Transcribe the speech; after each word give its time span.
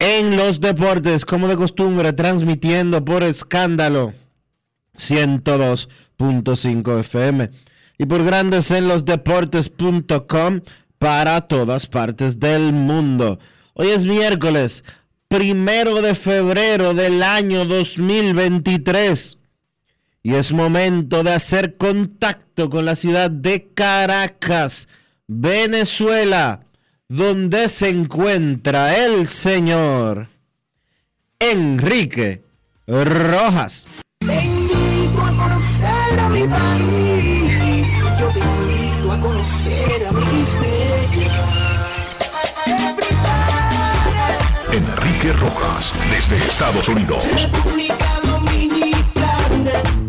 en 0.00 0.36
los 0.36 0.60
Deportes, 0.60 1.24
como 1.24 1.46
de 1.46 1.56
costumbre, 1.56 2.12
transmitiendo 2.12 3.04
por 3.04 3.22
escándalo 3.22 4.12
102.5 4.96 6.98
FM 7.00 7.50
y 7.98 8.06
por 8.06 8.24
Grandes 8.24 8.72
en 8.72 8.88
los 8.88 9.04
Deportes.com 9.04 10.60
para 10.98 11.42
todas 11.42 11.86
partes 11.86 12.40
del 12.40 12.72
mundo. 12.72 13.38
Hoy 13.74 13.88
es 13.88 14.06
miércoles 14.06 14.84
primero 15.28 16.02
de 16.02 16.14
febrero 16.14 16.92
del 16.92 17.22
año 17.22 17.64
2023. 17.64 19.38
Y 20.22 20.34
es 20.34 20.52
momento 20.52 21.22
de 21.22 21.32
hacer 21.32 21.76
contacto 21.76 22.68
con 22.68 22.84
la 22.84 22.96
ciudad 22.96 23.30
de 23.30 23.70
Caracas, 23.72 24.88
Venezuela, 25.26 26.60
donde 27.10 27.68
se 27.68 27.88
encuentra 27.88 28.96
el 29.04 29.26
señor 29.26 30.28
Enrique 31.40 32.44
Rojas. 32.86 33.88
Te 34.20 34.44
invito 34.44 35.20
a 35.20 35.36
conocer 35.36 36.20
a 36.20 36.28
mi 36.28 36.44
país. 36.44 37.88
Yo 38.20 38.28
te 38.28 38.38
invito 38.38 39.10
a 39.12 39.20
conocer 39.20 40.06
a 40.06 40.12
mi 40.12 40.20
Enrique 44.72 45.32
Rojas, 45.32 45.92
desde 46.12 46.36
Estados 46.36 46.86
Unidos. 46.88 47.24
República 47.34 48.06
Dominicana. 48.22 49.99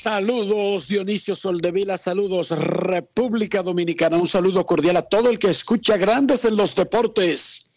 Saludos 0.00 0.86
Dionisio 0.86 1.34
Soldevila, 1.34 1.98
saludos 1.98 2.52
República 2.52 3.64
Dominicana, 3.64 4.16
un 4.16 4.28
saludo 4.28 4.64
cordial 4.64 4.96
a 4.96 5.02
todo 5.02 5.28
el 5.28 5.40
que 5.40 5.50
escucha 5.50 5.96
Grandes 5.96 6.44
en 6.44 6.56
los 6.56 6.76
Deportes. 6.76 7.72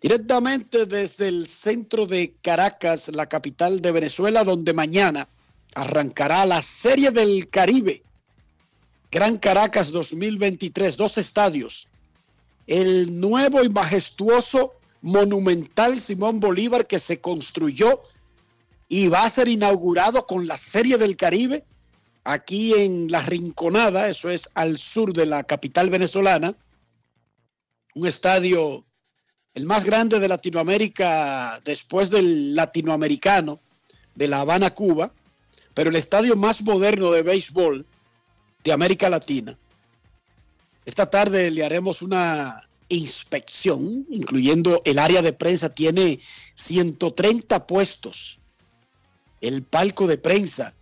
Directamente 0.00 0.86
desde 0.86 1.26
el 1.26 1.48
centro 1.48 2.06
de 2.06 2.32
Caracas, 2.42 3.08
la 3.08 3.26
capital 3.26 3.82
de 3.82 3.90
Venezuela, 3.90 4.44
donde 4.44 4.72
mañana 4.72 5.28
arrancará 5.74 6.46
la 6.46 6.62
Serie 6.62 7.10
del 7.10 7.48
Caribe. 7.48 8.04
Gran 9.10 9.36
Caracas 9.36 9.90
2023, 9.90 10.96
dos 10.96 11.18
estadios. 11.18 11.88
El 12.68 13.18
nuevo 13.20 13.64
y 13.64 13.68
majestuoso 13.68 14.74
monumental 15.02 16.00
Simón 16.00 16.38
Bolívar 16.38 16.86
que 16.86 17.00
se 17.00 17.20
construyó 17.20 18.00
y 18.88 19.08
va 19.08 19.24
a 19.24 19.30
ser 19.30 19.48
inaugurado 19.48 20.26
con 20.26 20.46
la 20.46 20.56
Serie 20.56 20.96
del 20.96 21.16
Caribe 21.16 21.64
aquí 22.24 22.74
en 22.74 23.10
La 23.10 23.22
Rinconada, 23.22 24.08
eso 24.08 24.30
es 24.30 24.48
al 24.54 24.78
sur 24.78 25.12
de 25.12 25.26
la 25.26 25.44
capital 25.44 25.90
venezolana. 25.90 26.54
Un 27.94 28.06
estadio, 28.06 28.84
el 29.54 29.64
más 29.64 29.84
grande 29.84 30.18
de 30.18 30.28
Latinoamérica 30.28 31.60
después 31.64 32.10
del 32.10 32.54
latinoamericano 32.54 33.60
de 34.14 34.28
La 34.28 34.40
Habana, 34.40 34.74
Cuba, 34.74 35.12
pero 35.74 35.90
el 35.90 35.96
estadio 35.96 36.36
más 36.36 36.62
moderno 36.62 37.10
de 37.10 37.22
béisbol 37.22 37.86
de 38.64 38.72
América 38.72 39.08
Latina. 39.08 39.56
Esta 40.84 41.08
tarde 41.08 41.50
le 41.50 41.64
haremos 41.64 42.02
una 42.02 42.68
inspección, 42.88 44.06
incluyendo 44.10 44.82
el 44.84 44.98
área 44.98 45.22
de 45.22 45.32
prensa, 45.32 45.68
tiene 45.68 46.18
130 46.54 47.66
puestos. 47.66 48.38
El 49.40 49.62
palco 49.62 50.06
de 50.06 50.18
prensa 50.18 50.74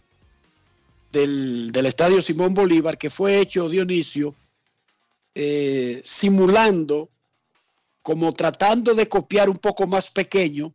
del, 1.13 1.71
del 1.73 1.87
Estadio 1.87 2.21
Simón 2.23 2.55
Bolívar, 2.55 2.97
que 2.99 3.11
fue 3.11 3.39
hecho, 3.41 3.69
Dionisio, 3.69 4.35
eh, 5.35 6.01
simulando, 6.05 7.11
como 8.03 8.33
tratando 8.33 8.95
de 8.95 9.09
copiar 9.09 9.49
un 9.51 9.59
poco 9.59 9.87
más 9.87 10.11
pequeño, 10.11 10.73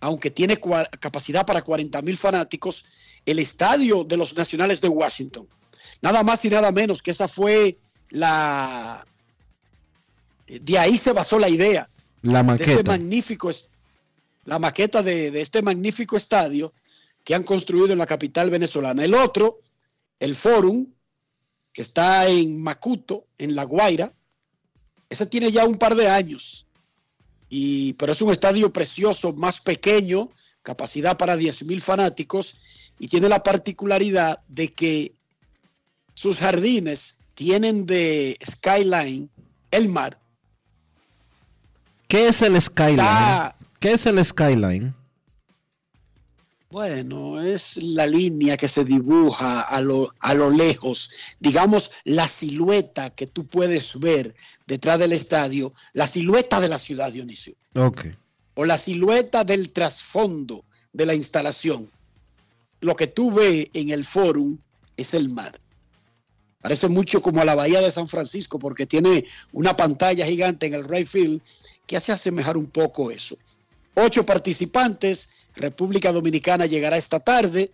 aunque 0.00 0.30
tiene 0.30 0.58
capacidad 1.00 1.46
para 1.46 1.62
40 1.62 2.02
mil 2.02 2.16
fanáticos, 2.16 2.84
el 3.24 3.38
estadio 3.38 4.04
de 4.04 4.16
los 4.16 4.36
Nacionales 4.36 4.80
de 4.80 4.88
Washington. 4.88 5.48
Nada 6.02 6.22
más 6.22 6.44
y 6.44 6.50
nada 6.50 6.70
menos 6.72 7.02
que 7.02 7.10
esa 7.12 7.28
fue 7.28 7.78
la... 8.10 9.06
De 10.46 10.78
ahí 10.78 10.98
se 10.98 11.12
basó 11.12 11.38
la 11.38 11.48
idea 11.48 11.88
La 12.22 12.42
de 12.42 12.52
este 12.56 12.72
maqueta. 12.74 12.90
magnífico, 12.92 13.48
es- 13.48 13.68
la 14.44 14.58
maqueta 14.58 15.02
de, 15.02 15.30
de 15.30 15.40
este 15.40 15.62
magnífico 15.62 16.16
estadio 16.16 16.72
que 17.24 17.34
han 17.34 17.42
construido 17.42 17.92
en 17.92 17.98
la 17.98 18.06
capital 18.06 18.50
venezolana. 18.50 19.04
El 19.04 19.14
otro, 19.14 19.60
el 20.20 20.34
Forum, 20.34 20.86
que 21.72 21.82
está 21.82 22.28
en 22.28 22.62
Macuto, 22.62 23.26
en 23.38 23.54
La 23.54 23.64
Guaira, 23.64 24.12
ese 25.08 25.26
tiene 25.26 25.50
ya 25.50 25.64
un 25.64 25.78
par 25.78 25.94
de 25.94 26.08
años, 26.08 26.66
y, 27.48 27.92
pero 27.94 28.12
es 28.12 28.22
un 28.22 28.30
estadio 28.32 28.72
precioso, 28.72 29.32
más 29.32 29.60
pequeño, 29.60 30.30
capacidad 30.62 31.16
para 31.16 31.36
10 31.36 31.64
mil 31.64 31.80
fanáticos, 31.80 32.56
y 32.98 33.08
tiene 33.08 33.28
la 33.28 33.42
particularidad 33.42 34.40
de 34.48 34.68
que 34.72 35.12
sus 36.14 36.38
jardines 36.38 37.16
tienen 37.34 37.86
de 37.86 38.38
skyline 38.44 39.28
el 39.70 39.88
mar. 39.88 40.18
¿Qué 42.06 42.28
es 42.28 42.42
el 42.42 42.60
Skyline? 42.60 43.00
Está- 43.00 43.56
¿Qué 43.84 43.92
es 43.92 44.06
el 44.06 44.24
Skyline? 44.24 44.94
Bueno, 46.70 47.38
es 47.42 47.76
la 47.76 48.06
línea 48.06 48.56
que 48.56 48.66
se 48.66 48.82
dibuja 48.82 49.60
a 49.60 49.82
lo, 49.82 50.10
a 50.20 50.32
lo 50.32 50.48
lejos, 50.48 51.10
digamos 51.38 51.90
la 52.04 52.26
silueta 52.26 53.10
que 53.10 53.26
tú 53.26 53.46
puedes 53.46 54.00
ver 54.00 54.34
detrás 54.66 54.98
del 54.98 55.12
estadio, 55.12 55.74
la 55.92 56.06
silueta 56.06 56.60
de 56.60 56.70
la 56.70 56.78
ciudad, 56.78 57.12
Dionisio, 57.12 57.56
Ok. 57.74 58.06
o 58.54 58.64
la 58.64 58.78
silueta 58.78 59.44
del 59.44 59.68
trasfondo 59.68 60.64
de 60.94 61.04
la 61.04 61.14
instalación. 61.14 61.90
Lo 62.80 62.96
que 62.96 63.06
tú 63.06 63.32
ves 63.32 63.68
en 63.74 63.90
el 63.90 64.06
fórum 64.06 64.56
es 64.96 65.12
el 65.12 65.28
mar. 65.28 65.60
Parece 66.62 66.88
mucho 66.88 67.20
como 67.20 67.42
a 67.42 67.44
la 67.44 67.54
Bahía 67.54 67.82
de 67.82 67.92
San 67.92 68.08
Francisco 68.08 68.58
porque 68.58 68.86
tiene 68.86 69.26
una 69.52 69.76
pantalla 69.76 70.24
gigante 70.24 70.68
en 70.68 70.72
el 70.72 70.88
right 70.88 71.06
field 71.06 71.42
que 71.86 71.98
hace 71.98 72.12
asemejar 72.12 72.56
un 72.56 72.68
poco 72.68 73.10
eso. 73.10 73.36
Ocho 73.94 74.26
participantes, 74.26 75.30
República 75.54 76.12
Dominicana 76.12 76.66
llegará 76.66 76.96
esta 76.96 77.20
tarde. 77.20 77.72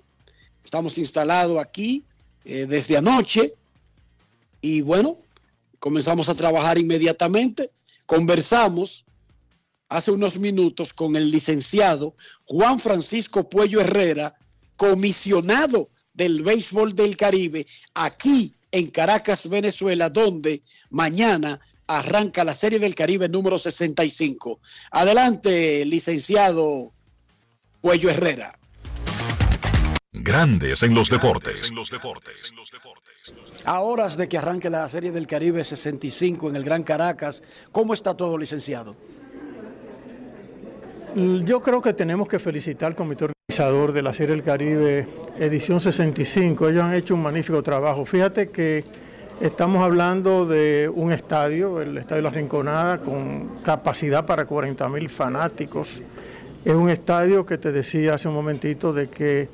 Estamos 0.62 0.98
instalados 0.98 1.58
aquí 1.58 2.04
eh, 2.44 2.66
desde 2.68 2.96
anoche 2.96 3.54
y 4.60 4.82
bueno, 4.82 5.18
comenzamos 5.78 6.28
a 6.28 6.34
trabajar 6.34 6.78
inmediatamente. 6.78 7.70
Conversamos 8.04 9.06
hace 9.88 10.10
unos 10.10 10.38
minutos 10.38 10.92
con 10.92 11.16
el 11.16 11.30
licenciado 11.30 12.14
Juan 12.44 12.78
Francisco 12.78 13.48
Puello 13.48 13.80
Herrera, 13.80 14.36
comisionado 14.76 15.88
del 16.12 16.42
béisbol 16.42 16.94
del 16.94 17.16
Caribe, 17.16 17.66
aquí 17.94 18.52
en 18.72 18.88
Caracas, 18.88 19.48
Venezuela, 19.48 20.10
donde 20.10 20.62
mañana 20.90 21.60
arranca 21.98 22.44
la 22.44 22.54
Serie 22.54 22.78
del 22.78 22.94
Caribe 22.94 23.28
número 23.28 23.58
65. 23.58 24.60
Adelante, 24.92 25.84
licenciado 25.84 26.92
Puello 27.80 28.08
Herrera. 28.10 28.52
Grandes 30.12 30.82
en 30.82 30.94
los 30.94 31.10
deportes. 31.10 31.72
A 33.64 33.80
horas 33.80 34.16
de 34.16 34.28
que 34.28 34.38
arranque 34.38 34.70
la 34.70 34.88
Serie 34.88 35.10
del 35.10 35.26
Caribe 35.26 35.64
65 35.64 36.48
en 36.48 36.56
el 36.56 36.64
Gran 36.64 36.84
Caracas, 36.84 37.42
¿cómo 37.72 37.94
está 37.94 38.16
todo, 38.16 38.38
licenciado? 38.38 38.96
Yo 41.14 41.60
creo 41.60 41.80
que 41.80 41.92
tenemos 41.92 42.28
que 42.28 42.38
felicitar 42.38 42.88
al 42.88 42.94
comité 42.94 43.24
organizador 43.24 43.92
de 43.92 44.02
la 44.02 44.14
Serie 44.14 44.36
del 44.36 44.44
Caribe 44.44 45.08
edición 45.38 45.80
65. 45.80 46.68
Ellos 46.68 46.84
han 46.84 46.94
hecho 46.94 47.14
un 47.14 47.22
magnífico 47.22 47.62
trabajo. 47.64 48.04
Fíjate 48.04 48.50
que 48.50 48.84
estamos 49.40 49.82
hablando 49.82 50.44
de 50.44 50.90
un 50.92 51.12
estadio, 51.12 51.80
el 51.80 51.96
Estadio 51.96 52.22
La 52.22 52.30
Rinconada, 52.30 52.98
con 52.98 53.48
capacidad 53.64 54.26
para 54.26 54.44
40 54.44 54.88
mil 54.90 55.08
fanáticos. 55.08 56.02
Es 56.64 56.74
un 56.74 56.90
estadio 56.90 57.46
que 57.46 57.56
te 57.56 57.72
decía 57.72 58.14
hace 58.14 58.28
un 58.28 58.34
momentito 58.34 58.92
de 58.92 59.08
que 59.08 59.48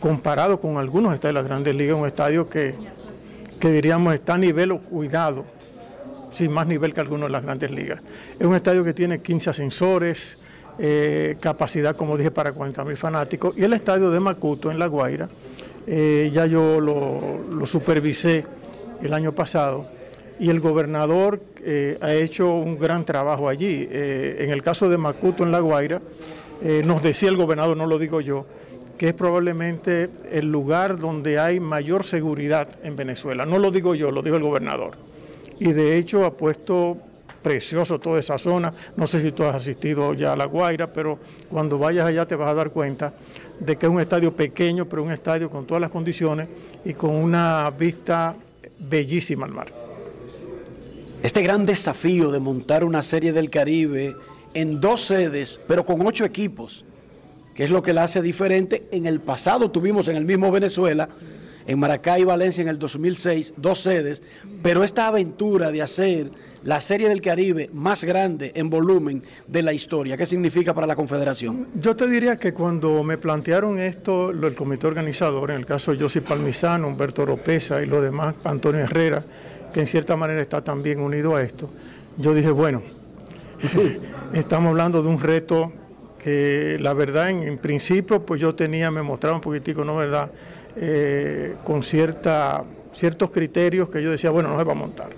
comparado 0.00 0.58
con 0.58 0.78
algunos 0.78 1.12
estadios 1.12 1.34
de 1.36 1.42
las 1.42 1.48
grandes 1.48 1.74
ligas, 1.74 1.96
un 1.96 2.06
estadio 2.06 2.48
que, 2.48 2.74
que 3.60 3.70
diríamos 3.70 4.14
está 4.14 4.34
a 4.34 4.38
nivel 4.38 4.72
o 4.72 4.80
cuidado, 4.80 5.44
sin 6.30 6.50
más 6.50 6.66
nivel 6.66 6.94
que 6.94 7.00
algunos 7.00 7.28
de 7.28 7.32
las 7.32 7.42
grandes 7.42 7.70
ligas. 7.70 8.00
Es 8.38 8.46
un 8.46 8.54
estadio 8.54 8.84
que 8.84 8.94
tiene 8.94 9.20
15 9.20 9.50
ascensores, 9.50 10.38
eh, 10.78 11.36
capacidad, 11.40 11.94
como 11.94 12.16
dije, 12.16 12.30
para 12.30 12.52
40 12.52 12.84
mil 12.84 12.96
fanáticos. 12.96 13.56
Y 13.56 13.64
el 13.64 13.72
estadio 13.74 14.10
de 14.10 14.20
Macuto, 14.20 14.70
en 14.70 14.78
La 14.78 14.86
Guaira, 14.86 15.28
eh, 15.86 16.30
ya 16.32 16.46
yo 16.46 16.80
lo, 16.80 17.66
supervisé 17.66 18.44
el 19.02 19.12
año 19.12 19.32
pasado 19.32 19.86
y 20.38 20.50
el 20.50 20.60
gobernador 20.60 21.40
eh, 21.64 21.98
ha 22.00 22.12
hecho 22.12 22.54
un 22.54 22.78
gran 22.78 23.04
trabajo 23.04 23.48
allí. 23.48 23.88
en 23.90 24.50
el 24.50 24.62
caso 24.62 24.88
de 24.88 24.98
Macuto, 24.98 25.44
en 25.44 25.52
La 25.52 25.60
Guaira, 25.60 26.00
nos 26.84 27.02
decía 27.02 27.28
el 27.28 27.36
gobernador, 27.36 27.76
no 27.76 27.86
lo 27.86 27.98
digo 27.98 28.20
yo, 28.20 28.46
que 28.96 29.08
es 29.08 29.14
probablemente 29.14 30.10
el 30.30 30.50
lugar 30.50 30.98
donde 30.98 31.38
hay 31.38 31.60
mayor 31.60 32.04
seguridad 32.04 32.68
en 32.82 32.96
Venezuela. 32.96 33.44
No 33.44 33.58
lo 33.58 33.70
digo 33.70 33.94
yo, 33.94 34.10
lo 34.10 34.22
dijo 34.22 34.36
el 34.36 34.42
gobernador. 34.42 34.96
Y 35.58 35.72
de 35.72 35.96
hecho 35.98 36.24
ha 36.24 36.32
puesto 36.32 36.98
precioso 37.42 37.98
toda 37.98 38.18
esa 38.18 38.38
zona. 38.38 38.72
No 38.96 39.06
sé 39.06 39.20
si 39.20 39.32
tú 39.32 39.44
has 39.44 39.54
asistido 39.54 40.14
ya 40.14 40.32
a 40.32 40.36
La 40.36 40.46
Guaira, 40.46 40.92
pero 40.92 41.18
cuando 41.48 41.78
vayas 41.78 42.06
allá 42.06 42.26
te 42.26 42.34
vas 42.34 42.48
a 42.48 42.54
dar 42.54 42.70
cuenta 42.70 43.14
de 43.60 43.76
que 43.76 43.86
es 43.86 43.92
un 43.92 44.00
estadio 44.00 44.34
pequeño, 44.34 44.86
pero 44.86 45.02
un 45.02 45.12
estadio 45.12 45.48
con 45.48 45.66
todas 45.66 45.80
las 45.80 45.90
condiciones 45.90 46.48
y 46.84 46.94
con 46.94 47.14
una 47.14 47.70
vista 47.70 48.34
bellísima 48.78 49.46
al 49.46 49.52
mar. 49.52 49.72
Este 51.22 51.42
gran 51.42 51.66
desafío 51.66 52.30
de 52.30 52.40
montar 52.40 52.84
una 52.84 53.02
serie 53.02 53.32
del 53.32 53.50
Caribe 53.50 54.14
en 54.54 54.80
dos 54.80 55.02
sedes, 55.02 55.60
pero 55.66 55.84
con 55.84 56.06
ocho 56.06 56.24
equipos, 56.24 56.84
que 57.54 57.64
es 57.64 57.70
lo 57.70 57.82
que 57.82 57.92
la 57.92 58.04
hace 58.04 58.22
diferente. 58.22 58.86
En 58.92 59.06
el 59.06 59.20
pasado 59.20 59.70
tuvimos 59.70 60.08
en 60.08 60.16
el 60.16 60.24
mismo 60.24 60.50
Venezuela, 60.50 61.08
en 61.66 61.78
Maracay 61.78 62.22
y 62.22 62.24
Valencia 62.24 62.62
en 62.62 62.68
el 62.68 62.78
2006, 62.78 63.54
dos 63.56 63.80
sedes, 63.80 64.22
pero 64.62 64.84
esta 64.84 65.08
aventura 65.08 65.70
de 65.70 65.82
hacer 65.82 66.30
la 66.64 66.80
Serie 66.80 67.08
del 67.08 67.20
Caribe 67.20 67.70
más 67.72 68.04
grande 68.04 68.52
en 68.54 68.70
volumen 68.70 69.22
de 69.46 69.62
la 69.62 69.72
historia, 69.72 70.16
¿qué 70.16 70.26
significa 70.26 70.74
para 70.74 70.86
la 70.86 70.96
Confederación? 70.96 71.68
Yo 71.74 71.94
te 71.94 72.08
diría 72.08 72.36
que 72.36 72.52
cuando 72.52 73.02
me 73.02 73.18
plantearon 73.18 73.78
esto, 73.78 74.30
el 74.30 74.54
comité 74.54 74.86
organizador, 74.86 75.50
en 75.50 75.58
el 75.58 75.66
caso 75.66 75.92
de 75.92 75.98
José 75.98 76.22
Palmisano, 76.22 76.88
Humberto 76.88 77.22
Oropesa 77.22 77.82
y 77.82 77.86
lo 77.86 78.00
demás, 78.00 78.34
Antonio 78.44 78.80
Herrera, 78.80 79.24
que 79.72 79.80
en 79.80 79.86
cierta 79.86 80.16
manera 80.16 80.40
está 80.40 80.62
también 80.62 81.00
unido 81.00 81.36
a 81.36 81.42
esto, 81.42 81.70
yo 82.18 82.34
dije, 82.34 82.50
bueno, 82.50 82.82
estamos 84.32 84.70
hablando 84.70 85.02
de 85.02 85.08
un 85.08 85.20
reto 85.20 85.72
que 86.22 86.76
la 86.80 86.92
verdad 86.92 87.30
en, 87.30 87.56
principio 87.58 88.26
pues 88.26 88.40
yo 88.40 88.54
tenía, 88.54 88.90
me 88.90 89.02
mostraba 89.02 89.36
un 89.36 89.40
poquitico, 89.40 89.84
¿no 89.84 89.96
verdad? 89.96 90.30
Eh, 90.78 91.54
con 91.64 91.82
cierta, 91.82 92.62
ciertos 92.92 93.30
criterios 93.30 93.88
que 93.88 94.02
yo 94.02 94.10
decía, 94.10 94.28
bueno, 94.28 94.50
no 94.50 94.58
se 94.58 94.64
va 94.64 94.72
a 94.72 94.76
montar. 94.76 95.08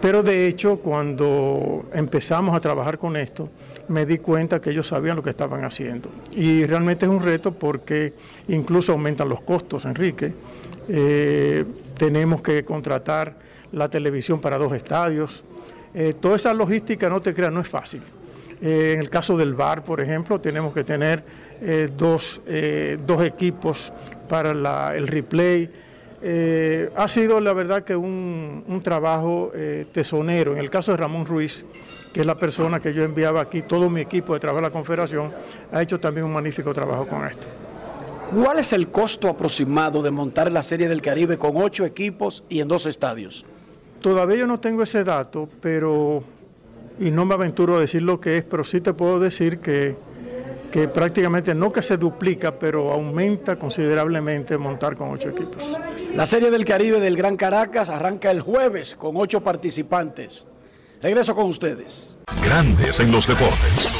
Pero 0.00 0.22
de 0.22 0.46
hecho, 0.46 0.78
cuando 0.78 1.86
empezamos 1.92 2.54
a 2.54 2.60
trabajar 2.60 2.96
con 2.96 3.16
esto, 3.16 3.48
me 3.88 4.06
di 4.06 4.18
cuenta 4.18 4.60
que 4.60 4.70
ellos 4.70 4.86
sabían 4.86 5.16
lo 5.16 5.22
que 5.24 5.30
estaban 5.30 5.64
haciendo. 5.64 6.08
Y 6.36 6.64
realmente 6.66 7.04
es 7.04 7.10
un 7.10 7.20
reto 7.20 7.52
porque 7.52 8.12
incluso 8.46 8.92
aumentan 8.92 9.28
los 9.28 9.40
costos, 9.40 9.84
Enrique. 9.86 10.32
Eh, 10.88 11.64
tenemos 11.98 12.40
que 12.40 12.64
contratar 12.64 13.34
la 13.72 13.88
televisión 13.88 14.40
para 14.40 14.56
dos 14.56 14.72
estadios. 14.72 15.42
Eh, 15.94 16.14
toda 16.20 16.36
esa 16.36 16.54
logística, 16.54 17.08
no 17.08 17.20
te 17.20 17.34
creas, 17.34 17.52
no 17.52 17.60
es 17.60 17.68
fácil. 17.68 18.02
En 18.60 19.00
el 19.00 19.10
caso 19.10 19.36
del 19.36 19.54
VAR, 19.54 19.84
por 19.84 20.00
ejemplo, 20.00 20.40
tenemos 20.40 20.72
que 20.72 20.82
tener 20.82 21.22
dos, 21.94 22.40
dos, 23.06 23.22
equipos 23.22 23.92
para 24.26 24.96
el 24.96 25.06
replay. 25.06 25.70
ha 26.96 27.08
sido 27.08 27.40
la 27.40 27.52
verdad 27.52 27.84
que 27.84 27.96
un, 27.96 28.64
un 28.66 28.82
trabajo 28.82 29.52
tesonero. 29.92 30.52
En 30.52 30.58
el 30.58 30.70
caso 30.70 30.92
de 30.92 30.98
Ramón 30.98 31.26
Ruiz, 31.26 31.64
que 32.12 32.20
es 32.20 32.26
la 32.26 32.38
persona 32.38 32.80
que 32.80 32.94
yo 32.94 33.04
enviaba 33.04 33.42
aquí, 33.42 33.62
todo 33.62 33.90
mi 33.90 34.00
equipo 34.00 34.32
de 34.32 34.40
trabajo 34.40 34.62
de 34.62 34.68
la 34.68 34.72
Confederación, 34.72 35.32
ha 35.70 35.82
hecho 35.82 36.00
también 36.00 36.24
un 36.24 36.32
magnífico 36.32 36.72
trabajo 36.72 37.06
con 37.06 37.26
esto. 37.26 37.46
¿Cuál 38.34 38.58
es 38.58 38.72
el 38.72 38.88
costo 38.88 39.28
aproximado 39.28 40.02
de 40.02 40.10
montar 40.10 40.50
la 40.50 40.62
Serie 40.62 40.88
del 40.88 41.00
Caribe 41.00 41.38
con 41.38 41.56
ocho 41.56 41.84
equipos 41.84 42.42
y 42.48 42.60
en 42.60 42.68
dos 42.68 42.86
estadios? 42.86 43.44
Todavía 44.00 44.38
yo 44.38 44.46
no 44.46 44.58
tengo 44.58 44.82
ese 44.82 45.04
dato, 45.04 45.48
pero 45.60 46.24
y 46.98 47.10
no 47.10 47.24
me 47.24 47.34
aventuro 47.34 47.76
a 47.76 47.80
decir 47.80 48.02
lo 48.02 48.20
que 48.20 48.38
es, 48.38 48.44
pero 48.44 48.64
sí 48.64 48.80
te 48.80 48.94
puedo 48.94 49.20
decir 49.20 49.58
que, 49.58 49.94
que 50.76 50.88
prácticamente 50.88 51.54
no 51.54 51.72
que 51.72 51.82
se 51.82 51.96
duplica, 51.96 52.58
pero 52.58 52.92
aumenta 52.92 53.58
considerablemente 53.58 54.58
montar 54.58 54.94
con 54.94 55.08
ocho 55.08 55.30
equipos. 55.30 55.74
La 56.14 56.26
Serie 56.26 56.50
del 56.50 56.66
Caribe 56.66 57.00
del 57.00 57.16
Gran 57.16 57.38
Caracas 57.38 57.88
arranca 57.88 58.30
el 58.30 58.42
jueves 58.42 58.94
con 58.94 59.16
ocho 59.16 59.42
participantes. 59.42 60.46
Regreso 61.00 61.34
con 61.34 61.46
ustedes. 61.46 62.18
Grandes 62.44 63.00
en 63.00 63.10
los 63.10 63.26
deportes. 63.26 63.96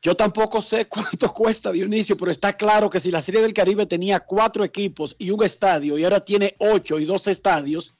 Yo 0.00 0.16
tampoco 0.16 0.62
sé 0.62 0.86
cuánto 0.88 1.30
cuesta 1.30 1.72
Dionisio, 1.72 2.16
pero 2.16 2.30
está 2.30 2.54
claro 2.54 2.88
que 2.88 3.00
si 3.00 3.10
la 3.10 3.20
Serie 3.20 3.42
del 3.42 3.52
Caribe 3.52 3.84
tenía 3.84 4.20
cuatro 4.20 4.64
equipos 4.64 5.14
y 5.18 5.28
un 5.28 5.44
estadio 5.44 5.98
y 5.98 6.04
ahora 6.04 6.24
tiene 6.24 6.56
ocho 6.58 6.98
y 6.98 7.04
dos 7.04 7.26
estadios, 7.26 7.98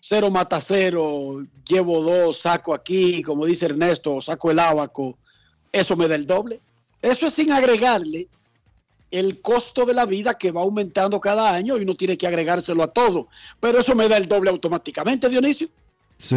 cero 0.00 0.30
mata 0.30 0.60
cero, 0.60 1.44
llevo 1.66 2.02
dos, 2.02 2.40
saco 2.40 2.74
aquí, 2.74 3.22
como 3.22 3.46
dice 3.46 3.66
Ernesto, 3.66 4.20
saco 4.20 4.50
el 4.50 4.58
abaco, 4.58 5.18
eso 5.72 5.96
me 5.96 6.08
da 6.08 6.14
el 6.14 6.26
doble. 6.26 6.60
Eso 7.00 7.26
es 7.26 7.34
sin 7.34 7.52
agregarle 7.52 8.28
el 9.10 9.40
costo 9.40 9.86
de 9.86 9.94
la 9.94 10.04
vida 10.04 10.36
que 10.36 10.50
va 10.50 10.62
aumentando 10.62 11.20
cada 11.20 11.52
año 11.52 11.78
y 11.78 11.82
uno 11.82 11.94
tiene 11.94 12.18
que 12.18 12.26
agregárselo 12.26 12.82
a 12.82 12.92
todo. 12.92 13.28
Pero 13.60 13.78
eso 13.78 13.94
me 13.94 14.08
da 14.08 14.16
el 14.16 14.26
doble 14.26 14.50
automáticamente, 14.50 15.28
Dionisio. 15.28 15.68
Sí. 16.18 16.36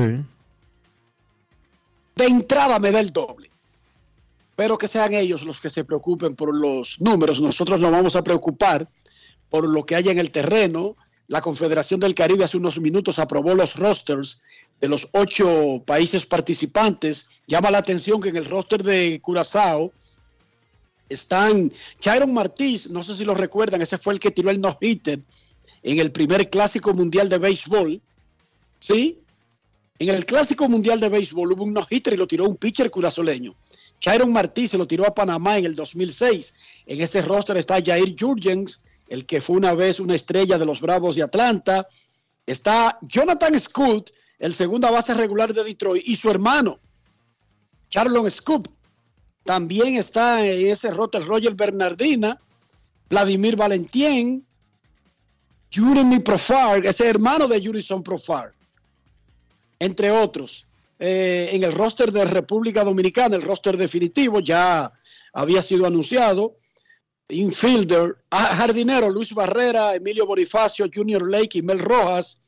De 2.15 2.25
entrada 2.25 2.80
me 2.80 2.91
da 2.91 3.00
el 3.00 3.12
doble. 3.12 3.50
Pero 4.56 4.77
que 4.77 4.88
sean 4.88 5.13
ellos 5.13 5.44
los 5.44 5.60
que 5.60 5.70
se 5.70 5.84
preocupen 5.84 6.36
por 6.36 6.53
los 6.53 7.01
números. 7.01 7.41
Nosotros 7.41 7.80
nos 7.80 7.91
vamos 7.91 8.15
a 8.15 8.24
preocupar 8.24 8.88
por 9.50 9.68
lo 9.68 9.86
que 9.86 9.96
haya 9.96 10.12
en 10.12 10.20
el 10.20 10.32
terreno, 10.32 10.96
la 11.32 11.40
Confederación 11.40 12.02
del 12.02 12.14
Caribe 12.14 12.44
hace 12.44 12.58
unos 12.58 12.78
minutos 12.82 13.18
aprobó 13.18 13.56
los 13.56 13.78
rosters 13.78 14.44
de 14.82 14.90
los 14.90 15.08
ocho 15.14 15.82
países 15.86 16.26
participantes. 16.26 17.26
Llama 17.48 17.72
la 17.72 17.78
atención 17.78 18.20
que 18.20 18.28
en 18.28 18.36
el 18.36 18.44
roster 18.44 18.84
de 18.84 19.22
Curazao 19.22 19.94
están 21.08 21.72
Chiron 22.02 22.34
Martínez, 22.34 22.90
no 22.90 23.02
sé 23.02 23.16
si 23.16 23.24
lo 23.24 23.34
recuerdan, 23.34 23.82
ese 23.82 23.98
fue 23.98 24.14
el 24.14 24.20
que 24.20 24.32
tiró 24.32 24.52
el 24.52 24.60
no-hitter 24.60 25.22
en 25.84 26.00
el 26.00 26.12
primer 26.12 26.50
clásico 26.50 26.94
mundial 26.94 27.30
de 27.30 27.38
béisbol. 27.38 28.02
¿Sí? 28.80 29.18
En 30.00 30.10
el 30.10 30.26
clásico 30.26 30.68
mundial 30.68 31.00
de 31.00 31.08
béisbol 31.08 31.54
hubo 31.54 31.64
un 31.64 31.72
no-hitter 31.72 32.14
y 32.14 32.18
lo 32.18 32.28
tiró 32.28 32.46
un 32.46 32.58
pitcher 32.58 32.92
curazoleño. 32.92 33.56
Chiron 34.02 34.34
Martí 34.34 34.68
se 34.68 34.78
lo 34.78 34.86
tiró 34.86 35.08
a 35.08 35.16
Panamá 35.16 35.58
en 35.58 35.64
el 35.64 35.76
2006. 35.76 36.54
En 36.88 37.00
ese 37.00 37.22
roster 37.22 37.56
está 37.56 37.82
Jair 37.82 38.18
Jurgens, 38.20 38.84
el 39.12 39.25
que 39.25 39.41
fue 39.41 39.58
una 39.58 39.74
vez 39.74 40.00
una 40.00 40.15
estrella 40.15 40.58
de 40.58 40.65
los 40.65 40.80
Bravos 40.80 41.18
de 41.18 41.24
Atlanta. 41.24 41.86
Está 42.46 42.98
Jonathan 43.01 43.60
Scoot, 43.60 44.10
el 44.39 44.53
segunda 44.53 44.89
base 44.89 45.13
regular 45.13 45.53
de 45.53 45.65
Detroit, 45.65 46.01
y 46.08 46.15
su 46.15 46.30
hermano, 46.32 46.80
Charlon 47.89 48.32
Scoop. 48.32 48.70
También 49.44 49.98
está 49.98 50.46
ese 50.46 50.91
roster 50.91 51.25
Roger 51.25 51.56
Bernardina, 51.56 52.39
Vladimir 53.10 53.58
Valentín, 53.58 54.46
Jeremy 55.70 56.20
Profar, 56.20 56.86
ese 56.86 57.10
hermano 57.10 57.50
de 57.50 57.62
Jurison 57.62 58.01
Profar, 58.01 58.53
entre 59.77 60.10
otros. 60.10 60.68
Eh, 61.00 61.50
en 61.51 61.63
el 61.63 61.74
roster 61.74 62.13
de 62.13 62.24
República 62.24 62.86
Dominicana, 62.86 63.36
el 63.36 63.41
roster 63.41 63.75
definitivo 63.75 64.39
ya 64.39 64.89
había 65.34 65.62
sido 65.62 65.86
anunciado. 65.86 66.56
Infielder, 67.32 68.18
jardinero 68.30 69.10
Luis 69.10 69.34
Barrera, 69.34 69.96
Emilio 69.96 70.26
Bonifacio, 70.26 70.88
Junior 70.94 71.28
Lake 71.28 71.60
y 71.60 71.62
Mel 71.62 71.80
Rojas. 71.80 72.42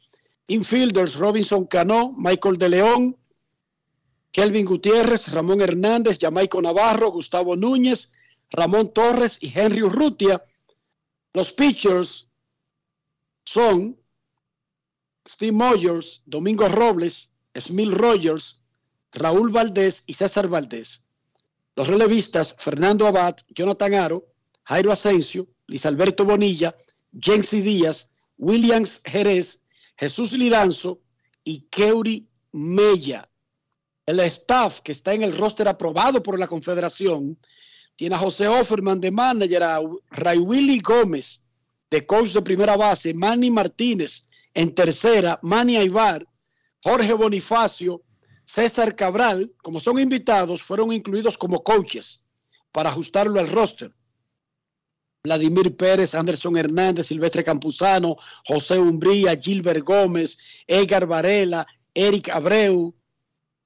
Infielders 0.48 1.16
Robinson 1.16 1.66
Cano, 1.66 2.13
Michael 2.18 2.58
de 2.58 2.70
León, 2.70 3.18
Kelvin 4.32 4.66
Gutiérrez, 4.66 5.32
Ramón 5.32 5.62
Hernández, 5.62 6.18
Jamaico 6.20 6.62
Navarro, 6.62 7.12
Gustavo 7.12 7.56
Núñez, 7.56 8.12
Ramón 8.52 8.94
Torres 8.94 9.38
y 9.42 9.52
Henry 9.58 9.84
Urrutia. 9.84 10.44
Los 11.34 11.54
pitchers 11.54 12.30
son 13.46 13.98
Steve 15.28 15.54
Moyers, 15.54 16.24
Domingo 16.25 16.68
Robles, 16.68 17.32
Smil 17.58 17.92
Rogers, 17.92 18.63
Raúl 19.13 19.52
Valdés 19.52 20.04
y 20.08 20.13
César 20.13 20.50
Valdés. 20.50 21.06
Los 21.75 21.88
relevistas 21.88 22.56
Fernando 22.60 23.08
Abad, 23.08 23.38
Jonathan 23.50 23.94
Aro, 23.94 24.33
Jairo 24.65 24.91
Asensio, 24.91 25.48
Luis 25.67 25.86
Alberto 25.86 26.25
Bonilla, 26.25 26.75
Jensi 27.20 27.62
Díaz, 27.62 28.10
Williams 28.38 29.01
Jerez, 29.05 29.63
Jesús 29.98 30.34
Liranzo 30.34 31.01
y 31.43 31.62
Keuri 31.70 32.27
Mella. 32.51 33.29
El 34.05 34.20
staff 34.22 34.82
que 34.82 34.91
está 34.91 35.13
en 35.13 35.24
el 35.24 35.38
roster 35.38 35.67
aprobado 35.67 36.22
por 36.22 36.38
la 36.38 36.48
Confederación 36.48 37.38
tiene 37.96 38.15
a 38.15 38.20
José 38.20 38.48
Offerman 38.48 39.00
de 39.00 39.12
manager, 39.12 39.63
a 39.63 39.79
Ray 40.10 40.39
Willy 40.39 40.79
Gómez 40.79 41.41
de 41.89 42.05
coach 42.05 42.29
de 42.34 42.41
primera 42.41 42.75
base, 42.75 43.13
Manny 43.13 43.51
Martínez 43.51 44.27
en 44.53 44.74
tercera, 44.74 45.39
Manny 45.43 45.77
Aybar, 45.77 46.27
Jorge 46.82 47.13
Bonifacio, 47.13 48.01
César 48.43 48.96
Cabral, 48.96 49.53
como 49.62 49.79
son 49.79 50.00
invitados, 50.00 50.62
fueron 50.62 50.91
incluidos 50.91 51.38
como 51.38 51.63
coaches 51.63 52.25
para 52.72 52.89
ajustarlo 52.89 53.39
al 53.39 53.48
roster. 53.48 53.93
Vladimir 55.25 55.74
Pérez, 55.77 56.15
Anderson 56.15 56.58
Hernández, 56.58 57.08
Silvestre 57.08 57.46
Campuzano, 57.46 58.18
José 58.46 58.77
Umbría, 58.77 59.39
Gilbert 59.42 59.82
Gómez, 59.82 60.38
Edgar 60.68 61.08
Varela, 61.08 61.65
Eric 61.94 62.27
Abreu, 62.27 62.94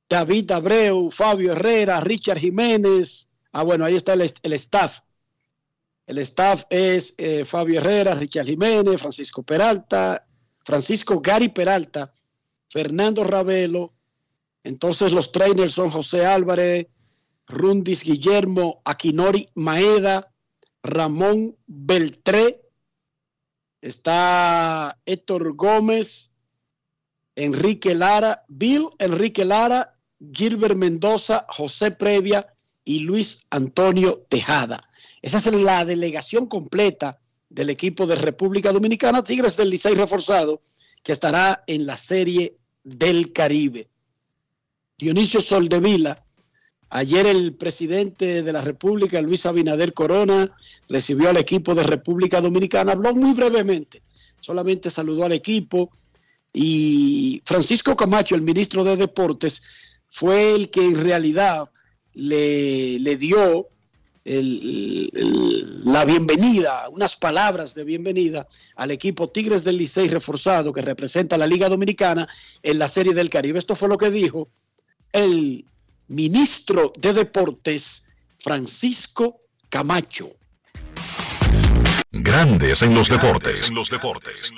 David 0.08 0.52
Abreu, 0.52 1.10
Fabio 1.10 1.54
Herrera, 1.54 2.00
Richard 2.00 2.38
Jiménez. 2.38 3.32
Ah, 3.54 3.64
bueno, 3.64 3.86
ahí 3.86 3.96
está 3.96 4.14
el, 4.14 4.54
staff. 4.54 5.00
El 6.06 6.20
staff 6.20 6.66
es 6.70 7.16
eh, 7.18 7.44
Fabio 7.44 7.80
Herrera, 7.80 8.14
Richard 8.14 8.46
Jiménez, 8.46 9.02
Francisco 9.02 9.42
Peralta, 9.42 10.28
Francisco 10.64 11.20
Gary 11.20 11.50
Peralta, 11.50 12.14
Fernando 12.70 13.24
Ravelo. 13.24 13.96
Entonces 14.64 15.12
los 15.12 15.32
trainers 15.32 15.74
son 15.74 15.90
José 15.90 16.24
Álvarez, 16.24 16.86
Rundis 17.48 18.04
Guillermo, 18.04 18.84
Aquinori 18.86 19.50
Maeda, 19.56 20.32
Ramón 20.88 21.56
Beltré, 21.68 22.62
está 23.82 25.00
Héctor 25.06 25.56
Gómez, 25.56 26.32
Enrique 27.36 27.94
Lara, 27.94 28.44
Bill 28.48 28.90
Enrique 28.98 29.46
Lara 29.46 29.94
Gilbert 30.34 30.76
Mendoza, 30.76 31.46
José 31.50 31.92
Previa 31.92 32.48
y 32.84 33.00
Luis 33.02 33.46
Antonio 33.50 34.26
Tejada. 34.30 34.90
Esa 35.22 35.38
es 35.38 35.54
la 35.54 35.86
delegación 35.86 36.48
completa 36.48 37.20
del 37.50 37.70
equipo 37.70 38.06
de 38.08 38.16
República 38.16 38.72
Dominicana, 38.72 39.24
Tigres 39.24 39.58
del 39.58 39.70
Licey 39.70 39.96
reforzado, 39.96 40.62
que 41.04 41.12
estará 41.12 41.64
en 41.68 41.86
la 41.86 41.98
Serie 41.98 42.58
del 42.84 43.32
Caribe. 43.34 43.90
Dionisio 44.98 45.42
Soldevila, 45.42 46.26
ayer 46.90 47.26
el 47.26 47.54
presidente 47.54 48.44
de 48.44 48.54
la 48.54 48.62
República, 48.62 49.22
Luis 49.22 49.46
Abinader 49.46 49.94
Corona, 49.94 50.52
recibió 50.88 51.30
al 51.30 51.38
equipo 51.38 51.76
de 51.76 51.84
República 51.84 52.42
Dominicana, 52.42 52.94
habló 52.94 53.14
muy 53.14 53.34
brevemente, 53.34 54.02
solamente 54.40 54.90
saludó 54.90 55.26
al 55.26 55.34
equipo 55.34 55.92
y 56.54 57.42
Francisco 57.46 57.96
Camacho, 57.96 58.36
el 58.36 58.42
ministro 58.42 58.84
de 58.84 58.98
Deportes, 58.98 59.64
fue 60.10 60.56
el 60.56 60.70
que 60.70 60.84
en 60.84 60.96
realidad 60.96 61.70
le, 62.14 63.16
dio 63.18 63.68
la 64.26 66.06
bienvenida, 66.06 66.90
unas 66.90 67.16
palabras 67.16 67.76
de 67.76 67.84
bienvenida 67.84 68.48
al 68.76 68.92
equipo 68.92 69.30
Tigres 69.30 69.64
del 69.64 69.78
Licey 69.78 70.08
reforzado 70.08 70.74
que 70.74 70.82
representa 70.82 71.36
a 71.36 71.40
la 71.40 71.48
Liga 71.48 71.70
Dominicana 71.70 72.28
en 72.64 72.80
la 72.80 72.88
Serie 72.88 73.14
del 73.14 73.30
Caribe. 73.30 73.60
Esto 73.60 73.76
fue 73.76 73.90
lo 73.90 73.98
que 73.98 74.10
dijo 74.10 74.50
el 75.12 75.66
ministro 76.08 76.94
de 76.98 77.14
Deportes, 77.14 78.10
Francisco 78.40 79.42
Camacho. 79.70 80.30
Grandes 82.12 82.82
en 82.82 82.94
los 82.94 83.10
deportes. 83.10 83.70
En 83.70 83.76
los 83.76 83.90
deportes. 83.90 84.54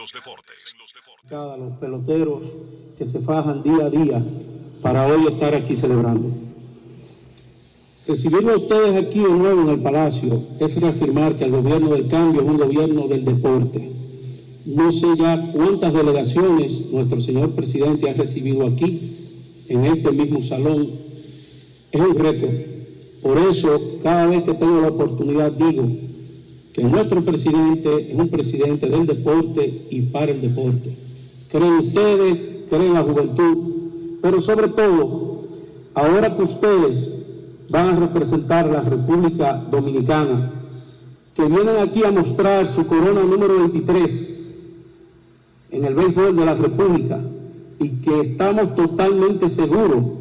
Los 1.29 1.77
peloteros 1.79 2.43
que 2.97 3.05
se 3.05 3.19
fajan 3.21 3.63
día 3.63 3.85
a 3.85 3.89
día 3.89 4.23
para 4.81 5.07
hoy 5.07 5.27
estar 5.27 5.53
aquí 5.55 5.75
celebrando. 5.75 6.29
Recibirlo 8.07 8.53
a 8.53 8.57
ustedes 8.57 9.05
aquí 9.05 9.19
de 9.19 9.29
nuevo 9.29 9.61
en 9.61 9.69
el 9.69 9.79
Palacio 9.81 10.43
es 10.59 10.79
reafirmar 10.79 11.35
que 11.35 11.45
el 11.45 11.51
gobierno 11.51 11.89
del 11.89 12.07
cambio 12.07 12.41
es 12.41 12.47
un 12.47 12.57
gobierno 12.57 13.07
del 13.07 13.25
deporte. 13.25 13.91
No 14.65 14.91
sé 14.91 15.07
ya 15.17 15.51
cuántas 15.51 15.93
delegaciones 15.93 16.91
nuestro 16.91 17.21
señor 17.21 17.55
presidente 17.55 18.09
ha 18.09 18.13
recibido 18.13 18.67
aquí, 18.67 19.15
en 19.67 19.85
este 19.85 20.11
mismo 20.11 20.43
salón. 20.43 21.08
Es 21.91 22.01
un 22.01 22.15
reto. 22.15 22.47
Por 23.21 23.37
eso, 23.37 23.81
cada 24.03 24.27
vez 24.27 24.43
que 24.43 24.53
tengo 24.53 24.81
la 24.81 24.89
oportunidad, 24.89 25.51
digo 25.51 25.87
que 26.73 26.83
nuestro 26.83 27.21
presidente 27.23 28.11
es 28.11 28.17
un 28.17 28.29
presidente 28.29 28.87
del 28.87 29.05
deporte 29.05 29.87
y 29.89 30.01
para 30.03 30.31
el 30.31 30.41
deporte. 30.41 30.95
Creen 31.49 31.73
ustedes, 31.73 32.39
creen 32.69 32.93
la 32.93 33.03
juventud, 33.03 33.57
pero 34.21 34.39
sobre 34.39 34.67
todo, 34.69 35.43
ahora 35.95 36.35
que 36.35 36.43
ustedes 36.43 37.15
van 37.69 37.87
a 37.87 37.99
representar 37.99 38.69
la 38.69 38.81
República 38.81 39.53
Dominicana, 39.69 40.53
que 41.33 41.45
vienen 41.45 41.77
aquí 41.77 42.03
a 42.03 42.11
mostrar 42.11 42.67
su 42.67 42.85
corona 42.85 43.23
número 43.23 43.57
23 43.57 44.29
en 45.71 45.85
el 45.85 45.95
béisbol 45.95 46.35
de 46.35 46.45
la 46.45 46.55
República 46.55 47.19
y 47.79 47.89
que 48.01 48.21
estamos 48.21 48.75
totalmente 48.75 49.49
seguros 49.49 50.18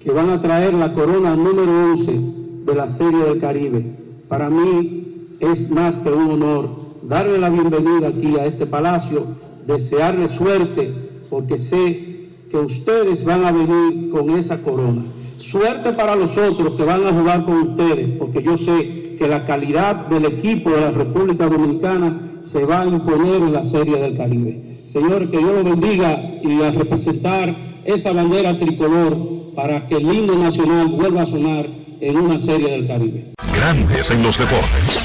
que 0.00 0.12
van 0.12 0.30
a 0.30 0.40
traer 0.40 0.72
la 0.72 0.94
corona 0.94 1.36
número 1.36 1.92
11 1.92 2.20
de 2.64 2.74
la 2.74 2.88
Serie 2.88 3.22
del 3.22 3.38
Caribe. 3.38 3.84
Para 4.28 4.48
mí 4.48 5.04
es 5.40 5.70
más 5.70 5.98
que 5.98 6.10
un 6.10 6.30
honor 6.30 6.70
darle 7.02 7.38
la 7.38 7.50
bienvenida 7.50 8.08
aquí 8.08 8.36
a 8.38 8.46
este 8.46 8.64
palacio, 8.64 9.26
desearle 9.66 10.28
suerte, 10.28 10.90
porque 11.28 11.58
sé 11.58 12.28
que 12.50 12.56
ustedes 12.56 13.26
van 13.26 13.44
a 13.44 13.52
venir 13.52 14.10
con 14.10 14.30
esa 14.30 14.62
corona. 14.62 15.04
Suerte 15.38 15.92
para 15.92 16.16
los 16.16 16.34
otros 16.36 16.76
que 16.76 16.84
van 16.84 17.06
a 17.06 17.12
jugar 17.12 17.44
con 17.44 17.56
ustedes, 17.70 18.16
porque 18.18 18.42
yo 18.42 18.56
sé 18.56 19.16
que 19.18 19.28
la 19.28 19.44
calidad 19.44 20.06
del 20.06 20.24
equipo 20.24 20.70
de 20.70 20.80
la 20.80 20.90
República 20.92 21.46
Dominicana 21.46 22.38
se 22.40 22.64
va 22.64 22.80
a 22.80 22.86
imponer 22.86 23.42
en 23.42 23.52
la 23.52 23.64
Serie 23.64 23.98
del 23.98 24.16
Caribe. 24.16 24.80
Señor, 24.90 25.30
que 25.30 25.38
Dios 25.38 25.52
lo 25.52 25.62
bendiga 25.62 26.18
y 26.42 26.62
a 26.62 26.70
representar 26.70 27.54
esa 27.84 28.12
bandera 28.12 28.58
tricolor 28.58 29.39
para 29.54 29.86
que 29.86 29.96
el 29.96 30.02
himno 30.02 30.34
nacional 30.36 30.88
vuelva 30.88 31.22
a 31.22 31.26
sonar 31.26 31.66
en 32.00 32.16
una 32.16 32.38
Serie 32.38 32.70
del 32.70 32.86
Caribe. 32.86 33.32
Grandes 33.54 34.10
en 34.10 34.22
los 34.22 34.38
deportes. 34.38 35.00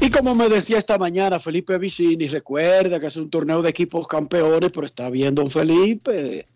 Y 0.00 0.10
como 0.10 0.34
me 0.34 0.48
decía 0.48 0.78
esta 0.78 0.98
mañana 0.98 1.38
Felipe 1.38 1.78
Vicini, 1.78 2.28
recuerda 2.28 3.00
que 3.00 3.06
es 3.06 3.16
un 3.16 3.30
torneo 3.30 3.62
de 3.62 3.70
equipos 3.70 4.06
campeones, 4.06 4.70
pero 4.72 4.86
está 4.86 5.08
bien, 5.08 5.34
don 5.34 5.50
Felipe. 5.50 6.46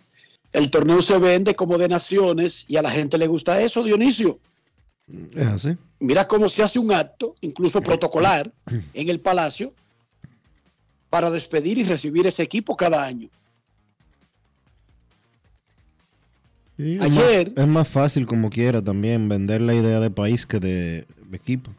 El 0.52 0.70
torneo 0.70 1.00
se 1.00 1.18
vende 1.18 1.54
como 1.54 1.78
de 1.78 1.88
naciones 1.88 2.64
y 2.68 2.76
a 2.76 2.82
la 2.82 2.90
gente 2.90 3.16
le 3.18 3.26
gusta 3.26 3.60
eso, 3.60 3.82
Dionisio. 3.82 4.38
Es 5.34 5.46
así. 5.46 5.76
Mira 6.00 6.28
cómo 6.28 6.48
se 6.48 6.62
hace 6.62 6.78
un 6.78 6.92
acto, 6.92 7.34
incluso 7.40 7.80
protocolar, 7.80 8.52
en 8.94 9.08
el 9.08 9.20
Palacio, 9.20 9.72
para 11.10 11.30
despedir 11.30 11.78
y 11.78 11.84
recibir 11.84 12.26
ese 12.26 12.42
equipo 12.42 12.76
cada 12.76 13.04
año. 13.04 13.28
Ayer. 16.78 17.48
Es 17.48 17.56
más, 17.56 17.64
es 17.64 17.66
más, 17.66 17.88
fácil, 17.88 18.26
como 18.26 18.50
quiera, 18.50 18.82
también 18.82 19.28
vender 19.28 19.60
la 19.60 19.74
idea 19.74 19.98
de 19.98 20.10
país 20.10 20.46
que 20.46 20.60
de 20.60 21.06
equipo. 21.32 21.72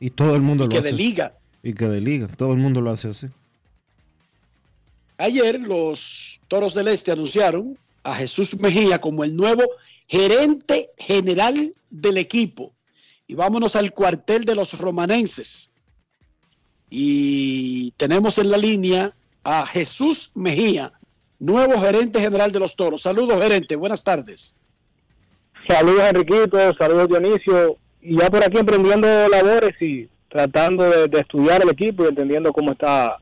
Y 0.00 0.10
todo 0.10 0.34
el 0.34 0.42
mundo 0.42 0.64
y 0.64 0.66
lo 0.66 0.70
que 0.70 0.78
hace. 0.78 0.88
de 0.88 0.94
liga. 0.94 1.34
Y 1.62 1.74
que 1.74 1.88
de 1.88 2.00
liga. 2.00 2.26
Todo 2.28 2.52
el 2.52 2.58
mundo 2.58 2.80
lo 2.80 2.90
hace 2.90 3.08
así. 3.08 3.28
Ayer 5.18 5.60
los 5.60 6.40
Toros 6.48 6.74
del 6.74 6.88
Este 6.88 7.12
anunciaron 7.12 7.78
a 8.02 8.14
Jesús 8.14 8.58
Mejía 8.58 9.00
como 9.00 9.22
el 9.22 9.36
nuevo 9.36 9.62
gerente 10.08 10.90
general 10.98 11.74
del 11.90 12.16
equipo. 12.16 12.72
Y 13.28 13.34
vámonos 13.34 13.76
al 13.76 13.92
cuartel 13.92 14.44
de 14.44 14.54
los 14.54 14.78
romanenses. 14.78 15.70
Y 16.90 17.92
tenemos 17.92 18.38
en 18.38 18.50
la 18.50 18.56
línea 18.56 19.14
a 19.44 19.66
Jesús 19.66 20.32
Mejía, 20.34 20.92
nuevo 21.42 21.78
gerente 21.80 22.20
general 22.20 22.52
de 22.52 22.60
los 22.60 22.74
Toros. 22.76 23.02
Saludos, 23.02 23.40
gerente. 23.42 23.76
Buenas 23.76 24.02
tardes. 24.04 24.54
Saludos 25.68 26.02
Enriquito, 26.08 26.58
saludos 26.78 27.08
Dionisio, 27.08 27.76
y 28.00 28.18
ya 28.18 28.28
por 28.30 28.42
aquí 28.44 28.58
emprendiendo 28.58 29.06
labores 29.28 29.80
y 29.80 30.08
tratando 30.28 30.84
de, 30.90 31.06
de 31.06 31.20
estudiar 31.20 31.62
el 31.62 31.70
equipo 31.70 32.04
y 32.04 32.08
entendiendo 32.08 32.52
cómo 32.52 32.72
está 32.72 33.16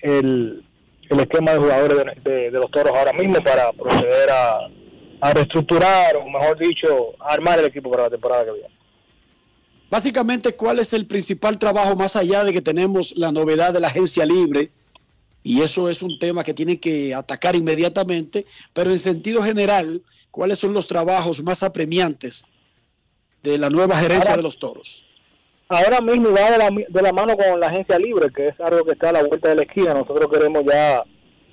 el, 0.00 0.64
el 1.10 1.20
esquema 1.20 1.52
de 1.52 1.58
jugadores 1.58 1.98
de, 1.98 2.30
de- 2.30 2.50
de 2.50 2.58
los 2.58 2.70
toros 2.70 2.92
ahora 2.96 3.12
mismo 3.12 3.34
para 3.44 3.70
proceder 3.72 4.30
a, 4.30 4.58
a 5.20 5.34
reestructurar, 5.34 6.16
o 6.16 6.24
mejor 6.30 6.58
dicho, 6.58 7.12
a 7.20 7.34
armar 7.34 7.58
el 7.58 7.66
equipo 7.66 7.90
para 7.90 8.04
la 8.04 8.10
temporada 8.10 8.44
que 8.46 8.52
viene. 8.52 8.74
Básicamente, 9.90 10.54
¿cuál 10.56 10.78
es 10.78 10.92
el 10.94 11.06
principal 11.06 11.58
trabajo 11.58 11.94
más 11.96 12.16
allá 12.16 12.44
de 12.44 12.52
que 12.52 12.62
tenemos 12.62 13.14
la 13.16 13.30
novedad 13.30 13.72
de 13.74 13.80
la 13.80 13.88
agencia 13.88 14.24
libre? 14.24 14.70
Y 15.46 15.60
eso 15.60 15.90
es 15.90 16.02
un 16.02 16.18
tema 16.18 16.42
que 16.42 16.54
tienen 16.54 16.78
que 16.78 17.14
atacar 17.14 17.54
inmediatamente, 17.54 18.46
pero 18.72 18.90
en 18.90 18.98
sentido 18.98 19.42
general, 19.42 20.02
¿cuáles 20.30 20.58
son 20.58 20.72
los 20.72 20.86
trabajos 20.86 21.42
más 21.42 21.62
apremiantes 21.62 22.44
de 23.42 23.58
la 23.58 23.68
nueva 23.68 23.94
gerencia 23.96 24.30
Ahora- 24.30 24.36
de 24.38 24.42
los 24.42 24.58
toros? 24.58 25.04
Ahora 25.68 26.00
mismo 26.00 26.30
va 26.30 26.50
de 26.50 26.58
la, 26.58 26.70
de 26.88 27.02
la 27.02 27.12
mano 27.12 27.36
con 27.36 27.60
la 27.60 27.66
agencia 27.68 27.98
libre, 27.98 28.28
que 28.34 28.48
es 28.48 28.60
algo 28.60 28.84
que 28.84 28.92
está 28.92 29.10
a 29.10 29.12
la 29.12 29.22
vuelta 29.24 29.48
de 29.50 29.56
la 29.56 29.62
esquina. 29.62 29.94
Nosotros 29.94 30.28
queremos 30.30 30.62
ya 30.70 31.02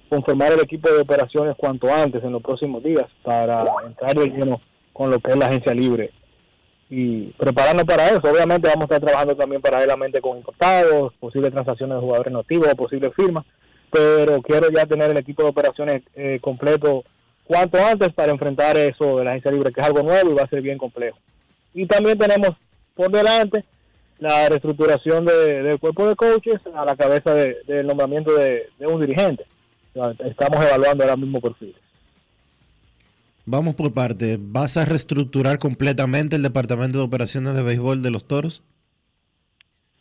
conformar 0.10 0.52
el 0.54 0.60
equipo 0.62 0.90
de 0.90 1.02
operaciones 1.02 1.56
cuanto 1.58 1.94
antes, 1.94 2.24
en 2.24 2.32
los 2.34 2.42
próximos 2.42 2.84
días, 2.84 3.06
para 3.24 3.66
entrar 3.86 4.16
de 4.18 4.28
lleno 4.28 4.62
con 4.94 5.10
lo 5.10 5.20
que 5.20 5.32
es 5.32 5.38
la 5.38 5.46
agencia 5.48 5.74
libre 5.74 6.12
y 6.90 7.28
prepararnos 7.38 7.86
para 7.86 8.08
eso. 8.10 8.22
Obviamente 8.24 8.68
vamos 8.68 8.82
a 8.84 8.96
estar 8.96 9.00
trabajando 9.02 9.36
también 9.36 9.62
paralelamente 9.62 10.20
con 10.22 10.38
importados, 10.38 11.14
posibles 11.20 11.52
transacciones 11.52 11.96
de 11.96 12.02
jugadores 12.02 12.34
nativos, 12.34 12.68
posibles 12.76 13.12
firmas, 13.16 13.46
pero 13.92 14.42
quiero 14.42 14.70
ya 14.72 14.86
tener 14.86 15.12
el 15.12 15.18
equipo 15.18 15.44
de 15.44 15.50
operaciones 15.50 16.02
eh, 16.16 16.40
completo 16.42 17.04
cuanto 17.46 17.78
antes 17.86 18.14
para 18.14 18.32
enfrentar 18.32 18.78
eso 18.78 19.18
de 19.18 19.26
la 19.26 19.32
agencia 19.32 19.52
libre, 19.52 19.72
que 19.74 19.82
es 19.82 19.88
algo 19.88 20.04
nuevo 20.04 20.32
y 20.32 20.36
va 20.36 20.44
a 20.44 20.48
ser 20.50 20.62
bien 20.62 20.78
complejo. 20.78 21.18
Y 21.74 21.86
también 21.86 22.18
tenemos 22.18 22.52
por 22.96 23.12
delante 23.12 23.66
la 24.20 24.48
reestructuración 24.50 25.26
de- 25.26 25.64
del 25.64 25.80
cuerpo 25.80 26.08
de 26.08 26.16
coaches 26.16 26.60
a 26.76 26.86
la 26.86 26.96
cabeza 26.96 27.34
de- 27.34 27.58
del 27.68 27.88
nombramiento 27.88 28.34
de, 28.34 28.68
un 28.86 29.02
dirigente. 29.02 29.46
Estamos 30.26 30.64
evaluando 30.66 31.04
ahora 31.04 31.18
mismo 31.18 31.42
perfiles. 31.42 31.76
Vamos 33.46 33.76
por 33.76 33.92
parte. 33.94 34.38
¿Vas 34.40 34.78
a 34.78 34.86
reestructurar 34.86 35.58
completamente 35.60 36.36
el 36.36 36.44
departamento 36.44 37.00
de 37.00 37.04
operaciones 37.04 37.56
de 37.56 37.64
béisbol 37.64 38.02
de 38.02 38.12
los 38.12 38.26
toros? 38.26 38.62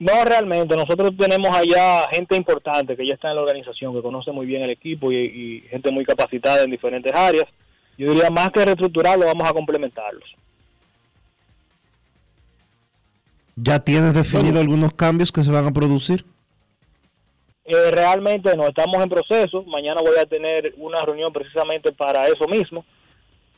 No 0.00 0.24
realmente, 0.24 0.74
nosotros 0.74 1.12
tenemos 1.16 1.54
allá 1.54 2.08
gente 2.10 2.34
importante 2.34 2.96
que 2.96 3.06
ya 3.06 3.14
está 3.14 3.28
en 3.28 3.36
la 3.36 3.42
organización, 3.42 3.94
que 3.94 4.02
conoce 4.02 4.32
muy 4.32 4.46
bien 4.46 4.62
el 4.62 4.70
equipo 4.70 5.12
y, 5.12 5.16
y 5.16 5.60
gente 5.68 5.92
muy 5.92 6.04
capacitada 6.04 6.64
en 6.64 6.70
diferentes 6.70 7.12
áreas. 7.14 7.46
Yo 7.98 8.08
diría 8.10 8.30
más 8.30 8.50
que 8.50 8.64
reestructurarlo, 8.64 9.26
vamos 9.26 9.48
a 9.48 9.52
complementarlos. 9.52 10.34
¿Ya 13.56 13.78
tienes 13.78 14.14
definido 14.14 14.58
algunos 14.58 14.94
cambios 14.94 15.30
que 15.30 15.42
se 15.42 15.50
van 15.50 15.66
a 15.66 15.72
producir? 15.72 16.24
Eh, 17.66 17.90
realmente 17.90 18.56
no, 18.56 18.66
estamos 18.66 19.02
en 19.02 19.08
proceso. 19.10 19.62
Mañana 19.64 20.00
voy 20.00 20.16
a 20.18 20.24
tener 20.24 20.72
una 20.78 21.02
reunión 21.02 21.30
precisamente 21.30 21.92
para 21.92 22.26
eso 22.26 22.48
mismo. 22.48 22.86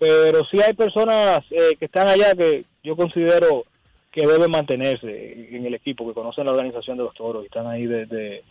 Pero 0.00 0.40
sí 0.50 0.60
hay 0.60 0.74
personas 0.74 1.44
eh, 1.50 1.76
que 1.78 1.84
están 1.84 2.08
allá 2.08 2.34
que 2.34 2.64
yo 2.82 2.96
considero 2.96 3.64
que 4.12 4.26
deben 4.26 4.50
mantenerse 4.50 5.48
en 5.56 5.64
el 5.64 5.74
equipo, 5.74 6.06
que 6.06 6.12
conocen 6.12 6.44
la 6.44 6.52
organización 6.52 6.98
de 6.98 7.04
los 7.04 7.14
toros 7.14 7.42
y 7.42 7.46
están 7.46 7.66
ahí 7.66 7.86
desde 7.86 8.44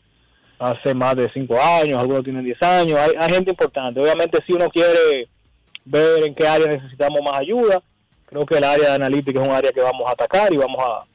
hace 0.58 0.94
más 0.96 1.16
de 1.16 1.32
cinco 1.32 1.62
años, 1.62 2.00
algunos 2.00 2.24
tienen 2.24 2.44
10 2.44 2.62
años. 2.64 3.00
Hay, 3.00 3.30
gente 3.30 3.52
importante. 3.52 4.00
Obviamente, 4.00 4.40
si 4.46 4.54
uno 4.54 4.70
quiere 4.70 5.28
ver 5.86 6.24
en 6.24 6.34
qué 6.34 6.48
área 6.48 6.68
necesitamos 6.68 7.22
más 7.24 7.40
ayuda, 7.40 7.82
creo 8.26 8.46
que 8.46 8.58
el 8.58 8.64
área 8.64 8.90
de 8.90 8.96
analítica 8.96 9.40
es 9.40 9.48
un 9.48 9.54
área 9.54 9.72
que 9.72 9.82
vamos 9.82 10.08
a 10.08 10.14
atacar 10.14 10.52
y 10.52 10.58
vamos 10.58 10.84
a 10.84 11.06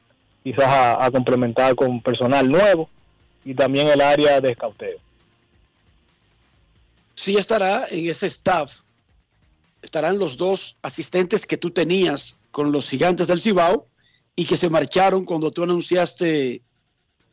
quizás 0.43 0.65
a, 0.65 1.05
a 1.05 1.11
complementar 1.11 1.75
con 1.75 2.01
personal 2.01 2.49
nuevo 2.49 2.89
y 3.43 3.53
también 3.53 3.87
el 3.89 3.99
área 3.99 4.39
de 4.39 4.51
escauteo. 4.51 4.97
Sí 7.15 7.35
estará 7.35 7.87
en 7.89 8.09
ese 8.09 8.27
staff, 8.27 8.81
estarán 9.81 10.19
los 10.19 10.37
dos 10.37 10.77
asistentes 10.81 11.45
que 11.45 11.57
tú 11.57 11.71
tenías 11.71 12.39
con 12.51 12.71
los 12.71 12.89
gigantes 12.89 13.27
del 13.27 13.39
Cibao 13.39 13.87
y 14.39 14.45
que 14.45 14.55
se 14.55 14.69
marcharon 14.69 15.25
cuando 15.25 15.51
tú 15.51 15.63
anunciaste 15.63 16.61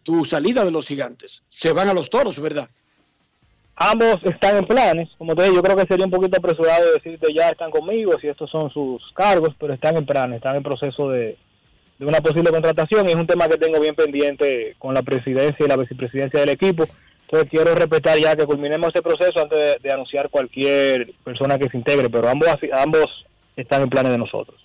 tu 0.02 0.24
salida 0.24 0.64
de 0.64 0.70
los 0.70 0.88
gigantes. 0.88 1.44
Se 1.50 1.70
van 1.70 1.88
a 1.88 1.94
los 1.94 2.08
toros, 2.08 2.40
¿verdad? 2.40 2.68
Ambos 3.76 4.20
están 4.24 4.56
en 4.56 4.66
planes, 4.66 5.10
como 5.18 5.36
te 5.36 5.42
dije, 5.42 5.54
yo 5.54 5.62
creo 5.62 5.76
que 5.76 5.86
sería 5.86 6.06
un 6.06 6.10
poquito 6.10 6.38
apresurado 6.38 6.92
decirte 6.94 7.34
ya 7.34 7.50
están 7.50 7.70
conmigo, 7.70 8.18
si 8.20 8.28
estos 8.28 8.50
son 8.50 8.70
sus 8.70 9.02
cargos, 9.14 9.54
pero 9.58 9.74
están 9.74 9.96
en 9.96 10.06
planes, 10.06 10.36
están 10.36 10.56
en 10.56 10.62
proceso 10.62 11.10
de, 11.10 11.36
una 12.00 12.20
posible 12.20 12.50
contratación 12.50 13.06
y 13.06 13.12
es 13.12 13.16
un 13.16 13.26
tema 13.26 13.48
que 13.48 13.58
tengo 13.58 13.80
bien 13.80 13.94
pendiente 13.94 14.74
con 14.78 14.94
la 14.94 15.02
presidencia 15.02 15.64
y 15.64 15.68
la 15.68 15.76
vicepresidencia 15.76 16.40
del 16.40 16.50
equipo. 16.50 16.86
Entonces 17.22 17.50
quiero 17.50 17.74
respetar 17.74 18.16
ya 18.18 18.34
que 18.34 18.46
culminemos 18.46 18.90
ese 18.94 19.02
proceso 19.02 19.42
antes 19.42 19.58
de, 19.58 19.78
de 19.82 19.92
anunciar 19.92 20.30
cualquier 20.30 21.12
persona 21.22 21.58
que 21.58 21.68
se 21.68 21.76
integre, 21.76 22.08
pero 22.08 22.30
ambos, 22.30 22.48
ambos 22.72 23.26
están 23.56 23.82
en 23.82 23.90
planes 23.90 24.12
de 24.12 24.18
nosotros. 24.18 24.63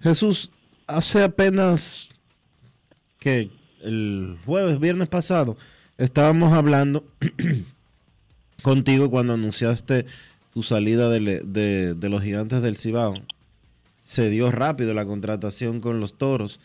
Jesús, 0.00 0.50
hace 0.86 1.22
apenas 1.22 2.08
que 3.18 3.50
el 3.82 4.36
jueves, 4.44 4.80
viernes 4.80 5.08
pasado, 5.08 5.56
estábamos 5.98 6.52
hablando 6.52 7.04
contigo 8.62 9.10
cuando 9.10 9.34
anunciaste 9.34 10.06
tu 10.52 10.62
salida 10.62 11.08
de, 11.08 11.40
de, 11.94 12.08
los 12.08 12.22
gigantes 12.22 12.62
del 12.62 12.76
Cibao. 12.76 13.14
Se 14.02 14.30
dio 14.30 14.50
rápido 14.50 14.94
la 14.94 15.04
contratación 15.04 15.80
con 15.80 16.00
los 16.00 16.14
toros. 16.14 16.58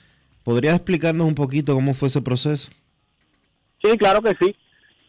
¿Podrías 0.44 0.76
explicarnos 0.76 1.28
un 1.28 1.36
poquito 1.36 1.76
cómo 1.76 1.94
fue 1.94 2.08
ese 2.08 2.22
proceso? 2.22 2.72
Sí, 3.84 3.98
claro 3.98 4.22
que 4.22 4.34
sí. 4.40 4.56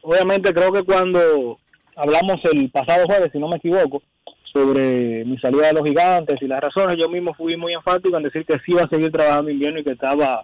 Obviamente 0.03 0.53
creo 0.53 0.73
que 0.73 0.83
cuando 0.83 1.59
hablamos 1.95 2.41
el 2.53 2.71
pasado 2.71 3.07
jueves, 3.07 3.31
si 3.33 3.39
no 3.39 3.49
me 3.49 3.57
equivoco, 3.57 4.03
sobre 4.57 5.23
mi 5.27 5.37
salida 5.39 5.67
de 5.67 5.75
los 5.75 5.85
gigantes 5.85 6.37
y 6.41 6.47
las 6.47 6.61
razones, 6.61 6.97
yo 6.99 7.11
mismo 7.11 7.35
fui 7.35 7.57
muy 7.57 7.75
enfático 7.75 8.17
en 8.17 8.23
decir 8.23 8.47
que 8.47 8.55
sí 8.65 8.73
iba 8.73 8.85
a 8.85 8.89
seguir 8.89 9.13
trabajando 9.13 9.51
invierno 9.51 9.81
y 9.81 9.85
que 9.85 9.93
estaba 9.93 10.43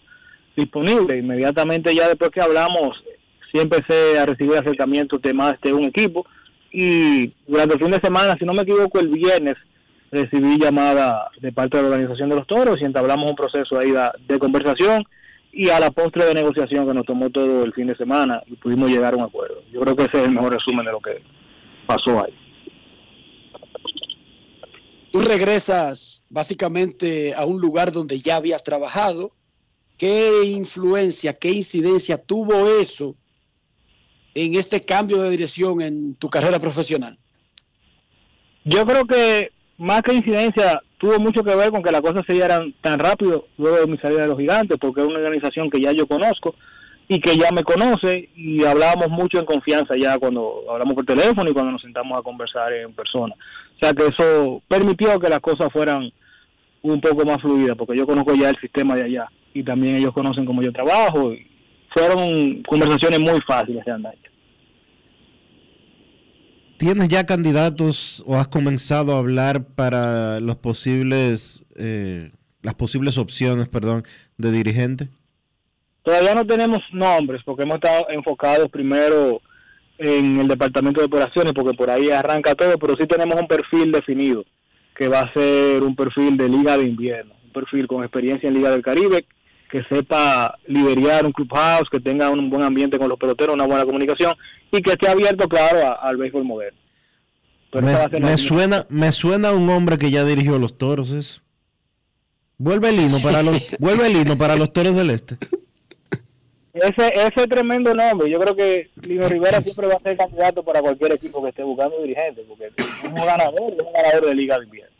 disponible. 0.55 1.17
Inmediatamente 1.17 1.95
ya 1.95 2.09
después 2.09 2.31
que 2.31 2.43
hablamos, 2.43 3.03
sí 3.51 3.59
empecé 3.59 4.19
a 4.19 4.27
recibir 4.27 4.55
acercamientos 4.57 5.23
de 5.23 5.33
más 5.33 5.55
de 5.63 5.73
un 5.73 5.85
equipo 5.85 6.27
y 6.71 7.33
durante 7.47 7.75
el 7.75 7.81
fin 7.81 7.91
de 7.91 8.01
semana, 8.01 8.37
si 8.39 8.45
no 8.45 8.53
me 8.53 8.63
equivoco, 8.63 9.01
el 9.01 9.09
viernes 9.09 9.55
recibí 10.11 10.59
llamada 10.59 11.31
de 11.41 11.51
parte 11.51 11.79
de 11.79 11.85
la 11.85 11.89
organización 11.89 12.29
de 12.29 12.37
los 12.37 12.47
toros 12.47 12.77
y 12.83 12.85
entablamos 12.85 13.31
un 13.31 13.37
proceso 13.37 13.79
ahí 13.79 13.93
de, 13.93 14.11
de 14.29 14.39
conversación 14.39 15.05
y 15.53 15.71
a 15.71 15.81
la 15.81 15.91
postre 15.91 16.27
de 16.27 16.35
negociación 16.35 16.87
que 16.87 16.93
nos 16.93 17.07
tomó 17.07 17.31
todo 17.31 17.65
el 17.65 17.73
fin 17.73 17.87
de 17.87 17.97
semana 17.97 18.43
y 18.47 18.57
pudimos 18.57 18.91
llegar 18.91 19.15
a 19.15 19.17
un 19.17 19.25
acuerdo. 19.25 19.63
Yo 19.73 19.81
creo 19.81 19.97
que 19.97 20.03
ese 20.05 20.19
es 20.19 20.25
el 20.29 20.35
mejor 20.35 20.53
resumen 20.53 20.85
de 20.85 20.93
lo 20.93 21.01
que 21.01 21.23
pasó 21.87 22.23
ahí. 22.23 22.42
Tú 25.13 25.21
regresas 25.21 26.23
básicamente 26.31 27.35
a 27.35 27.45
un 27.45 27.61
lugar 27.61 27.93
donde 27.93 28.19
ya 28.19 28.37
habías 28.37 28.65
trabajado. 28.65 29.33
¿Qué 29.99 30.45
influencia, 30.47 31.35
qué 31.35 31.51
incidencia 31.51 32.17
tuvo 32.17 32.67
eso 32.81 33.15
en 34.35 34.55
este 34.55 34.81
cambio 34.81 35.21
de 35.21 35.29
dirección 35.29 35.83
en 35.83 36.15
tu 36.15 36.31
carrera 36.31 36.59
profesional? 36.59 37.19
Yo 38.65 38.87
creo 38.87 39.05
que 39.07 39.51
más 39.77 40.01
que 40.01 40.15
incidencia 40.15 40.81
tuvo 40.97 41.19
mucho 41.19 41.45
que 41.45 41.55
ver 41.55 41.71
con 41.71 41.83
que 41.83 41.93
las 41.93 42.01
cosas 42.01 42.25
se 42.27 42.33
dieran 42.33 42.75
tan 42.81 42.99
rápido 42.99 43.49
luego 43.59 43.77
de 43.77 43.87
mi 43.87 43.99
salida 43.99 44.23
de 44.23 44.29
los 44.29 44.39
gigantes, 44.39 44.79
porque 44.81 45.03
es 45.03 45.07
una 45.07 45.19
organización 45.19 45.69
que 45.69 45.81
ya 45.81 45.93
yo 45.93 46.07
conozco 46.07 46.55
y 47.07 47.21
que 47.21 47.37
ya 47.37 47.51
me 47.53 47.65
conoce 47.65 48.31
y 48.35 48.65
hablábamos 48.65 49.11
mucho 49.11 49.39
en 49.39 49.45
confianza 49.45 49.95
ya 49.95 50.19
cuando 50.19 50.65
hablamos 50.71 50.95
por 50.95 51.05
teléfono 51.05 51.51
y 51.51 51.53
cuando 51.53 51.73
nos 51.73 51.83
sentamos 51.83 52.19
a 52.19 52.23
conversar 52.23 52.73
en 52.73 52.95
persona. 52.95 53.35
O 53.83 53.85
sea 53.85 53.95
que 53.95 54.07
eso 54.07 54.63
permitió 54.69 55.19
que 55.19 55.29
las 55.29 55.41
cosas 55.41 55.69
fueran 55.73 56.13
un 56.83 57.01
poco 57.01 57.25
más 57.27 57.41
fluidas, 57.43 57.77
porque 57.77 57.97
yo 57.97 58.07
conozco 58.07 58.33
ya 58.33 58.51
el 58.51 58.57
sistema 58.61 58.95
de 58.95 59.03
allá 59.03 59.29
y 59.53 59.65
también 59.65 59.97
ellos 59.97 60.13
conocen 60.13 60.45
cómo 60.45 60.63
yo 60.63 60.73
trabajo. 60.73 61.33
Y 61.33 61.49
fueron 61.93 62.63
conversaciones 62.63 63.19
muy 63.19 63.41
fáciles 63.45 63.85
de 63.85 63.91
andar. 63.91 64.15
¿Tienes 66.77 67.09
ya 67.09 67.27
candidatos 67.27 68.23
o 68.25 68.37
has 68.37 68.47
comenzado 68.47 69.17
a 69.17 69.19
hablar 69.19 69.65
para 69.65 70.39
los 70.39 70.57
posibles 70.57 71.65
eh, 71.75 72.31
las 72.63 72.75
posibles 72.75 73.19
opciones, 73.19 73.69
perdón, 73.69 74.05
de 74.37 74.53
dirigente? 74.53 75.09
Todavía 76.05 76.37
no 76.37 76.47
tenemos 76.47 76.81
nombres 76.93 77.43
porque 77.45 77.65
hemos 77.65 77.77
estado 77.77 78.07
enfocados 78.11 78.69
primero 78.71 79.41
en 80.03 80.41
el 80.41 80.49
departamento 80.49 81.01
de 81.01 81.07
operaciones 81.07 81.53
porque 81.53 81.77
por 81.77 81.91
ahí 81.91 82.11
arranca 82.11 82.55
todo, 82.55 82.77
pero 82.79 82.97
sí 82.97 83.07
tenemos 83.07 83.41
un 83.41 83.47
perfil 83.47 83.93
definido 83.93 84.45
que 84.97 85.09
va 85.09 85.21
a 85.21 85.33
ser 85.33 85.83
un 85.83 85.97
perfil 85.97 86.37
de 86.37 86.49
liga 86.49 86.77
de 86.77 86.85
invierno, 86.85 87.35
un 87.45 87.53
perfil 87.53 87.87
con 87.87 88.03
experiencia 88.03 88.49
en 88.49 88.55
liga 88.55 88.71
del 88.71 88.83
Caribe, 88.83 89.27
que 89.71 89.83
sepa 89.91 90.59
liderar 90.67 91.25
un 91.25 91.33
clubhouse, 91.33 91.89
que 91.91 92.01
tenga 92.01 92.29
un 92.29 92.51
buen 92.51 92.63
ambiente 92.63 92.99
con 92.99 93.09
los 93.09 93.19
peloteros, 93.19 93.55
una 93.55 93.67
buena 93.67 93.85
comunicación 93.85 94.35
y 94.71 94.83
que 94.83 94.93
esté 94.93 95.09
abierto, 95.09 95.49
claro, 95.49 95.99
al 96.01 96.17
béisbol 96.19 96.45
moderno. 96.45 96.79
me, 98.21 98.37
suena, 98.37 98.87
me 98.91 99.13
suena 99.13 99.53
un 99.53 99.71
hombre 99.71 99.97
que 99.97 100.11
ya 100.11 100.25
dirigió 100.25 100.59
los 100.59 100.77
toros, 100.77 101.13
eso. 101.13 101.41
Vuelve 102.59 102.91
el 102.91 103.01
hino 103.01 103.19
para 103.21 103.43
los, 103.43 103.75
vuelve 103.81 104.07
el 104.07 104.37
para 104.37 104.57
los 104.57 104.73
toros 104.73 104.95
del 104.95 105.11
este. 105.11 105.39
Ese, 106.73 107.13
ese 107.15 107.47
tremendo 107.49 107.95
nombre, 107.95 108.31
yo 108.31 108.41
creo 108.41 108.57
que 108.57 108.91
Lino 109.03 109.29
Rivera 109.29 109.61
siempre 109.61 109.89
va 109.89 109.95
a 109.95 110.01
ser 110.01 110.17
candidato 110.17 110.63
para 110.63 110.81
cualquier 110.81 111.13
equipo 111.13 111.43
que 111.43 111.51
esté 111.51 111.63
buscando 111.63 112.01
dirigente, 112.01 112.45
porque 112.49 112.73
es 112.75 113.05
un 113.05 113.15
ganador, 113.15 113.75
es 113.75 113.87
un 113.87 113.93
ganador 113.93 114.27
de 114.27 114.35
Liga 114.35 114.59
de 114.59 114.65
Invierno. 114.65 114.97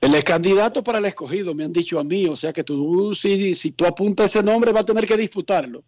Él 0.00 0.14
es 0.14 0.24
candidato 0.24 0.82
para 0.82 0.98
el 0.98 1.04
escogido, 1.04 1.54
me 1.54 1.64
han 1.64 1.72
dicho 1.72 1.98
a 1.98 2.04
mí, 2.04 2.26
o 2.26 2.36
sea 2.36 2.54
que 2.54 2.64
tú, 2.64 3.12
si, 3.12 3.54
si 3.54 3.72
tú 3.72 3.84
apuntas 3.84 4.34
ese 4.34 4.42
nombre, 4.42 4.72
va 4.72 4.80
a 4.80 4.86
tener 4.86 5.04
que 5.04 5.16
disputarlo. 5.16 5.82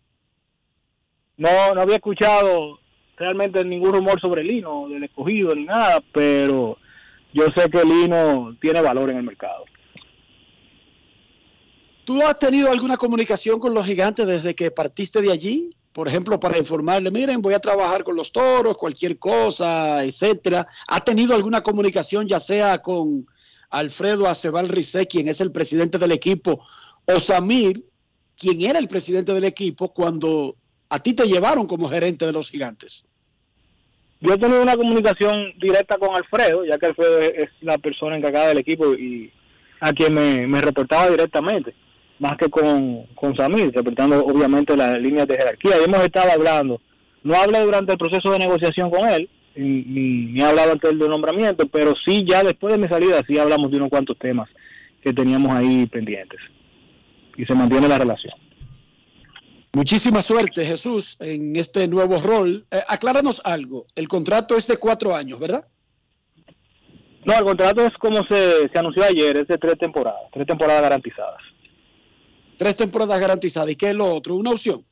No, 1.39 1.75
no 1.75 1.81
había 1.81 1.97
escuchado 1.97 2.79
realmente 3.17 3.65
ningún 3.65 3.95
rumor 3.95 4.21
sobre 4.21 4.45
Lino, 4.45 4.87
del 4.89 5.05
escogido, 5.05 5.55
ni 5.55 5.65
nada, 5.65 6.03
pero 6.13 6.77
yo 7.33 7.47
sé 7.57 7.71
que 7.71 7.85
Lino 7.85 8.55
tiene 8.61 8.83
valor 8.83 9.09
en 9.09 9.19
el 9.19 9.23
mercado. 9.23 9.65
¿Tú 12.05 12.23
has 12.23 12.39
tenido 12.39 12.71
alguna 12.71 12.97
comunicación 12.97 13.61
con 13.61 13.75
los 13.75 13.85
gigantes 13.85 14.27
desde 14.27 14.55
que 14.55 14.71
partiste 14.71 15.21
de 15.21 15.33
allí? 15.33 15.71
Por 15.93 16.09
ejemplo, 16.09 16.39
para 16.39 16.57
informarle, 16.57 17.11
miren, 17.11 17.43
voy 17.43 17.55
a 17.55 17.59
trabajar 17.59 18.05
con 18.05 18.17
los 18.17 18.33
toros, 18.33 18.77
cualquier 18.77 19.19
cosa, 19.19 20.05
etcétera. 20.05 20.67
¿Ha 20.87 21.01
tenido 21.05 21.35
alguna 21.35 21.63
comunicación, 21.63 22.27
ya 22.29 22.41
sea 22.41 22.79
con 22.79 23.27
Alfredo 23.71 24.29
Acebal 24.29 24.69
Rizé, 24.69 25.07
quien 25.07 25.29
es 25.29 25.41
el 25.41 25.53
presidente 25.53 25.99
del 25.99 26.13
equipo, 26.13 26.65
o 27.05 27.21
Samir, 27.21 27.85
quien 28.37 28.63
era 28.63 28.79
el 28.79 28.89
presidente 28.89 29.35
del 29.35 29.45
equipo 29.45 29.93
cuando 29.93 30.57
a 30.89 31.01
ti 31.01 31.13
te 31.13 31.27
llevaron 31.27 31.67
como 31.67 31.89
gerente 31.89 32.25
de 32.25 32.33
los 32.33 32.51
gigantes? 32.51 33.07
Yo 34.21 34.35
he 34.35 34.39
tenido 34.39 34.63
una 34.63 34.77
comunicación 34.77 35.53
directa 35.59 35.99
con 35.99 36.15
Alfredo, 36.15 36.65
ya 36.65 36.79
que 36.79 36.87
Alfredo 36.87 37.21
es 37.21 37.51
la 37.63 37.79
persona 37.79 38.17
encargada 38.17 38.49
del 38.49 38.59
equipo 38.59 38.95
y 38.95 39.33
a 39.81 39.93
quien 39.93 40.15
me 40.15 40.61
reportaba 40.61 41.11
directamente 41.11 41.75
más 42.21 42.37
que 42.37 42.49
con, 42.49 43.07
con 43.17 43.35
Samir, 43.35 43.73
respetando 43.73 44.25
obviamente 44.25 44.77
las 44.77 45.01
líneas 45.01 45.27
de 45.27 45.37
jerarquía. 45.37 45.73
Y 45.81 45.85
hemos 45.85 46.05
estado 46.05 46.31
hablando, 46.31 46.81
no 47.25 47.35
hablé 47.35 47.61
durante 47.61 47.93
el 47.93 47.99
proceso 47.99 48.31
de 48.31 48.39
negociación 48.39 48.91
con 48.91 49.09
él, 49.09 49.29
ni, 49.57 49.83
ni 49.83 50.41
he 50.41 50.45
hablado 50.45 50.73
antes 50.73 50.91
del 50.91 51.09
nombramiento, 51.09 51.67
pero 51.67 51.95
sí 52.05 52.25
ya 52.29 52.45
después 52.45 52.73
de 52.73 52.79
mi 52.79 52.89
salida 52.89 53.23
sí 53.27 53.39
hablamos 53.39 53.71
de 53.71 53.79
unos 53.79 53.89
cuantos 53.89 54.17
temas 54.19 54.49
que 55.03 55.13
teníamos 55.13 55.51
ahí 55.51 55.87
pendientes. 55.87 56.39
Y 57.37 57.47
se 57.47 57.55
mantiene 57.55 57.89
la 57.89 57.99
relación. 57.99 58.35
Muchísima 59.73 60.21
suerte, 60.21 60.65
Jesús, 60.65 61.17
en 61.21 61.57
este 61.57 61.89
nuevo 61.89 62.19
rol. 62.19 62.67
Eh, 62.71 62.81
acláranos 62.87 63.41
algo. 63.45 63.87
El 63.95 64.09
contrato 64.09 64.57
es 64.57 64.67
de 64.67 64.77
cuatro 64.77 65.17
años, 65.17 65.39
¿verdad? 65.39 65.65
No, 67.25 67.39
el 67.39 67.45
contrato 67.45 67.87
es 67.87 67.95
como 67.95 68.25
se, 68.25 68.69
se 68.69 68.79
anunció 68.79 69.05
ayer, 69.05 69.39
es 69.39 69.49
de 69.49 69.57
tres 69.57 69.79
temporadas, 69.79 70.21
tres 70.33 70.47
temporadas 70.47 70.83
garantizadas. 70.83 71.41
Tres 72.61 72.77
temporadas 72.77 73.19
garantizadas. 73.19 73.71
¿Y 73.71 73.75
qué 73.75 73.89
es 73.89 73.97
lo 73.97 74.05
otro? 74.05 74.35
¿Una 74.35 74.51
opción? 74.51 74.85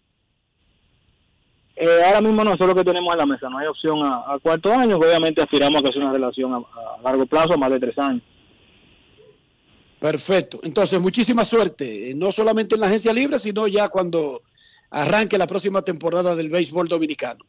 Eh, 1.76 2.02
ahora 2.07 2.22
mismo 2.22 2.42
no, 2.42 2.54
eso 2.54 2.64
es 2.64 2.68
lo 2.68 2.74
que 2.74 2.83
tenemos 2.83 3.12
en 3.12 3.18
la 3.18 3.26
mesa. 3.26 3.50
No 3.50 3.59
hay 3.59 3.66
opción 3.66 4.02
a, 4.07 4.38
cuarto 4.42 4.72
año. 4.72 4.96
Obviamente 4.96 5.42
aspiramos 5.42 5.83
a 5.83 5.85
que 5.85 5.92
sea 5.92 6.00
una 6.00 6.12
relación 6.14 6.54
a, 6.54 6.62
largo 7.04 7.26
plazo, 7.26 7.59
más 7.59 7.70
de 7.70 7.78
tres 7.78 7.98
años. 7.98 8.22
Perfecto. 10.00 10.61
Entonces, 10.62 10.98
muchísima 10.98 11.44
suerte. 11.44 12.14
No 12.16 12.33
solamente 12.33 12.74
en 12.74 12.81
la 12.81 12.87
agencia 12.87 13.12
libre, 13.12 13.38
sino 13.38 13.66
ya 13.66 13.90
cuando 13.90 14.40
arranque 14.88 15.37
la 15.37 15.46
próxima 15.46 15.83
temporada 15.83 16.35
del 16.35 16.48
béisbol 16.48 16.88
dominicano. 16.88 17.44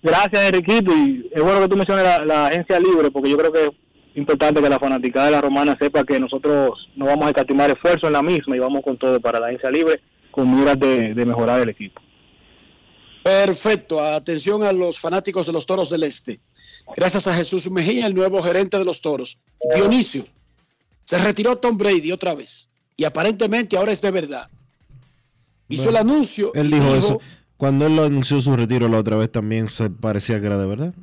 Gracias, 0.00 0.40
Enriquito. 0.40 0.92
Y 0.94 1.28
es 1.32 1.42
bueno 1.42 1.62
que 1.62 1.68
tú 1.68 1.76
menciones 1.76 2.04
la, 2.04 2.24
la 2.24 2.46
agencia 2.46 2.78
libre, 2.78 3.10
porque 3.10 3.30
yo 3.30 3.36
creo 3.36 3.52
que 3.52 3.70
importante 4.18 4.60
que 4.60 4.68
la 4.68 4.78
fanática 4.78 5.24
de 5.24 5.30
la 5.30 5.40
romana 5.40 5.76
sepa 5.80 6.04
que 6.04 6.20
nosotros 6.20 6.88
no 6.96 7.06
vamos 7.06 7.26
a 7.26 7.28
escatimar 7.30 7.70
esfuerzo 7.70 8.06
en 8.08 8.12
la 8.12 8.22
misma 8.22 8.56
y 8.56 8.58
vamos 8.58 8.82
con 8.82 8.98
todo 8.98 9.20
para 9.20 9.40
la 9.40 9.46
agencia 9.46 9.70
libre 9.70 10.00
con 10.30 10.54
miras 10.54 10.78
de, 10.78 11.14
mejorar 11.26 11.60
el 11.60 11.70
equipo. 11.70 12.00
Perfecto. 13.22 14.00
Atención 14.00 14.62
a 14.62 14.72
los 14.72 14.98
fanáticos 14.98 15.46
de 15.46 15.52
los 15.52 15.66
Toros 15.66 15.90
del 15.90 16.04
Este. 16.04 16.40
Gracias 16.96 17.26
a 17.26 17.34
Jesús 17.34 17.70
Mejía, 17.70 18.06
el 18.06 18.14
nuevo 18.14 18.42
gerente 18.42 18.78
de 18.78 18.84
los 18.84 19.00
Toros. 19.00 19.40
Dionisio. 19.74 20.26
Se 21.04 21.18
retiró 21.18 21.56
Tom 21.56 21.76
Brady 21.76 22.12
otra 22.12 22.34
vez. 22.34 22.68
Y 22.96 23.04
aparentemente 23.04 23.76
ahora 23.76 23.92
es 23.92 24.00
de 24.00 24.10
verdad. 24.10 24.48
Hizo 25.68 25.90
el 25.90 25.96
anuncio. 25.96 26.52
Él 26.54 26.70
dijo, 26.70 26.94
eso. 26.94 27.20
Cuando 27.56 27.86
él 27.86 27.98
anunció 27.98 28.40
su 28.40 28.56
retiro 28.56 28.88
la 28.88 28.98
otra 28.98 29.16
vez 29.16 29.30
también 29.30 29.68
se 29.68 29.90
parecía 29.90 30.40
que 30.40 30.46
era 30.46 30.58
de 30.58 30.66
verdad. 30.66 30.94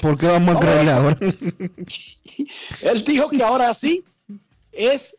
¿Por, 0.00 0.18
qué 0.18 0.26
vamos 0.26 0.56
a 0.56 0.60
creerle 0.60 0.90
ahora? 0.90 1.18
Él 2.82 3.04
dijo 3.04 3.28
que 3.28 3.42
ahora 3.42 3.74
sí 3.74 4.04
es 4.72 5.16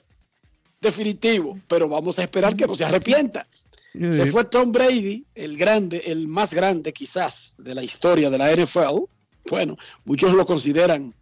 definitivo, 0.81 1.59
pero 1.67 1.87
vamos 1.89 2.19
a 2.19 2.23
esperar 2.23 2.55
que 2.55 2.65
no 2.65 2.75
se 2.75 2.85
arrepienta. 2.85 3.47
Se 3.93 4.27
fue 4.27 4.43
Tom 4.45 4.71
Brady, 4.71 5.25
el 5.33 5.57
grande, 5.57 6.03
el 6.05 6.27
más 6.27 6.53
grande 6.53 6.93
quizás 6.93 7.55
de 7.57 7.73
la 7.73 7.83
historia 7.83 8.29
de 8.29 8.37
la 8.37 8.53
NFL. 8.53 9.05
Bueno, 9.49 9.75
muchos 10.05 10.33
lo 10.33 10.45
consideran 10.45 11.13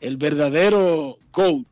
el 0.00 0.16
verdadero 0.16 1.18
GOAT. 1.32 1.66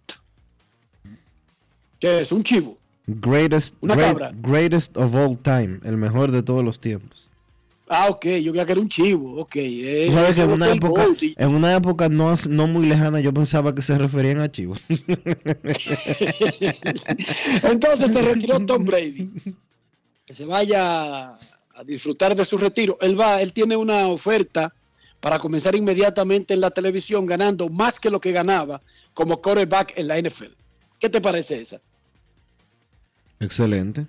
que 2.00 2.22
es? 2.22 2.32
Un 2.32 2.42
chivo. 2.42 2.76
Greatest, 3.06 3.74
Una 3.80 3.96
cabra. 3.96 4.32
Greatest 4.34 4.96
of 4.96 5.14
all 5.14 5.38
time, 5.38 5.80
el 5.84 5.96
mejor 5.96 6.30
de 6.30 6.42
todos 6.42 6.64
los 6.64 6.80
tiempos. 6.80 7.27
Ah, 7.90 8.08
ok, 8.10 8.26
yo 8.26 8.52
creía 8.52 8.66
que 8.66 8.72
era 8.72 8.80
un 8.80 8.88
chivo, 8.88 9.40
ok. 9.40 9.56
Eh, 9.56 10.06
en, 10.06 10.50
una 10.50 10.72
época, 10.72 11.06
en 11.36 11.54
una 11.54 11.74
época 11.74 12.08
no, 12.08 12.34
no 12.48 12.66
muy 12.66 12.86
lejana 12.86 13.20
yo 13.20 13.32
pensaba 13.32 13.74
que 13.74 13.82
se 13.82 13.96
referían 13.96 14.40
a 14.40 14.50
chivos. 14.52 14.78
Entonces 17.62 18.12
se 18.12 18.22
retiró 18.22 18.60
Tom 18.66 18.84
Brady. 18.84 19.30
Que 20.26 20.34
se 20.34 20.44
vaya 20.44 21.30
a 21.30 21.84
disfrutar 21.84 22.34
de 22.36 22.44
su 22.44 22.58
retiro. 22.58 22.98
Él 23.00 23.18
va, 23.18 23.40
él 23.40 23.52
tiene 23.52 23.76
una 23.76 24.08
oferta 24.08 24.74
para 25.20 25.38
comenzar 25.38 25.74
inmediatamente 25.74 26.54
en 26.54 26.60
la 26.60 26.70
televisión 26.70 27.26
ganando 27.26 27.68
más 27.68 27.98
que 27.98 28.10
lo 28.10 28.20
que 28.20 28.32
ganaba 28.32 28.82
como 29.14 29.40
quarterback 29.40 29.94
en 29.96 30.08
la 30.08 30.20
NFL. 30.20 30.52
¿Qué 30.98 31.08
te 31.08 31.20
parece 31.20 31.60
esa? 31.60 31.80
Excelente. 33.40 34.06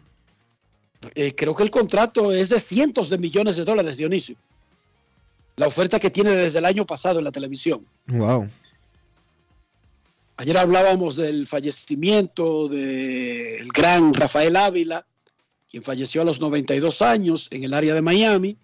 Eh, 1.16 1.34
creo 1.36 1.56
que 1.56 1.64
el 1.64 1.72
contrato 1.72 2.32
es 2.32 2.50
de 2.50 2.60
cientos 2.60 3.10
de 3.10 3.18
millones 3.18 3.58
de 3.58 3.64
dólares, 3.64 3.98
Dionisio. 3.98 4.36
La 5.56 5.68
oferta 5.68 6.00
que 6.00 6.10
tiene 6.10 6.32
desde 6.32 6.60
el 6.60 6.66
año 6.66 6.86
pasado 6.86 7.20
en 7.20 7.26
la 7.26 7.32
televisión. 7.32 7.86
Wow. 8.08 8.50
Ayer 10.38 10.58
hablábamos 10.58 11.18
del 11.18 11.48
fallecimiento 11.48 12.70
del 12.70 13.68
gran 13.74 14.14
Rafael 14.14 14.56
Ávila, 14.56 15.06
quien 15.70 15.84
falleció 15.84 16.22
a 16.22 16.26
los 16.26 16.40
92 16.40 17.02
años 17.02 17.48
en 17.52 17.66
el 17.66 17.74
área 17.74 17.94
de 17.94 18.02
Miami. 18.02 18.58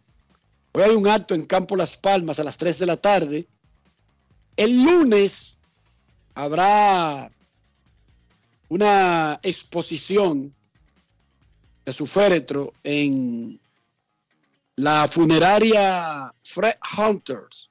Hoy 0.71 0.83
hay 0.83 0.95
un 0.95 1.07
acto 1.07 1.35
en 1.35 1.45
Campo 1.45 1.75
Las 1.75 1.97
Palmas 1.97 2.39
a 2.39 2.43
las 2.43 2.57
3 2.57 2.79
de 2.79 2.85
la 2.85 2.97
tarde. 2.97 3.47
El 4.55 4.83
lunes 4.83 5.57
habrá 6.33 7.29
una 8.69 9.39
exposición 9.43 10.53
de 11.85 11.91
su 11.91 12.07
féretro 12.07 12.73
en 12.83 13.59
la 14.77 15.07
funeraria 15.07 16.33
Fred 16.43 16.75
Hunters, 16.97 17.69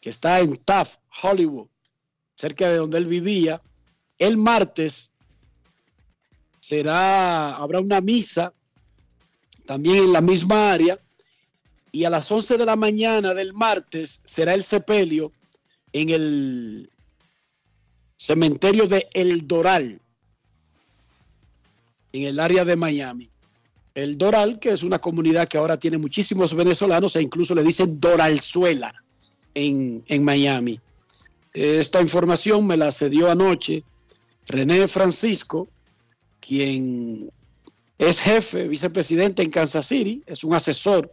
que 0.00 0.10
está 0.10 0.40
en 0.40 0.56
Taft, 0.58 1.00
Hollywood, 1.22 1.68
cerca 2.34 2.68
de 2.68 2.76
donde 2.76 2.98
él 2.98 3.06
vivía. 3.06 3.60
El 4.18 4.36
martes 4.36 5.10
será, 6.60 7.56
habrá 7.56 7.80
una 7.80 8.00
misa 8.00 8.52
también 9.64 10.04
en 10.04 10.12
la 10.12 10.20
misma 10.20 10.72
área 10.72 11.00
y 11.90 12.04
a 12.04 12.10
las 12.10 12.30
11 12.30 12.58
de 12.58 12.66
la 12.66 12.76
mañana 12.76 13.32
del 13.34 13.54
martes 13.54 14.20
será 14.24 14.52
el 14.54 14.64
sepelio 14.64 15.32
en 15.92 16.10
el 16.10 16.90
cementerio 18.16 18.86
de 18.86 19.08
El 19.14 19.46
Doral, 19.46 20.00
en 22.12 22.22
el 22.22 22.38
área 22.38 22.64
de 22.64 22.76
Miami 22.76 23.30
el 23.96 24.18
Doral, 24.18 24.58
que 24.58 24.72
es 24.72 24.82
una 24.82 24.98
comunidad 24.98 25.48
que 25.48 25.56
ahora 25.56 25.78
tiene 25.78 25.96
muchísimos 25.96 26.54
venezolanos 26.54 27.16
e 27.16 27.22
incluso 27.22 27.54
le 27.54 27.62
dicen 27.62 27.98
Doralzuela 27.98 28.94
en, 29.54 30.04
en 30.06 30.22
Miami. 30.22 30.78
Esta 31.54 32.02
información 32.02 32.66
me 32.66 32.76
la 32.76 32.92
cedió 32.92 33.30
anoche 33.30 33.82
René 34.48 34.86
Francisco, 34.86 35.68
quien 36.40 37.30
es 37.96 38.20
jefe, 38.20 38.68
vicepresidente 38.68 39.42
en 39.42 39.50
Kansas 39.50 39.86
City, 39.86 40.22
es 40.26 40.44
un 40.44 40.54
asesor 40.54 41.10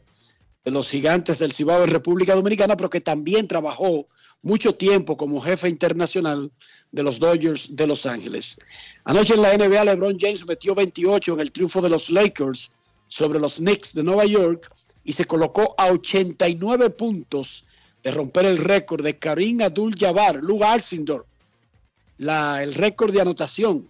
de 0.66 0.72
los 0.72 0.90
gigantes 0.90 1.40
del 1.40 1.54
Cibao 1.54 1.86
en 1.86 1.90
República 1.90 2.36
Dominicana, 2.36 2.76
pero 2.76 2.90
que 2.90 3.00
también 3.00 3.48
trabajó 3.48 4.08
mucho 4.44 4.76
tiempo 4.76 5.18
como 5.18 5.42
jefe 5.42 5.70
internacional 5.70 6.52
de 6.92 7.04
los 7.04 7.18
Dodgers 7.18 7.76
de 7.76 7.88
Los 7.88 8.06
Ángeles. 8.06 8.58
Anoche 9.06 9.34
en 9.34 9.42
la 9.42 9.58
NBA, 9.58 9.86
LeBron 9.86 10.18
James 10.20 10.46
metió 10.46 10.76
28 10.76 11.34
en 11.34 11.40
el 11.40 11.52
triunfo 11.52 11.82
de 11.82 11.90
los 11.90 12.10
Lakers 12.10 12.72
sobre 13.08 13.40
los 13.40 13.56
Knicks 13.56 13.96
de 13.96 14.04
Nueva 14.04 14.26
York 14.26 14.70
y 15.04 15.14
se 15.14 15.26
colocó 15.26 15.74
a 15.78 15.88
89 15.88 16.92
puntos 16.92 17.66
de 18.04 18.12
romper 18.12 18.46
el 18.46 18.58
récord 18.58 19.04
de 19.04 19.18
Karim 19.18 19.62
Abdul-Jabbar, 19.62 20.44
Lou 20.44 20.64
Alcindor, 20.64 21.26
la, 22.18 22.62
el 22.62 22.74
récord 22.74 23.14
de 23.14 23.22
anotación 23.22 23.88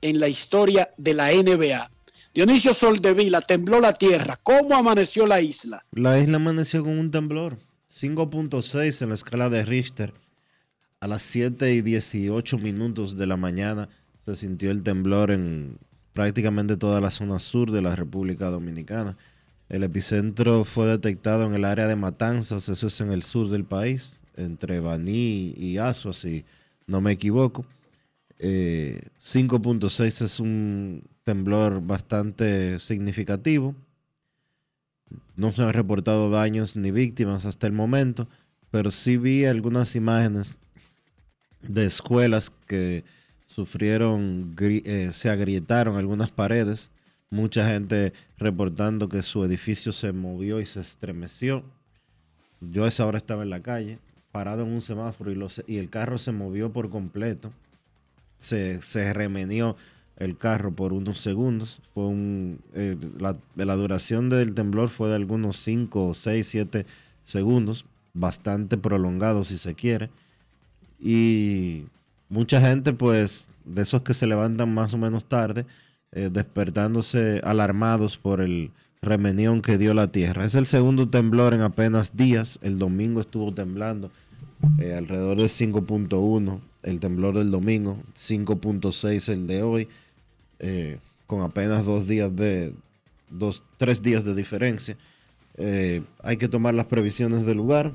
en 0.00 0.18
la 0.18 0.28
historia 0.28 0.90
de 0.96 1.14
la 1.14 1.30
NBA. 1.30 1.90
Dionisio 2.34 2.74
Soldevila, 2.74 3.40
tembló 3.42 3.80
la 3.80 3.92
tierra. 3.92 4.38
¿Cómo 4.42 4.74
amaneció 4.74 5.26
la 5.26 5.40
isla? 5.40 5.84
La 5.92 6.18
isla 6.18 6.36
amaneció 6.36 6.82
con 6.82 6.98
un 6.98 7.10
temblor. 7.10 7.58
5.6 7.94 9.02
en 9.02 9.08
la 9.10 9.14
escala 9.14 9.48
de 9.50 9.64
Richter. 9.64 10.14
A 10.98 11.06
las 11.06 11.22
7 11.22 11.74
y 11.74 11.80
18 11.80 12.58
minutos 12.58 13.16
de 13.16 13.24
la 13.28 13.36
mañana 13.36 13.88
se 14.24 14.34
sintió 14.34 14.72
el 14.72 14.82
temblor 14.82 15.30
en 15.30 15.78
prácticamente 16.12 16.76
toda 16.76 17.00
la 17.00 17.12
zona 17.12 17.38
sur 17.38 17.70
de 17.70 17.82
la 17.82 17.94
República 17.94 18.50
Dominicana. 18.50 19.16
El 19.68 19.84
epicentro 19.84 20.64
fue 20.64 20.88
detectado 20.88 21.46
en 21.46 21.54
el 21.54 21.64
área 21.64 21.86
de 21.86 21.94
Matanzas, 21.94 22.68
eso 22.68 22.88
es 22.88 23.00
en 23.00 23.12
el 23.12 23.22
sur 23.22 23.48
del 23.48 23.64
país, 23.64 24.20
entre 24.36 24.80
Baní 24.80 25.54
y 25.56 25.78
Azo, 25.78 26.12
si 26.12 26.44
no 26.88 27.00
me 27.00 27.12
equivoco. 27.12 27.64
5.6 28.40 30.00
eh, 30.00 30.24
es 30.24 30.40
un 30.40 31.04
temblor 31.22 31.80
bastante 31.80 32.80
significativo. 32.80 33.76
No 35.36 35.52
se 35.52 35.62
han 35.62 35.72
reportado 35.72 36.30
daños 36.30 36.76
ni 36.76 36.90
víctimas 36.90 37.44
hasta 37.44 37.66
el 37.66 37.72
momento, 37.72 38.28
pero 38.70 38.90
sí 38.90 39.16
vi 39.16 39.44
algunas 39.44 39.96
imágenes 39.96 40.56
de 41.62 41.86
escuelas 41.86 42.50
que 42.66 43.04
sufrieron, 43.46 44.54
eh, 44.60 45.10
se 45.12 45.30
agrietaron 45.30 45.96
algunas 45.96 46.30
paredes. 46.30 46.90
Mucha 47.30 47.66
gente 47.66 48.12
reportando 48.38 49.08
que 49.08 49.22
su 49.22 49.44
edificio 49.44 49.92
se 49.92 50.12
movió 50.12 50.60
y 50.60 50.66
se 50.66 50.80
estremeció. 50.80 51.64
Yo 52.60 52.86
esa 52.86 53.06
hora 53.06 53.18
estaba 53.18 53.42
en 53.42 53.50
la 53.50 53.60
calle, 53.60 53.98
parado 54.30 54.62
en 54.62 54.68
un 54.68 54.82
semáforo 54.82 55.32
y, 55.32 55.38
y 55.66 55.78
el 55.78 55.90
carro 55.90 56.18
se 56.18 56.32
movió 56.32 56.72
por 56.72 56.90
completo. 56.90 57.52
Se, 58.38 58.82
se 58.82 59.12
remenió 59.12 59.76
el 60.16 60.36
carro 60.36 60.72
por 60.72 60.92
unos 60.92 61.20
segundos. 61.20 61.80
Fue 61.92 62.04
un, 62.04 62.60
eh, 62.74 62.96
la, 63.18 63.74
duración 63.74 64.28
del 64.28 64.54
temblor 64.54 64.88
fue 64.88 65.08
de 65.08 65.16
algunos 65.16 65.56
5, 65.58 66.14
6, 66.14 66.46
7 66.46 66.86
segundos, 67.24 67.86
bastante 68.12 68.76
prolongado 68.76 69.44
si 69.44 69.58
se 69.58 69.74
quiere. 69.74 70.10
Y 71.00 71.84
mucha 72.28 72.60
gente, 72.60 72.92
pues, 72.92 73.48
de 73.64 73.82
esos 73.82 74.02
que 74.02 74.14
se 74.14 74.26
levantan 74.26 74.72
más 74.72 74.94
o 74.94 74.98
menos 74.98 75.24
tarde, 75.24 75.66
eh, 76.12 76.30
despertándose 76.32 77.40
alarmados 77.44 78.18
por 78.18 78.40
el 78.40 78.70
remenión 79.02 79.62
que 79.62 79.78
dio 79.78 79.94
la 79.94 80.08
tierra. 80.12 80.44
Es 80.44 80.54
el 80.54 80.66
segundo 80.66 81.08
temblor 81.08 81.54
en 81.54 81.60
apenas 81.60 82.16
días. 82.16 82.58
El 82.62 82.78
domingo 82.78 83.20
estuvo 83.20 83.52
temblando 83.52 84.10
eh, 84.78 84.94
alrededor 84.94 85.36
de 85.36 85.44
5.1 85.44 86.60
el 86.84 87.00
temblor 87.00 87.36
del 87.38 87.50
domingo, 87.50 87.98
5.6 88.14 89.32
el 89.32 89.46
de 89.46 89.62
hoy. 89.62 89.88
Eh, 90.66 90.98
con 91.26 91.42
apenas 91.42 91.84
dos 91.84 92.08
días 92.08 92.34
de, 92.34 92.72
dos, 93.28 93.64
tres 93.76 94.00
días 94.00 94.24
de 94.24 94.34
diferencia. 94.34 94.96
Eh, 95.58 96.02
hay 96.22 96.38
que 96.38 96.48
tomar 96.48 96.72
las 96.72 96.86
previsiones 96.86 97.44
del 97.44 97.58
lugar, 97.58 97.92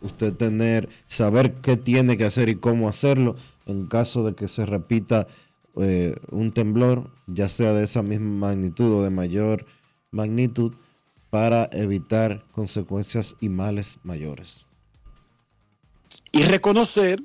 usted 0.00 0.32
tener, 0.32 0.88
saber 1.06 1.56
qué 1.56 1.76
tiene 1.76 2.16
que 2.16 2.24
hacer 2.24 2.48
y 2.48 2.56
cómo 2.56 2.88
hacerlo 2.88 3.36
en 3.66 3.88
caso 3.88 4.24
de 4.24 4.34
que 4.34 4.48
se 4.48 4.64
repita 4.64 5.26
eh, 5.76 6.16
un 6.30 6.52
temblor, 6.52 7.10
ya 7.26 7.50
sea 7.50 7.74
de 7.74 7.84
esa 7.84 8.02
misma 8.02 8.48
magnitud 8.48 8.90
o 8.90 9.02
de 9.02 9.10
mayor 9.10 9.66
magnitud, 10.10 10.72
para 11.28 11.68
evitar 11.72 12.42
consecuencias 12.52 13.36
y 13.38 13.50
males 13.50 13.98
mayores. 14.02 14.64
Y 16.32 16.42
reconocer, 16.44 17.22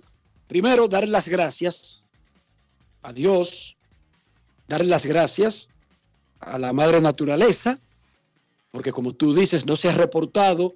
primero, 0.48 0.90
dar 0.90 1.08
las 1.08 1.30
gracias 1.30 2.06
a 3.02 3.14
Dios 3.14 3.73
darle 4.68 4.88
las 4.88 5.06
gracias 5.06 5.70
a 6.40 6.58
la 6.58 6.74
madre 6.74 7.02
naturaleza, 7.02 7.80
porque 8.72 8.92
como 8.92 9.14
tú 9.14 9.34
dices, 9.34 9.66
no 9.66 9.76
se 9.76 9.90
ha 9.90 9.94
reportado 9.94 10.76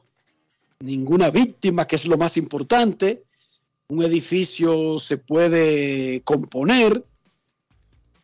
ninguna 0.79 1.29
víctima, 1.29 1.87
que 1.87 1.95
es 1.95 2.05
lo 2.05 2.17
más 2.17 2.37
importante. 2.37 3.23
Un 3.89 4.03
edificio 4.03 4.99
se 4.99 5.17
puede 5.17 6.21
componer, 6.21 7.03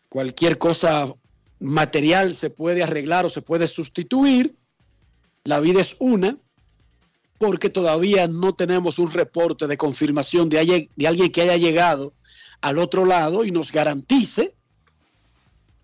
cualquier 0.10 0.58
cosa 0.58 1.14
material 1.60 2.36
se 2.36 2.50
puede 2.50 2.84
arreglar 2.84 3.26
o 3.26 3.30
se 3.30 3.42
puede 3.42 3.68
sustituir. 3.68 4.56
La 5.46 5.60
vida 5.60 5.82
es 5.82 5.96
una, 6.00 6.38
porque 7.38 7.70
todavía 7.70 8.28
no 8.28 8.54
tenemos 8.54 9.00
un 9.00 9.12
reporte 9.12 9.68
de 9.68 9.78
confirmación 9.78 10.50
de, 10.50 10.90
de 10.96 11.08
alguien 11.08 11.32
que 11.32 11.42
haya 11.42 11.58
llegado 11.58 12.14
al 12.62 12.78
otro 12.78 13.06
lado 13.06 13.44
y 13.44 13.52
nos 13.52 13.72
garantice 13.72 14.54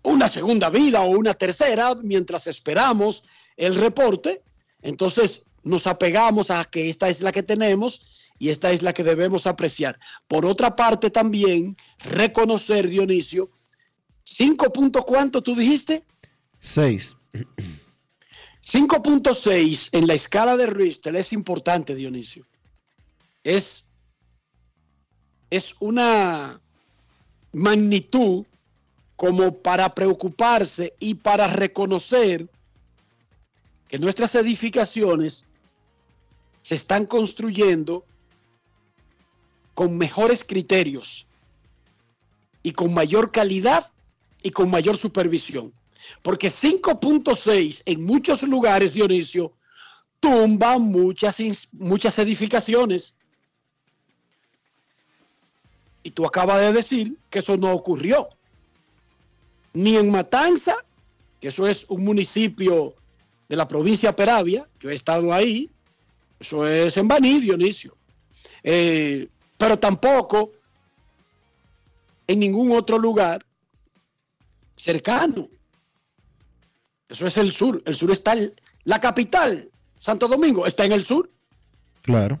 una 0.02 0.28
segunda 0.28 0.70
vida 0.70 1.02
o 1.02 1.10
una 1.10 1.34
tercera 1.34 1.94
mientras 1.94 2.46
esperamos 2.46 3.24
el 3.56 3.74
reporte. 3.74 4.42
Entonces 4.82 5.46
nos 5.62 5.86
apegamos 5.86 6.50
a 6.50 6.64
que 6.64 6.88
esta 6.88 7.08
es 7.08 7.22
la 7.22 7.32
que 7.32 7.42
tenemos 7.42 8.06
y 8.38 8.48
esta 8.48 8.70
es 8.70 8.82
la 8.82 8.92
que 8.92 9.04
debemos 9.04 9.46
apreciar. 9.46 9.98
Por 10.26 10.46
otra 10.46 10.74
parte 10.74 11.10
también 11.10 11.76
reconocer, 11.98 12.88
Dionisio, 12.88 13.50
¿cinco 14.24 14.72
puntos 14.72 15.04
cuánto 15.04 15.42
tú 15.42 15.54
dijiste? 15.54 16.04
Seis. 16.60 17.16
5.6 18.62 19.90
en 19.92 20.06
la 20.06 20.14
escala 20.14 20.56
de 20.56 20.66
Richter 20.66 21.16
es 21.16 21.32
importante, 21.32 21.94
Dionisio. 21.94 22.46
Es, 23.42 23.90
es 25.48 25.74
una 25.80 26.60
magnitud 27.52 28.44
como 29.20 29.54
para 29.54 29.94
preocuparse 29.94 30.94
y 30.98 31.12
para 31.12 31.46
reconocer 31.46 32.48
que 33.86 33.98
nuestras 33.98 34.34
edificaciones 34.34 35.44
se 36.62 36.74
están 36.74 37.04
construyendo 37.04 38.02
con 39.74 39.98
mejores 39.98 40.42
criterios 40.42 41.26
y 42.62 42.72
con 42.72 42.94
mayor 42.94 43.30
calidad 43.30 43.92
y 44.42 44.52
con 44.52 44.70
mayor 44.70 44.96
supervisión. 44.96 45.70
Porque 46.22 46.48
5.6 46.48 47.82
en 47.84 48.02
muchos 48.02 48.42
lugares, 48.44 48.94
Dionisio, 48.94 49.52
tumba 50.18 50.78
muchas, 50.78 51.68
muchas 51.72 52.18
edificaciones. 52.18 53.18
Y 56.02 56.10
tú 56.10 56.24
acabas 56.24 56.62
de 56.62 56.72
decir 56.72 57.18
que 57.28 57.40
eso 57.40 57.58
no 57.58 57.70
ocurrió 57.74 58.30
ni 59.72 59.96
en 59.96 60.10
Matanza, 60.10 60.76
que 61.40 61.48
eso 61.48 61.66
es 61.66 61.86
un 61.88 62.04
municipio 62.04 62.94
de 63.48 63.56
la 63.56 63.66
provincia 63.66 64.10
de 64.10 64.16
Peravia, 64.16 64.68
yo 64.80 64.90
he 64.90 64.94
estado 64.94 65.32
ahí, 65.32 65.70
eso 66.38 66.66
es 66.66 66.96
en 66.96 67.08
Baní, 67.08 67.40
Dionisio, 67.40 67.96
eh, 68.62 69.28
pero 69.58 69.78
tampoco 69.78 70.52
en 72.26 72.40
ningún 72.40 72.72
otro 72.72 72.98
lugar 72.98 73.44
cercano. 74.76 75.48
Eso 77.08 77.26
es 77.26 77.36
el 77.36 77.52
sur, 77.52 77.82
el 77.84 77.96
sur 77.96 78.10
está, 78.12 78.34
la 78.84 79.00
capital, 79.00 79.68
Santo 79.98 80.28
Domingo, 80.28 80.66
está 80.66 80.84
en 80.84 80.92
el 80.92 81.04
sur. 81.04 81.28
Claro. 82.02 82.40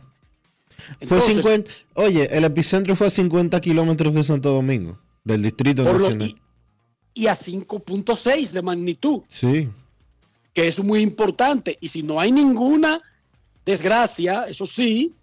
fue 1.06 1.20
50, 1.20 1.70
oye, 1.94 2.28
el 2.36 2.44
epicentro 2.44 2.94
fue 2.94 3.08
a 3.08 3.10
50 3.10 3.60
kilómetros 3.60 4.14
de 4.14 4.22
Santo 4.22 4.52
Domingo, 4.52 5.00
del 5.24 5.42
Distrito 5.42 5.82
Nacional 5.82 6.22
y 6.28 6.40
a 7.14 7.32
5.6 7.32 8.52
de 8.52 8.62
magnitud. 8.62 9.22
Sí. 9.30 9.68
Que 10.54 10.68
es 10.68 10.82
muy 10.82 11.00
importante. 11.00 11.76
Y 11.80 11.88
si 11.88 12.02
no 12.02 12.20
hay 12.20 12.32
ninguna 12.32 13.00
desgracia, 13.64 14.44
eso 14.44 14.66
sí, 14.66 15.14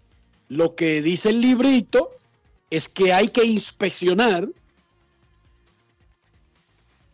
lo 0.48 0.74
que 0.74 1.02
dice 1.02 1.30
el 1.30 1.40
librito 1.40 2.10
es 2.70 2.88
que 2.88 3.12
hay 3.12 3.28
que 3.28 3.44
inspeccionar 3.44 4.48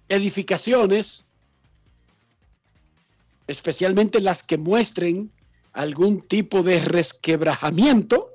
edificaciones, 0.08 1.24
especialmente 3.46 4.20
las 4.20 4.42
que 4.42 4.58
muestren 4.58 5.30
algún 5.72 6.20
tipo 6.20 6.62
de 6.62 6.78
resquebrajamiento, 6.80 8.30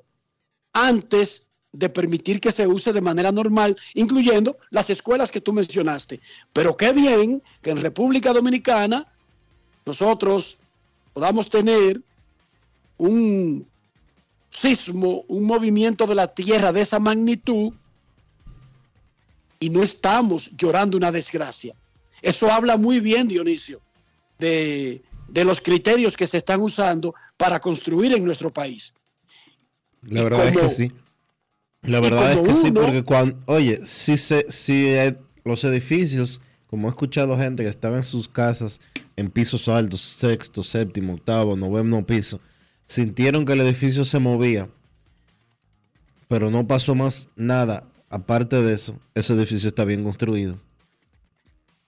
antes 0.73 1.48
de 1.71 1.89
permitir 1.89 2.41
que 2.41 2.51
se 2.51 2.67
use 2.67 2.93
de 2.93 3.01
manera 3.01 3.31
normal, 3.31 3.75
incluyendo 3.93 4.57
las 4.71 4.89
escuelas 4.89 5.31
que 5.31 5.41
tú 5.41 5.53
mencionaste. 5.53 6.19
Pero 6.53 6.75
qué 6.75 6.93
bien 6.93 7.43
que 7.61 7.69
en 7.69 7.81
República 7.81 8.33
Dominicana 8.33 9.07
nosotros 9.85 10.57
podamos 11.13 11.49
tener 11.49 12.01
un 12.97 13.67
sismo, 14.49 15.23
un 15.27 15.43
movimiento 15.43 16.07
de 16.07 16.15
la 16.15 16.27
tierra 16.27 16.73
de 16.73 16.81
esa 16.81 16.99
magnitud 16.99 17.73
y 19.59 19.69
no 19.69 19.83
estamos 19.83 20.49
llorando 20.57 20.97
una 20.97 21.11
desgracia. 21.11 21.75
Eso 22.21 22.51
habla 22.51 22.77
muy 22.77 22.99
bien, 22.99 23.27
Dionisio, 23.27 23.81
de, 24.37 25.01
los 25.33 25.61
criterios 25.61 26.17
que 26.17 26.27
se 26.27 26.37
están 26.37 26.61
usando 26.61 27.13
para 27.37 27.59
construir 27.59 28.13
en 28.13 28.25
nuestro 28.25 28.51
país. 28.51 28.93
La 30.01 30.23
verdad 30.23 30.47
es 30.47 30.57
que 30.57 30.69
sí. 30.69 30.91
La 31.83 31.99
verdad 31.99 32.33
es 32.33 32.39
que 32.39 32.55
sí, 32.55 32.71
porque 32.71 33.03
cuando, 33.03 33.37
oye, 33.45 33.79
si, 33.85 34.17
se, 34.17 34.45
si 34.49 34.93
los 35.43 35.63
edificios, 35.63 36.41
como 36.67 36.87
he 36.87 36.89
escuchado 36.89 37.37
gente 37.37 37.63
que 37.63 37.69
estaba 37.69 37.97
en 37.97 38.03
sus 38.03 38.27
casas 38.27 38.79
en 39.15 39.29
pisos 39.29 39.67
altos, 39.67 40.01
sexto, 40.01 40.61
séptimo, 40.63 41.13
octavo, 41.13 41.55
noveno 41.55 42.05
piso, 42.05 42.39
sintieron 42.85 43.45
que 43.45 43.53
el 43.53 43.61
edificio 43.61 44.05
se 44.05 44.19
movía, 44.19 44.69
pero 46.27 46.51
no 46.51 46.67
pasó 46.67 46.95
más 46.95 47.27
nada. 47.35 47.85
Aparte 48.09 48.61
de 48.61 48.73
eso, 48.73 48.99
ese 49.13 49.33
edificio 49.33 49.69
está 49.69 49.85
bien 49.85 50.03
construido. 50.03 50.59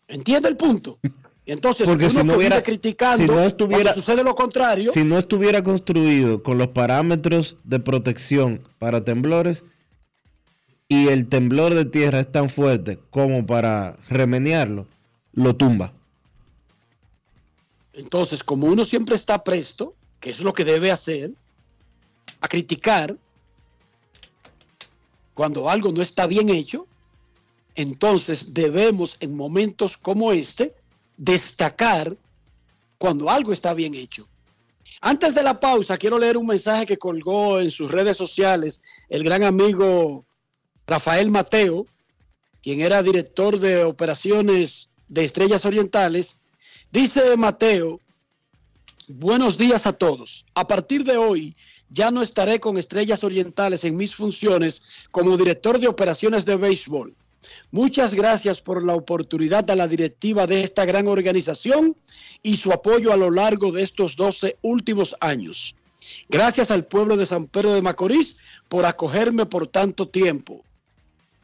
¿Entiende 0.07 0.49
el 0.49 0.57
punto? 0.57 0.99
Entonces, 1.45 1.89
Porque 1.89 2.09
si 2.09 2.23
no 2.23 2.35
hubiera 2.35 2.61
criticando, 2.61 3.17
si 3.17 3.27
no 3.27 3.41
estuviera, 3.41 3.93
sucede 3.93 4.23
lo 4.23 4.35
contrario. 4.35 4.91
Si 4.93 5.03
no 5.03 5.17
estuviera 5.17 5.63
construido 5.63 6.43
con 6.43 6.57
los 6.57 6.67
parámetros 6.69 7.57
de 7.63 7.79
protección 7.79 8.61
para 8.77 9.03
temblores 9.03 9.63
y 10.91 11.07
el 11.07 11.29
temblor 11.29 11.73
de 11.73 11.85
tierra 11.85 12.19
es 12.19 12.29
tan 12.29 12.49
fuerte 12.49 12.99
como 13.11 13.45
para 13.45 13.95
remeniarlo, 14.09 14.87
lo 15.31 15.55
tumba. 15.55 15.93
Entonces, 17.93 18.43
como 18.43 18.67
uno 18.67 18.83
siempre 18.83 19.15
está 19.15 19.41
presto, 19.41 19.95
que 20.19 20.31
es 20.31 20.41
lo 20.41 20.53
que 20.53 20.65
debe 20.65 20.91
hacer, 20.91 21.31
a 22.41 22.47
criticar 22.49 23.15
cuando 25.33 25.69
algo 25.69 25.93
no 25.93 26.01
está 26.01 26.27
bien 26.27 26.49
hecho, 26.49 26.85
entonces 27.75 28.53
debemos 28.53 29.15
en 29.21 29.33
momentos 29.33 29.95
como 29.95 30.33
este 30.33 30.75
destacar 31.15 32.17
cuando 32.97 33.29
algo 33.29 33.53
está 33.53 33.73
bien 33.73 33.95
hecho. 33.95 34.27
Antes 34.99 35.35
de 35.35 35.43
la 35.43 35.57
pausa, 35.57 35.97
quiero 35.97 36.19
leer 36.19 36.35
un 36.35 36.47
mensaje 36.47 36.85
que 36.85 36.97
colgó 36.97 37.61
en 37.61 37.71
sus 37.71 37.89
redes 37.89 38.17
sociales 38.17 38.81
el 39.07 39.23
gran 39.23 39.43
amigo 39.43 40.25
Rafael 40.87 41.29
Mateo, 41.31 41.87
quien 42.61 42.81
era 42.81 43.03
director 43.03 43.59
de 43.59 43.83
operaciones 43.83 44.89
de 45.07 45.23
Estrellas 45.23 45.65
Orientales. 45.65 46.37
Dice 46.91 47.35
Mateo, 47.37 47.99
buenos 49.07 49.57
días 49.57 49.87
a 49.87 49.93
todos. 49.93 50.45
A 50.53 50.67
partir 50.67 51.03
de 51.03 51.17
hoy 51.17 51.55
ya 51.89 52.11
no 52.11 52.21
estaré 52.21 52.59
con 52.59 52.77
Estrellas 52.77 53.23
Orientales 53.23 53.83
en 53.83 53.97
mis 53.97 54.15
funciones 54.15 54.83
como 55.11 55.37
director 55.37 55.79
de 55.79 55.87
operaciones 55.87 56.45
de 56.45 56.55
béisbol. 56.55 57.15
Muchas 57.71 58.13
gracias 58.13 58.61
por 58.61 58.83
la 58.83 58.95
oportunidad 58.95 59.69
a 59.71 59.75
la 59.75 59.87
directiva 59.87 60.45
de 60.47 60.61
esta 60.61 60.85
gran 60.85 61.07
organización 61.07 61.95
y 62.43 62.57
su 62.57 62.71
apoyo 62.71 63.11
a 63.11 63.17
lo 63.17 63.31
largo 63.31 63.71
de 63.71 63.83
estos 63.83 64.15
12 64.15 64.57
últimos 64.61 65.15
años. 65.19 65.75
Gracias 66.29 66.71
al 66.71 66.85
pueblo 66.85 67.17
de 67.17 67.25
San 67.25 67.47
Pedro 67.47 67.73
de 67.73 67.81
Macorís 67.81 68.37
por 68.67 68.85
acogerme 68.85 69.45
por 69.45 69.67
tanto 69.67 70.07
tiempo. 70.07 70.63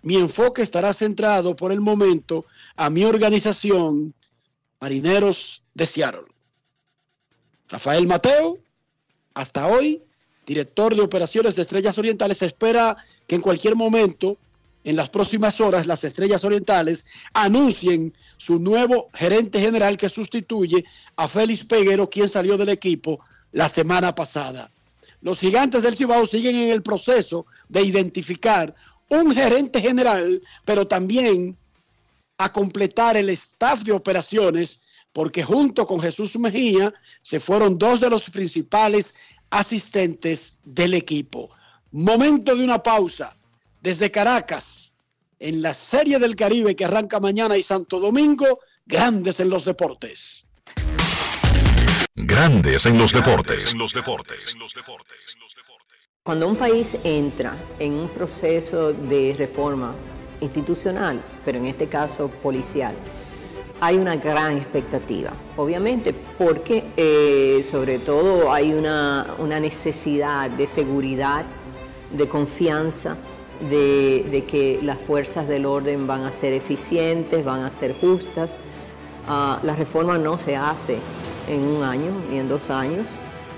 Mi 0.01 0.15
enfoque 0.15 0.61
estará 0.61 0.93
centrado 0.93 1.55
por 1.55 1.71
el 1.71 1.81
momento 1.81 2.45
a 2.75 2.89
mi 2.89 3.03
organización 3.03 4.13
Marineros 4.79 5.63
de 5.73 5.85
Seattle. 5.85 6.25
Rafael 7.67 8.07
Mateo, 8.07 8.59
hasta 9.33 9.67
hoy, 9.67 10.01
director 10.45 10.95
de 10.95 11.01
operaciones 11.01 11.55
de 11.55 11.63
Estrellas 11.63 11.97
Orientales, 11.97 12.41
espera 12.41 12.95
que 13.27 13.35
en 13.35 13.41
cualquier 13.41 13.75
momento 13.75 14.37
en 14.83 14.95
las 14.95 15.09
próximas 15.09 15.59
horas 15.59 15.85
las 15.85 16.03
Estrellas 16.05 16.45
Orientales 16.45 17.05
anuncien 17.33 18.13
su 18.37 18.57
nuevo 18.59 19.09
gerente 19.13 19.59
general 19.59 19.97
que 19.97 20.07
sustituye 20.07 20.85
a 21.17 21.27
Félix 21.27 21.65
Peguero, 21.65 22.09
quien 22.09 22.29
salió 22.29 22.57
del 22.57 22.69
equipo 22.69 23.19
la 23.51 23.67
semana 23.67 24.15
pasada. 24.15 24.71
Los 25.21 25.39
gigantes 25.39 25.83
del 25.83 25.95
Cibao 25.95 26.25
siguen 26.25 26.55
en 26.55 26.69
el 26.69 26.83
proceso 26.83 27.47
de 27.67 27.81
identificar 27.81 28.73
un 29.09 29.33
gerente 29.33 29.81
general, 29.81 30.41
pero 30.65 30.87
también 30.87 31.57
a 32.37 32.51
completar 32.51 33.17
el 33.17 33.29
staff 33.29 33.81
de 33.81 33.91
operaciones, 33.91 34.83
porque 35.11 35.43
junto 35.43 35.85
con 35.85 35.99
Jesús 35.99 36.37
Mejía 36.37 36.93
se 37.21 37.39
fueron 37.39 37.77
dos 37.77 37.99
de 37.99 38.09
los 38.09 38.29
principales 38.29 39.15
asistentes 39.49 40.59
del 40.63 40.93
equipo. 40.93 41.49
Momento 41.91 42.55
de 42.55 42.63
una 42.63 42.83
pausa 42.83 43.35
desde 43.81 44.11
Caracas, 44.11 44.93
en 45.39 45.61
la 45.61 45.73
Serie 45.73 46.19
del 46.19 46.35
Caribe 46.35 46.75
que 46.75 46.85
arranca 46.85 47.19
mañana 47.19 47.57
y 47.57 47.63
Santo 47.63 47.99
Domingo, 47.99 48.59
grandes 48.85 49.39
en 49.39 49.49
los 49.49 49.65
deportes. 49.65 50.47
Grandes 52.15 52.85
en 52.87 52.97
los 52.97 53.13
deportes. 53.13 53.73
En 53.73 53.79
los 53.79 53.93
deportes. 53.93 54.55
Cuando 56.27 56.45
un 56.45 56.57
país 56.57 56.97
entra 57.05 57.55
en 57.79 57.93
un 57.93 58.09
proceso 58.09 58.91
de 58.91 59.33
reforma 59.37 59.95
institucional, 60.41 61.21
pero 61.45 61.57
en 61.57 61.67
este 61.67 61.87
caso 61.87 62.27
policial, 62.43 62.93
hay 63.79 63.95
una 63.95 64.17
gran 64.17 64.57
expectativa, 64.57 65.31
obviamente, 65.55 66.13
porque 66.37 66.83
eh, 66.97 67.63
sobre 67.63 67.99
todo 67.99 68.51
hay 68.51 68.73
una, 68.73 69.35
una 69.39 69.57
necesidad 69.61 70.49
de 70.49 70.67
seguridad, 70.67 71.45
de 72.11 72.27
confianza, 72.27 73.15
de, 73.69 74.43
que 74.49 74.79
las 74.81 74.99
fuerzas 74.99 75.47
del 75.47 75.65
orden 75.65 76.07
van 76.07 76.25
a 76.25 76.33
ser 76.33 76.51
eficientes, 76.51 77.45
van 77.45 77.63
a 77.63 77.71
ser 77.71 77.95
justas. 78.01 78.59
Ah, 79.29 79.61
la 79.63 79.77
reforma 79.77 80.17
no 80.17 80.37
se 80.37 80.57
hace 80.57 80.97
en 81.47 81.61
un 81.61 81.83
año 81.83 82.11
ni 82.29 82.39
en 82.39 82.49
dos 82.49 82.69
años. 82.69 83.07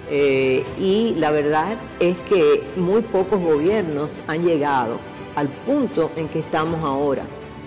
Eh, 0.09 0.63
y 0.79 1.13
la 1.17 1.31
verdad 1.31 1.77
es 1.99 2.17
que 2.29 2.63
muy 2.75 3.01
pocos 3.01 3.39
gobiernos 3.39 4.09
han 4.27 4.43
llegado 4.43 4.99
al 5.35 5.47
punto 5.47 6.11
en 6.15 6.27
que 6.27 6.39
estamos 6.39 6.83
ahora. 6.83 7.23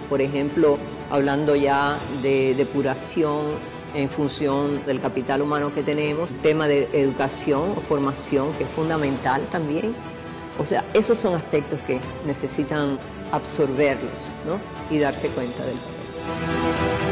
Por 0.08 0.20
ejemplo, 0.20 0.78
hablando 1.10 1.54
ya 1.54 1.98
de 2.22 2.54
depuración 2.54 3.46
en 3.94 4.08
función 4.08 4.84
del 4.86 5.00
capital 5.00 5.42
humano 5.42 5.72
que 5.74 5.82
tenemos, 5.82 6.30
tema 6.42 6.66
de 6.66 6.88
educación 6.92 7.74
o 7.76 7.80
formación 7.82 8.52
que 8.54 8.64
es 8.64 8.70
fundamental 8.70 9.42
también 9.52 9.94
o 10.58 10.66
sea, 10.66 10.84
esos 10.92 11.18
son 11.18 11.34
aspectos 11.34 11.80
que 11.82 11.98
necesitan 12.26 12.98
absorberlos 13.32 14.18
¿no? 14.46 14.60
y 14.94 14.98
darse 14.98 15.28
cuenta 15.28 15.64
del 15.64 15.76
poder. 15.76 17.11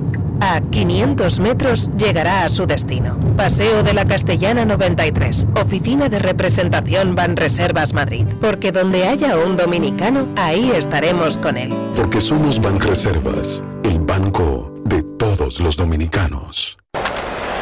A 0.41 0.59
500 0.59 1.39
metros 1.39 1.89
llegará 1.97 2.45
a 2.45 2.49
su 2.49 2.65
destino. 2.65 3.17
Paseo 3.37 3.83
de 3.83 3.93
la 3.93 4.05
Castellana 4.05 4.65
93, 4.65 5.47
Oficina 5.55 6.09
de 6.09 6.19
Representación 6.19 7.13
Banreservas 7.15 7.93
Madrid. 7.93 8.25
Porque 8.41 8.71
donde 8.71 9.07
haya 9.07 9.37
un 9.37 9.55
dominicano, 9.55 10.27
ahí 10.35 10.71
estaremos 10.71 11.37
con 11.37 11.57
él. 11.57 11.71
Porque 11.95 12.19
somos 12.19 12.59
Banreservas, 12.59 13.63
el 13.83 13.99
banco 13.99 14.73
de 14.85 15.03
todos 15.19 15.59
los 15.59 15.77
dominicanos. 15.77 16.77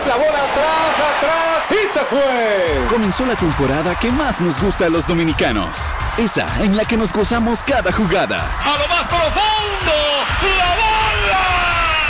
la 0.07 0.15
bola 0.15 0.43
atrás, 0.43 0.95
atrás 1.17 1.69
y 1.69 1.93
se 1.93 1.99
fue. 2.05 2.87
Comenzó 2.89 3.25
la 3.25 3.35
temporada 3.35 3.93
que 3.95 4.09
más 4.11 4.41
nos 4.41 4.59
gusta 4.59 4.85
a 4.85 4.89
los 4.89 5.05
dominicanos. 5.05 5.93
Esa 6.17 6.47
en 6.63 6.75
la 6.77 6.85
que 6.85 6.97
nos 6.97 7.13
gozamos 7.13 7.61
cada 7.63 7.91
jugada. 7.91 8.49
A 8.65 8.77
lo 8.79 8.87
más 8.87 9.03
profundo. 9.03 10.58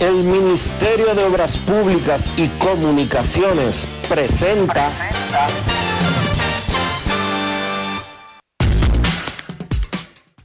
El 0.00 0.24
Ministerio 0.24 1.14
de 1.14 1.24
Obras 1.24 1.58
Públicas 1.58 2.32
y 2.38 2.48
Comunicaciones 2.58 3.86
presenta 4.08 5.10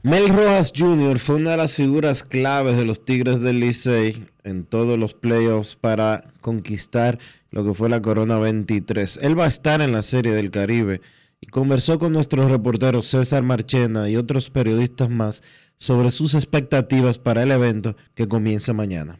Mel 0.02 0.28
Rojas 0.28 0.74
Jr. 0.76 1.18
fue 1.18 1.36
una 1.36 1.52
de 1.52 1.56
las 1.56 1.72
figuras 1.72 2.22
claves 2.22 2.76
de 2.76 2.84
los 2.84 3.02
Tigres 3.06 3.40
del 3.40 3.60
Licey 3.60 4.26
en 4.44 4.64
todos 4.64 4.98
los 4.98 5.14
playoffs 5.14 5.74
para 5.74 6.22
conquistar 6.42 7.18
lo 7.50 7.64
que 7.64 7.72
fue 7.72 7.88
la 7.88 8.02
Corona 8.02 8.38
23. 8.38 9.20
Él 9.22 9.40
va 9.40 9.46
a 9.46 9.48
estar 9.48 9.80
en 9.80 9.92
la 9.92 10.02
Serie 10.02 10.32
del 10.32 10.50
Caribe 10.50 11.00
y 11.40 11.46
conversó 11.46 11.98
con 11.98 12.12
nuestros 12.12 12.50
reporteros 12.50 13.06
César 13.06 13.42
Marchena 13.42 14.10
y 14.10 14.16
otros 14.16 14.50
periodistas 14.50 15.08
más 15.08 15.42
sobre 15.78 16.10
sus 16.10 16.34
expectativas 16.34 17.18
para 17.18 17.42
el 17.42 17.50
evento 17.52 17.96
que 18.14 18.28
comienza 18.28 18.74
mañana. 18.74 19.18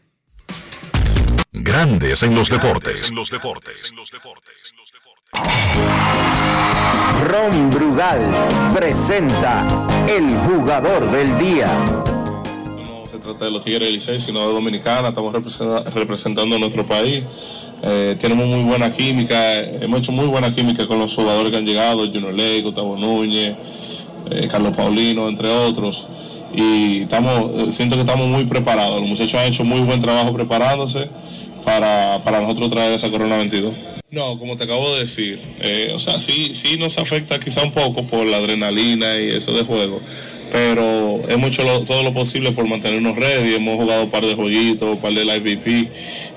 Grandes 1.51 2.23
en 2.23 2.35
los 2.35 2.49
deportes. 2.49 3.11
Ron 7.23 7.69
Brugal 7.69 8.21
presenta 8.73 9.67
el 10.07 10.29
jugador 10.47 11.11
del 11.11 11.37
día. 11.39 11.67
No 12.85 13.05
se 13.09 13.17
trata 13.17 13.45
de 13.45 13.51
los 13.51 13.63
Tigres 13.63 13.81
del 13.87 13.93
Licey, 13.93 14.19
sino 14.19 14.47
de 14.47 14.53
Dominicana. 14.53 15.09
Estamos 15.09 15.33
representa- 15.33 15.83
representando 15.91 16.55
a 16.55 16.59
nuestro 16.59 16.85
país. 16.85 17.23
Eh, 17.83 18.15
tenemos 18.19 18.45
muy 18.45 18.63
buena 18.63 18.91
química. 18.91 19.59
Hemos 19.59 19.99
hecho 19.99 20.11
muy 20.11 20.27
buena 20.27 20.53
química 20.53 20.87
con 20.87 20.99
los 20.99 21.13
jugadores 21.13 21.51
que 21.51 21.57
han 21.57 21.65
llegado: 21.65 21.99
Junior 22.07 22.33
Ley, 22.33 22.61
Gustavo 22.61 22.97
Núñez, 22.97 23.55
eh, 24.31 24.47
Carlos 24.49 24.75
Paulino, 24.75 25.27
entre 25.27 25.49
otros. 25.49 26.07
Y 26.53 27.01
estamos, 27.03 27.51
eh, 27.69 27.71
siento 27.71 27.95
que 27.95 28.01
estamos 28.01 28.27
muy 28.27 28.45
preparados. 28.45 28.99
Los 28.99 29.09
muchachos 29.09 29.35
han 29.35 29.47
hecho 29.47 29.63
muy 29.63 29.81
buen 29.81 29.99
trabajo 30.01 30.33
preparándose 30.33 31.07
para, 31.65 32.21
para 32.23 32.39
nosotros 32.41 32.69
traer 32.69 32.93
esa 32.93 33.09
Corona 33.09 33.37
22. 33.37 33.73
No, 34.09 34.37
como 34.37 34.55
te 34.55 34.63
acabo 34.63 34.93
de 34.93 35.01
decir, 35.01 35.41
eh, 35.59 35.91
o 35.93 35.99
sea, 35.99 36.19
sí, 36.21 36.51
sí 36.53 36.77
nos 36.77 36.97
afecta 36.97 37.39
quizá 37.39 37.61
un 37.63 37.73
poco 37.73 38.03
por 38.03 38.25
la 38.25 38.37
adrenalina 38.37 39.17
y 39.19 39.31
eso 39.31 39.51
de 39.51 39.63
juego, 39.65 39.99
pero 40.53 41.19
hemos 41.27 41.49
hecho 41.49 41.63
lo- 41.63 41.81
todo 41.81 42.03
lo 42.03 42.13
posible 42.13 42.53
por 42.53 42.65
mantenernos 42.65 43.17
ready, 43.17 43.55
hemos 43.55 43.75
jugado 43.75 44.03
un 44.05 44.09
par 44.09 44.25
de 44.25 44.33
jueguitos, 44.33 44.89
un 44.93 44.97
par 44.99 45.11
de 45.13 45.25
live 45.25 45.39
VP 45.57 45.89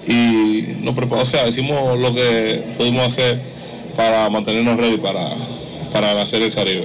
y 0.09 0.83
nos 0.83 0.97
preparamos, 0.97 1.29
o 1.29 1.31
sea, 1.31 1.47
hicimos 1.47 1.97
lo 2.01 2.13
que 2.13 2.61
pudimos 2.77 3.07
hacer 3.07 3.39
para 3.95 4.29
mantenernos 4.31 4.77
ready 4.77 4.97
para, 4.97 5.31
para 5.93 6.13
la 6.13 6.27
Serie 6.27 6.47
del 6.47 6.55
Caribe. 6.57 6.85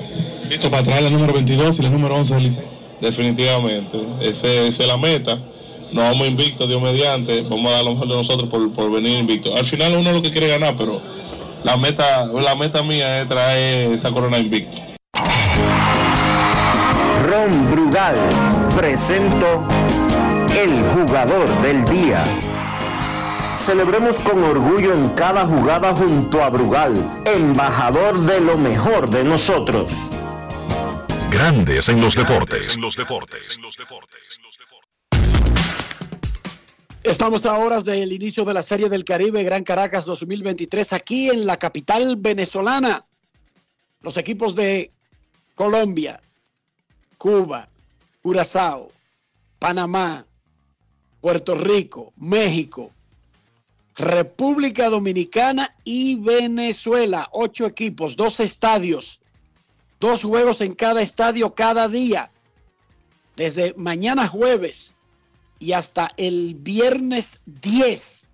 Listo 0.51 0.69
para 0.69 0.83
traer 0.83 1.01
la 1.03 1.09
número 1.09 1.33
22 1.33 1.79
y 1.79 1.81
la 1.81 1.89
número 1.89 2.15
11 2.15 2.35
del 2.35 2.43
Licey. 2.43 2.63
Definitivamente, 3.01 3.99
esa 4.21 4.47
es 4.47 4.79
la 4.79 4.97
meta. 4.97 5.37
Nos 5.91 6.09
vamos 6.09 6.27
invictos, 6.27 6.67
Dios 6.67 6.81
mediante, 6.81 7.41
vamos 7.43 7.71
a 7.71 7.75
dar 7.75 7.83
lo 7.85 7.91
mejor 7.91 8.07
de 8.07 8.15
nosotros 8.15 8.49
por, 8.49 8.71
por 8.73 8.91
venir 8.91 9.19
invictos. 9.19 9.57
Al 9.57 9.65
final 9.65 9.95
uno 9.95 10.11
lo 10.11 10.21
que 10.21 10.31
quiere 10.31 10.47
ganar, 10.47 10.75
pero 10.77 10.99
la 11.63 11.77
meta, 11.77 12.25
la 12.25 12.55
meta 12.55 12.83
mía 12.83 13.21
es 13.21 13.27
traer 13.27 13.91
esa 13.91 14.11
corona 14.11 14.37
invicto. 14.37 14.77
Ron 17.25 17.71
Brugal 17.71 18.17
presento 18.75 19.65
el 20.55 20.83
jugador 20.93 21.47
del 21.61 21.83
día. 21.85 22.23
Celebremos 23.55 24.19
con 24.19 24.43
orgullo 24.43 24.93
en 24.93 25.09
cada 25.09 25.45
jugada 25.45 25.93
junto 25.95 26.43
a 26.43 26.49
Brugal, 26.49 26.93
embajador 27.25 28.19
de 28.21 28.41
lo 28.41 28.57
mejor 28.57 29.09
de 29.09 29.23
nosotros. 29.23 29.91
Grandes 31.29 31.89
en 31.89 32.01
los 32.01 32.15
deportes. 32.15 32.77
Estamos 37.03 37.45
a 37.45 37.57
horas 37.57 37.85
del 37.85 38.11
inicio 38.11 38.45
de 38.45 38.53
la 38.53 38.63
Serie 38.63 38.89
del 38.89 39.03
Caribe 39.03 39.43
Gran 39.43 39.63
Caracas 39.63 40.05
2023 40.05 40.93
aquí 40.93 41.29
en 41.29 41.45
la 41.45 41.57
capital 41.57 42.15
venezolana. 42.17 43.05
Los 44.01 44.17
equipos 44.17 44.55
de 44.55 44.91
Colombia, 45.53 46.21
Cuba, 47.17 47.69
Curazao, 48.21 48.91
Panamá, 49.59 50.25
Puerto 51.21 51.55
Rico, 51.55 52.13
México, 52.17 52.91
República 53.95 54.89
Dominicana 54.89 55.75
y 55.83 56.15
Venezuela. 56.15 57.29
Ocho 57.31 57.65
equipos, 57.65 58.15
dos 58.15 58.39
estadios, 58.39 59.21
dos 60.05 60.23
juegos 60.23 60.61
en 60.61 60.73
cada 60.75 61.01
estadio 61.01 61.55
cada 61.55 61.87
día. 61.87 62.29
Desde 63.35 63.73
mañana 63.75 64.27
jueves 64.27 64.93
y 65.59 65.73
hasta 65.73 66.11
el 66.17 66.55
viernes 66.59 67.41
10 67.61 68.27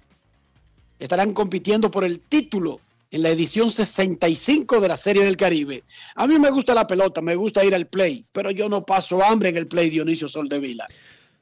estarán 0.99 1.33
compitiendo 1.33 1.89
por 1.89 2.03
el 2.03 2.19
título 2.19 2.81
en 3.09 3.23
la 3.23 3.29
edición 3.29 3.69
65 3.69 4.79
de 4.79 4.87
la 4.87 4.97
Serie 4.97 5.23
del 5.23 5.37
Caribe. 5.37 5.83
A 6.15 6.27
mí 6.27 6.37
me 6.39 6.49
gusta 6.49 6.73
la 6.73 6.87
pelota, 6.87 7.21
me 7.21 7.35
gusta 7.35 7.63
ir 7.65 7.73
al 7.73 7.87
play, 7.87 8.25
pero 8.31 8.51
yo 8.51 8.69
no 8.69 8.85
paso 8.85 9.23
hambre 9.23 9.49
en 9.49 9.57
el 9.57 9.67
play 9.67 9.89
Dionisio 9.89 10.27
Soldevila. 10.27 10.87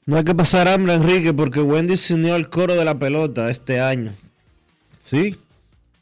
No 0.05 0.17
hay 0.17 0.23
que 0.23 0.33
pasar 0.33 0.67
hambre, 0.67 0.93
Enrique, 0.93 1.33
porque 1.33 1.61
Wendy 1.61 1.97
se 1.97 2.13
unió 2.13 2.35
al 2.35 2.49
coro 2.49 2.75
de 2.75 2.85
la 2.85 2.97
pelota 2.97 3.51
este 3.51 3.79
año. 3.79 4.15
Sí, 4.97 5.35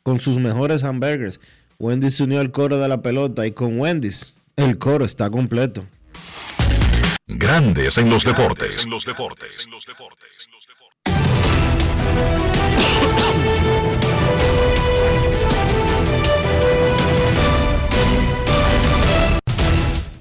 con 0.03 0.19
sus 0.19 0.37
mejores 0.37 0.83
hamburgers. 0.83 1.39
Wendy 1.79 2.09
se 2.09 2.23
unió 2.23 2.39
al 2.39 2.51
coro 2.51 2.77
de 2.79 2.87
la 2.87 3.01
pelota 3.03 3.45
y 3.45 3.51
con 3.51 3.79
Wendy's 3.79 4.35
el 4.55 4.79
coro 4.79 5.05
está 5.05 5.29
completo. 5.29 5.85
Grandes 7.27 7.99
en 7.99 8.09
los 8.09 8.23
deportes. 8.23 8.87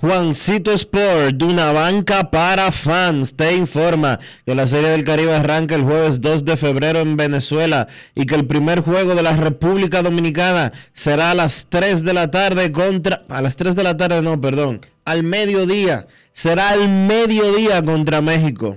Juancito 0.00 0.72
Sport, 0.72 1.36
de 1.36 1.44
una 1.46 1.72
banca 1.72 2.30
para 2.30 2.70
fans, 2.70 3.34
te 3.34 3.54
informa 3.54 4.20
que 4.44 4.54
la 4.54 4.66
Serie 4.66 4.90
del 4.90 5.04
Caribe 5.04 5.34
arranca 5.34 5.74
el 5.74 5.82
jueves 5.82 6.20
2 6.20 6.44
de 6.44 6.58
febrero 6.58 7.00
en 7.00 7.16
Venezuela 7.16 7.88
y 8.14 8.26
que 8.26 8.34
el 8.34 8.46
primer 8.46 8.80
juego 8.80 9.14
de 9.14 9.22
la 9.22 9.34
República 9.34 10.02
Dominicana 10.02 10.72
será 10.92 11.30
a 11.30 11.34
las 11.34 11.68
3 11.70 12.04
de 12.04 12.12
la 12.12 12.30
tarde 12.30 12.72
contra... 12.72 13.24
A 13.30 13.40
las 13.40 13.56
3 13.56 13.74
de 13.74 13.82
la 13.82 13.96
tarde, 13.96 14.20
no, 14.20 14.38
perdón, 14.38 14.82
al 15.06 15.22
mediodía. 15.22 16.06
Será 16.32 16.70
al 16.70 16.88
mediodía 16.88 17.82
contra 17.82 18.20
México. 18.20 18.76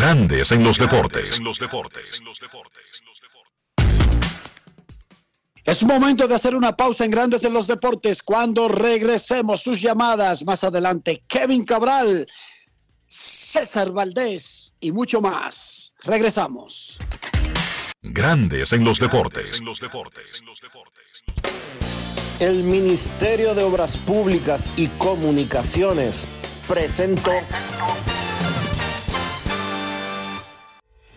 Grandes 0.00 0.50
en 0.50 0.64
los 0.64 0.78
deportes. 0.78 1.42
Es 5.62 5.84
momento 5.84 6.26
de 6.26 6.34
hacer 6.34 6.56
una 6.56 6.74
pausa 6.74 7.04
en 7.04 7.10
Grandes 7.10 7.44
en 7.44 7.52
los 7.52 7.66
Deportes. 7.66 8.22
Cuando 8.22 8.66
regresemos 8.66 9.60
sus 9.60 9.82
llamadas 9.82 10.42
más 10.46 10.64
adelante, 10.64 11.22
Kevin 11.28 11.66
Cabral, 11.66 12.26
César 13.08 13.92
Valdés 13.92 14.74
y 14.80 14.90
mucho 14.90 15.20
más. 15.20 15.92
Regresamos. 16.04 16.96
Grandes 18.00 18.72
en 18.72 18.84
los 18.84 18.98
deportes. 18.98 19.60
El 22.38 22.64
Ministerio 22.64 23.54
de 23.54 23.64
Obras 23.64 23.98
Públicas 23.98 24.70
y 24.78 24.86
Comunicaciones 24.86 26.26
presentó. 26.66 27.32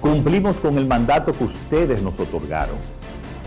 Cumplimos 0.00 0.56
con 0.56 0.78
el 0.78 0.86
mandato 0.86 1.32
que 1.32 1.44
ustedes 1.44 2.02
nos 2.02 2.18
otorgaron. 2.18 2.76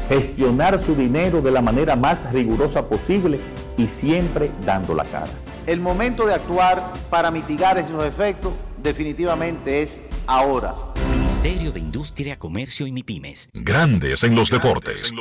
Gestionar 0.08 0.84
su 0.84 0.96
dinero 0.96 1.42
de 1.42 1.52
la 1.52 1.62
manera 1.62 1.96
más 1.96 2.32
rigurosa 2.32 2.88
posible 2.88 3.40
y 3.78 3.88
siempre 3.88 4.52
dando 4.66 4.94
la 4.94 5.04
cara. 5.04 5.32
El 5.66 5.80
momento 5.80 6.28
de 6.28 6.34
actuar 6.34 6.84
para 7.10 7.32
mitigar 7.32 7.78
esos 7.78 8.04
efectos 8.04 8.54
definitivamente 8.84 9.82
es 9.82 10.02
ahora. 10.28 10.76
Ministerio 11.10 11.72
de 11.72 11.80
Industria, 11.80 12.38
Comercio 12.38 12.86
y 12.86 12.92
MIPIMES. 12.92 13.50
Grandes 13.54 14.24
en 14.24 14.36
los 14.36 14.52
deportes. 14.52 15.12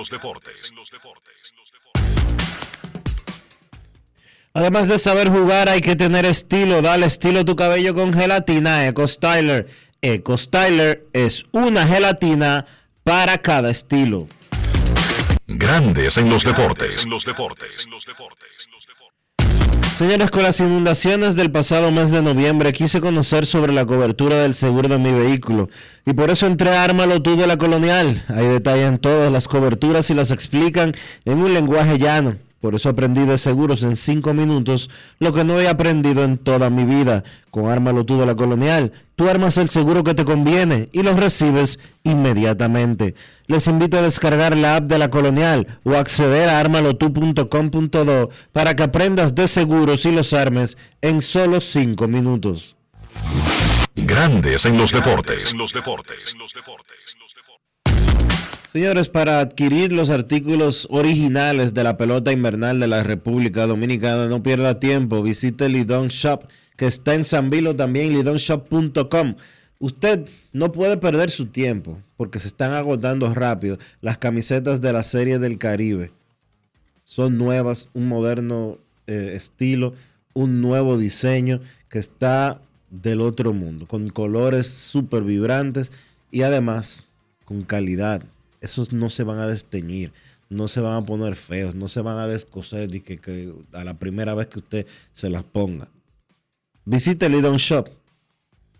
Además 4.54 4.88
de 4.88 4.98
saber 4.98 5.30
jugar, 5.30 5.70
hay 5.70 5.80
que 5.80 5.96
tener 5.96 6.26
estilo. 6.26 6.82
Dale 6.82 7.06
estilo 7.06 7.40
a 7.40 7.44
tu 7.44 7.56
cabello 7.56 7.94
con 7.94 8.12
gelatina 8.12 8.86
Eco 8.86 9.08
Styler. 9.08 9.66
Eco 10.04 10.36
Styler 10.36 11.06
es 11.12 11.44
una 11.52 11.86
gelatina 11.86 12.66
para 13.04 13.38
cada 13.38 13.70
estilo. 13.70 14.26
Grandes 15.46 16.16
en 16.16 16.28
los 16.28 16.42
deportes. 16.42 17.06
Señores, 19.96 20.30
con 20.32 20.42
las 20.42 20.58
inundaciones 20.58 21.36
del 21.36 21.52
pasado 21.52 21.92
mes 21.92 22.10
de 22.10 22.20
noviembre 22.20 22.72
quise 22.72 23.00
conocer 23.00 23.46
sobre 23.46 23.72
la 23.72 23.86
cobertura 23.86 24.38
del 24.38 24.54
seguro 24.54 24.88
de 24.88 24.98
mi 24.98 25.12
vehículo 25.12 25.70
y 26.04 26.14
por 26.14 26.30
eso 26.30 26.48
entré 26.48 26.70
a 26.70 26.82
Ármalo 26.82 27.22
tú 27.22 27.36
de 27.36 27.46
la 27.46 27.56
Colonial. 27.56 28.24
Ahí 28.26 28.48
detallan 28.48 28.98
todas 28.98 29.30
las 29.30 29.46
coberturas 29.46 30.10
y 30.10 30.14
las 30.14 30.32
explican 30.32 30.94
en 31.24 31.38
un 31.38 31.54
lenguaje 31.54 31.98
llano 31.98 32.38
por 32.62 32.76
eso 32.76 32.88
aprendí 32.88 33.26
de 33.26 33.38
seguros 33.38 33.82
en 33.82 33.96
cinco 33.96 34.32
minutos 34.34 34.88
lo 35.18 35.32
que 35.32 35.42
no 35.42 35.60
he 35.60 35.66
aprendido 35.66 36.22
en 36.22 36.38
toda 36.38 36.70
mi 36.70 36.84
vida. 36.84 37.24
Con 37.50 37.68
Ármalo 37.68 38.04
tú 38.04 38.20
de 38.20 38.24
la 38.24 38.36
Colonial, 38.36 38.92
tú 39.16 39.28
armas 39.28 39.58
el 39.58 39.68
seguro 39.68 40.04
que 40.04 40.14
te 40.14 40.24
conviene 40.24 40.88
y 40.92 41.02
lo 41.02 41.12
recibes 41.14 41.80
inmediatamente. 42.04 43.16
Les 43.48 43.66
invito 43.66 43.98
a 43.98 44.02
descargar 44.02 44.56
la 44.56 44.76
app 44.76 44.84
de 44.84 44.98
la 44.98 45.10
Colonial 45.10 45.80
o 45.82 45.96
acceder 45.96 46.48
a 46.48 46.60
armalotu.com.do 46.60 48.30
para 48.52 48.76
que 48.76 48.84
aprendas 48.84 49.34
de 49.34 49.48
seguros 49.48 50.06
y 50.06 50.12
los 50.12 50.32
armes 50.32 50.78
en 51.00 51.20
solo 51.20 51.60
cinco 51.60 52.06
minutos. 52.06 52.76
Grandes 53.96 54.66
en 54.66 54.78
los 54.78 54.92
deportes. 54.92 55.52
Señores, 58.72 59.10
para 59.10 59.40
adquirir 59.40 59.92
los 59.92 60.08
artículos 60.08 60.88
originales 60.90 61.74
de 61.74 61.84
la 61.84 61.98
pelota 61.98 62.32
invernal 62.32 62.80
de 62.80 62.86
la 62.86 63.04
República 63.04 63.66
Dominicana, 63.66 64.28
no 64.28 64.42
pierda 64.42 64.80
tiempo, 64.80 65.22
visite 65.22 65.68
Lidon 65.68 66.08
Shop, 66.08 66.44
que 66.78 66.86
está 66.86 67.12
en 67.12 67.22
San 67.22 67.50
Vilo 67.50 67.76
también, 67.76 68.14
lidonshop.com. 68.14 69.34
Usted 69.78 70.26
no 70.54 70.72
puede 70.72 70.96
perder 70.96 71.30
su 71.30 71.48
tiempo, 71.48 72.00
porque 72.16 72.40
se 72.40 72.48
están 72.48 72.72
agotando 72.72 73.34
rápido 73.34 73.76
las 74.00 74.16
camisetas 74.16 74.80
de 74.80 74.94
la 74.94 75.02
Serie 75.02 75.38
del 75.38 75.58
Caribe. 75.58 76.10
Son 77.04 77.36
nuevas, 77.36 77.90
un 77.92 78.08
moderno 78.08 78.78
eh, 79.06 79.34
estilo, 79.34 79.92
un 80.32 80.62
nuevo 80.62 80.96
diseño 80.96 81.60
que 81.90 81.98
está 81.98 82.62
del 82.88 83.20
otro 83.20 83.52
mundo, 83.52 83.86
con 83.86 84.08
colores 84.08 84.68
súper 84.68 85.24
vibrantes 85.24 85.92
y 86.30 86.40
además 86.40 87.10
con 87.44 87.64
calidad 87.64 88.22
esos 88.62 88.92
no 88.92 89.10
se 89.10 89.24
van 89.24 89.38
a 89.40 89.46
desteñir, 89.46 90.12
no 90.48 90.68
se 90.68 90.80
van 90.80 90.96
a 90.96 91.04
poner 91.04 91.36
feos, 91.36 91.74
no 91.74 91.88
se 91.88 92.00
van 92.00 92.18
a 92.18 92.26
descoser 92.26 92.94
y 92.94 93.00
que, 93.00 93.52
a 93.72 93.84
la 93.84 93.94
primera 93.94 94.34
vez 94.34 94.46
que 94.46 94.60
usted 94.60 94.86
se 95.12 95.28
las 95.28 95.42
ponga. 95.42 95.88
Visite 96.84 97.28
Lidon 97.28 97.56
Shop. 97.56 97.88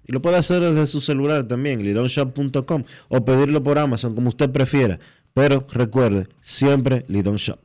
Y 0.04 0.12
lo 0.12 0.20
puede 0.22 0.36
hacer 0.36 0.60
desde 0.60 0.86
su 0.86 1.00
celular 1.00 1.46
también, 1.46 1.82
lidonshop.com 1.82 2.84
o 3.08 3.24
pedirlo 3.24 3.62
por 3.62 3.78
Amazon, 3.78 4.14
como 4.14 4.30
usted 4.30 4.50
prefiera. 4.50 4.98
Pero 5.32 5.64
recuerde, 5.70 6.26
siempre 6.40 7.04
Lidon 7.08 7.36
Shop. 7.36 7.58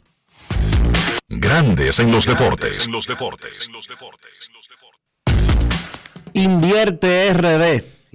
Grandes 1.30 2.00
en 2.00 2.12
los 2.12 2.26
deportes. 2.26 2.86
En 2.86 2.94
los 2.94 3.08
deportes. 3.08 3.70
Invierte 6.34 7.34
RD 7.34 7.97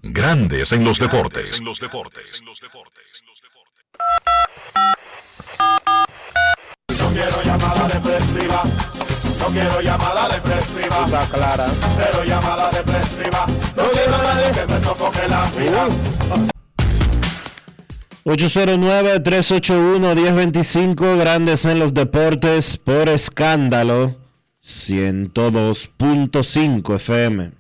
Grandes 0.03 0.73
en 0.73 0.85
los 0.85 0.99
deportes. 0.99 1.63
No 1.63 1.73
quiero 7.13 7.43
llamada 7.43 7.89
depresiva. 7.89 8.63
No 9.41 9.47
quiero 9.47 9.81
llamada 9.81 10.29
depresiva. 10.29 11.05
Está 11.05 11.27
clara. 11.29 11.67
Cero 11.67 12.23
llamada 12.27 12.71
depresiva. 12.71 13.47
No 13.77 13.91
quiero 13.91 14.15
a 14.15 14.23
nadie 14.23 14.53
que 14.53 14.67
me 14.73 14.81
sofoque 14.81 15.29
la 15.29 15.51
vida. 15.51 15.89
809-381-1025, 18.25 21.19
Grandes 21.19 21.67
en 21.67 21.79
los 21.79 21.93
Deportes, 21.93 22.79
por 22.79 23.11
escándalo, 23.11 24.17
102.5 24.65 26.97
FM. 26.97 27.53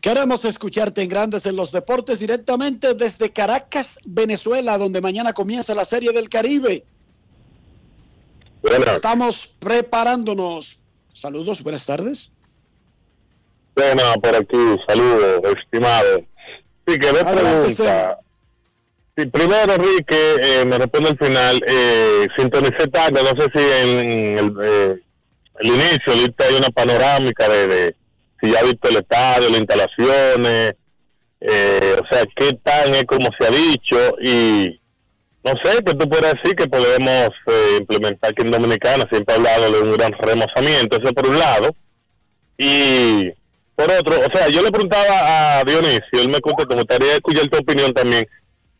Queremos 0.00 0.44
escucharte 0.44 1.02
en 1.02 1.08
Grandes 1.08 1.46
en 1.46 1.56
los 1.56 1.72
Deportes 1.72 2.20
directamente 2.20 2.94
desde 2.94 3.32
Caracas, 3.32 3.98
Venezuela, 4.06 4.78
donde 4.78 5.00
mañana 5.00 5.32
comienza 5.32 5.74
la 5.74 5.84
Serie 5.84 6.12
del 6.12 6.28
Caribe. 6.28 6.84
Estamos 8.94 9.56
preparándonos. 9.58 10.78
Saludos, 11.12 11.60
buenas 11.62 11.84
tardes. 11.84 12.32
Bueno, 13.76 14.02
por 14.22 14.36
aquí, 14.36 14.56
saludos, 14.86 15.40
estimado. 15.62 16.20
Sí, 16.86 16.98
que 16.98 17.12
dos 17.12 17.24
preguntas. 17.24 18.16
Sí, 19.16 19.26
primero, 19.26 19.74
Enrique, 19.74 20.36
eh, 20.42 20.64
me 20.64 20.76
responde 20.78 21.10
al 21.10 21.18
final. 21.18 21.62
Eh, 21.66 22.26
sintonicé 22.36 22.88
tarde, 22.88 23.20
no 23.22 23.28
sé 23.40 23.48
si 23.54 23.62
en 23.62 24.38
el, 24.38 24.56
eh, 24.62 25.00
el 25.60 25.68
inicio, 25.68 26.12
ahorita 26.12 26.44
hay 26.46 26.54
una 26.54 26.68
panorámica 26.68 27.48
de, 27.48 27.66
de 27.66 27.96
si 28.40 28.50
ya 28.50 28.60
ha 28.60 28.64
visto 28.64 28.88
el 28.88 28.96
estadio, 28.96 29.48
las 29.48 29.58
instalaciones, 29.58 30.74
eh, 31.40 31.96
o 32.00 32.06
sea, 32.10 32.24
qué 32.34 32.52
tan 32.62 32.94
es 32.94 33.04
como 33.04 33.28
se 33.38 33.46
ha 33.46 33.50
dicho 33.50 34.16
y 34.22 34.80
no 35.44 35.52
sé, 35.62 35.84
que 35.84 35.92
tú 35.92 36.08
puedes 36.08 36.32
decir 36.32 36.56
que 36.56 36.66
podemos 36.66 37.28
eh, 37.46 37.76
implementar 37.78 38.30
aquí 38.30 38.42
en 38.42 38.50
Dominicana, 38.50 39.06
siempre 39.10 39.34
he 39.34 39.38
hablado 39.38 39.70
de 39.70 39.80
un 39.80 39.92
gran 39.92 40.12
remozamiento, 40.12 40.96
eso 40.96 41.12
por 41.12 41.28
un 41.28 41.38
lado, 41.38 41.76
y 42.56 43.30
por 43.76 43.90
otro, 43.90 44.20
o 44.20 44.34
sea, 44.34 44.48
yo 44.48 44.62
le 44.62 44.70
preguntaba 44.70 45.58
a 45.58 45.64
Dionisio, 45.64 46.00
él 46.12 46.30
me 46.30 46.40
contestó, 46.40 46.74
me 46.74 46.82
gustaría 46.82 47.12
escuchar 47.12 47.46
tu 47.48 47.58
opinión 47.58 47.92
también, 47.92 48.26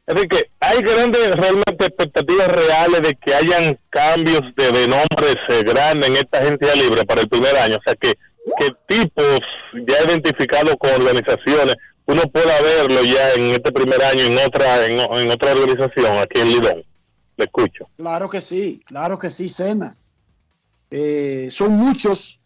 Enrique, 0.06 0.50
¿hay 0.60 0.82
grandes 0.82 1.34
realmente 1.34 1.86
expectativas 1.86 2.48
reales 2.48 3.02
de 3.02 3.14
que 3.14 3.34
hayan 3.34 3.78
cambios 3.88 4.42
de, 4.54 4.70
de 4.70 4.86
nombres 4.86 5.36
eh, 5.48 5.62
grandes 5.64 6.10
en 6.10 6.16
esta 6.16 6.38
agencia 6.38 6.74
libre 6.74 7.04
para 7.04 7.22
el 7.22 7.28
primer 7.28 7.56
año? 7.56 7.76
O 7.76 7.82
sea, 7.84 7.94
que, 7.94 8.12
que 8.58 8.68
tipos 8.86 9.40
ya 9.88 10.04
identificados 10.06 10.74
con 10.78 10.90
organizaciones, 10.90 11.76
uno 12.06 12.22
pueda 12.24 12.60
verlo 12.60 13.02
ya 13.02 13.32
en 13.32 13.52
este 13.52 13.72
primer 13.72 14.02
año 14.02 14.24
en 14.24 14.36
otra 14.46 14.86
en, 14.86 15.00
en 15.00 15.30
otra 15.30 15.52
organización 15.52 16.18
aquí 16.18 16.40
en 16.40 16.48
Lidón. 16.48 16.84
Le 17.36 17.44
escucho. 17.46 17.88
Claro 17.96 18.28
que 18.28 18.42
sí, 18.42 18.82
claro 18.84 19.18
que 19.18 19.30
sí, 19.30 19.48
Sena. 19.48 19.96
Eh, 20.90 21.48
son 21.50 21.72
muchos, 21.72 22.40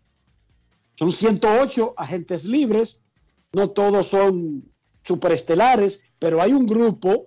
son 0.95 1.11
108 1.11 1.95
agentes 1.97 2.45
libres, 2.45 3.03
no 3.53 3.69
todos 3.71 4.07
son 4.07 4.65
superestelares, 5.03 6.05
pero 6.19 6.41
hay 6.41 6.53
un 6.53 6.67
grupo 6.67 7.27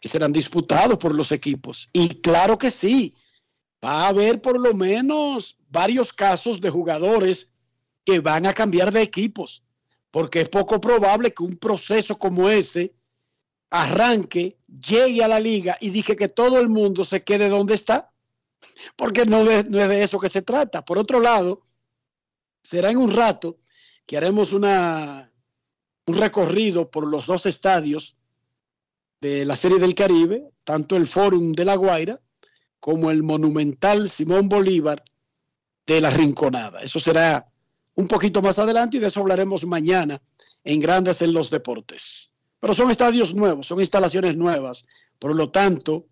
que 0.00 0.08
serán 0.08 0.32
disputados 0.32 0.98
por 0.98 1.14
los 1.14 1.32
equipos. 1.32 1.88
Y 1.92 2.20
claro 2.20 2.58
que 2.58 2.70
sí, 2.70 3.14
va 3.84 4.02
a 4.02 4.08
haber 4.08 4.40
por 4.40 4.58
lo 4.58 4.74
menos 4.74 5.56
varios 5.68 6.12
casos 6.12 6.60
de 6.60 6.70
jugadores 6.70 7.52
que 8.04 8.20
van 8.20 8.46
a 8.46 8.54
cambiar 8.54 8.92
de 8.92 9.02
equipos, 9.02 9.64
porque 10.10 10.40
es 10.40 10.48
poco 10.48 10.80
probable 10.80 11.32
que 11.32 11.42
un 11.42 11.56
proceso 11.56 12.18
como 12.18 12.48
ese 12.48 12.94
arranque, 13.70 14.58
llegue 14.66 15.22
a 15.22 15.28
la 15.28 15.40
liga 15.40 15.76
y 15.80 15.90
dije 15.90 16.16
que 16.16 16.28
todo 16.28 16.58
el 16.58 16.68
mundo 16.68 17.04
se 17.04 17.22
quede 17.22 17.48
donde 17.48 17.74
está, 17.74 18.10
porque 18.96 19.24
no 19.24 19.48
es, 19.50 19.68
no 19.68 19.80
es 19.80 19.88
de 19.88 20.02
eso 20.02 20.18
que 20.18 20.28
se 20.28 20.42
trata. 20.42 20.84
Por 20.84 20.98
otro 20.98 21.20
lado, 21.20 21.62
será 22.62 22.90
en 22.90 22.96
un 22.96 23.12
rato 23.12 23.58
que 24.06 24.16
haremos 24.16 24.52
una, 24.52 25.30
un 26.06 26.16
recorrido 26.16 26.90
por 26.90 27.06
los 27.06 27.26
dos 27.26 27.46
estadios 27.46 28.17
de 29.20 29.44
la 29.44 29.56
Serie 29.56 29.78
del 29.78 29.94
Caribe, 29.94 30.44
tanto 30.64 30.96
el 30.96 31.06
Fórum 31.06 31.52
de 31.52 31.64
La 31.64 31.74
Guaira 31.74 32.20
como 32.80 33.10
el 33.10 33.22
Monumental 33.22 34.08
Simón 34.08 34.48
Bolívar 34.48 35.02
de 35.86 36.00
la 36.00 36.10
Rinconada. 36.10 36.82
Eso 36.82 37.00
será 37.00 37.48
un 37.94 38.06
poquito 38.06 38.40
más 38.40 38.58
adelante 38.58 38.96
y 38.96 39.00
de 39.00 39.08
eso 39.08 39.20
hablaremos 39.20 39.66
mañana 39.66 40.20
en 40.62 40.80
Grandes 40.80 41.22
en 41.22 41.32
los 41.32 41.50
Deportes. 41.50 42.32
Pero 42.60 42.74
son 42.74 42.90
estadios 42.90 43.34
nuevos, 43.34 43.66
son 43.66 43.80
instalaciones 43.80 44.36
nuevas. 44.36 44.86
Por 45.18 45.34
lo 45.34 45.50
tanto, 45.50 46.06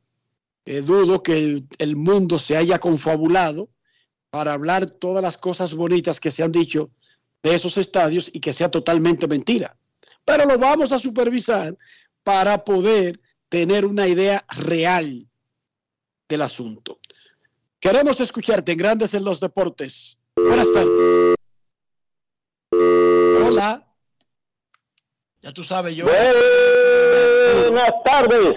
eh, 0.64 0.80
dudo 0.80 1.22
que 1.22 1.38
el, 1.38 1.66
el 1.78 1.96
mundo 1.96 2.38
se 2.38 2.56
haya 2.56 2.78
confabulado 2.78 3.68
para 4.30 4.52
hablar 4.52 4.86
todas 4.86 5.22
las 5.22 5.38
cosas 5.38 5.74
bonitas 5.74 6.18
que 6.18 6.30
se 6.30 6.42
han 6.42 6.52
dicho 6.52 6.90
de 7.42 7.54
esos 7.54 7.78
estadios 7.78 8.30
y 8.32 8.40
que 8.40 8.52
sea 8.52 8.70
totalmente 8.70 9.28
mentira. 9.28 9.76
Pero 10.24 10.44
lo 10.44 10.58
vamos 10.58 10.90
a 10.90 10.98
supervisar 10.98 11.76
para 12.26 12.64
poder 12.64 13.20
tener 13.48 13.86
una 13.86 14.08
idea 14.08 14.44
real 14.48 15.28
del 16.28 16.42
asunto. 16.42 16.98
Queremos 17.78 18.20
escucharte 18.20 18.72
en 18.72 18.78
Grandes 18.78 19.14
en 19.14 19.22
los 19.22 19.38
Deportes. 19.38 20.18
Buenas 20.34 20.66
tardes. 20.72 21.36
Hola. 22.72 23.86
Ya 25.40 25.52
tú 25.52 25.62
sabes, 25.62 25.94
yo. 25.94 26.06
Buenas 27.70 27.92
tardes. 28.04 28.54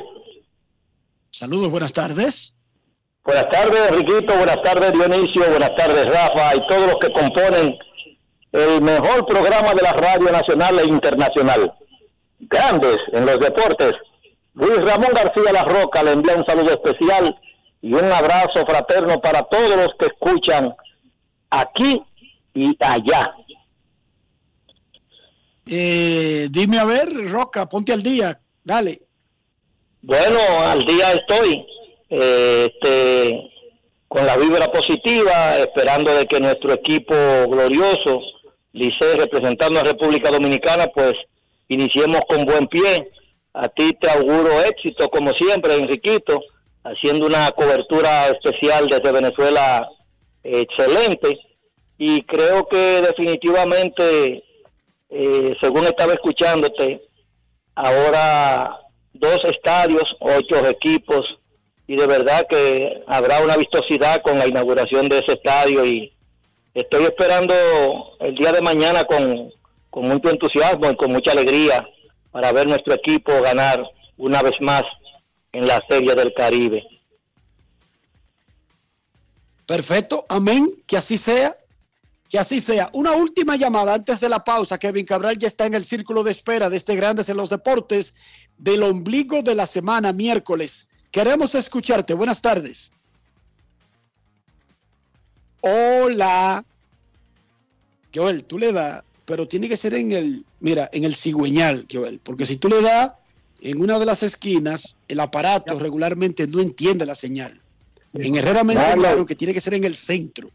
Saludos, 1.30 1.70
buenas 1.70 1.94
tardes. 1.94 2.56
Buenas 3.24 3.52
tardes, 3.52 3.92
Riquito. 3.92 4.36
Buenas 4.36 4.64
tardes, 4.64 4.94
Dionisio. 4.94 5.48
Buenas 5.48 5.76
tardes, 5.76 6.08
Rafa. 6.08 6.56
Y 6.56 6.68
todos 6.68 6.88
los 6.88 6.96
que 6.96 7.12
componen 7.12 7.78
el 8.52 8.82
mejor 8.82 9.28
programa 9.28 9.76
de 9.76 9.84
la 9.84 9.94
radio 9.94 10.32
nacional 10.32 10.80
e 10.80 10.86
internacional. 10.86 11.72
Grandes 12.40 12.98
en 13.12 13.26
los 13.26 13.40
deportes. 13.40 13.94
Luis 14.54 14.82
Ramón 14.84 15.12
García 15.14 15.54
La 15.54 15.64
Roca 15.64 16.04
le 16.04 16.14
envía 16.14 16.36
un 16.36 16.46
saludo 16.46 16.72
especial 16.72 17.40
y 17.82 17.94
un 17.94 18.12
abrazo 18.12 18.66
fraterno 18.68 19.22
para 19.22 19.42
todos 19.44 19.76
los 19.76 19.90
que 19.98 20.08
escuchan 20.08 20.76
aquí 21.50 22.02
y 22.54 22.76
allá. 22.80 23.36
Eh, 25.66 26.48
dime 26.50 26.80
a 26.80 26.86
ver, 26.86 27.10
Roca, 27.30 27.70
ponte 27.70 27.94
al 27.94 28.02
día. 28.02 28.40
Dale. 28.64 29.02
Bueno, 30.02 30.40
al 30.66 30.80
día 30.80 31.14
estoy, 31.14 31.66
eh, 32.10 32.72
este, 32.72 33.52
con 34.08 34.26
la 34.26 34.36
vibra 34.38 34.72
positiva, 34.72 35.58
esperando 35.58 36.14
de 36.16 36.26
que 36.26 36.40
nuestro 36.40 36.74
equipo 36.74 37.14
glorioso, 37.48 38.22
Licey 38.74 39.18
representando 39.18 39.80
a 39.80 39.84
República 39.84 40.32
Dominicana, 40.32 40.88
pues 40.88 41.14
iniciemos 41.70 42.20
con 42.28 42.44
buen 42.44 42.68
pie. 42.68 43.10
A 43.54 43.70
ti 43.70 43.92
te 44.00 44.10
auguro 44.10 44.62
éxito, 44.62 45.10
como 45.10 45.32
siempre, 45.32 45.76
Enriquito, 45.76 46.42
haciendo 46.84 47.26
una 47.26 47.50
cobertura 47.52 48.28
especial 48.28 48.88
desde 48.88 49.12
Venezuela 49.12 49.88
excelente. 50.44 51.40
Y 51.98 52.22
creo 52.24 52.68
que 52.68 53.02
definitivamente, 53.02 54.44
eh, 55.10 55.56
según 55.62 55.86
estaba 55.86 56.14
escuchándote, 56.14 57.02
ahora 57.76 58.80
dos 59.14 59.40
estadios, 59.46 60.04
ocho 60.20 60.68
equipos, 60.68 61.26
y 61.88 61.96
de 61.96 62.06
verdad 62.06 62.46
que 62.48 63.04
habrá 63.08 63.42
una 63.42 63.58
vistosidad 63.58 64.22
con 64.22 64.38
la 64.38 64.48
inauguración 64.48 65.10
de 65.10 65.18
ese 65.18 65.34
estadio 65.34 65.84
y 65.84 66.14
estoy 66.76 67.06
esperando 67.06 67.54
el 68.20 68.36
día 68.36 68.52
de 68.52 68.62
mañana 68.62 69.04
con, 69.06 69.52
con 69.90 70.08
mucho 70.08 70.30
entusiasmo 70.30 70.90
y 70.90 70.96
con 70.96 71.12
mucha 71.12 71.32
alegría 71.32 71.88
para 72.32 72.52
ver 72.52 72.68
nuestro 72.68 72.94
equipo 72.94 73.42
ganar 73.42 73.84
una 74.18 74.42
vez 74.42 74.54
más 74.62 74.84
en 75.52 75.68
la 75.68 75.82
Serie 75.90 76.14
del 76.16 76.34
Caribe. 76.34 76.84
Perfecto, 79.66 80.26
amén, 80.30 80.72
que 80.88 80.98
así 80.98 81.18
sea, 81.18 81.56
que 82.28 82.40
así 82.40 82.60
sea. 82.60 82.90
Una 82.94 83.12
última 83.14 83.56
llamada 83.56 83.94
antes 83.94 84.20
de 84.20 84.30
la 84.30 84.44
pausa. 84.44 84.78
Kevin 84.78 85.06
Cabral 85.06 85.38
ya 85.38 85.48
está 85.48 85.66
en 85.66 85.74
el 85.74 85.84
círculo 85.84 86.24
de 86.24 86.32
espera 86.32 86.70
de 86.70 86.78
este 86.78 86.96
Grandes 86.96 87.30
en 87.30 87.38
los 87.38 87.50
Deportes 87.50 88.16
del 88.58 88.84
ombligo 88.84 89.42
de 89.42 89.56
la 89.56 89.66
semana, 89.66 90.12
miércoles. 90.12 90.90
Queremos 91.12 91.56
escucharte. 91.56 92.14
Buenas 92.14 92.42
tardes. 92.42 92.92
Hola. 95.62 96.64
Joel, 98.14 98.44
tú 98.46 98.58
le 98.58 98.72
das, 98.72 99.04
pero 99.30 99.48
tiene 99.48 99.70
que 99.70 99.78
ser 99.78 99.94
en 99.94 100.12
el, 100.12 100.44
mira, 100.60 100.90
en 100.92 101.04
el 101.04 101.14
cigüeñal, 101.14 101.86
Joel, 101.90 102.20
porque 102.24 102.48
si 102.48 102.58
tú 102.58 102.68
le 102.68 102.82
das 102.82 103.12
en 103.62 103.80
una 103.80 104.00
de 104.00 104.06
las 104.08 104.24
esquinas, 104.24 104.98
el 105.08 105.20
aparato 105.20 105.78
regularmente 105.78 106.48
no 106.48 106.60
entiende 106.60 107.06
la 107.06 107.14
señal. 107.14 107.62
En 108.16 108.36
Herrera 108.36 108.64
me 108.64 108.74
enseñaron 108.74 109.28
que 109.28 109.36
tiene 109.36 109.54
que 109.54 109.62
ser 109.62 109.76
en 109.76 109.84
el 109.84 109.94
centro. 109.94 110.50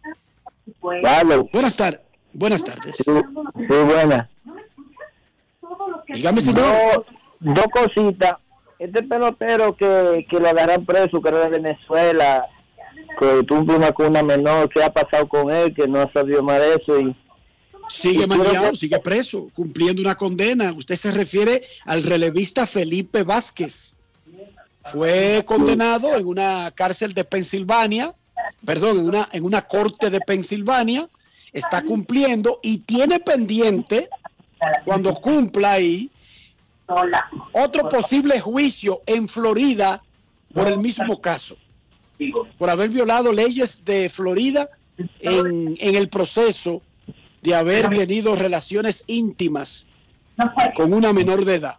Vale. 0.81 1.49
Buenas 1.53 1.77
tardes. 1.77 2.01
Buenas 2.33 2.65
tardes. 2.65 2.97
Sí, 2.97 3.05
sí, 3.05 3.75
buena. 3.87 4.29
Dígame, 6.09 6.41
señor. 6.41 7.07
dos 7.39 7.67
cositas. 7.73 8.35
Este 8.81 9.05
pelotero 9.05 9.77
que, 9.77 10.27
que 10.29 10.41
lo 10.41 10.49
agarran 10.49 10.85
preso, 10.85 11.23
que 11.23 11.29
era 11.29 11.49
de 11.49 11.61
Venezuela, 11.61 12.45
que 13.21 13.45
tuvo 13.45 13.77
una 13.77 13.93
cuna 13.93 14.25
menor, 14.25 14.69
¿qué 14.69 14.83
ha 14.83 14.93
pasado 14.93 15.29
con 15.29 15.53
él? 15.53 15.73
Que 15.73 15.87
no 15.87 16.01
ha 16.01 16.13
sabido 16.13 16.43
más 16.43 16.59
de 16.59 16.75
eso 16.75 16.99
y 16.99 17.17
Sigue 17.89 18.27
manejado, 18.27 18.75
sigue 18.75 18.99
preso, 18.99 19.51
cumpliendo 19.55 20.01
una 20.01 20.15
condena. 20.15 20.73
Usted 20.73 20.97
se 20.97 21.11
refiere 21.11 21.63
al 21.85 22.03
relevista 22.03 22.67
Felipe 22.67 23.23
Vázquez. 23.23 23.97
Fue 24.91 25.43
condenado 25.47 26.17
en 26.17 26.27
una 26.27 26.71
cárcel 26.73 27.13
de 27.13 27.25
Pensilvania, 27.25 28.15
perdón, 28.65 28.99
en 28.99 29.09
una, 29.09 29.29
en 29.33 29.45
una 29.45 29.63
corte 29.63 30.11
de 30.11 30.21
Pensilvania. 30.21 31.09
Está 31.53 31.83
cumpliendo 31.83 32.59
y 32.63 32.79
tiene 32.79 33.21
pendiente, 33.21 34.09
cuando 34.85 35.15
cumpla 35.15 35.73
ahí, 35.73 36.11
otro 37.53 37.89
posible 37.89 38.41
juicio 38.41 39.03
en 39.07 39.29
Florida 39.29 40.03
por 40.53 40.69
el 40.69 40.79
mismo 40.79 41.21
caso, 41.21 41.57
por 42.59 42.71
haber 42.71 42.91
violado 42.91 43.33
leyes 43.33 43.85
de 43.85 44.11
Florida 44.11 44.69
en, 45.21 45.77
en 45.79 45.95
el 45.95 46.09
proceso 46.09 46.83
de 47.45 47.55
haber 47.55 47.91
tenido 47.91 48.35
relaciones 48.35 49.05
íntimas 49.07 49.87
con 50.75 50.95
una 50.95 51.13
menor 51.13 51.45
de 51.45 51.57
edad. 51.57 51.77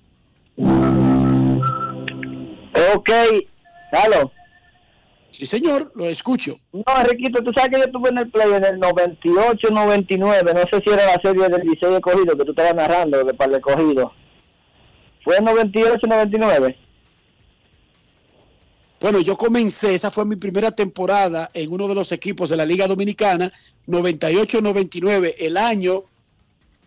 Ok, 2.93 3.09
¿Halo? 3.91 4.31
Sí, 5.31 5.47
señor, 5.47 5.91
lo 5.95 6.05
escucho. 6.05 6.57
No, 6.71 6.83
Enriquito, 6.97 7.43
tú 7.43 7.51
sabes 7.53 7.71
que 7.71 7.77
yo 7.79 7.85
estuve 7.85 8.09
en 8.09 8.19
el 8.19 8.29
play 8.29 8.53
en 8.53 8.63
el 8.63 8.79
98, 8.79 9.69
99, 9.71 10.53
no 10.53 10.61
sé 10.71 10.83
si 10.85 10.93
era 10.93 11.07
la 11.07 11.19
serie 11.21 11.49
del 11.49 11.67
Liceo 11.67 11.91
de 11.91 11.99
Cogido 11.99 12.37
que 12.37 12.45
tú 12.45 12.51
estabas 12.51 12.75
narrando, 12.75 13.23
de 13.23 13.33
par 13.33 13.49
de 13.49 13.59
Cogido. 13.59 14.13
¿Fue 15.23 15.37
en 15.37 15.45
98, 15.45 15.99
99? 16.07 16.77
Bueno, 19.05 19.19
yo 19.19 19.37
comencé, 19.37 19.93
esa 19.93 20.09
fue 20.09 20.25
mi 20.25 20.35
primera 20.35 20.71
temporada 20.71 21.51
en 21.53 21.71
uno 21.71 21.87
de 21.87 21.93
los 21.93 22.11
equipos 22.11 22.49
de 22.49 22.57
la 22.57 22.65
Liga 22.65 22.87
Dominicana 22.87 23.53
98-99, 23.87 25.35
el 25.37 25.57
año 25.57 26.05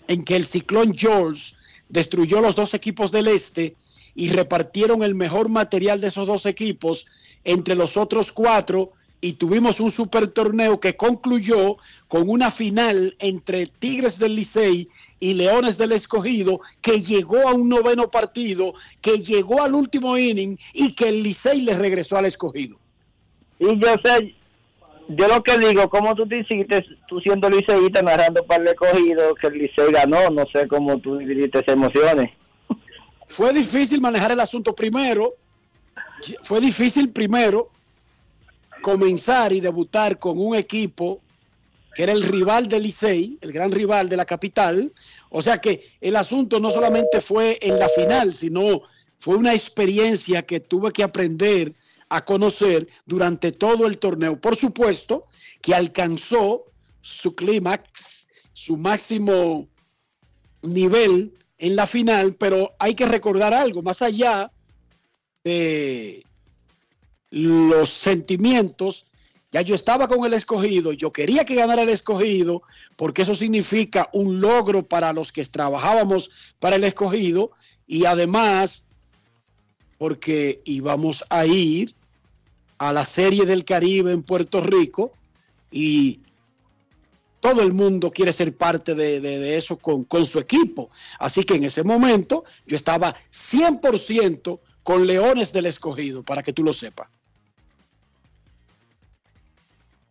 en 0.08 0.24
que 0.24 0.34
el 0.34 0.44
ciclón 0.44 0.98
George 0.98 1.54
destruyó 1.88 2.40
los 2.40 2.56
dos 2.56 2.74
equipos 2.74 3.12
del 3.12 3.28
este 3.28 3.76
y 4.16 4.30
repartieron 4.30 5.04
el 5.04 5.14
mejor 5.14 5.48
material 5.48 6.00
de 6.00 6.08
esos 6.08 6.26
dos 6.26 6.44
equipos 6.46 7.06
entre 7.44 7.76
los 7.76 7.96
otros 7.96 8.32
cuatro 8.32 8.90
y 9.20 9.34
tuvimos 9.34 9.78
un 9.78 9.92
super 9.92 10.26
torneo 10.26 10.80
que 10.80 10.96
concluyó 10.96 11.76
con 12.08 12.28
una 12.28 12.50
final 12.50 13.14
entre 13.20 13.66
Tigres 13.66 14.18
del 14.18 14.34
Licey 14.34 14.88
y 15.20 15.34
Leones 15.34 15.78
del 15.78 15.92
Escogido 15.92 16.60
que 16.80 17.00
llegó 17.00 17.48
a 17.48 17.52
un 17.52 17.68
noveno 17.68 18.10
partido, 18.10 18.74
que 19.00 19.18
llegó 19.18 19.62
al 19.62 19.74
último 19.74 20.16
inning 20.16 20.58
y 20.74 20.94
que 20.94 21.08
el 21.08 21.22
Licey 21.22 21.62
le 21.62 21.74
regresó 21.74 22.16
al 22.16 22.26
Escogido. 22.26 22.78
Y 23.58 23.66
yo 23.80 23.94
sé, 24.04 24.34
yo 25.08 25.26
lo 25.26 25.42
que 25.42 25.58
digo, 25.58 25.88
como 25.88 26.14
tú 26.14 26.26
te 26.28 26.40
hiciste, 26.40 26.84
tú 27.08 27.20
siendo 27.20 27.48
liceísta 27.48 28.02
narrando 28.02 28.44
para 28.44 28.62
el 28.62 28.68
escogido, 28.68 29.34
que 29.34 29.48
el 29.48 29.54
Licey 29.54 29.92
ganó, 29.92 30.30
no 30.30 30.44
sé 30.52 30.68
cómo 30.68 30.98
tú 30.98 31.16
dividiste 31.16 31.60
esas 31.60 31.74
emociones. 31.74 32.30
Fue 33.26 33.52
difícil 33.52 34.00
manejar 34.00 34.32
el 34.32 34.40
asunto 34.40 34.74
primero, 34.74 35.34
fue 36.42 36.60
difícil 36.60 37.10
primero 37.10 37.70
comenzar 38.82 39.52
y 39.52 39.60
debutar 39.60 40.18
con 40.18 40.38
un 40.38 40.54
equipo 40.54 41.20
que 41.98 42.04
era 42.04 42.12
el 42.12 42.22
rival 42.22 42.68
del 42.68 42.84
Licey, 42.84 43.38
el 43.40 43.50
gran 43.50 43.72
rival 43.72 44.08
de 44.08 44.16
la 44.16 44.24
capital. 44.24 44.92
O 45.30 45.42
sea 45.42 45.58
que 45.58 45.84
el 46.00 46.14
asunto 46.14 46.60
no 46.60 46.70
solamente 46.70 47.20
fue 47.20 47.58
en 47.60 47.76
la 47.76 47.88
final, 47.88 48.32
sino 48.32 48.82
fue 49.18 49.34
una 49.34 49.52
experiencia 49.52 50.42
que 50.42 50.60
tuve 50.60 50.92
que 50.92 51.02
aprender 51.02 51.74
a 52.08 52.24
conocer 52.24 52.86
durante 53.04 53.50
todo 53.50 53.84
el 53.88 53.98
torneo. 53.98 54.40
Por 54.40 54.54
supuesto 54.54 55.26
que 55.60 55.74
alcanzó 55.74 56.66
su 57.00 57.34
clímax, 57.34 58.28
su 58.52 58.76
máximo 58.76 59.66
nivel 60.62 61.34
en 61.58 61.74
la 61.74 61.88
final, 61.88 62.36
pero 62.36 62.76
hay 62.78 62.94
que 62.94 63.06
recordar 63.06 63.52
algo, 63.52 63.82
más 63.82 64.02
allá 64.02 64.52
de 65.42 66.24
los 67.30 67.90
sentimientos, 67.90 69.08
ya 69.50 69.62
yo 69.62 69.74
estaba 69.74 70.08
con 70.08 70.24
el 70.24 70.34
escogido, 70.34 70.92
yo 70.92 71.12
quería 71.12 71.44
que 71.44 71.54
ganara 71.54 71.82
el 71.82 71.88
escogido, 71.88 72.62
porque 72.96 73.22
eso 73.22 73.34
significa 73.34 74.10
un 74.12 74.40
logro 74.40 74.86
para 74.86 75.12
los 75.12 75.32
que 75.32 75.44
trabajábamos 75.44 76.30
para 76.58 76.76
el 76.76 76.84
escogido, 76.84 77.52
y 77.86 78.04
además 78.04 78.84
porque 79.96 80.60
íbamos 80.64 81.24
a 81.30 81.46
ir 81.46 81.94
a 82.78 82.92
la 82.92 83.04
Serie 83.04 83.44
del 83.44 83.64
Caribe 83.64 84.12
en 84.12 84.22
Puerto 84.22 84.60
Rico 84.60 85.12
y 85.70 86.20
todo 87.40 87.62
el 87.62 87.72
mundo 87.72 88.10
quiere 88.10 88.32
ser 88.32 88.56
parte 88.56 88.94
de, 88.94 89.56
eso 89.56 89.76
con, 89.76 90.04
con, 90.04 90.24
su 90.24 90.38
equipo. 90.38 90.90
Así 91.18 91.44
que 91.44 91.54
en 91.54 91.64
ese 91.64 91.82
momento 91.82 92.44
yo 92.66 92.76
estaba 92.76 93.14
100% 93.32 94.60
con 94.82 95.06
Leones 95.06 95.52
del 95.52 95.66
Escogido, 95.66 96.22
para 96.22 96.42
que 96.42 96.52
tú 96.52 96.62
lo 96.62 96.72
sepas. 96.72 97.08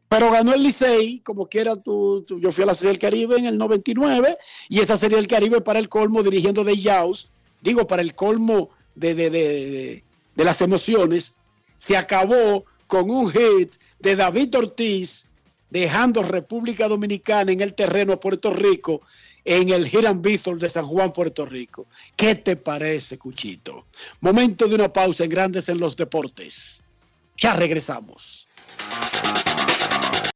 Pero 0.09 0.31
ganó 0.31 0.53
el 0.53 0.63
Licey, 0.63 1.19
como 1.19 1.47
quiera, 1.47 1.75
tú, 1.75 2.25
yo 2.39 2.51
fui 2.51 2.63
a 2.63 2.67
la 2.67 2.75
Serie 2.75 2.91
del 2.91 2.99
Caribe 2.99 3.37
en 3.37 3.45
el 3.45 3.57
99 3.57 4.37
y 4.69 4.79
esa 4.79 4.95
Serie 4.95 5.17
del 5.17 5.27
Caribe 5.27 5.61
para 5.61 5.79
el 5.79 5.89
colmo 5.89 6.23
dirigiendo 6.23 6.63
de 6.63 6.77
Yaus, 6.77 7.29
digo, 7.61 7.85
para 7.87 8.01
el 8.01 8.15
colmo 8.15 8.69
de, 8.95 9.13
de 9.13 10.03
las 10.43 10.61
emociones, 10.61 11.35
se 11.77 11.97
acabó 11.97 12.63
con 12.87 13.09
un 13.09 13.29
hit 13.29 13.75
de 13.99 14.15
David 14.15 14.55
Ortiz 14.57 15.27
dejando 15.69 16.23
República 16.23 16.87
Dominicana 16.87 17.51
en 17.51 17.61
el 17.61 17.73
terreno 17.73 18.13
a 18.13 18.19
Puerto 18.19 18.51
Rico 18.51 19.01
en 19.47 19.69
el 19.69 19.87
Hiram 19.87 20.21
Bithorn 20.21 20.59
de 20.59 20.69
San 20.69 20.85
Juan, 20.85 21.13
Puerto 21.13 21.45
Rico. 21.45 21.87
¿Qué 22.17 22.35
te 22.35 22.57
parece, 22.57 23.17
Cuchito? 23.17 23.85
Momento 24.19 24.67
de 24.67 24.75
una 24.75 24.91
pausa 24.91 25.23
en 25.23 25.29
Grandes 25.29 25.69
en 25.69 25.79
los 25.79 25.95
Deportes. 25.95 26.83
Ya 27.37 27.53
regresamos. 27.53 28.45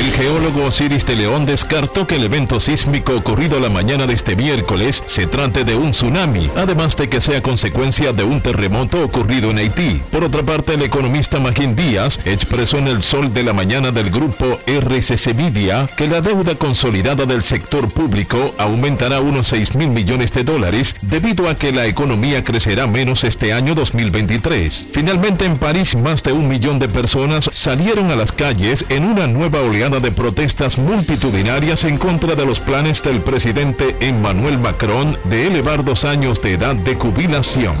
El 0.00 0.10
geólogo 0.12 0.64
Osiris 0.64 1.04
de 1.04 1.14
León 1.14 1.44
descartó 1.44 2.06
que 2.06 2.14
el 2.14 2.24
evento 2.24 2.58
sísmico 2.58 3.14
ocurrido 3.14 3.60
la 3.60 3.68
mañana 3.68 4.06
de 4.06 4.14
este 4.14 4.34
miércoles 4.34 5.04
se 5.06 5.26
trate 5.26 5.62
de 5.62 5.76
un 5.76 5.90
tsunami, 5.90 6.48
además 6.56 6.96
de 6.96 7.10
que 7.10 7.20
sea 7.20 7.42
consecuencia 7.42 8.14
de 8.14 8.24
un 8.24 8.40
terremoto 8.40 9.04
ocurrido 9.04 9.50
en 9.50 9.58
Haití. 9.58 10.00
Por 10.10 10.24
otra 10.24 10.42
parte, 10.42 10.72
el 10.72 10.82
economista 10.84 11.38
Magín 11.38 11.76
Díaz 11.76 12.18
expresó 12.24 12.78
en 12.78 12.88
el 12.88 13.02
sol 13.02 13.34
de 13.34 13.42
la 13.42 13.52
mañana 13.52 13.90
del 13.90 14.10
grupo 14.10 14.58
RCC 14.66 15.34
Media 15.34 15.86
que 15.98 16.08
la 16.08 16.22
deuda 16.22 16.54
consolidada 16.54 17.26
del 17.26 17.42
sector 17.42 17.92
público 17.92 18.54
aumentará 18.56 19.20
unos 19.20 19.48
6 19.48 19.74
mil 19.74 19.88
millones 19.88 20.32
de 20.32 20.44
dólares 20.44 20.96
debido 21.02 21.46
a 21.46 21.56
que 21.56 21.72
la 21.72 21.84
economía 21.84 22.42
crecerá 22.42 22.86
menos 22.86 23.22
este 23.22 23.52
año 23.52 23.74
2023. 23.74 24.86
Finalmente, 24.92 25.44
en 25.44 25.58
París, 25.58 25.94
más 25.94 26.22
de 26.22 26.32
un 26.32 26.48
millón 26.48 26.78
de 26.78 26.88
personas 26.88 27.50
salieron 27.52 28.10
a 28.10 28.16
las 28.16 28.32
calles 28.32 28.86
en 28.88 29.04
una 29.04 29.26
nueva 29.26 29.60
oleada 29.60 29.89
de 29.98 30.12
protestas 30.12 30.78
multitudinarias 30.78 31.82
en 31.82 31.98
contra 31.98 32.36
de 32.36 32.46
los 32.46 32.60
planes 32.60 33.02
del 33.02 33.20
presidente 33.20 33.96
Emmanuel 33.98 34.58
Macron 34.58 35.18
de 35.24 35.48
elevar 35.48 35.84
dos 35.84 36.04
años 36.04 36.40
de 36.40 36.52
edad 36.52 36.76
de 36.76 36.94
jubilación. 36.94 37.74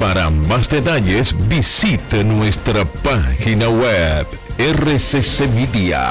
Para 0.00 0.30
más 0.30 0.68
detalles 0.68 1.32
visite 1.46 2.24
nuestra 2.24 2.84
página 2.84 3.68
web 3.68 4.26
rccmedia.com.do. 4.58 6.02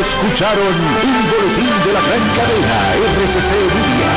Escucharon 0.00 0.74
un 0.74 1.16
boletín 1.28 1.74
de 1.84 1.92
la 1.92 2.00
gran 2.00 2.24
cadena 2.36 2.94
RCC 3.24 3.50
Media. 3.74 4.12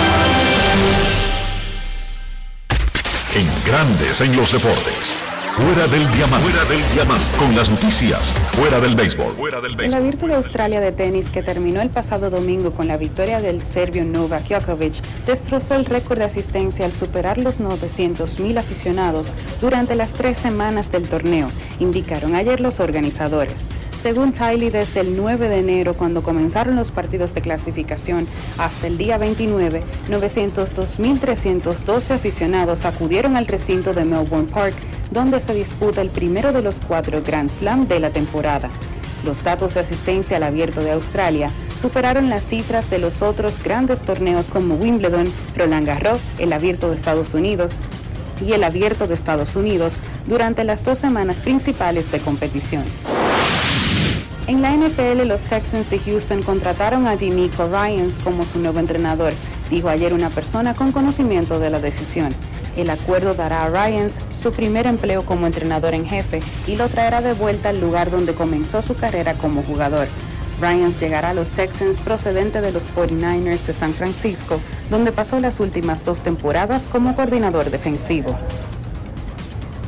En 3.36 3.48
grandes 3.66 4.22
en 4.22 4.38
los 4.38 4.54
deportes. 4.54 5.25
Fuera 5.56 5.88
del 5.88 6.12
diamante. 6.12 6.50
Fuera 6.50 6.66
del 6.66 6.82
diamante. 6.94 7.24
Con 7.40 7.56
las 7.56 7.70
noticias. 7.70 8.34
Fuera 8.58 8.82
del 8.82 8.94
béisbol. 8.94 9.36
Fuera 9.36 9.62
del 9.62 9.72
El 9.72 9.78
béisbol. 9.78 10.02
Abierto 10.02 10.28
de 10.28 10.36
Australia 10.36 10.82
de 10.82 10.92
tenis, 10.92 11.30
que 11.30 11.44
terminó 11.44 11.80
el 11.80 11.90
pasado 11.90 12.30
domingo 12.30 12.72
con 12.72 12.90
la 12.90 12.98
victoria 12.98 13.40
del 13.40 13.64
serbio 13.64 14.04
Novak 14.04 14.50
Djokovic, 14.50 15.02
destrozó 15.26 15.76
el 15.76 15.86
récord 15.86 16.18
de 16.18 16.26
asistencia 16.26 16.84
al 16.84 16.92
superar 16.92 17.38
los 17.38 17.62
900.000 17.62 18.58
aficionados 18.58 19.34
durante 19.62 19.96
las 19.96 20.14
tres 20.14 20.38
semanas 20.38 20.92
del 20.92 21.08
torneo, 21.08 21.48
indicaron 21.80 22.36
ayer 22.36 22.60
los 22.60 22.82
organizadores. 22.82 23.70
Según 23.98 24.34
Tiley, 24.34 24.72
desde 24.72 25.00
el 25.00 25.16
9 25.16 25.48
de 25.48 25.60
enero, 25.60 25.94
cuando 25.94 26.22
comenzaron 26.22 26.76
los 26.76 26.92
partidos 26.92 27.34
de 27.34 27.40
clasificación, 27.40 28.28
hasta 28.58 28.88
el 28.88 28.98
día 28.98 29.18
29, 29.18 29.84
902.312 30.10 32.14
aficionados 32.14 32.84
acudieron 32.84 33.38
al 33.38 33.48
recinto 33.48 33.94
de 33.94 34.04
Melbourne 34.04 34.52
Park, 34.52 34.76
donde 35.12 35.40
se 35.40 35.54
disputa 35.54 36.02
el 36.02 36.10
primero 36.10 36.52
de 36.52 36.62
los 36.62 36.82
cuatro 36.82 37.22
Grand 37.22 37.50
Slam 37.50 37.88
de 37.88 38.00
la 38.00 38.10
temporada. 38.10 38.70
Los 39.24 39.44
datos 39.44 39.74
de 39.74 39.80
asistencia 39.80 40.38
al 40.38 40.44
Abierto 40.44 40.82
de 40.82 40.92
Australia 40.92 41.52
superaron 41.74 42.30
las 42.30 42.44
cifras 42.44 42.90
de 42.90 43.00
los 43.00 43.22
otros 43.22 43.62
grandes 43.62 44.04
torneos 44.04 44.52
como 44.52 44.76
Wimbledon, 44.76 45.32
Roland 45.56 45.88
Garros, 45.88 46.20
el 46.38 46.54
Abierto 46.54 46.90
de 46.90 46.96
Estados 46.96 47.34
Unidos 47.34 47.84
y 48.46 48.54
el 48.54 48.64
Abierto 48.64 49.08
de 49.08 49.16
Estados 49.16 49.56
Unidos 49.56 50.00
durante 50.28 50.64
las 50.64 50.84
dos 50.84 51.00
semanas 51.00 51.40
principales 51.40 52.12
de 52.12 52.20
competición. 52.20 52.84
En 54.48 54.62
la 54.62 54.76
NFL, 54.76 55.26
los 55.28 55.46
Texans 55.46 55.90
de 55.90 55.98
Houston 55.98 56.44
contrataron 56.44 57.08
a 57.08 57.16
D'Amico 57.16 57.66
Ryans 57.66 58.20
como 58.20 58.46
su 58.46 58.60
nuevo 58.60 58.80
entrenador, 58.80 59.34
dijo 59.72 59.90
ayer 59.90 60.14
una 60.14 60.30
persona 60.30 60.76
con 60.76 60.92
conocimiento 60.92 61.58
de 61.58 61.72
la 61.72 61.80
decisión. 61.80 62.32
El 62.76 62.90
acuerdo 62.90 63.36
dará 63.36 63.66
a 63.66 63.70
Ryans 63.70 64.20
su 64.32 64.52
primer 64.52 64.86
empleo 64.86 65.26
como 65.26 65.48
entrenador 65.48 65.94
en 65.94 66.06
jefe 66.06 66.42
y 66.68 66.76
lo 66.76 66.90
traerá 66.90 67.22
de 67.22 67.34
vuelta 67.34 67.70
al 67.70 67.80
lugar 67.80 68.12
donde 68.12 68.34
comenzó 68.34 68.82
su 68.82 68.96
carrera 68.96 69.34
como 69.36 69.64
jugador. 69.64 70.08
Ryans 70.62 71.00
llegará 71.00 71.30
a 71.30 71.34
los 71.34 71.54
Texans 71.54 72.00
procedente 72.00 72.62
de 72.62 72.72
los 72.72 72.94
49ers 72.94 73.66
de 73.66 73.74
San 73.74 73.94
Francisco, 73.94 74.60
donde 74.90 75.12
pasó 75.12 75.40
las 75.40 75.60
últimas 75.60 76.04
dos 76.04 76.22
temporadas 76.22 76.86
como 76.86 77.16
coordinador 77.16 77.70
defensivo. 77.70 78.38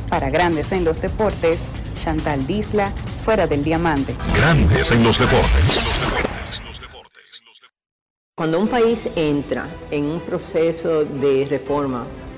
Para 0.08 0.30
Grandes 0.30 0.72
en 0.72 0.84
los 0.84 1.00
Deportes, 1.00 1.72
Chantal 1.94 2.46
Disla, 2.46 2.90
fuera 3.22 3.46
del 3.46 3.64
diamante. 3.64 4.14
Grandes 4.34 4.90
en 4.90 5.04
los 5.04 5.18
deportes. 5.18 5.90
Cuando 8.34 8.60
un 8.60 8.68
país 8.68 9.08
entra 9.16 9.68
en 9.90 10.04
un 10.04 10.20
proceso 10.20 11.04
de 11.04 11.46
reforma 11.50 12.06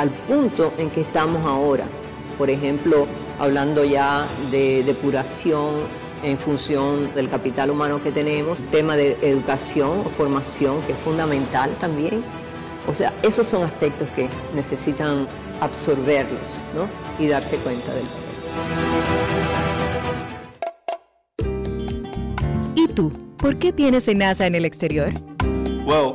al 0.00 0.08
punto 0.08 0.72
en 0.78 0.88
que 0.88 1.02
estamos 1.02 1.44
ahora. 1.44 1.84
Por 2.38 2.48
ejemplo, 2.48 3.06
hablando 3.38 3.84
ya 3.84 4.26
de 4.50 4.82
depuración 4.82 5.74
en 6.22 6.38
función 6.38 7.14
del 7.14 7.28
capital 7.28 7.70
humano 7.70 8.02
que 8.02 8.10
tenemos, 8.10 8.58
tema 8.70 8.96
de 8.96 9.18
educación 9.20 10.00
o 10.06 10.10
formación 10.16 10.80
que 10.86 10.92
es 10.92 10.98
fundamental 11.00 11.70
también. 11.82 12.24
O 12.88 12.94
sea, 12.94 13.12
esos 13.22 13.46
son 13.46 13.62
aspectos 13.62 14.08
que 14.16 14.26
necesitan 14.54 15.26
absorberlos 15.60 16.48
¿no? 16.74 16.88
y 17.22 17.28
darse 17.28 17.56
cuenta 17.56 17.92
del 17.92 18.04
¿Y 22.74 22.88
tú? 22.88 23.12
¿Por 23.36 23.58
qué 23.58 23.70
tienes 23.74 24.08
enaza 24.08 24.46
en 24.46 24.54
el 24.54 24.64
exterior? 24.64 25.12
Well, 25.84 26.14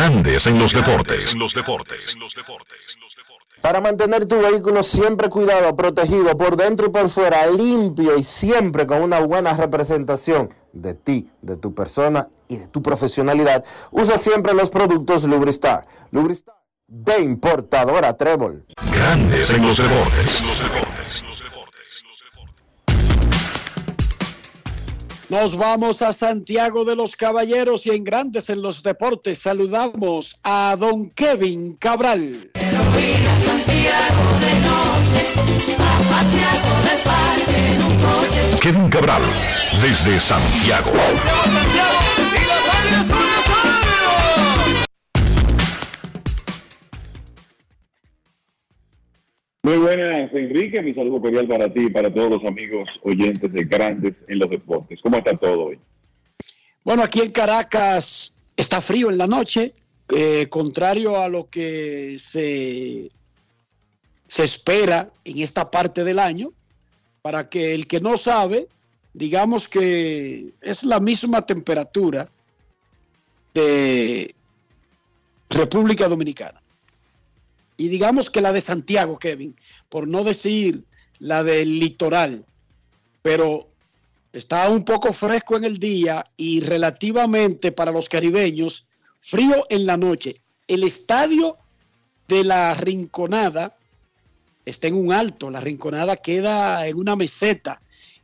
Grandes 0.00 0.46
en 0.46 0.58
los 0.58 0.72
deportes. 0.72 1.34
En 1.34 1.40
los 1.40 1.52
deportes. 1.52 2.16
Para 3.60 3.82
mantener 3.82 4.24
tu 4.24 4.38
vehículo 4.38 4.82
siempre 4.82 5.28
cuidado, 5.28 5.76
protegido 5.76 6.38
por 6.38 6.56
dentro 6.56 6.86
y 6.86 6.88
por 6.88 7.10
fuera, 7.10 7.46
limpio 7.48 8.16
y 8.16 8.24
siempre 8.24 8.86
con 8.86 9.02
una 9.02 9.20
buena 9.20 9.52
representación 9.52 10.48
de 10.72 10.94
ti, 10.94 11.28
de 11.42 11.58
tu 11.58 11.74
persona 11.74 12.26
y 12.48 12.56
de 12.56 12.68
tu 12.68 12.80
profesionalidad, 12.80 13.62
usa 13.90 14.16
siempre 14.16 14.54
los 14.54 14.70
productos 14.70 15.24
Lubristar. 15.24 15.86
Lubristar 16.12 16.54
de 16.86 17.20
importadora 17.20 18.16
Trébol. 18.16 18.64
Grandes 18.90 19.52
en 19.52 19.66
los 19.66 19.76
deportes. 19.76 20.42
Nos 25.30 25.56
vamos 25.56 26.02
a 26.02 26.12
Santiago 26.12 26.84
de 26.84 26.96
los 26.96 27.14
Caballeros 27.14 27.86
y 27.86 27.90
en 27.90 28.02
Grandes 28.02 28.50
en 28.50 28.62
los 28.62 28.82
Deportes 28.82 29.38
saludamos 29.38 30.40
a 30.42 30.74
don 30.76 31.10
Kevin 31.10 31.76
Cabral. 31.76 32.50
Kevin 38.60 38.88
Cabral, 38.88 39.22
desde 39.80 40.18
Santiago. 40.18 40.90
Muy 49.70 49.78
buenas, 49.78 50.34
Enrique. 50.34 50.82
Mi 50.82 50.92
saludo 50.94 51.20
cordial 51.20 51.46
para 51.46 51.72
ti 51.72 51.82
y 51.82 51.90
para 51.90 52.12
todos 52.12 52.28
los 52.28 52.44
amigos 52.44 52.88
oyentes 53.04 53.52
de 53.52 53.62
Grandes 53.62 54.14
en 54.26 54.40
los 54.40 54.50
Deportes. 54.50 54.98
¿Cómo 55.00 55.18
está 55.18 55.36
todo 55.36 55.66
hoy? 55.66 55.78
Bueno, 56.82 57.04
aquí 57.04 57.20
en 57.20 57.30
Caracas 57.30 58.36
está 58.56 58.80
frío 58.80 59.10
en 59.10 59.18
la 59.18 59.28
noche, 59.28 59.72
eh, 60.08 60.48
contrario 60.48 61.20
a 61.20 61.28
lo 61.28 61.48
que 61.48 62.16
se, 62.18 63.12
se 64.26 64.42
espera 64.42 65.08
en 65.24 65.38
esta 65.38 65.70
parte 65.70 66.02
del 66.02 66.18
año. 66.18 66.50
Para 67.22 67.48
que 67.48 67.72
el 67.72 67.86
que 67.86 68.00
no 68.00 68.16
sabe, 68.16 68.66
digamos 69.14 69.68
que 69.68 70.52
es 70.62 70.82
la 70.82 70.98
misma 70.98 71.46
temperatura 71.46 72.28
de 73.54 74.34
República 75.48 76.08
Dominicana. 76.08 76.59
Y 77.80 77.88
digamos 77.88 78.28
que 78.28 78.42
la 78.42 78.52
de 78.52 78.60
Santiago, 78.60 79.18
Kevin, 79.18 79.56
por 79.88 80.06
no 80.06 80.22
decir 80.22 80.84
la 81.18 81.42
del 81.42 81.80
litoral, 81.80 82.44
pero 83.22 83.68
está 84.34 84.68
un 84.68 84.84
poco 84.84 85.14
fresco 85.14 85.56
en 85.56 85.64
el 85.64 85.78
día 85.78 86.26
y 86.36 86.60
relativamente 86.60 87.72
para 87.72 87.90
los 87.90 88.10
caribeños, 88.10 88.86
frío 89.20 89.66
en 89.70 89.86
la 89.86 89.96
noche. 89.96 90.36
El 90.68 90.82
estadio 90.82 91.56
de 92.28 92.44
la 92.44 92.74
Rinconada 92.74 93.74
está 94.66 94.88
en 94.88 94.96
un 94.96 95.10
alto, 95.10 95.48
la 95.48 95.62
Rinconada 95.62 96.16
queda 96.16 96.86
en 96.86 96.98
una 96.98 97.16
meseta, 97.16 97.80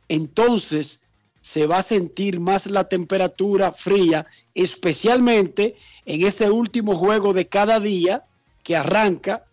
entonces 0.07 1.01
se 1.41 1.65
va 1.65 1.79
a 1.79 1.83
sentir 1.83 2.39
más 2.39 2.67
la 2.67 2.87
temperatura 2.87 3.71
fría, 3.71 4.27
especialmente 4.53 5.75
en 6.05 6.27
ese 6.27 6.47
último 6.51 6.93
juego 6.93 7.33
de 7.33 7.47
cada 7.47 7.79
día 7.79 8.23
que 8.61 8.75
arranca 8.75 9.46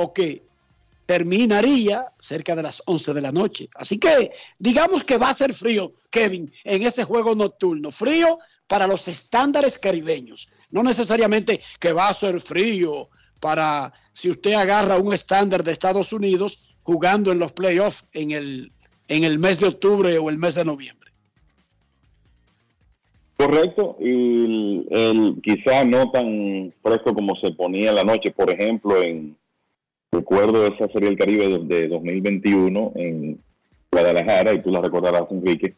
o 0.00 0.12
que 0.12 0.42
terminaría 1.06 2.12
cerca 2.20 2.54
de 2.54 2.62
las 2.62 2.82
11 2.86 3.14
de 3.14 3.20
la 3.20 3.32
noche. 3.32 3.68
Así 3.74 3.98
que 3.98 4.30
digamos 4.58 5.02
que 5.02 5.18
va 5.18 5.30
a 5.30 5.34
ser 5.34 5.52
frío, 5.52 5.92
Kevin, 6.10 6.52
en 6.62 6.82
ese 6.86 7.02
juego 7.02 7.34
nocturno. 7.34 7.90
Frío 7.90 8.38
para 8.68 8.86
los 8.86 9.08
estándares 9.08 9.76
caribeños. 9.78 10.48
No 10.70 10.82
necesariamente 10.84 11.60
que 11.80 11.92
va 11.92 12.08
a 12.08 12.14
ser 12.14 12.40
frío 12.40 13.08
para 13.40 13.92
si 14.12 14.30
usted 14.30 14.52
agarra 14.52 14.98
un 14.98 15.12
estándar 15.12 15.64
de 15.64 15.72
Estados 15.72 16.12
Unidos 16.12 16.68
jugando 16.84 17.32
en 17.32 17.40
los 17.40 17.52
playoffs 17.52 18.04
en 18.12 18.30
el 18.30 18.72
en 19.08 19.24
el 19.24 19.38
mes 19.38 19.58
de 19.58 19.66
octubre 19.68 20.16
o 20.18 20.28
el 20.30 20.36
mes 20.38 20.54
de 20.54 20.64
noviembre. 20.64 21.10
Correcto, 23.38 23.96
y 24.00 24.10
el, 24.10 24.86
el- 24.90 25.90
no 25.90 26.10
tan 26.10 26.74
fresco 26.82 27.14
como 27.14 27.34
se 27.36 27.52
ponía 27.52 27.88
en 27.90 27.94
la 27.94 28.04
noche, 28.04 28.30
por 28.32 28.50
ejemplo, 28.50 29.00
en 29.02 29.36
recuerdo 30.12 30.66
esa 30.66 30.88
Serie 30.88 31.08
del 31.10 31.18
Caribe 31.18 31.48
de, 31.48 31.58
de 31.82 31.88
2021 31.88 32.92
en 32.96 33.38
Guadalajara, 33.92 34.52
y 34.54 34.62
tú 34.62 34.70
la 34.70 34.80
recordarás, 34.80 35.24
Enrique, 35.30 35.74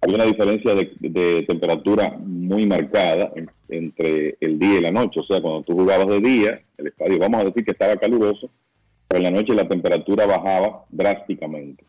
había 0.00 0.14
una 0.16 0.24
diferencia 0.26 0.74
de, 0.74 1.44
temperatura 1.48 2.16
muy 2.18 2.66
marcada 2.66 3.32
en- 3.34 3.50
entre 3.68 4.36
el 4.40 4.58
día 4.58 4.78
y 4.78 4.80
la 4.80 4.90
noche, 4.92 5.20
o 5.20 5.24
sea, 5.24 5.40
cuando 5.40 5.62
tú 5.62 5.74
jugabas 5.74 6.06
de 6.06 6.20
día, 6.20 6.60
el 6.78 6.86
estadio, 6.86 7.18
vamos 7.18 7.40
a 7.40 7.44
decir 7.44 7.64
que 7.64 7.72
estaba 7.72 7.96
caluroso, 7.96 8.48
pero 9.08 9.18
en 9.18 9.24
la 9.24 9.30
noche 9.30 9.54
la 9.54 9.68
temperatura 9.68 10.26
bajaba 10.26 10.84
drásticamente. 10.90 11.84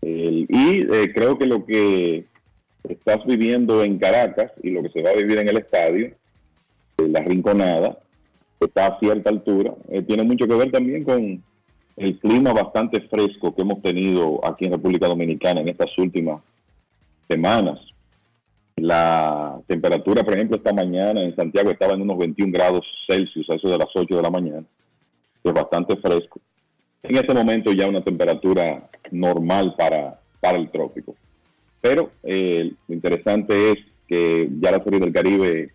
Y 0.00 0.46
eh, 0.82 1.12
creo 1.14 1.36
que 1.36 1.46
lo 1.46 1.66
que 1.66 2.24
estás 2.88 3.24
viviendo 3.26 3.82
en 3.82 3.98
Caracas 3.98 4.52
y 4.62 4.70
lo 4.70 4.82
que 4.82 4.90
se 4.90 5.02
va 5.02 5.10
a 5.10 5.14
vivir 5.16 5.38
en 5.38 5.48
el 5.48 5.56
estadio, 5.58 6.06
eh, 6.06 7.08
la 7.08 7.20
rinconada, 7.20 7.98
está 8.66 8.86
a 8.86 8.98
cierta 8.98 9.30
altura, 9.30 9.74
eh, 9.88 10.02
tiene 10.02 10.24
mucho 10.24 10.46
que 10.46 10.54
ver 10.54 10.70
también 10.70 11.04
con 11.04 11.42
el 11.96 12.18
clima 12.18 12.52
bastante 12.52 13.00
fresco 13.08 13.54
que 13.54 13.62
hemos 13.62 13.82
tenido 13.82 14.44
aquí 14.44 14.66
en 14.66 14.72
República 14.72 15.08
Dominicana 15.08 15.60
en 15.60 15.68
estas 15.68 15.96
últimas 15.98 16.40
semanas. 17.28 17.80
La 18.76 19.60
temperatura, 19.66 20.22
por 20.22 20.34
ejemplo, 20.34 20.56
esta 20.56 20.72
mañana 20.72 21.20
en 21.20 21.34
Santiago 21.34 21.70
estaba 21.70 21.94
en 21.94 22.02
unos 22.02 22.18
21 22.18 22.52
grados 22.52 22.86
Celsius, 23.08 23.50
a 23.50 23.54
eso 23.54 23.68
de 23.68 23.78
las 23.78 23.88
8 23.92 24.16
de 24.16 24.22
la 24.22 24.30
mañana, 24.30 24.64
es 25.42 25.52
bastante 25.52 25.96
fresco. 25.96 26.40
En 27.02 27.16
este 27.16 27.34
momento 27.34 27.72
ya 27.72 27.88
una 27.88 28.02
temperatura 28.02 28.88
normal 29.10 29.74
para, 29.76 30.20
para 30.40 30.58
el 30.58 30.70
trópico. 30.70 31.14
Pero 31.80 32.10
eh, 32.22 32.72
lo 32.86 32.94
interesante 32.94 33.72
es 33.72 33.76
que 34.06 34.48
ya 34.60 34.72
la 34.72 34.82
Serie 34.82 35.00
del 35.00 35.12
Caribe 35.12 35.70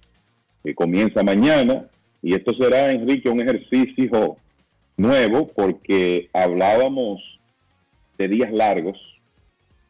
eh, 0.63 0.75
comienza 0.75 1.23
mañana 1.23 1.87
y 2.23 2.33
esto 2.33 2.53
será, 2.55 2.91
Enrique, 2.91 3.29
un 3.29 3.41
ejercicio 3.41 4.37
nuevo 4.97 5.47
porque 5.55 6.29
hablábamos 6.33 7.21
de 8.17 8.27
días 8.27 8.51
largos 8.51 8.97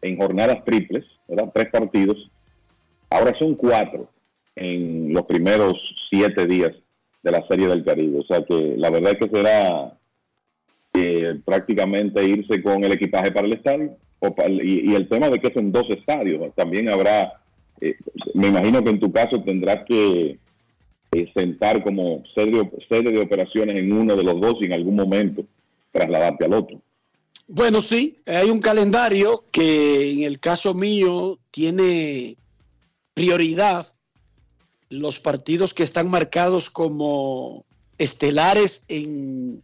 en 0.02 0.18
jornadas 0.18 0.66
triples, 0.66 1.06
¿verdad? 1.28 1.52
Tres 1.54 1.70
partidos. 1.72 2.30
Ahora 3.10 3.38
son 3.40 3.56
cuatro 3.56 4.10
en 4.56 5.14
los 5.14 5.24
primeros 5.26 5.74
siete 6.10 6.46
días 6.48 6.72
de 7.22 7.32
la 7.32 7.46
Serie 7.48 7.68
del 7.68 7.86
Caribe. 7.86 8.20
O 8.20 8.24
sea 8.24 8.44
que 8.44 8.76
la 8.78 8.90
verdad 8.90 9.14
es 9.14 9.20
que 9.20 9.36
será 9.36 9.98
eh, 10.94 11.40
prácticamente 11.46 12.24
irse 12.24 12.62
con 12.62 12.84
el 12.84 12.92
equipaje 12.92 13.32
para 13.32 13.48
el 13.48 13.54
estadio. 13.54 13.96
o 14.20 14.34
pa- 14.36 14.48
y, 14.50 14.92
y 14.92 14.96
el 14.96 15.08
tema 15.08 15.30
de 15.30 15.40
que 15.40 15.48
es 15.48 15.56
en 15.58 15.72
dos 15.72 15.90
estadios, 15.90 16.54
también 16.56 16.90
habrá, 16.90 17.34
eh, 17.82 17.96
me 18.34 18.48
imagino 18.48 18.84
que 18.84 18.90
en 18.90 19.00
tu 19.00 19.12
caso 19.12 19.42
tendrás 19.44 19.86
que 19.86 20.38
eh, 21.14 21.32
sentar 21.36 21.84
como 21.84 22.24
sede, 22.36 23.12
de 23.12 23.20
operaciones 23.20 23.76
en 23.78 23.92
uno 23.92 24.16
de 24.16 24.24
los 24.24 24.40
dos 24.42 24.56
y 24.62 24.66
en 24.66 24.74
algún 24.74 24.96
momento 24.96 25.46
trasladarte 25.92 26.46
al 26.46 26.54
otro. 26.54 26.82
Bueno, 27.48 27.82
sí, 27.82 28.18
hay 28.26 28.50
un 28.50 28.60
calendario 28.60 29.46
que 29.52 30.12
en 30.12 30.24
el 30.24 30.40
caso 30.40 30.74
mío 30.74 31.40
tiene 31.52 32.38
prioridad 33.14 33.88
los 34.90 35.20
partidos 35.20 35.74
que 35.74 35.84
están 35.84 36.10
marcados 36.10 36.70
como 36.70 37.66
estelares 37.98 38.86
en, 38.88 39.62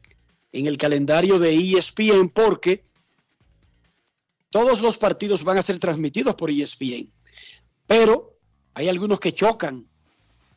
en 0.51 0.67
el 0.67 0.77
calendario 0.77 1.39
de 1.39 1.55
ESPN 1.55 2.29
porque 2.29 2.83
todos 4.49 4.81
los 4.81 4.97
partidos 4.97 5.43
van 5.43 5.57
a 5.57 5.61
ser 5.61 5.79
transmitidos 5.79 6.35
por 6.35 6.49
ESPN, 6.51 7.09
pero 7.87 8.35
hay 8.73 8.87
algunos 8.87 9.19
que 9.19 9.33
chocan 9.33 9.87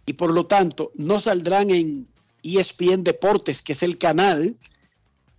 y 0.06 0.14
por 0.14 0.32
lo 0.32 0.46
tanto 0.46 0.92
no 0.94 1.18
saldrán 1.18 1.70
en 1.70 2.08
ESPN 2.42 3.04
Deportes, 3.04 3.62
que 3.62 3.72
es 3.72 3.82
el 3.82 3.98
canal 3.98 4.56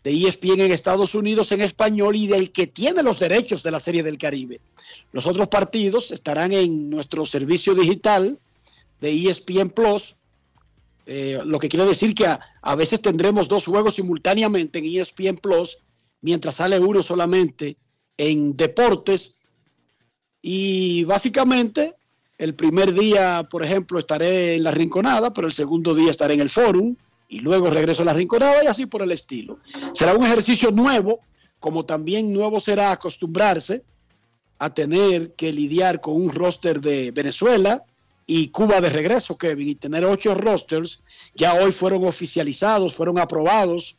de 0.03 0.11
ESPN 0.11 0.61
en 0.61 0.71
Estados 0.71 1.15
Unidos 1.15 1.51
en 1.51 1.61
español 1.61 2.15
y 2.15 2.27
del 2.27 2.51
que 2.51 2.67
tiene 2.67 3.03
los 3.03 3.19
derechos 3.19 3.63
de 3.63 3.71
la 3.71 3.79
Serie 3.79 4.03
del 4.03 4.17
Caribe. 4.17 4.59
Los 5.11 5.27
otros 5.27 5.47
partidos 5.47 6.11
estarán 6.11 6.51
en 6.51 6.89
nuestro 6.89 7.25
servicio 7.25 7.73
digital 7.73 8.37
de 8.99 9.29
ESPN 9.29 9.69
Plus, 9.69 10.15
eh, 11.05 11.39
lo 11.45 11.59
que 11.59 11.69
quiere 11.69 11.85
decir 11.85 12.15
que 12.15 12.25
a, 12.25 12.39
a 12.61 12.75
veces 12.75 13.01
tendremos 13.01 13.47
dos 13.47 13.65
juegos 13.65 13.95
simultáneamente 13.95 14.79
en 14.79 14.85
ESPN 14.85 15.37
Plus, 15.37 15.77
mientras 16.21 16.55
sale 16.55 16.79
uno 16.79 17.01
solamente 17.01 17.77
en 18.17 18.55
deportes. 18.55 19.39
Y 20.41 21.03
básicamente, 21.05 21.95
el 22.37 22.55
primer 22.55 22.93
día, 22.93 23.47
por 23.49 23.63
ejemplo, 23.63 23.99
estaré 23.99 24.55
en 24.55 24.63
la 24.63 24.71
Rinconada, 24.71 25.33
pero 25.33 25.47
el 25.47 25.53
segundo 25.53 25.93
día 25.93 26.11
estaré 26.11 26.33
en 26.33 26.41
el 26.41 26.49
Forum 26.49 26.95
y 27.27 27.39
luego 27.39 27.69
regreso 27.69 28.01
a 28.01 28.05
la 28.05 28.13
Rinconada 28.13 28.63
y 28.63 28.67
así 28.67 28.85
por 28.85 29.01
el 29.01 29.11
estilo. 29.11 29.59
Será 29.93 30.13
un 30.13 30.25
ejercicio 30.25 30.71
nuevo, 30.71 31.19
como 31.59 31.85
también 31.85 32.33
nuevo 32.33 32.59
será 32.59 32.91
acostumbrarse 32.91 33.83
a 34.59 34.73
tener 34.73 35.33
que 35.33 35.51
lidiar 35.51 36.01
con 36.01 36.15
un 36.15 36.31
roster 36.31 36.79
de 36.79 37.11
Venezuela 37.11 37.83
y 38.25 38.49
Cuba 38.49 38.81
de 38.81 38.89
regreso, 38.89 39.37
Kevin, 39.37 39.69
y 39.69 39.75
tener 39.75 40.05
ocho 40.05 40.33
rosters. 40.33 41.03
Ya 41.35 41.53
hoy 41.55 41.71
fueron 41.71 42.05
oficializados, 42.05 42.95
fueron 42.95 43.19
aprobados 43.19 43.97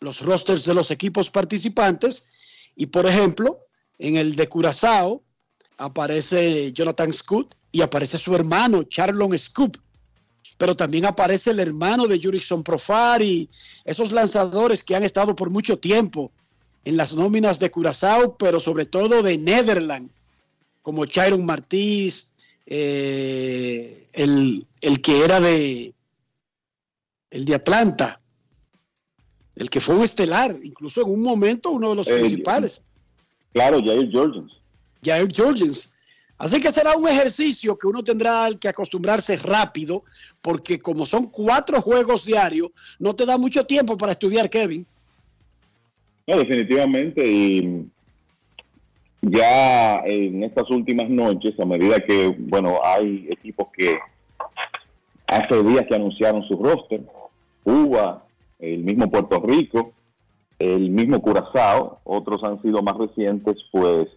los 0.00 0.22
rosters 0.22 0.64
de 0.64 0.74
los 0.74 0.90
equipos 0.90 1.30
participantes. 1.30 2.28
Y 2.74 2.86
por 2.86 3.06
ejemplo, 3.06 3.60
en 3.98 4.16
el 4.16 4.36
de 4.36 4.48
Curazao 4.48 5.22
aparece 5.76 6.72
Jonathan 6.72 7.12
Scoot 7.12 7.54
y 7.72 7.80
aparece 7.82 8.18
su 8.18 8.34
hermano 8.34 8.82
Charlon 8.84 9.38
Scoop. 9.38 9.76
Pero 10.58 10.74
también 10.74 11.04
aparece 11.04 11.50
el 11.50 11.60
hermano 11.60 12.06
de 12.06 12.18
Jurickson 12.18 12.62
Profar 12.62 13.20
y 13.20 13.48
esos 13.84 14.10
lanzadores 14.12 14.82
que 14.82 14.96
han 14.96 15.02
estado 15.02 15.34
por 15.36 15.50
mucho 15.50 15.78
tiempo 15.78 16.32
en 16.84 16.96
las 16.96 17.14
nóminas 17.14 17.58
de 17.58 17.70
Curazao, 17.70 18.36
pero 18.38 18.58
sobre 18.58 18.86
todo 18.86 19.22
de 19.22 19.36
Netherland, 19.36 20.08
como 20.82 21.04
Chiron 21.04 21.44
Martís, 21.44 22.30
eh, 22.64 24.08
el, 24.12 24.66
el 24.80 25.02
que 25.02 25.24
era 25.24 25.40
de 25.40 25.92
el 27.30 27.44
de 27.44 27.54
Atlanta, 27.54 28.20
el 29.56 29.68
que 29.68 29.80
fue 29.80 29.96
un 29.96 30.04
estelar, 30.04 30.56
incluso 30.62 31.02
en 31.02 31.10
un 31.10 31.22
momento 31.22 31.70
uno 31.70 31.90
de 31.90 31.96
los 31.96 32.08
Eh, 32.08 32.14
principales. 32.14 32.82
Claro, 33.52 33.82
Jair 33.84 34.08
Georgians. 34.10 34.52
Jair 35.02 35.28
Georgians. 35.32 35.94
Así 36.38 36.60
que 36.60 36.70
será 36.70 36.96
un 36.96 37.08
ejercicio 37.08 37.78
que 37.78 37.86
uno 37.86 38.02
tendrá 38.04 38.48
que 38.60 38.68
acostumbrarse 38.68 39.36
rápido, 39.36 40.04
porque 40.42 40.78
como 40.78 41.06
son 41.06 41.28
cuatro 41.28 41.80
juegos 41.80 42.26
diarios, 42.26 42.70
no 42.98 43.14
te 43.14 43.24
da 43.24 43.38
mucho 43.38 43.64
tiempo 43.64 43.96
para 43.96 44.12
estudiar, 44.12 44.50
Kevin. 44.50 44.86
No, 46.26 46.36
definitivamente. 46.36 47.26
Y 47.26 47.86
ya 49.22 50.00
en 50.04 50.42
estas 50.42 50.68
últimas 50.70 51.08
noches, 51.08 51.58
a 51.58 51.64
medida 51.64 52.00
que, 52.00 52.34
bueno, 52.38 52.80
hay 52.84 53.28
equipos 53.30 53.68
que 53.76 53.98
hace 55.26 55.62
días 55.62 55.86
que 55.88 55.94
anunciaron 55.94 56.42
su 56.46 56.56
roster, 56.56 57.00
Cuba, 57.64 58.24
el 58.58 58.84
mismo 58.84 59.10
Puerto 59.10 59.40
Rico, 59.40 59.92
el 60.58 60.90
mismo 60.90 61.20
Curazao, 61.20 62.00
otros 62.04 62.42
han 62.44 62.60
sido 62.62 62.82
más 62.82 62.96
recientes, 62.96 63.56
pues 63.72 64.08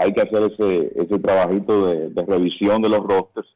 hay 0.00 0.14
que 0.14 0.22
hacer 0.22 0.50
ese, 0.50 0.92
ese 0.96 1.18
trabajito 1.18 1.86
de, 1.86 2.24
revisión 2.26 2.80
de 2.80 2.88
los 2.88 3.00
rosters. 3.00 3.48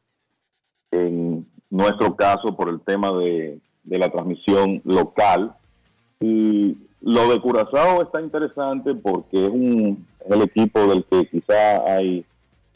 En 0.91 1.47
nuestro 1.71 2.15
caso, 2.15 2.55
por 2.55 2.69
el 2.69 2.79
tema 2.81 3.11
de, 3.11 3.59
la 3.85 4.11
transmisión 4.11 4.79
local. 4.85 5.55
Y 6.19 6.77
lo 7.01 7.29
de 7.29 7.41
Curazao 7.41 8.03
está 8.03 8.21
interesante 8.21 8.93
porque 8.93 9.43
es, 9.43 9.49
un, 9.49 10.05
el 10.29 10.41
equipo 10.43 10.85
del 10.87 11.03
que 11.05 11.27
quizá 11.27 11.83
hay 11.83 12.23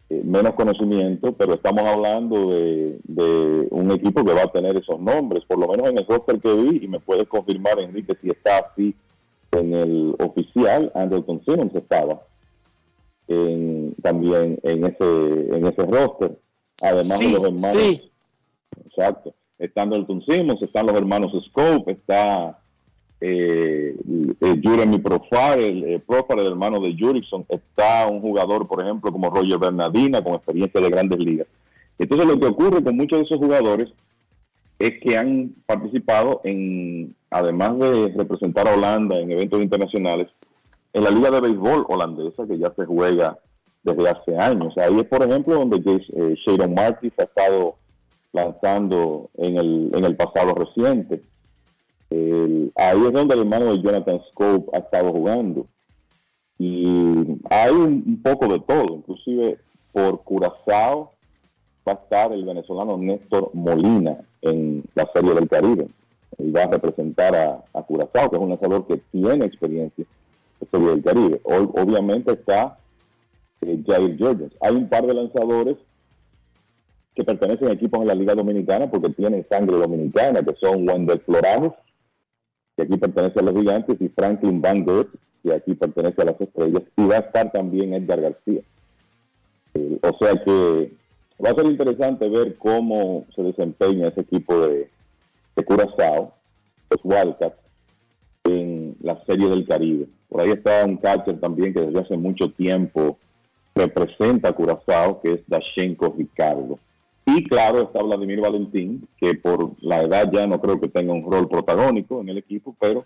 eh, 0.09 0.22
menos 0.24 0.53
conocimiento, 0.53 1.32
pero 1.34 1.53
estamos 1.53 1.84
hablando 1.84 2.49
de, 2.49 2.99
de 3.03 3.67
un 3.70 3.91
equipo 3.91 4.26
que 4.26 4.34
va 4.34 4.43
a 4.43 4.51
tener 4.51 4.78
esos 4.78 4.99
nombres, 4.99 5.45
por 5.45 5.59
lo 5.59 5.67
menos 5.67 5.89
en 5.89 5.99
el 5.99 6.07
roster 6.07 6.39
que 6.39 6.55
vi, 6.55 6.86
y 6.86 6.88
me 6.88 6.99
puedes 6.99 7.28
confirmar, 7.28 7.80
Enrique, 7.80 8.17
si 8.20 8.30
está 8.30 8.57
así 8.57 8.95
en 9.51 9.74
el 9.74 10.15
oficial, 10.20 10.91
Anderson 10.95 11.41
Simmons 11.45 11.76
estaba 11.76 12.20
en- 13.30 13.95
también 14.01 14.59
en 14.63 14.84
ese, 14.86 15.55
en 15.55 15.65
ese 15.65 15.84
roster, 15.84 16.38
además 16.82 17.17
Sí, 17.19 17.27
de 17.27 17.34
los 17.34 17.43
hermanos. 17.43 17.71
sí. 17.71 18.01
Exacto. 18.88 19.34
Está 19.57 19.82
Anderson 19.84 20.21
Simmons, 20.27 20.61
están 20.61 20.86
los 20.88 20.95
hermanos 20.95 21.32
Scope, 21.49 21.91
está 21.91 22.57
eh, 23.21 23.95
eh, 24.41 24.59
Jeremy 24.63 24.97
Profar, 24.99 25.59
el 25.59 25.84
eh, 25.84 25.99
Profar, 25.99 26.39
el 26.39 26.47
hermano 26.47 26.80
de 26.80 26.95
Jurickson, 26.97 27.45
está 27.49 28.07
un 28.07 28.21
jugador, 28.21 28.67
por 28.67 28.82
ejemplo, 28.82 29.11
como 29.11 29.30
Roger 29.30 29.57
Bernardina, 29.57 30.23
con 30.23 30.36
experiencia 30.36 30.80
de 30.80 30.89
grandes 30.89 31.19
ligas. 31.19 31.47
Entonces, 31.97 32.27
lo 32.27 32.39
que 32.39 32.45
ocurre 32.47 32.82
con 32.82 32.95
muchos 32.95 33.19
de 33.19 33.25
esos 33.25 33.38
jugadores 33.38 33.89
es 34.80 34.93
que 35.01 35.17
han 35.17 35.53
participado 35.65 36.39
en, 36.45 37.13
además 37.30 37.77
de 37.80 38.13
representar 38.15 38.69
a 38.69 38.73
Holanda 38.75 39.19
en 39.19 39.30
eventos 39.32 39.61
internacionales, 39.61 40.30
en 40.99 41.05
la 41.05 41.11
Liga 41.11 41.31
de 41.31 41.39
Béisbol 41.39 41.85
holandesa, 41.87 42.45
que 42.45 42.57
ya 42.57 42.73
se 42.75 42.85
juega 42.85 43.39
desde 43.83 44.09
hace 44.09 44.37
años. 44.37 44.77
Ahí 44.77 44.99
es, 44.99 45.05
por 45.05 45.23
ejemplo, 45.23 45.55
donde 45.55 45.77
eh, 45.77 46.35
Sharon 46.45 46.77
ha 46.77 46.89
estado 47.17 47.75
lanzando 48.33 49.29
en 49.37 49.57
el, 49.57 49.91
en 49.93 50.05
el 50.05 50.15
pasado 50.17 50.53
reciente. 50.53 51.23
ahí 52.11 53.05
es 53.05 53.13
donde 53.13 53.33
el 53.33 53.41
hermano 53.41 53.71
de 53.71 53.81
Jonathan 53.81 54.19
Scope 54.29 54.69
ha 54.73 54.79
estado 54.79 55.11
jugando. 55.11 55.67
Y 56.57 57.39
hay 57.49 57.71
un, 57.71 58.21
poco 58.21 58.47
de 58.47 58.59
todo, 58.59 58.95
inclusive 58.95 59.57
por 59.93 60.21
Curazao 60.23 61.13
va 61.87 61.93
a 61.93 62.03
estar 62.03 62.33
el 62.33 62.43
venezolano 62.43 62.97
Néstor 62.97 63.51
Molina 63.53 64.17
en 64.41 64.83
la 64.93 65.09
Serie 65.13 65.33
del 65.33 65.47
Caribe. 65.47 65.87
Y 66.37 66.51
va 66.51 66.63
a 66.63 66.67
representar 66.67 67.35
a, 67.35 67.63
a 67.73 67.83
Curazao, 67.83 68.29
que 68.29 68.35
es 68.35 68.41
un 68.41 68.49
lanzador 68.49 68.85
que 68.85 68.97
tiene 69.11 69.45
experiencia 69.45 70.03
en 70.03 70.18
Serie 70.72 70.89
del 70.89 71.03
Caribe. 71.03 71.41
Obviamente 71.43 72.34
está 72.34 72.78
eh, 73.62 73.82
Jair 73.86 74.18
Jorgens. 74.20 74.53
Hay 74.62 74.76
un 74.76 74.89
par 74.89 75.05
de 75.05 75.14
lanzadores 75.14 75.78
que 77.16 77.24
pertenecen 77.24 77.68
a 77.68 77.74
equipos 77.74 78.01
en 78.01 78.07
la 78.07 78.16
Liga 78.16 78.36
Dominicana 78.36 78.89
porque 78.89 79.10
tienen 79.10 79.45
sangre 79.49 79.78
dominicana, 79.78 80.41
que 80.41 80.55
son 80.55 80.88
Wendell 80.88 81.20
Floranos, 81.22 81.74
que 82.78 82.84
aquí 82.84 82.97
pertenece 82.97 83.39
a 83.39 83.43
los 83.43 83.55
gigantes, 83.55 83.97
y 83.99 84.07
Franklin 84.10 84.62
Van 84.62 84.86
Gogh, 84.86 85.10
que 85.43 85.53
aquí 85.53 85.74
pertenece 85.74 86.22
a 86.22 86.26
las 86.26 86.39
estrellas, 86.39 86.84
y 86.95 87.05
va 87.05 87.18
a 87.18 87.20
estar 87.20 87.51
también 87.51 87.93
Edgar 87.93 88.22
García. 88.22 88.62
Eh, 89.74 89.99
o 90.01 90.18
sea 90.18 90.41
que 90.43 90.93
va 91.43 91.49
a 91.49 91.55
ser 91.55 91.66
interesante 91.66 92.30
ver 92.30 92.55
cómo 92.57 93.26
se 93.36 93.43
desempeña 93.43 94.07
ese 94.07 94.22
equipo 94.22 94.68
de, 94.68 94.89
de 95.55 95.66
Curazao, 95.66 96.34
los 96.89 97.01
Wildcats, 97.03 97.57
en 98.45 98.95
la 99.01 99.22
Serie 99.26 99.49
del 99.49 99.68
Caribe. 99.68 100.07
Por 100.30 100.41
ahí 100.41 100.51
está 100.51 100.86
un 100.86 100.97
catcher 100.97 101.39
también 101.39 101.73
que 101.73 101.82
desde 101.82 101.99
hace 101.99 102.17
mucho 102.17 102.51
tiempo 102.51 103.17
representa 103.75 104.49
a 104.49 104.53
Curazao, 104.53 105.21
que 105.21 105.34
es 105.34 105.41
Dashenko 105.47 106.13
Ricardo. 106.17 106.80
Y 107.25 107.43
claro, 107.43 107.84
está 107.84 108.01
Vladimir 108.01 108.41
Valentín, 108.41 109.07
que 109.17 109.36
por 109.36 109.71
la 109.82 110.01
edad 110.01 110.32
ya 110.32 110.47
no 110.47 110.59
creo 110.59 110.80
que 110.80 110.88
tenga 110.88 111.13
un 111.13 111.30
rol 111.30 111.47
protagónico 111.47 112.21
en 112.21 112.30
el 112.30 112.38
equipo, 112.39 112.75
pero 112.80 113.05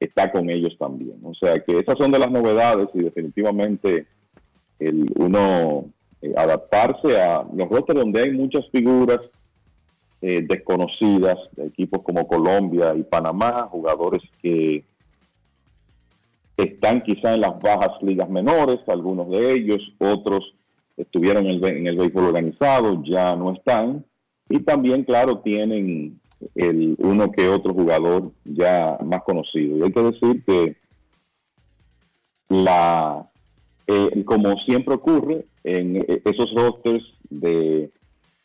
está 0.00 0.30
con 0.32 0.48
ellos 0.50 0.76
también. 0.78 1.18
O 1.24 1.34
sea 1.34 1.58
que 1.60 1.78
esas 1.78 1.96
son 1.98 2.12
de 2.12 2.18
las 2.18 2.30
novedades 2.30 2.88
y 2.94 3.00
definitivamente 3.00 4.06
el 4.78 5.12
uno 5.16 5.84
eh, 6.20 6.32
adaptarse 6.36 7.20
a 7.20 7.46
los 7.54 7.68
rostros 7.68 8.00
donde 8.00 8.22
hay 8.22 8.30
muchas 8.32 8.68
figuras 8.70 9.20
eh, 10.20 10.40
desconocidas 10.46 11.36
de 11.52 11.66
equipos 11.66 12.02
como 12.02 12.26
Colombia 12.26 12.94
y 12.96 13.02
Panamá, 13.02 13.68
jugadores 13.70 14.22
que 14.40 14.84
están 16.62 17.02
quizá 17.02 17.34
en 17.34 17.40
las 17.40 17.58
bajas 17.58 17.90
ligas 18.02 18.28
menores, 18.28 18.80
algunos 18.86 19.30
de 19.30 19.52
ellos, 19.52 19.80
otros 19.98 20.54
estuvieron 20.96 21.46
en 21.46 21.64
el, 21.64 21.88
en 21.88 21.96
béisbol 21.96 22.26
organizado, 22.26 23.02
ya 23.04 23.34
no 23.36 23.52
están, 23.52 24.04
y 24.48 24.60
también, 24.60 25.04
claro, 25.04 25.38
tienen 25.38 26.20
el 26.54 26.96
uno 26.98 27.30
que 27.30 27.48
otro 27.48 27.72
jugador 27.72 28.32
ya 28.44 28.98
más 29.04 29.22
conocido. 29.22 29.78
Y 29.78 29.82
hay 29.82 29.92
que 29.92 30.02
decir 30.02 30.44
que 30.44 30.76
la 32.48 33.30
eh, 33.86 34.24
como 34.24 34.56
siempre 34.66 34.94
ocurre 34.94 35.46
en 35.64 35.96
eh, 35.96 36.22
esos 36.24 36.52
rosters 36.54 37.02
de 37.30 37.90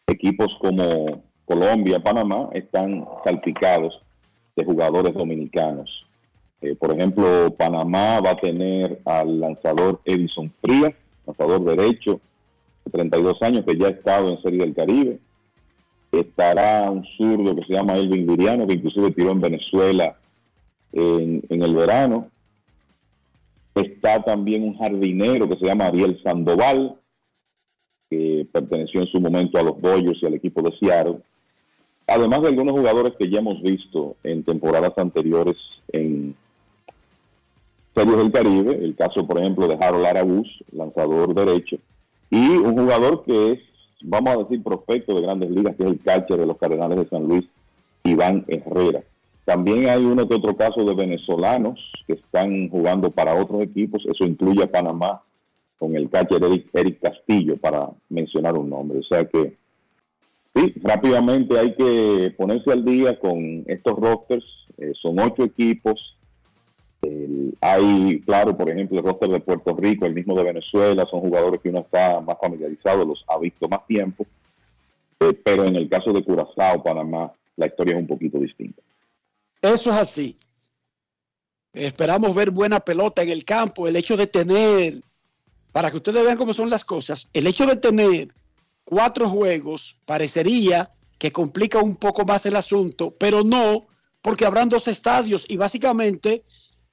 equipos 0.07 0.47
como 0.59 1.23
Colombia, 1.45 1.99
Panamá, 1.99 2.49
están 2.53 3.05
salpicados 3.23 4.01
de 4.55 4.65
jugadores 4.65 5.13
dominicanos. 5.13 6.06
Eh, 6.61 6.75
por 6.75 6.91
ejemplo, 6.91 7.53
Panamá 7.57 8.19
va 8.19 8.31
a 8.31 8.37
tener 8.37 8.99
al 9.05 9.39
lanzador 9.39 10.01
Edison 10.05 10.51
Frías, 10.61 10.93
lanzador 11.25 11.63
derecho, 11.63 12.19
de 12.85 12.91
32 12.91 13.41
años, 13.41 13.65
que 13.65 13.77
ya 13.77 13.87
ha 13.87 13.91
estado 13.91 14.29
en 14.29 14.41
Serie 14.41 14.59
del 14.59 14.73
Caribe 14.73 15.19
estará 16.11 16.89
un 16.89 17.03
zurdo 17.17 17.55
que 17.55 17.65
se 17.65 17.73
llama 17.73 17.93
Elvin 17.93 18.27
Viriano, 18.27 18.67
que 18.67 18.75
inclusive 18.75 19.11
tiró 19.11 19.31
en 19.31 19.41
Venezuela 19.41 20.17
en, 20.93 21.43
el 21.49 21.75
verano. 21.75 22.29
Está 23.75 24.23
también 24.23 24.63
un 24.63 24.77
jardinero 24.77 25.47
que 25.47 25.57
se 25.57 25.65
llama 25.65 25.87
Ariel 25.87 26.19
Sandoval, 26.23 26.95
que 28.09 28.47
perteneció 28.51 29.01
en 29.01 29.07
su 29.07 29.19
momento 29.19 29.59
a 29.59 29.63
los 29.63 29.81
Dodgers 29.81 30.19
y 30.21 30.25
al 30.25 30.33
equipo 30.35 30.61
de 30.61 30.75
Seattle. 30.79 31.19
Además 32.07 32.41
de 32.41 32.47
algunos 32.47 32.73
jugadores 32.73 33.13
que 33.19 33.29
ya 33.29 33.39
hemos 33.39 33.61
visto 33.61 34.15
en 34.23 34.43
temporadas 34.43 34.93
anteriores 34.97 35.57
en 35.89 36.35
Series 37.97 38.17
del 38.17 38.31
Caribe, 38.31 38.75
el 38.83 38.95
caso 38.95 39.25
por 39.25 39.39
ejemplo 39.39 39.67
de 39.67 39.77
Harold 39.79 40.05
Arabuz, 40.05 40.47
lanzador 40.71 41.33
derecho, 41.33 41.77
y 42.29 42.49
un 42.57 42.77
jugador 42.77 43.23
que 43.23 43.51
es 43.53 43.59
vamos 44.01 44.35
a 44.35 44.37
decir, 44.37 44.63
prospecto 44.63 45.15
de 45.15 45.21
grandes 45.21 45.49
ligas, 45.49 45.75
que 45.75 45.83
es 45.83 45.89
el 45.89 46.01
catcher 46.01 46.37
de 46.37 46.45
los 46.45 46.57
Cardenales 46.57 46.97
de 46.97 47.09
San 47.09 47.27
Luis, 47.27 47.45
Iván 48.03 48.45
Herrera. 48.47 49.03
También 49.45 49.89
hay 49.89 50.03
uno 50.03 50.27
que 50.27 50.35
otro 50.35 50.55
caso 50.55 50.83
de 50.83 50.93
venezolanos 50.93 51.79
que 52.05 52.13
están 52.13 52.69
jugando 52.69 53.11
para 53.11 53.35
otros 53.35 53.63
equipos, 53.63 54.03
eso 54.05 54.25
incluye 54.25 54.63
a 54.63 54.71
Panamá 54.71 55.21
con 55.77 55.95
el 55.95 56.09
catcher 56.09 56.41
Eric, 56.73 56.99
Castillo, 56.99 57.57
para 57.57 57.89
mencionar 58.09 58.57
un 58.57 58.69
nombre. 58.69 58.99
O 58.99 59.03
sea 59.03 59.25
que, 59.25 59.55
sí, 60.55 60.73
rápidamente 60.81 61.57
hay 61.57 61.75
que 61.75 62.33
ponerse 62.35 62.71
al 62.71 62.83
día 62.83 63.19
con 63.19 63.63
estos 63.67 63.93
rosters, 63.97 64.45
eh, 64.77 64.91
son 65.01 65.19
ocho 65.19 65.43
equipos, 65.43 66.16
hay, 67.61 68.21
claro, 68.21 68.55
por 68.55 68.69
ejemplo, 68.69 68.99
el 68.99 69.05
roster 69.05 69.29
de 69.29 69.39
Puerto 69.39 69.75
Rico, 69.75 70.05
el 70.05 70.13
mismo 70.13 70.35
de 70.35 70.43
Venezuela, 70.43 71.05
son 71.09 71.21
jugadores 71.21 71.61
que 71.61 71.69
uno 71.69 71.79
está 71.79 72.21
más 72.21 72.37
familiarizado, 72.39 73.05
los 73.05 73.23
ha 73.27 73.37
visto 73.37 73.67
más 73.67 73.85
tiempo, 73.87 74.25
eh, 75.19 75.33
pero 75.43 75.65
en 75.65 75.75
el 75.75 75.89
caso 75.89 76.11
de 76.13 76.23
Curazao, 76.23 76.83
Panamá, 76.83 77.31
la 77.55 77.65
historia 77.65 77.95
es 77.95 77.99
un 77.99 78.07
poquito 78.07 78.39
distinta. 78.39 78.81
Eso 79.61 79.89
es 79.89 79.95
así. 79.95 80.35
Esperamos 81.73 82.33
ver 82.35 82.51
buena 82.51 82.79
pelota 82.79 83.21
en 83.21 83.29
el 83.29 83.43
campo, 83.43 83.87
el 83.87 83.95
hecho 83.95 84.15
de 84.15 84.27
tener, 84.27 85.01
para 85.71 85.91
que 85.91 85.97
ustedes 85.97 86.23
vean 86.23 86.37
cómo 86.37 86.53
son 86.53 86.69
las 86.69 86.85
cosas, 86.85 87.29
el 87.33 87.47
hecho 87.47 87.65
de 87.65 87.75
tener 87.75 88.33
cuatro 88.83 89.27
juegos 89.27 89.99
parecería 90.05 90.89
que 91.17 91.31
complica 91.31 91.79
un 91.79 91.95
poco 91.95 92.25
más 92.25 92.45
el 92.45 92.55
asunto, 92.55 93.13
pero 93.19 93.43
no, 93.43 93.87
porque 94.21 94.45
habrán 94.45 94.69
dos 94.69 94.87
estadios 94.87 95.45
y 95.49 95.57
básicamente 95.57 96.43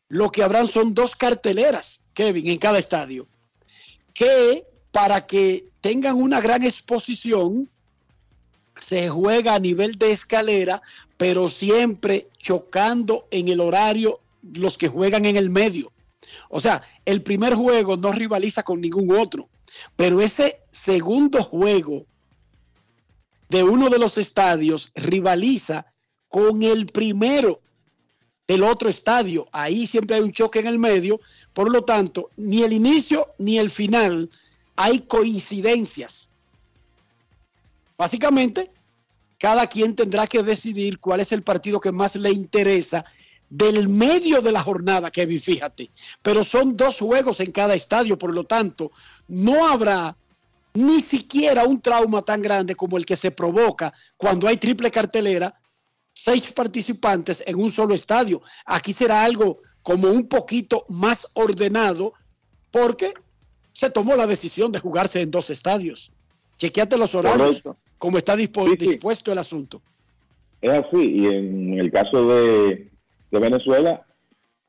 lo 0.09 0.31
que 0.31 0.43
habrán 0.43 0.69
son 0.69 0.95
dos 0.95 1.17
carteleras, 1.17 2.03
Kevin, 2.13 2.49
en 2.49 2.59
cada 2.59 2.79
estadio, 2.79 3.27
que 4.13 4.65
para 4.91 5.27
que 5.27 5.69
tengan 5.81 6.17
una 6.17 6.41
gran 6.41 6.63
exposición, 6.63 7.69
se 8.79 9.09
juega 9.09 9.55
a 9.55 9.59
nivel 9.59 9.97
de 9.99 10.13
escalera, 10.13 10.83
pero 11.17 11.49
siempre 11.49 12.29
chocando 12.39 13.27
en 13.31 13.49
el 13.49 13.61
horario 13.61 14.21
los 14.43 14.79
que 14.79 14.89
juegan 14.89 15.25
en 15.25 15.37
el 15.37 15.51
medio. 15.51 15.93
O 16.49 16.61
sea, 16.61 16.83
el 17.05 17.23
primer 17.23 17.55
juego 17.55 17.97
no 17.97 18.13
rivaliza 18.13 18.63
con 18.63 18.81
ningún 18.81 19.17
otro, 19.17 19.49
pero 19.97 20.21
ese 20.21 20.61
segundo 20.71 21.43
juego 21.43 22.07
de 23.49 23.63
uno 23.63 23.89
de 23.89 23.99
los 23.99 24.19
estadios 24.19 24.91
rivaliza 24.95 25.87
con 26.29 26.63
el 26.63 26.87
primero 26.87 27.61
el 28.47 28.63
otro 28.63 28.89
estadio. 28.89 29.49
Ahí 29.53 29.87
siempre 29.87 30.17
hay 30.17 30.23
un 30.23 30.33
choque 30.33 30.59
en 30.59 30.67
el 30.67 30.79
medio. 30.79 31.21
Por 31.53 31.71
lo 31.71 31.85
tanto, 31.85 32.31
ni 32.37 32.63
el 32.63 32.73
inicio 32.73 33.29
ni 33.39 33.59
el 33.59 33.71
final 33.71 34.31
hay 34.77 35.01
coincidencias. 35.01 36.29
Básicamente, 37.97 38.71
cada 39.39 39.67
quien 39.67 39.95
tendrá 39.95 40.27
que 40.27 40.43
decidir 40.43 40.99
cuál 40.99 41.21
es 41.21 41.33
el 41.33 41.43
partido 41.43 41.81
que 41.81 41.93
más 41.93 42.17
le 42.17 42.33
interesa 42.33 43.05
del 43.49 43.89
medio 43.89 44.43
de 44.43 44.51
la 44.51 44.63
jornada, 44.63 45.11
Kevin, 45.11 45.41
fíjate. 45.41 45.91
Pero 46.23 46.43
son 46.43 46.77
dos 46.77 46.99
juegos 46.99 47.39
en 47.41 47.53
cada 47.53 47.75
estadio, 47.75 48.19
por 48.19 48.35
lo 48.35 48.45
tanto, 48.45 48.91
no 49.29 49.69
habrá 49.69 50.17
ni 50.73 51.01
siquiera 51.01 51.65
un 51.65 51.81
trauma 51.81 52.23
tan 52.23 52.43
grande 52.43 52.75
como 52.75 52.97
el 52.97 53.07
que 53.07 53.17
se 53.17 53.31
provoca 53.31 53.95
cuando 54.17 54.49
hay 54.49 54.57
triple 54.57 54.91
cartelera 54.91 55.55
seis 56.15 56.53
participantes 56.53 57.45
en 57.47 57.57
un 57.57 57.69
solo 57.69 57.95
estadio. 57.95 58.41
Aquí 58.65 58.93
será 58.93 59.25
algo 59.25 59.59
como 59.83 60.09
un 60.09 60.27
poquito 60.29 60.87
más 60.89 61.31
ordenado 61.35 62.15
porque 62.71 63.13
se 63.73 63.91
tomó 63.91 64.17
la 64.17 64.27
decisión 64.27 64.73
de 64.73 64.81
jugarse 64.81 65.21
en 65.21 65.31
dos 65.31 65.51
estadios. 65.51 66.11
Chequeate 66.57 66.97
los 66.97 67.15
horarios, 67.15 67.63
como 67.99 68.17
está 68.17 68.37
dispuesto 68.37 69.33
el 69.33 69.39
asunto. 69.39 69.83
Es 70.63 70.71
así, 70.71 71.03
y 71.03 71.27
en 71.27 71.79
el 71.79 71.91
caso 71.91 72.29
de, 72.29 72.91
de 73.31 73.39
Venezuela 73.39 74.07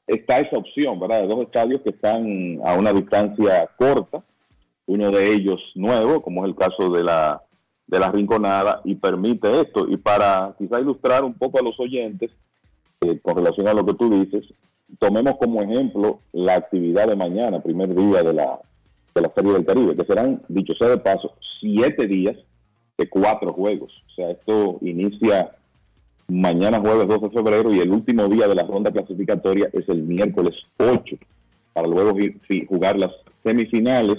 está 0.08 0.40
esa 0.40 0.58
opción, 0.58 1.00
¿verdad? 1.00 1.22
De 1.22 1.28
dos 1.28 1.44
estadios 1.44 1.82
que 1.82 1.92
están 1.92 2.60
a 2.66 2.74
una 2.74 2.92
distancia 2.92 3.70
corta, 3.78 4.24
uno 4.88 5.12
de 5.12 5.34
ellos 5.34 5.62
nuevo, 5.76 6.22
como 6.22 6.44
es 6.44 6.50
el 6.50 6.56
caso 6.56 6.90
de 6.90 7.04
la 7.04 7.42
de 7.88 8.00
la 8.00 8.12
rinconada 8.12 8.82
y 8.84 8.96
permite 8.96 9.62
esto. 9.62 9.88
Y 9.90 9.98
para 9.98 10.56
quizá 10.58 10.80
ilustrar 10.80 11.24
un 11.24 11.34
poco 11.34 11.60
a 11.60 11.64
los 11.64 11.80
oyentes 11.80 12.32
eh, 13.02 13.20
con 13.22 13.36
relación 13.36 13.68
a 13.68 13.74
lo 13.74 13.86
que 13.86 13.94
tú 13.94 14.10
dices, 14.10 14.46
tomemos 15.00 15.36
como 15.38 15.62
ejemplo 15.62 16.20
la 16.32 16.56
actividad 16.56 17.08
de 17.08 17.16
mañana, 17.16 17.62
primer 17.62 17.94
día 17.94 18.24
de 18.24 18.34
la, 18.34 18.60
de 19.14 19.22
la 19.22 19.32
Serie 19.36 19.54
del 19.54 19.66
Caribe, 19.66 19.96
que 19.96 20.06
serán, 20.06 20.42
dicho 20.48 20.74
sea 20.76 20.90
de 20.90 20.98
paso, 20.98 21.34
siete 21.60 22.08
días 22.08 22.36
de 22.98 23.10
cuatro 23.10 23.54
juegos. 23.54 23.92
O 24.08 24.16
sea, 24.16 24.32
esto 24.32 24.78
inicia 24.82 25.52
mañana 26.28 26.80
jueves 26.80 27.08
12 27.08 27.28
de 27.28 27.32
febrero 27.32 27.74
y 27.74 27.80
el 27.80 27.92
último 27.92 28.28
día 28.28 28.48
de 28.48 28.56
la 28.56 28.64
ronda 28.64 28.92
clasificatoria 28.92 29.70
es 29.74 29.88
el 29.90 30.02
miércoles 30.02 30.56
8, 30.78 31.18
para 31.74 31.88
luego 31.88 32.18
jugar 32.68 32.98
las 32.98 33.12
semifinales 33.44 34.18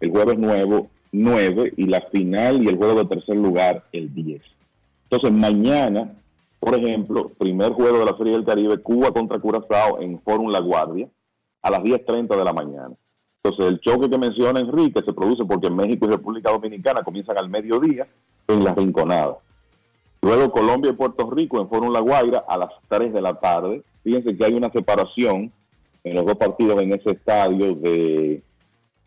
el 0.00 0.10
jueves 0.10 0.38
nuevo 0.38 0.90
9 1.14 1.74
y 1.76 1.86
la 1.86 2.00
final 2.12 2.62
y 2.62 2.66
el 2.66 2.76
juego 2.76 2.96
de 2.96 3.04
tercer 3.04 3.36
lugar 3.36 3.84
el 3.92 4.12
10. 4.12 4.42
Entonces 5.04 5.32
mañana, 5.32 6.12
por 6.58 6.74
ejemplo, 6.74 7.30
primer 7.38 7.72
juego 7.72 8.00
de 8.00 8.04
la 8.04 8.16
Serie 8.16 8.32
del 8.32 8.44
Caribe, 8.44 8.78
Cuba 8.78 9.12
contra 9.12 9.38
Curazao 9.38 10.00
en 10.00 10.20
Fórum 10.22 10.50
La 10.50 10.58
Guardia 10.58 11.08
a 11.62 11.70
las 11.70 11.82
10.30 11.82 12.36
de 12.36 12.44
la 12.44 12.52
mañana. 12.52 12.94
Entonces 13.42 13.72
el 13.72 13.80
choque 13.80 14.10
que 14.10 14.18
menciona 14.18 14.58
Enrique 14.58 15.02
se 15.06 15.12
produce 15.12 15.44
porque 15.44 15.70
México 15.70 16.06
y 16.06 16.10
República 16.10 16.50
Dominicana 16.50 17.04
comienzan 17.04 17.38
al 17.38 17.48
mediodía 17.48 18.08
en 18.48 18.64
la 18.64 18.74
Rinconada. 18.74 19.36
Luego 20.20 20.50
Colombia 20.50 20.90
y 20.90 20.94
Puerto 20.94 21.30
Rico 21.30 21.60
en 21.60 21.68
Fórum 21.68 21.92
La 21.92 22.00
Guaira 22.00 22.44
a 22.48 22.58
las 22.58 22.70
3 22.88 23.12
de 23.12 23.22
la 23.22 23.34
tarde. 23.34 23.82
Fíjense 24.02 24.36
que 24.36 24.44
hay 24.44 24.54
una 24.54 24.70
separación 24.70 25.52
en 26.02 26.14
los 26.16 26.26
dos 26.26 26.36
partidos 26.36 26.82
en 26.82 26.92
ese 26.92 27.12
estadio 27.12 27.74
de 27.76 28.42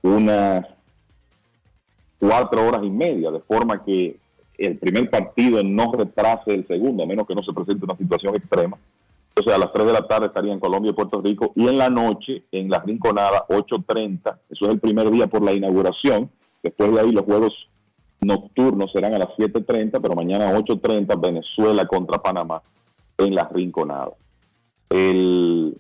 unas 0.04 0.77
cuatro 2.20 2.66
horas 2.66 2.82
y 2.84 2.90
media, 2.90 3.32
de 3.32 3.40
forma 3.40 3.84
que 3.84 4.18
el 4.58 4.78
primer 4.78 5.10
partido 5.10 5.64
no 5.64 5.92
retrase 5.94 6.54
el 6.54 6.66
segundo, 6.68 7.04
a 7.04 7.06
menos 7.06 7.28
que 7.28 7.36
no 7.36 7.44
se 7.44 7.54
presente 7.54 7.86
una 7.86 7.98
situación 7.98 8.36
extrema. 8.36 8.78
Entonces 9.30 9.54
a 9.54 9.60
las 9.60 9.72
3 9.72 9.86
de 9.86 9.94
la 9.94 10.08
tarde 10.08 10.28
estaría 10.28 10.52
en 10.52 10.60
Colombia 10.60 10.90
y 10.90 10.96
Puerto 10.96 11.22
Rico 11.22 11.54
y 11.56 11.68
en 11.68 11.78
la 11.78 11.90
noche 11.90 12.44
en 12.52 12.70
la 12.70 12.80
Rinconada 12.80 13.46
8.30, 13.48 14.36
eso 14.50 14.66
es 14.66 14.72
el 14.72 14.80
primer 14.80 15.12
día 15.12 15.28
por 15.28 15.44
la 15.44 15.54
inauguración, 15.54 16.32
después 16.64 16.92
de 16.92 17.00
ahí 17.00 17.12
los 17.12 17.24
juegos 17.24 17.54
nocturnos 18.20 18.92
serán 18.92 19.14
a 19.14 19.20
las 19.20 19.30
7.30, 19.38 20.00
pero 20.02 20.16
mañana 20.16 20.52
8.30 20.54 21.22
Venezuela 21.22 21.86
contra 21.86 22.18
Panamá 22.18 22.64
en 23.20 23.36
la 23.36 23.48
Rinconada. 23.48 24.14
El, 24.90 25.78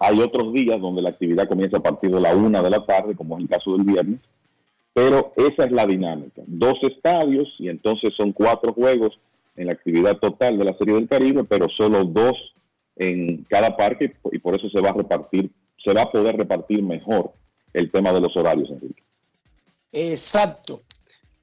hay 0.00 0.20
otros 0.20 0.52
días 0.52 0.80
donde 0.80 1.02
la 1.02 1.10
actividad 1.10 1.48
comienza 1.48 1.76
a 1.76 1.82
partir 1.82 2.10
de 2.10 2.20
la 2.20 2.34
1 2.34 2.62
de 2.62 2.70
la 2.70 2.84
tarde, 2.84 3.14
como 3.14 3.36
es 3.36 3.42
el 3.42 3.48
caso 3.48 3.72
del 3.72 3.84
viernes, 3.84 4.18
pero 4.92 5.32
esa 5.36 5.64
es 5.64 5.72
la 5.72 5.86
dinámica. 5.86 6.42
Dos 6.46 6.78
estadios 6.82 7.48
y 7.58 7.68
entonces 7.68 8.10
son 8.16 8.32
cuatro 8.32 8.72
juegos 8.72 9.18
en 9.56 9.66
la 9.66 9.72
actividad 9.72 10.18
total 10.18 10.58
de 10.58 10.64
la 10.64 10.76
Serie 10.78 10.94
del 10.94 11.08
Caribe, 11.08 11.44
pero 11.44 11.68
solo 11.68 12.04
dos 12.04 12.34
en 12.96 13.44
cada 13.44 13.76
parque 13.76 14.16
y 14.32 14.38
por 14.38 14.54
eso 14.54 14.68
se 14.70 14.80
va 14.80 14.90
a 14.90 14.94
repartir, 14.94 15.50
se 15.82 15.92
va 15.92 16.02
a 16.02 16.12
poder 16.12 16.36
repartir 16.36 16.82
mejor 16.82 17.32
el 17.72 17.90
tema 17.90 18.12
de 18.12 18.20
los 18.20 18.36
horarios, 18.36 18.70
Enrique. 18.70 19.02
Exacto. 19.92 20.80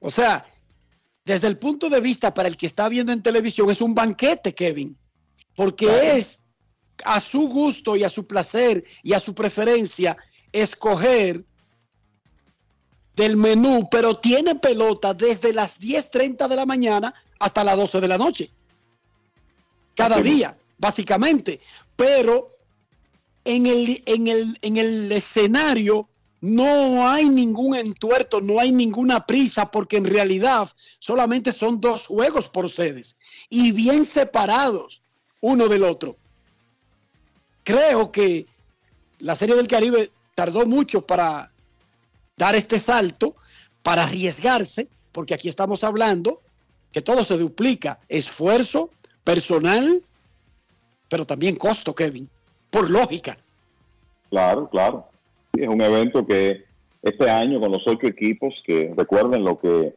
O 0.00 0.10
sea, 0.10 0.44
desde 1.24 1.48
el 1.48 1.58
punto 1.58 1.88
de 1.88 2.00
vista 2.00 2.32
para 2.32 2.48
el 2.48 2.56
que 2.56 2.66
está 2.66 2.88
viendo 2.88 3.12
en 3.12 3.22
televisión 3.22 3.70
es 3.70 3.80
un 3.80 3.94
banquete, 3.94 4.54
Kevin, 4.54 4.96
porque 5.54 6.16
es 6.16 6.46
a 7.04 7.20
su 7.20 7.48
gusto 7.48 7.96
y 7.96 8.04
a 8.04 8.08
su 8.08 8.26
placer 8.26 8.84
y 9.02 9.12
a 9.12 9.20
su 9.20 9.34
preferencia 9.34 10.16
escoger 10.52 11.44
del 13.18 13.36
menú, 13.36 13.88
pero 13.90 14.16
tiene 14.16 14.54
pelota 14.54 15.12
desde 15.12 15.52
las 15.52 15.80
10.30 15.80 16.46
de 16.46 16.56
la 16.56 16.64
mañana 16.64 17.12
hasta 17.40 17.64
las 17.64 17.76
12 17.76 18.00
de 18.00 18.08
la 18.08 18.16
noche. 18.16 18.50
Cada 19.96 20.20
día, 20.22 20.56
básicamente. 20.78 21.60
Pero 21.96 22.48
en 23.44 23.66
el, 23.66 24.02
en, 24.06 24.28
el, 24.28 24.56
en 24.62 24.76
el 24.76 25.10
escenario 25.10 26.08
no 26.40 27.10
hay 27.10 27.28
ningún 27.28 27.74
entuerto, 27.74 28.40
no 28.40 28.60
hay 28.60 28.70
ninguna 28.70 29.26
prisa, 29.26 29.68
porque 29.68 29.96
en 29.96 30.04
realidad 30.04 30.68
solamente 31.00 31.52
son 31.52 31.80
dos 31.80 32.06
juegos 32.06 32.48
por 32.48 32.70
sedes 32.70 33.16
y 33.50 33.72
bien 33.72 34.06
separados 34.06 35.02
uno 35.40 35.66
del 35.66 35.82
otro. 35.82 36.16
Creo 37.64 38.12
que 38.12 38.46
la 39.18 39.34
Serie 39.34 39.56
del 39.56 39.66
Caribe 39.66 40.12
tardó 40.36 40.64
mucho 40.66 41.04
para 41.04 41.50
dar 42.38 42.54
este 42.54 42.78
salto 42.78 43.34
para 43.82 44.04
arriesgarse, 44.04 44.88
porque 45.12 45.34
aquí 45.34 45.48
estamos 45.48 45.84
hablando 45.84 46.40
que 46.92 47.02
todo 47.02 47.24
se 47.24 47.36
duplica, 47.36 47.98
esfuerzo 48.08 48.90
personal, 49.24 50.02
pero 51.08 51.26
también 51.26 51.56
costo, 51.56 51.94
Kevin, 51.94 52.28
por 52.70 52.88
lógica. 52.88 53.36
Claro, 54.30 54.68
claro. 54.70 55.08
es 55.54 55.68
un 55.68 55.82
evento 55.82 56.26
que 56.26 56.64
este 57.02 57.28
año 57.30 57.60
con 57.60 57.72
los 57.72 57.82
ocho 57.86 58.06
equipos, 58.06 58.54
que 58.64 58.92
recuerden 58.96 59.44
lo 59.44 59.58
que 59.58 59.94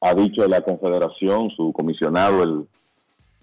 ha 0.00 0.14
dicho 0.14 0.46
la 0.46 0.62
Confederación, 0.62 1.50
su 1.50 1.72
comisionado, 1.72 2.42
el 2.42 2.66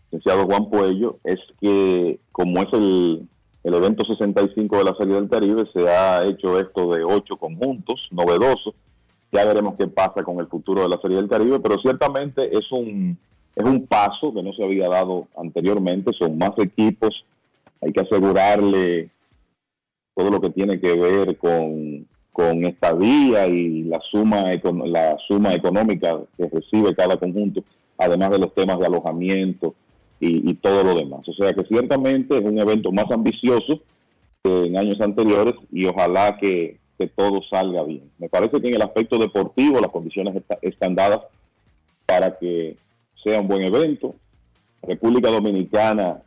licenciado 0.05 0.45
Juan 0.45 0.69
Puello, 0.69 1.19
es 1.23 1.39
que 1.61 2.19
como 2.31 2.61
es 2.61 2.73
el 2.73 3.27
el 3.67 3.73
evento 3.73 4.05
65 4.05 4.77
de 4.77 4.83
la 4.85 4.95
Serie 4.95 5.15
del 5.15 5.27
Caribe 5.27 5.65
se 5.73 5.89
ha 5.89 6.23
hecho 6.23 6.57
esto 6.57 6.93
de 6.93 7.03
ocho 7.03 7.35
conjuntos, 7.35 8.07
novedosos. 8.11 8.73
Ya 9.33 9.43
veremos 9.43 9.75
qué 9.77 9.87
pasa 9.87 10.23
con 10.23 10.39
el 10.39 10.47
futuro 10.47 10.83
de 10.83 10.87
la 10.87 11.01
Serie 11.01 11.17
del 11.17 11.27
Caribe, 11.27 11.59
pero 11.59 11.75
ciertamente 11.81 12.49
es 12.57 12.71
un, 12.71 13.17
es 13.53 13.65
un 13.65 13.85
paso 13.85 14.33
que 14.33 14.41
no 14.41 14.53
se 14.53 14.63
había 14.63 14.87
dado 14.87 15.27
anteriormente. 15.35 16.13
Son 16.17 16.37
más 16.37 16.51
equipos, 16.59 17.25
hay 17.81 17.91
que 17.91 17.99
asegurarle 17.99 19.09
todo 20.15 20.31
lo 20.31 20.39
que 20.39 20.51
tiene 20.51 20.79
que 20.79 20.93
ver 20.93 21.37
con, 21.37 22.07
con 22.31 22.63
estadía 22.63 23.47
y 23.47 23.83
la 23.83 23.99
suma, 24.09 24.45
la 24.85 25.17
suma 25.27 25.53
económica 25.53 26.17
que 26.37 26.47
recibe 26.47 26.95
cada 26.95 27.17
conjunto, 27.17 27.65
además 27.97 28.29
de 28.29 28.39
los 28.39 28.53
temas 28.53 28.79
de 28.79 28.85
alojamiento 28.85 29.75
y, 30.19 30.53
todo 30.55 30.83
lo 30.83 30.95
demás. 30.95 31.27
O 31.27 31.33
sea 31.33 31.53
que 31.53 31.63
ciertamente 31.65 32.37
es 32.37 32.43
un 32.43 32.57
evento 32.59 32.91
más 32.91 33.05
ambicioso 33.11 33.81
que 34.43 34.65
en 34.65 34.77
años 34.77 34.99
anteriores 35.01 35.53
y 35.71 35.85
ojalá 35.85 36.37
que, 36.37 36.79
todo 37.15 37.41
salga 37.47 37.83
bien. 37.83 38.09
Me 38.17 38.27
parece 38.27 38.59
que 38.59 38.69
en 38.69 38.73
el 38.73 38.81
aspecto 38.81 39.19
deportivo 39.19 39.79
las 39.79 39.91
condiciones 39.91 40.41
están 40.63 40.95
dadas 40.95 41.19
para 42.07 42.39
que 42.39 42.75
sea 43.23 43.39
un 43.39 43.47
buen 43.47 43.63
evento. 43.63 44.15
República 44.81 45.29
Dominicana 45.29 46.23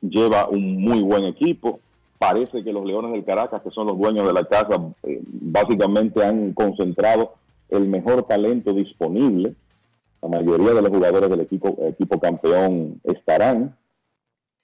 lleva 0.00 0.48
un 0.48 0.80
muy 0.80 1.02
buen 1.02 1.24
equipo. 1.24 1.80
Parece 2.18 2.64
que 2.64 2.72
los 2.72 2.86
Leones 2.86 3.12
del 3.12 3.26
Caracas, 3.26 3.60
que 3.62 3.70
son 3.70 3.88
los 3.88 3.98
dueños 3.98 4.26
de 4.26 4.32
la 4.32 4.44
casa, 4.44 4.80
eh, 5.02 5.20
básicamente 5.22 6.24
han 6.24 6.54
concentrado 6.54 7.34
el 7.68 7.86
mejor 7.88 8.22
talento 8.22 8.72
disponible 8.72 9.54
la 10.22 10.28
mayoría 10.28 10.74
de 10.74 10.82
los 10.82 10.90
jugadores 10.90 11.30
del 11.30 11.40
equipo, 11.40 11.76
equipo 11.86 12.18
campeón 12.20 13.00
estarán. 13.04 13.76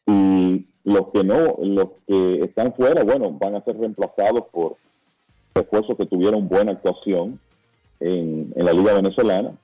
Y 0.06 0.66
los 0.85 1.09
que 1.12 1.24
no, 1.24 1.56
los 1.60 1.89
que 2.06 2.40
están 2.44 2.74
fuera, 2.74 3.05
bueno, 3.05 3.31
van 3.32 3.55
a 3.55 3.64
ser 3.64 3.78
reemplazados 3.78 4.44
por 4.52 4.76
refuerzos 5.55 5.97
que 5.97 6.06
tuvieron 6.06 6.48
buena 6.48 6.72
actuación 6.72 7.40
en, 8.01 8.52
en 8.55 8.64
la 8.64 8.72
Liga 8.72 8.94
Venezolana. 8.94 9.56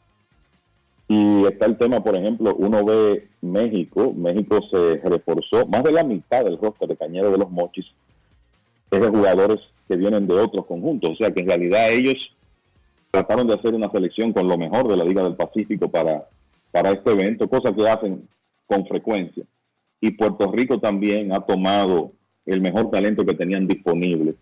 Y 1.09 1.45
está 1.45 1.67
el 1.67 1.77
tema, 1.77 2.03
por 2.05 2.15
ejemplo, 2.15 2.55
uno 2.57 2.85
ve 2.85 3.29
México, 3.41 4.13
México 4.13 4.61
se 4.71 4.97
reforzó, 5.05 5.67
más 5.67 5.83
de 5.83 5.91
la 5.93 6.05
mitad 6.05 6.45
del 6.45 6.57
roster 6.57 6.89
de 6.89 6.97
Cañero 6.97 7.33
de 7.33 7.39
los 7.39 7.51
Mochis 7.51 7.87
es 8.91 9.01
de 9.01 9.09
jugadores 9.09 9.61
que 9.89 9.97
vienen 9.97 10.27
de 10.27 10.35
otros 10.35 10.67
conjuntos, 10.67 11.11
o 11.11 11.17
sea 11.17 11.33
que 11.33 11.41
en 11.41 11.49
realidad 11.49 11.91
ellos 11.91 12.15
trataron 13.11 13.47
de 13.47 13.55
hacer 13.55 13.75
una 13.75 13.91
selección 13.91 14.33
con 14.33 14.47
lo 14.47 14.57
mejor 14.57 14.89
de 14.89 14.97
la 14.97 15.05
Liga 15.05 15.23
del 15.23 15.37
Pacífico 15.37 15.91
para, 15.91 16.29
para 16.71 16.91
este 16.91 17.11
evento, 17.11 17.49
cosa 17.49 17.75
que 17.75 17.89
hacen 17.89 18.29
con 18.67 18.87
frecuencia. 18.87 19.45
Y 20.01 20.13
Puerto 20.13 20.51
Rico 20.53 20.79
también 20.79 21.33
ha 21.33 21.41
tomado 21.41 22.13
el 22.47 22.61
mejor 22.61 22.91
talento 22.91 23.25
que 23.25 23.35
tenían 23.35 23.67
disponible 23.67 24.35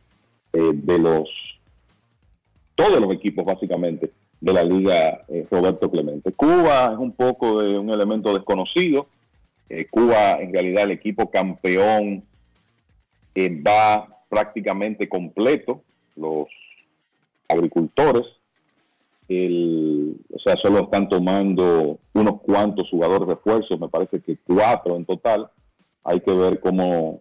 eh, 0.53 0.71
de 0.73 0.99
los 0.99 1.29
todos 2.75 3.01
los 3.01 3.13
equipos 3.13 3.45
básicamente 3.45 4.13
de 4.41 4.53
la 4.53 4.63
Liga 4.63 5.25
eh, 5.29 5.47
Roberto 5.51 5.91
Clemente. 5.91 6.33
Cuba 6.33 6.91
es 6.93 6.99
un 6.99 7.13
poco 7.13 7.61
de 7.61 7.77
un 7.77 7.91
elemento 7.91 8.33
desconocido. 8.33 9.09
Eh, 9.69 9.87
Cuba 9.91 10.41
en 10.41 10.53
realidad 10.53 10.85
el 10.85 10.93
equipo 10.93 11.29
campeón 11.29 12.23
va 13.37 14.09
prácticamente 14.29 15.09
completo. 15.09 15.83
Los 16.17 16.49
agricultores 17.49 18.25
o 19.31 20.39
sea, 20.39 20.55
solo 20.63 20.81
están 20.81 21.09
tomando 21.09 21.99
unos 22.15 22.41
cuantos 22.43 22.89
jugadores 22.91 23.29
refuerzos, 23.29 23.79
me 23.79 23.89
parece 23.89 24.21
que 24.21 24.39
cuatro 24.47 24.97
en 24.97 25.05
total. 25.05 25.49
Hay 26.05 26.21
que 26.21 26.33
ver 26.33 26.61
cómo, 26.61 27.21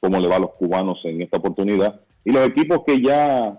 cómo 0.00 0.18
le 0.20 0.28
va 0.28 0.36
a 0.36 0.40
los 0.40 0.52
cubanos 0.52 0.98
en 1.04 1.20
esta 1.22 1.38
oportunidad. 1.38 2.00
Y 2.24 2.30
los 2.30 2.46
equipos 2.46 2.84
que 2.86 3.00
ya 3.02 3.58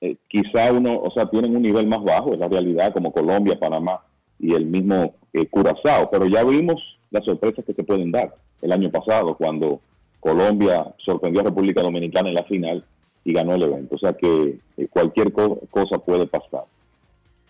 eh, 0.00 0.16
quizá 0.28 0.72
uno, 0.72 0.98
o 1.00 1.10
sea, 1.10 1.26
tienen 1.26 1.54
un 1.54 1.62
nivel 1.62 1.86
más 1.86 2.02
bajo, 2.02 2.32
es 2.32 2.38
la 2.38 2.48
realidad, 2.48 2.92
como 2.94 3.12
Colombia, 3.12 3.58
Panamá 3.58 4.00
y 4.38 4.54
el 4.54 4.64
mismo 4.66 5.14
eh, 5.32 5.46
Curazao, 5.46 6.10
pero 6.10 6.26
ya 6.26 6.44
vimos 6.44 6.82
las 7.10 7.24
sorpresas 7.24 7.64
que 7.64 7.74
se 7.74 7.84
pueden 7.84 8.10
dar. 8.12 8.34
el 8.62 8.72
año 8.72 8.90
pasado, 8.90 9.36
cuando 9.36 9.80
Colombia 10.20 10.94
sorprendió 11.04 11.40
a 11.42 11.44
República 11.44 11.82
Dominicana 11.82 12.30
en 12.30 12.34
la 12.34 12.44
final 12.44 12.84
y 13.24 13.32
ganó 13.32 13.54
el 13.54 13.62
evento. 13.64 13.96
O 13.96 13.98
sea 13.98 14.12
que 14.14 14.58
eh, 14.76 14.88
cualquier 14.88 15.32
co- 15.32 15.60
cosa 15.70 15.98
puede 15.98 16.26
pasar. 16.26 16.64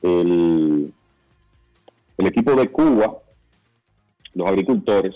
El, 0.02 0.92
equipo 2.18 2.54
de 2.54 2.68
Cuba, 2.68 3.18
los 4.34 4.48
agricultores, 4.48 5.14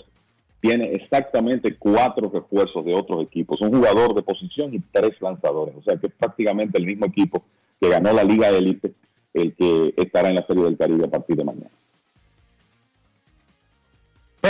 tiene 0.59 0.93
exactamente 0.93 1.75
cuatro 1.77 2.29
refuerzos 2.29 2.85
de 2.85 2.93
otros 2.93 3.23
equipos. 3.23 3.61
Un 3.61 3.73
jugador 3.73 4.13
de 4.13 4.21
posición 4.21 4.73
y 4.73 4.79
tres 4.91 5.19
lanzadores. 5.21 5.75
O 5.77 5.83
sea 5.83 5.97
que 5.97 6.07
es 6.07 6.13
prácticamente 6.13 6.77
el 6.77 6.85
mismo 6.85 7.05
equipo 7.05 7.43
que 7.79 7.89
ganó 7.89 8.13
la 8.13 8.23
Liga 8.23 8.49
Élite, 8.49 8.93
el 9.33 9.55
que 9.55 9.93
estará 9.97 10.29
en 10.29 10.35
la 10.35 10.45
Serie 10.45 10.63
del 10.63 10.77
Caribe 10.77 11.05
a 11.05 11.11
partir 11.11 11.35
de 11.35 11.43
mañana. 11.43 11.71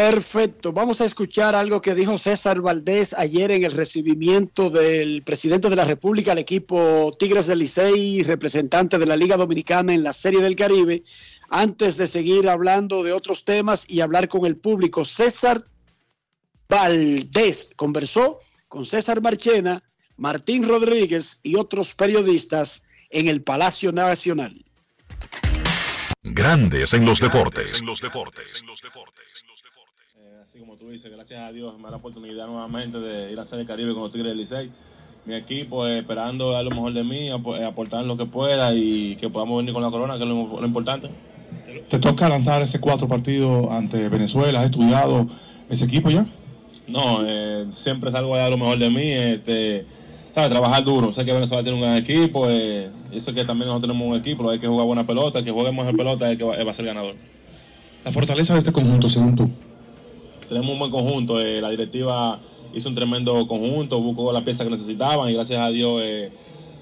Perfecto. 0.09 0.73
Vamos 0.73 0.99
a 0.99 1.05
escuchar 1.05 1.53
algo 1.53 1.79
que 1.79 1.93
dijo 1.93 2.17
César 2.17 2.59
Valdés 2.59 3.13
ayer 3.13 3.51
en 3.51 3.63
el 3.63 3.71
recibimiento 3.71 4.71
del 4.71 5.21
presidente 5.21 5.69
de 5.69 5.75
la 5.75 5.83
República 5.83 6.31
al 6.31 6.39
equipo 6.39 7.15
Tigres 7.19 7.45
del 7.45 7.59
Licey, 7.59 8.23
representante 8.23 8.97
de 8.97 9.05
la 9.05 9.15
Liga 9.15 9.37
Dominicana 9.37 9.93
en 9.93 10.01
la 10.01 10.11
Serie 10.11 10.41
del 10.41 10.55
Caribe, 10.55 11.03
antes 11.51 11.97
de 11.97 12.07
seguir 12.07 12.49
hablando 12.49 13.03
de 13.03 13.13
otros 13.13 13.45
temas 13.45 13.87
y 13.87 14.01
hablar 14.01 14.27
con 14.27 14.47
el 14.47 14.57
público. 14.57 15.05
César 15.05 15.67
Valdés 16.67 17.69
conversó 17.75 18.39
con 18.67 18.85
César 18.85 19.21
Marchena, 19.21 19.83
Martín 20.17 20.67
Rodríguez 20.67 21.41
y 21.43 21.57
otros 21.57 21.93
periodistas 21.93 22.85
en 23.11 23.27
el 23.27 23.43
Palacio 23.43 23.91
Nacional. 23.91 24.65
Grandes 26.23 26.93
en 26.93 27.05
los 27.05 27.19
deportes. 27.19 27.81
Eh, 27.81 27.85
así 30.51 30.59
como 30.59 30.75
tú 30.75 30.89
dices, 30.89 31.09
gracias 31.09 31.41
a 31.41 31.53
Dios 31.53 31.77
me 31.77 31.83
da 31.83 31.91
la 31.91 31.95
oportunidad 31.95 32.45
nuevamente 32.45 32.99
de 32.99 33.31
ir 33.31 33.39
a 33.39 33.43
hacer 33.43 33.57
el 33.57 33.65
Caribe 33.65 33.93
con 33.93 34.03
los 34.03 34.11
Tigres 34.11 34.31
del 34.31 34.37
Licey. 34.37 34.69
Mi 35.25 35.33
equipo 35.35 35.87
eh, 35.87 35.99
esperando 35.99 36.51
dar 36.51 36.65
lo 36.65 36.71
mejor 36.71 36.91
de 36.91 37.05
mí, 37.05 37.29
ap- 37.29 37.55
eh, 37.57 37.63
aportar 37.63 38.03
lo 38.03 38.17
que 38.17 38.25
pueda 38.25 38.75
y 38.75 39.15
que 39.15 39.29
podamos 39.29 39.59
venir 39.59 39.71
con 39.73 39.81
la 39.81 39.89
corona, 39.89 40.17
que 40.17 40.23
es 40.23 40.29
lo, 40.29 40.59
lo 40.59 40.67
importante. 40.67 41.07
¿Te 41.87 41.99
toca 41.99 42.27
lanzar 42.27 42.61
ese 42.61 42.81
cuatro 42.81 43.07
partidos 43.07 43.71
ante 43.71 44.09
Venezuela? 44.09 44.59
¿Has 44.59 44.65
estudiado 44.65 45.25
ese 45.69 45.85
equipo 45.85 46.09
ya? 46.09 46.25
No, 46.85 47.25
eh, 47.25 47.67
siempre 47.71 48.11
salgo 48.11 48.35
a 48.35 48.39
dar 48.39 48.49
lo 48.51 48.57
mejor 48.57 48.77
de 48.77 48.89
mí, 48.89 49.09
este, 49.09 49.85
¿sabes? 50.31 50.49
Trabajar 50.49 50.83
duro. 50.83 51.13
Sé 51.13 51.23
que 51.23 51.31
Venezuela 51.31 51.63
tiene 51.63 51.77
un 51.77 51.83
gran 51.85 51.95
equipo, 51.95 52.47
eh, 52.49 52.89
y 53.09 53.21
sé 53.21 53.33
que 53.33 53.45
también 53.45 53.69
nosotros 53.69 53.89
tenemos 53.89 54.05
un 54.05 54.19
equipo, 54.19 54.49
hay 54.49 54.59
que 54.59 54.67
jugar 54.67 54.85
buena 54.85 55.05
pelota, 55.05 55.39
el 55.39 55.45
que 55.45 55.51
juegue 55.51 55.71
mejor 55.71 55.95
pelota 55.95 56.25
es 56.25 56.33
el 56.33 56.37
que 56.39 56.43
va, 56.43 56.61
va 56.61 56.71
a 56.71 56.73
ser 56.73 56.87
ganador. 56.87 57.15
La 58.03 58.11
fortaleza 58.11 58.51
de 58.51 58.59
este 58.59 58.73
conjunto, 58.73 59.07
según 59.07 59.37
tú. 59.37 59.49
Tenemos 60.51 60.73
un 60.73 60.79
buen 60.79 60.91
conjunto. 60.91 61.39
eh, 61.39 61.61
la 61.61 61.69
directiva 61.69 62.37
hizo 62.73 62.89
un 62.89 62.95
tremendo 62.95 63.47
conjunto, 63.47 63.99
buscó 64.01 64.33
las 64.33 64.43
piezas 64.43 64.65
que 64.65 64.71
necesitaban 64.71 65.29
y 65.29 65.33
gracias 65.33 65.61
a 65.61 65.69
Dios 65.69 66.01
eh, 66.03 66.29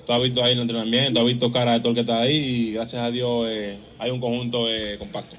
tú 0.07 0.13
has 0.13 0.21
visto 0.21 0.43
ahí 0.43 0.53
el 0.53 0.59
entrenamiento, 0.59 1.19
has 1.19 1.25
visto 1.27 1.51
cara 1.51 1.73
de 1.73 1.79
todo 1.79 1.89
el 1.89 1.93
que 1.95 2.01
está 2.01 2.19
ahí 2.19 2.35
y 2.35 2.71
gracias 2.73 3.03
a 3.03 3.11
Dios 3.11 3.45
eh, 3.47 3.77
hay 3.99 4.09
un 4.09 4.19
conjunto 4.19 4.67
eh, 4.67 4.97
compacto. 4.97 5.35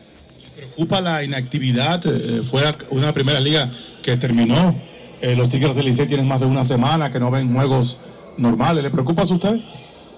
¿Preocupa 0.57 1.01
la 1.01 1.25
inactividad? 1.25 2.01
Eh, 2.07 2.43
fuera 2.45 2.77
una 2.91 3.13
primera 3.13 3.41
liga 3.41 3.69
que 4.01 4.17
terminó. 4.17 4.77
Eh, 5.21 5.35
los 5.35 5.49
Tigres 5.49 5.75
del 5.75 5.87
Licey 5.87 6.07
tienen 6.07 6.29
más 6.29 6.39
de 6.39 6.47
una 6.47 6.65
semana 6.65 7.11
que 7.11 7.19
no 7.19 7.33
ven 7.33 7.53
juegos 7.53 7.99
normales. 8.37 8.83
¿Le 8.85 8.91
preocupa 8.91 9.23
a 9.23 9.25
usted? 9.25 9.61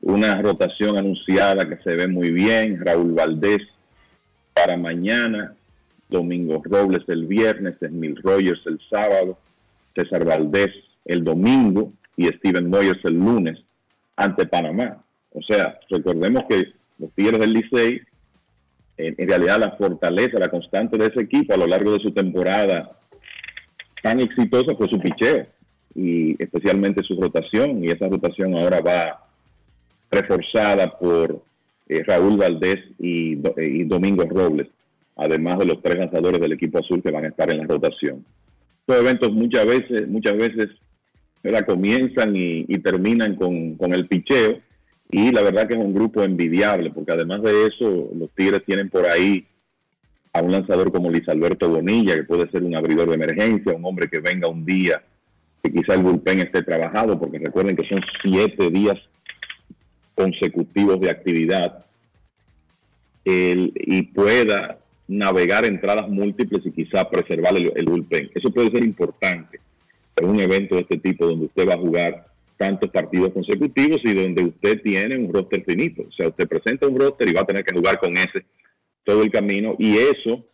una 0.00 0.40
rotación 0.40 0.96
anunciada 0.96 1.68
que 1.68 1.82
se 1.82 1.90
ve 1.96 2.08
muy 2.08 2.30
bien, 2.30 2.84
Raúl 2.84 3.12
Valdés 3.12 3.62
para 4.54 4.76
mañana, 4.76 5.54
Domingo 6.08 6.62
Robles 6.64 7.02
el 7.08 7.26
viernes, 7.26 7.76
Emil 7.80 8.16
Rogers 8.22 8.60
el 8.66 8.80
sábado, 8.90 9.38
César 9.94 10.24
Valdés 10.24 10.70
el 11.04 11.24
domingo 11.24 11.92
y 12.16 12.26
Steven 12.26 12.68
Moyers 12.68 13.04
el 13.04 13.14
lunes 13.14 13.58
ante 14.16 14.46
Panamá. 14.46 15.02
O 15.32 15.42
sea, 15.42 15.78
recordemos 15.90 16.44
que 16.48 16.72
los 16.98 17.12
Tigres 17.12 17.40
del 17.40 17.52
Licey, 17.52 18.00
en, 18.96 19.28
realidad 19.28 19.60
la 19.60 19.72
fortaleza, 19.72 20.38
la 20.38 20.48
constante 20.48 20.96
de 20.96 21.06
ese 21.06 21.20
equipo 21.20 21.54
a 21.54 21.58
lo 21.58 21.66
largo 21.66 21.92
de 21.92 22.00
su 22.00 22.10
temporada 22.12 22.98
tan 24.02 24.20
exitosa 24.20 24.74
fue 24.76 24.88
su 24.88 24.98
picheo 24.98 25.46
y 25.94 26.42
especialmente 26.42 27.02
su 27.02 27.20
rotación 27.20 27.84
y 27.84 27.88
esa 27.88 28.08
rotación 28.08 28.56
ahora 28.56 28.80
va 28.80 29.26
reforzada 30.10 30.98
por 30.98 31.42
eh, 31.88 32.02
Raúl 32.04 32.36
Valdés 32.36 32.78
y, 32.98 33.34
eh, 33.34 33.52
y 33.58 33.84
Domingo 33.84 34.24
Robles, 34.24 34.68
además 35.16 35.58
de 35.58 35.64
los 35.66 35.82
tres 35.82 35.98
lanzadores 35.98 36.40
del 36.40 36.52
equipo 36.52 36.78
azul 36.78 37.02
que 37.02 37.10
van 37.10 37.24
a 37.24 37.28
estar 37.28 37.50
en 37.50 37.58
la 37.58 37.64
rotación. 37.64 38.24
Estos 38.80 39.00
eventos 39.00 39.32
muchas 39.32 39.66
veces, 39.66 40.08
muchas 40.08 40.36
veces 40.36 40.68
¿verdad? 41.42 41.66
comienzan 41.66 42.34
y, 42.36 42.64
terminan 42.78 43.36
con, 43.36 43.76
con 43.76 43.94
el 43.94 44.06
picheo 44.06 44.60
y 45.10 45.32
la 45.32 45.42
verdad 45.42 45.66
que 45.66 45.74
es 45.74 45.80
un 45.80 45.94
grupo 45.94 46.22
envidiable 46.22 46.90
porque 46.90 47.12
además 47.12 47.42
de 47.42 47.66
eso 47.66 48.10
los 48.14 48.30
Tigres 48.34 48.64
tienen 48.64 48.90
por 48.90 49.06
ahí 49.06 49.46
a 50.32 50.42
un 50.42 50.52
lanzador 50.52 50.92
como 50.92 51.10
Luis 51.10 51.28
Alberto 51.28 51.68
Bonilla 51.68 52.14
que 52.14 52.24
puede 52.24 52.50
ser 52.50 52.62
un 52.62 52.74
abridor 52.76 53.08
de 53.08 53.14
emergencia, 53.14 53.72
un 53.72 53.84
hombre 53.84 54.08
que 54.08 54.20
venga 54.20 54.48
un 54.48 54.64
día 54.66 55.02
que 55.62 55.72
quizá 55.72 55.94
el 55.94 56.02
bullpen 56.02 56.40
esté 56.40 56.62
trabajado 56.62 57.18
porque 57.18 57.38
recuerden 57.38 57.76
que 57.76 57.88
son 57.88 58.00
siete 58.22 58.70
días 58.70 58.98
consecutivos 60.14 61.00
de 61.00 61.10
actividad 61.10 61.84
el- 63.24 63.72
y 63.74 64.02
pueda 64.02 64.78
navegar 65.08 65.64
entradas 65.64 66.08
múltiples 66.08 66.64
y 66.66 66.72
quizá 66.72 67.08
preservar 67.08 67.56
el, 67.56 67.72
el 67.74 67.84
bullpen. 67.84 68.30
Eso 68.34 68.50
puede 68.50 68.70
ser 68.70 68.84
importante 68.84 69.60
en 70.16 70.28
un 70.28 70.40
evento 70.40 70.74
de 70.74 70.82
este 70.82 70.98
tipo 70.98 71.26
donde 71.26 71.46
usted 71.46 71.68
va 71.68 71.74
a 71.74 71.78
jugar 71.78 72.26
tantos 72.56 72.90
partidos 72.90 73.32
consecutivos 73.32 74.00
y 74.04 74.14
donde 74.14 74.44
usted 74.44 74.80
tiene 74.82 75.18
un 75.18 75.32
roster 75.32 75.62
finito. 75.64 76.04
O 76.08 76.12
sea, 76.12 76.28
usted 76.28 76.48
presenta 76.48 76.86
un 76.86 76.98
roster 76.98 77.28
y 77.28 77.32
va 77.32 77.42
a 77.42 77.46
tener 77.46 77.64
que 77.64 77.74
jugar 77.74 77.98
con 77.98 78.16
ese 78.16 78.44
todo 79.04 79.22
el 79.22 79.30
camino 79.30 79.76
y 79.78 79.96
eso 79.96 80.44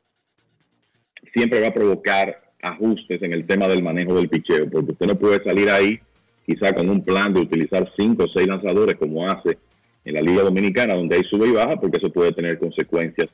siempre 1.33 1.61
va 1.61 1.69
a 1.69 1.75
provocar 1.75 2.43
ajustes 2.61 3.23
en 3.23 3.33
el 3.33 3.47
tema 3.47 3.67
del 3.67 3.83
manejo 3.83 4.15
del 4.15 4.29
picheo, 4.29 4.69
porque 4.71 4.93
usted 4.93 5.07
no 5.07 5.19
puede 5.19 5.43
salir 5.43 5.71
ahí 5.71 5.99
quizá 6.47 6.73
con 6.75 6.89
un 6.89 7.05
plan 7.05 7.33
de 7.33 7.41
utilizar 7.41 7.91
cinco 7.97 8.25
o 8.25 8.29
seis 8.29 8.47
lanzadores 8.47 8.97
como 8.97 9.27
hace 9.29 9.59
en 10.05 10.15
la 10.15 10.21
Liga 10.21 10.43
Dominicana, 10.43 10.95
donde 10.95 11.17
hay 11.17 11.25
sube 11.25 11.49
y 11.49 11.53
baja, 11.53 11.77
porque 11.81 11.99
eso 11.99 12.13
puede 12.13 12.33
tener 12.33 12.59
consecuencias 12.59 13.29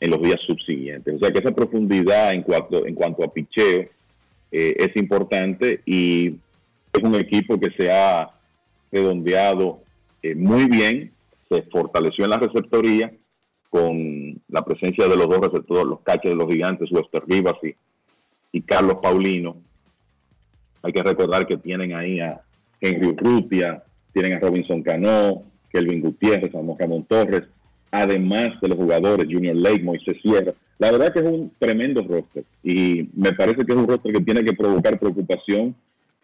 en 0.00 0.10
los 0.10 0.22
días 0.22 0.40
subsiguientes. 0.46 1.14
O 1.14 1.18
sea 1.18 1.30
que 1.30 1.40
esa 1.40 1.52
profundidad 1.52 2.32
en 2.32 2.42
cuanto, 2.42 2.86
en 2.86 2.94
cuanto 2.94 3.24
a 3.24 3.32
picheo 3.32 3.88
eh, 4.50 4.76
es 4.78 4.96
importante 4.96 5.82
y 5.84 6.36
es 6.92 7.02
un 7.02 7.14
equipo 7.16 7.58
que 7.58 7.70
se 7.76 7.90
ha 7.90 8.30
redondeado 8.90 9.82
eh, 10.22 10.34
muy 10.34 10.66
bien, 10.66 11.12
se 11.48 11.62
fortaleció 11.62 12.24
en 12.24 12.30
la 12.30 12.38
receptoría 12.38 13.12
con 13.70 14.40
la 14.48 14.64
presencia 14.64 15.06
de 15.06 15.16
los 15.16 15.28
dos 15.28 15.40
receptores, 15.40 15.84
los 15.84 16.00
caches 16.00 16.30
de 16.30 16.36
los 16.36 16.50
gigantes, 16.50 16.90
Wester 16.90 17.22
Rivas 17.26 17.54
y, 18.52 18.62
Carlos 18.62 18.98
Paulino. 19.02 19.56
Hay 20.82 20.92
que 20.92 21.02
recordar 21.02 21.46
que 21.46 21.58
tienen 21.58 21.94
ahí 21.94 22.18
a 22.18 22.40
Henry 22.80 23.08
Urrutia, 23.08 23.84
tienen 24.12 24.34
a 24.34 24.40
Robinson 24.40 24.82
Cano, 24.82 25.44
Kelvin 25.70 26.00
Gutiérrez, 26.00 26.54
a 26.54 26.58
Ramón 26.78 27.04
Torres, 27.04 27.44
además 27.90 28.60
de 28.60 28.68
los 28.68 28.78
jugadores 28.78 29.26
Junior 29.30 29.56
Lake, 29.56 29.82
Moisés 29.82 30.16
Sierra. 30.22 30.54
La 30.78 30.92
verdad 30.92 31.12
que 31.12 31.20
es 31.20 31.24
un 31.24 31.52
tremendo 31.58 32.02
roster 32.02 32.44
y 32.62 33.08
me 33.14 33.32
parece 33.32 33.64
que 33.64 33.72
es 33.72 33.78
un 33.78 33.88
roster 33.88 34.12
que 34.12 34.20
tiene 34.20 34.44
que 34.44 34.52
provocar 34.52 34.98
preocupación 34.98 35.74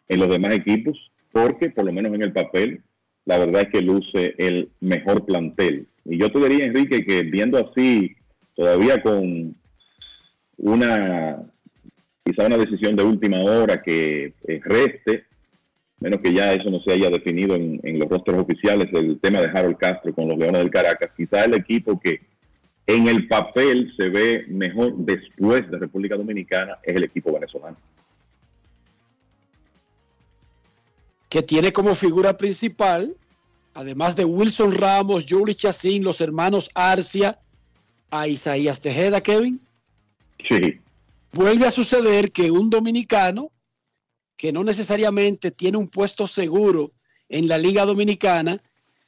en 0.09 0.21
los 0.21 0.29
demás 0.29 0.55
equipos 0.55 0.97
porque 1.33 1.71
por 1.71 1.85
lo 1.85 1.93
menos 1.93 2.15
en 2.15 2.23
el 2.23 2.33
papel 2.33 2.81
la 3.25 3.39
verdad 3.39 3.63
es 3.63 3.69
que 3.71 3.83
luce 3.83 4.35
el 4.39 4.69
mejor 4.81 5.25
plantel. 5.25 5.87
Y 6.05 6.19
yo 6.19 6.31
te 6.31 6.39
diría, 6.39 6.67
Enrique, 6.67 7.05
que 7.05 7.23
viendo 7.23 7.59
así, 7.59 8.15
todavía 8.55 9.03
con 9.03 9.57
una, 10.59 11.43
quizá 12.23 12.47
una 12.47 12.59
decisión 12.59 12.95
de 12.97 13.03
última 13.03 13.39
hora 13.39 13.83
que 13.83 14.35
eh, 14.47 14.61
reste, 14.63 15.25
menos 16.01 16.21
que 16.21 16.33
ya 16.33 16.53
eso 16.53 16.71
no 16.71 16.81
se 16.81 16.93
haya 16.93 17.11
definido 17.11 17.55
en, 17.55 17.99
los 17.99 18.09
rostros 18.09 18.43
oficiales, 18.43 18.89
el 18.93 19.19
tema 19.21 19.41
de 19.41 19.49
Harold 19.49 19.79
Castro 19.79 20.15
con 20.15 20.29
los 20.29 20.39
Leones 20.39 20.61
del 20.61 20.71
Caracas, 20.71 21.11
quizá 21.17 21.45
el 21.45 21.55
equipo 21.55 21.99
que 21.99 22.21
en 22.87 23.09
el 23.09 23.27
papel 23.29 23.93
se 23.97 24.09
ve 24.11 24.45
mejor 24.49 24.95
después 24.97 25.71
de 25.71 25.79
República 25.79 26.17
Dominicana 26.17 26.79
es 26.83 26.97
el 26.97 27.05
equipo 27.05 27.33
venezolano. 27.33 27.77
Que 31.31 31.43
tiene 31.43 31.73
como 31.73 31.95
figura 31.95 32.37
principal, 32.37 33.17
además 33.73 34.15
de 34.15 34.25
Wilson 34.25 34.75
Ramos, 34.75 35.27
Julie 35.29 35.55
Chacín, 35.55 36.05
los 36.05 36.21
hermanos 36.21 36.71
Arcia, 36.75 37.39
a 38.11 38.29
Isaías 38.29 38.81
Tejeda, 38.81 39.21
Kevin. 39.21 39.61
Sí. 40.49 40.79
Vuelve 41.33 41.67
a 41.67 41.73
suceder 41.73 42.31
que 42.31 42.51
un 42.51 42.71
dominicano 42.71 43.51
que 44.37 44.53
no 44.53 44.65
necesariamente 44.65 45.51
tiene 45.51 45.79
un 45.79 45.89
puesto 45.89 46.27
seguro 46.27 46.93
en 47.29 47.49
la 47.49 47.59
Liga 47.59 47.85
Dominicana, 47.85 48.63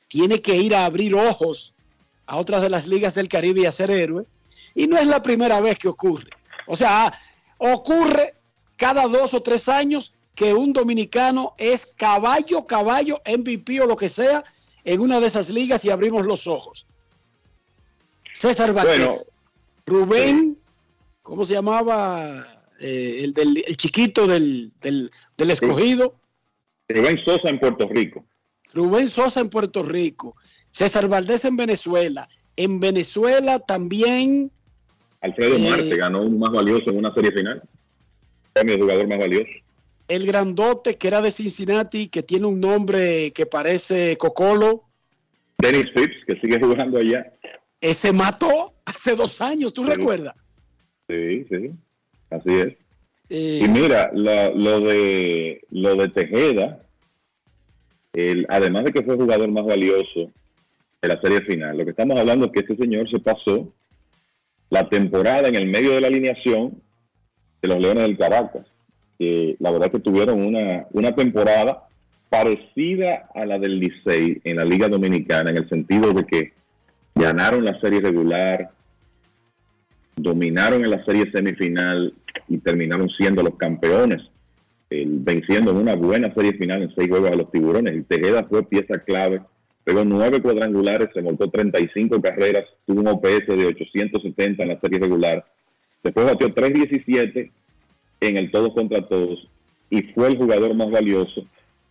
tiene 0.08 0.40
que 0.40 0.56
ir 0.56 0.74
a 0.74 0.84
abrir 0.84 1.14
ojos 1.14 1.74
a 2.26 2.36
otras 2.36 2.62
de 2.62 2.70
las 2.70 2.86
ligas 2.86 3.14
del 3.14 3.28
Caribe 3.28 3.62
y 3.62 3.66
a 3.66 3.72
ser 3.72 3.90
héroe. 3.90 4.26
Y 4.74 4.86
no 4.86 4.98
es 4.98 5.06
la 5.06 5.22
primera 5.22 5.60
vez 5.60 5.78
que 5.78 5.88
ocurre. 5.88 6.30
O 6.66 6.76
sea, 6.76 7.12
ocurre 7.58 8.34
cada 8.76 9.06
dos 9.08 9.34
o 9.34 9.42
tres 9.42 9.68
años 9.68 10.14
que 10.34 10.52
un 10.52 10.72
dominicano 10.72 11.54
es 11.56 11.86
caballo, 11.86 12.66
caballo, 12.66 13.20
MVP 13.26 13.80
o 13.80 13.86
lo 13.86 13.96
que 13.96 14.10
sea 14.10 14.44
en 14.84 15.00
una 15.00 15.18
de 15.18 15.26
esas 15.26 15.50
ligas 15.50 15.84
y 15.84 15.90
abrimos 15.90 16.24
los 16.26 16.46
ojos. 16.46 16.86
César 18.34 18.74
Vázquez, 18.74 19.24
Rubén, 19.86 20.58
¿cómo 21.22 21.44
se 21.44 21.54
llamaba? 21.54 22.55
Eh, 22.80 23.20
el, 23.24 23.32
del, 23.32 23.64
el 23.66 23.76
chiquito 23.76 24.26
del, 24.26 24.72
del, 24.80 25.10
del 25.36 25.50
escogido. 25.50 26.16
Rubén 26.88 27.18
Sosa 27.24 27.48
en 27.48 27.58
Puerto 27.58 27.88
Rico. 27.88 28.24
Rubén 28.74 29.08
Sosa 29.08 29.40
en 29.40 29.48
Puerto 29.48 29.82
Rico. 29.82 30.36
César 30.70 31.08
Valdés 31.08 31.44
en 31.44 31.56
Venezuela. 31.56 32.28
En 32.56 32.80
Venezuela 32.80 33.58
también. 33.58 34.50
Alfredo 35.20 35.56
eh, 35.56 35.70
Marte 35.70 35.96
ganó 35.96 36.22
un 36.22 36.38
más 36.38 36.52
valioso 36.52 36.90
en 36.90 36.98
una 36.98 37.12
serie 37.14 37.32
final. 37.32 37.62
Premio 38.52 38.78
jugador 38.78 39.08
más 39.08 39.18
valioso. 39.18 39.50
El 40.08 40.26
grandote 40.26 40.96
que 40.96 41.08
era 41.08 41.20
de 41.20 41.32
Cincinnati, 41.32 42.08
que 42.08 42.22
tiene 42.22 42.46
un 42.46 42.60
nombre 42.60 43.32
que 43.32 43.46
parece 43.46 44.16
Cocolo. 44.16 44.84
Dennis 45.58 45.90
Phipps, 45.94 46.24
que 46.26 46.38
sigue 46.40 46.60
jugando 46.60 46.98
allá. 46.98 47.32
Ese 47.80 48.12
mató 48.12 48.74
hace 48.84 49.16
dos 49.16 49.40
años, 49.40 49.72
¿tú 49.72 49.84
recuerdas? 49.84 50.34
Sí, 51.08 51.44
sí. 51.50 51.70
Así 52.30 52.52
es. 52.54 52.76
Eh, 53.28 53.60
y 53.64 53.68
mira, 53.68 54.10
lo, 54.12 54.80
de 54.80 55.60
lo 55.70 55.96
de 55.96 56.08
Tejeda, 56.08 56.80
el, 58.12 58.46
además 58.48 58.84
de 58.84 58.92
que 58.92 59.02
fue 59.02 59.14
el 59.14 59.20
jugador 59.20 59.50
más 59.50 59.64
valioso 59.64 60.30
de 61.02 61.08
la 61.08 61.20
serie 61.20 61.40
final, 61.42 61.76
lo 61.76 61.84
que 61.84 61.90
estamos 61.90 62.18
hablando 62.18 62.46
es 62.46 62.52
que 62.52 62.60
este 62.60 62.76
señor 62.76 63.10
se 63.10 63.18
pasó 63.18 63.72
la 64.70 64.88
temporada 64.88 65.48
en 65.48 65.56
el 65.56 65.68
medio 65.68 65.92
de 65.92 66.00
la 66.00 66.08
alineación 66.08 66.80
de 67.62 67.68
los 67.68 67.78
Leones 67.80 68.04
del 68.04 68.18
Caracas. 68.18 68.66
que 69.18 69.56
la 69.60 69.70
verdad 69.70 69.90
que 69.90 69.98
tuvieron 69.98 70.44
una, 70.44 70.86
una 70.92 71.14
temporada 71.14 71.86
parecida 72.28 73.28
a 73.34 73.46
la 73.46 73.58
del 73.58 73.78
Licey 73.78 74.40
en 74.44 74.56
la 74.56 74.64
Liga 74.64 74.88
Dominicana, 74.88 75.50
en 75.50 75.58
el 75.58 75.68
sentido 75.68 76.12
de 76.12 76.24
que 76.26 76.52
ganaron 77.14 77.64
la 77.64 77.80
serie 77.80 78.00
regular, 78.00 78.70
dominaron 80.16 80.82
en 80.82 80.90
la 80.90 81.04
serie 81.04 81.30
semifinal 81.30 82.12
y 82.48 82.58
terminaron 82.58 83.08
siendo 83.10 83.42
los 83.42 83.56
campeones, 83.56 84.22
venciendo 84.90 85.70
en 85.72 85.76
una 85.76 85.94
buena 85.94 86.32
serie 86.34 86.54
final 86.54 86.82
en 86.82 86.94
seis 86.94 87.08
juegos 87.08 87.30
a 87.30 87.36
los 87.36 87.50
tiburones. 87.52 87.94
Y 87.94 88.02
Tejeda 88.02 88.44
fue 88.44 88.66
pieza 88.66 88.98
clave, 89.00 89.42
pegó 89.84 90.04
nueve 90.04 90.40
cuadrangulares, 90.40 91.10
se 91.12 91.22
montó 91.22 91.50
35 91.50 92.20
carreras, 92.22 92.64
tuvo 92.86 93.00
un 93.00 93.08
OPS 93.08 93.46
de 93.46 93.66
870 93.66 94.62
en 94.62 94.68
la 94.68 94.80
serie 94.80 94.98
regular. 94.98 95.44
Después 96.02 96.26
batió 96.26 96.54
3.17 96.54 97.50
en 98.20 98.36
el 98.36 98.50
todos 98.50 98.72
contra 98.74 99.06
todos 99.06 99.46
y 99.90 100.02
fue 100.14 100.28
el 100.28 100.38
jugador 100.38 100.74
más 100.74 100.90
valioso 100.90 101.46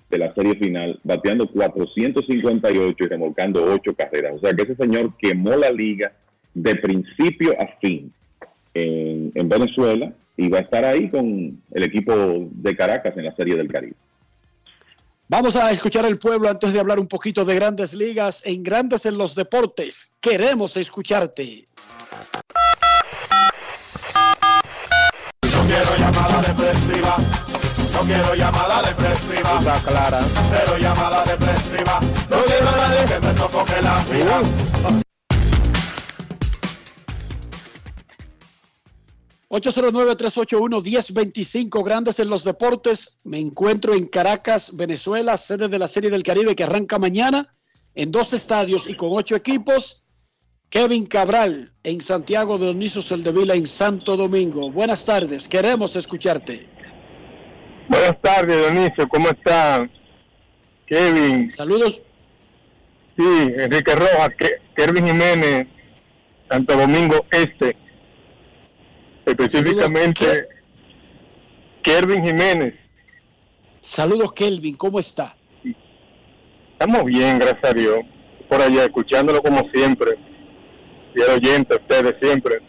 de 0.10 0.18
la 0.18 0.34
serie 0.34 0.56
final, 0.56 1.00
bateando 1.04 1.48
458 1.48 3.04
y 3.04 3.08
remolcando 3.08 3.64
8 3.64 3.96
carreras. 3.96 4.34
O 4.36 4.40
sea 4.40 4.54
que 4.54 4.64
ese 4.64 4.76
señor 4.76 5.14
quemó 5.18 5.56
la 5.56 5.72
liga 5.72 6.14
de 6.54 6.76
principio 6.76 7.54
a 7.60 7.68
fin 7.82 8.14
en, 8.76 9.50
Venezuela 9.50 10.14
y 10.38 10.50
va 10.50 10.60
a 10.60 10.62
estar 10.62 10.86
ahí 10.86 11.10
con 11.10 11.62
el 11.72 11.84
equipo 11.84 12.14
de 12.52 12.76
Caracas 12.76 13.14
en 13.18 13.26
la 13.26 13.36
Serie 13.36 13.56
del 13.56 13.72
Caribe. 13.72 13.96
Vamos 15.28 15.56
a 15.56 15.72
escuchar 15.72 16.06
al 16.06 16.20
pueblo 16.20 16.50
antes 16.50 16.72
de 16.72 16.80
hablar 16.80 17.00
un 17.00 17.08
poquito 17.08 17.46
de 17.46 17.56
grandes 17.56 17.96
ligas 17.96 18.46
en 18.46 18.62
Grandes 18.62 19.08
en 19.08 19.18
los 19.18 19.34
Deportes. 19.34 20.16
Queremos 20.22 20.78
escucharte. 20.78 21.68
No 25.42 25.62
quiero 25.66 25.98
llamada 25.98 26.42
depresiva. 26.42 27.18
No 27.94 28.02
quiero 28.02 28.36
llamada 28.36 28.84
depresiva. 28.84 29.82
clara. 29.84 30.20
Cero 30.20 30.78
llamada 30.80 31.24
depresiva. 31.24 32.00
No 32.30 32.38
quiero 32.44 32.70
a 32.70 32.76
nadie 32.76 33.06
que 33.08 33.28
me 33.28 33.34
sofoque 33.34 33.82
la 33.82 34.04
vida. 34.12 35.05
809-381-1025, 39.50 41.84
Grandes 41.84 42.20
en 42.20 42.30
los 42.30 42.44
Deportes. 42.44 43.20
Me 43.24 43.40
encuentro 43.40 43.94
en 43.94 44.08
Caracas, 44.08 44.76
Venezuela, 44.76 45.38
sede 45.38 45.68
de 45.68 45.80
la 45.80 45.88
Serie 45.88 46.10
del 46.10 46.24
Caribe 46.24 46.56
que 46.56 46.64
arranca 46.64 46.98
mañana 46.98 47.54
en 47.94 48.12
dos 48.12 48.34
estadios 48.34 48.90
y 48.90 48.96
con 48.96 49.10
ocho 49.14 49.36
equipos. 49.36 50.02
Kevin 50.70 51.06
Cabral 51.06 51.72
en 51.84 52.02
Santiago 52.02 52.58
de 52.58 52.66
Dionisio 52.66 53.02
Soldevila 53.02 53.54
en 53.54 53.68
Santo 53.68 54.18
Domingo. 54.18 54.72
Buenas 54.72 55.06
tardes, 55.06 55.48
queremos 55.48 55.96
escucharte. 55.96 56.68
Buenas 57.88 58.20
tardes, 58.22 58.58
Dionisio, 58.58 59.08
¿cómo 59.08 59.30
está? 59.30 59.88
Kevin. 60.88 61.52
Saludos. 61.52 62.02
Sí, 63.16 63.24
Enrique 63.58 63.96
Rojas, 63.96 64.30
Kevin 64.76 65.06
Jiménez, 65.06 65.68
Santo 66.50 66.76
Domingo 66.76 67.26
Este 67.32 67.78
específicamente 69.26 70.48
Kelvin 71.82 72.24
Jiménez. 72.24 72.74
Saludos 73.82 74.34
Kelvin, 74.34 74.76
¿cómo 74.76 75.00
está? 75.00 75.36
Estamos 76.74 77.06
bien, 77.06 77.40
gracias 77.40 77.64
a 77.64 77.74
Dios. 77.74 78.00
Por 78.50 78.62
allá, 78.62 78.84
escuchándolo 78.86 79.42
como 79.42 79.70
siempre. 79.74 80.18
Y 81.16 81.22
el 81.22 81.30
oyente, 81.30 81.76
ustedes 81.76 82.16
siempre. 82.22 82.62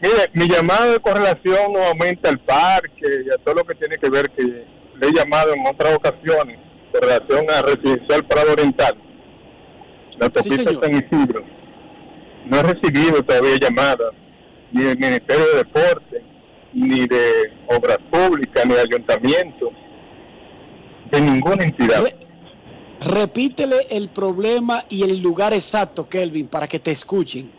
Mire, 0.00 0.30
mi 0.34 0.48
llamada 0.48 0.86
de 0.86 1.00
correlación 1.00 1.72
nuevamente 1.72 2.28
al 2.28 2.38
parque 2.38 3.24
y 3.26 3.30
a 3.30 3.38
todo 3.38 3.56
lo 3.56 3.64
que 3.64 3.74
tiene 3.74 3.96
que 3.96 4.08
ver, 4.08 4.30
que 4.30 4.42
le 4.42 5.08
he 5.08 5.12
llamado 5.12 5.52
en 5.54 5.66
otras 5.66 5.94
ocasiones, 5.94 6.58
con 6.92 7.02
relación 7.02 7.46
a 7.50 7.62
Residencial 7.62 8.24
Prado 8.26 8.52
Oriental, 8.52 8.96
la 10.18 10.26
autopista 10.26 10.70
señor. 10.70 10.84
San 10.84 10.92
Isidro. 10.92 11.44
No 12.46 12.58
he 12.58 12.62
recibido 12.62 13.22
todavía 13.22 13.56
llamadas 13.60 14.12
ni 14.72 14.82
del 14.82 14.98
Ministerio 14.98 15.44
de 15.46 15.56
Deporte, 15.58 16.22
ni 16.72 17.06
de 17.06 17.52
Obras 17.68 17.98
Públicas, 18.10 18.64
ni 18.66 18.74
de 18.74 18.80
Ayuntamiento, 18.80 19.70
de 21.10 21.20
ninguna 21.20 21.64
entidad. 21.64 22.04
Repítele 23.00 23.76
el 23.90 24.08
problema 24.08 24.84
y 24.88 25.02
el 25.02 25.20
lugar 25.20 25.52
exacto, 25.52 26.08
Kelvin, 26.08 26.46
para 26.46 26.68
que 26.68 26.78
te 26.78 26.92
escuchen. 26.92 27.50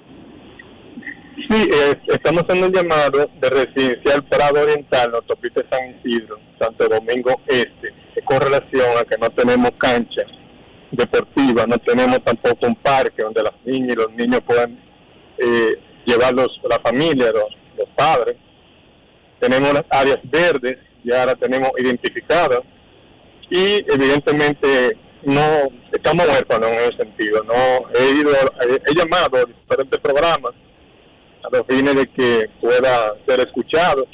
Sí, 1.49 1.69
estamos 2.07 2.43
haciendo 2.43 2.67
un 2.67 2.73
llamado 2.73 3.29
de 3.39 3.49
residencial 3.49 4.23
Prado 4.23 4.61
Oriental, 4.61 5.13
autopista 5.15 5.61
San 5.69 5.95
Isidro, 5.97 6.39
Santo 6.59 6.87
Domingo 6.87 7.41
Este, 7.47 7.93
con 8.23 8.39
relación 8.39 8.97
a 8.97 9.03
que 9.03 9.17
no 9.17 9.29
tenemos 9.31 9.71
cancha 9.77 10.23
deportiva, 10.91 11.65
no 11.67 11.77
tenemos 11.79 12.23
tampoco 12.23 12.67
un 12.67 12.75
parque 12.75 13.23
donde 13.23 13.43
las 13.43 13.53
niñas 13.65 13.93
y 13.93 13.95
los 13.95 14.11
niños 14.13 14.41
puedan 14.45 14.79
eh, 15.37 15.75
llevarlos, 16.05 16.59
la 16.69 16.79
familia, 16.79 17.31
los, 17.31 17.55
los 17.77 17.89
padres. 17.95 18.35
Tenemos 19.39 19.73
las 19.73 19.85
áreas 19.89 20.19
verdes, 20.23 20.77
ya 21.03 21.25
las 21.25 21.37
tenemos 21.37 21.71
identificadas 21.77 22.61
y 23.49 23.85
evidentemente 23.91 24.97
no 25.23 25.69
estamos 25.91 26.27
huérfanos 26.27 26.69
en 26.69 26.79
ese 26.79 26.97
sentido. 26.97 27.43
No 27.43 27.53
he 27.93 28.09
ido, 28.15 28.31
he, 28.31 28.95
llamado 28.95 29.37
a 29.37 29.45
diferentes 29.45 29.99
programas 29.99 30.53
a 31.43 31.55
los 31.55 31.63
fines 31.67 31.95
de 31.95 32.07
que 32.07 32.49
pueda 32.59 33.15
ser 33.27 33.41
escuchado. 33.41 34.05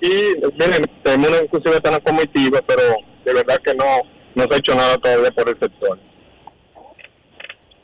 Y 0.00 0.34
miren, 0.58 0.84
tenemos 1.02 1.28
una 1.28 1.42
inclusive 1.44 1.80
tan 1.80 2.00
comitiva, 2.00 2.60
pero 2.66 2.82
de 3.24 3.34
verdad 3.34 3.58
que 3.64 3.74
no, 3.74 4.02
no 4.34 4.44
se 4.44 4.54
ha 4.54 4.58
hecho 4.58 4.74
nada 4.74 4.98
todavía 4.98 5.30
por 5.30 5.48
el 5.48 5.58
sector. 5.58 5.98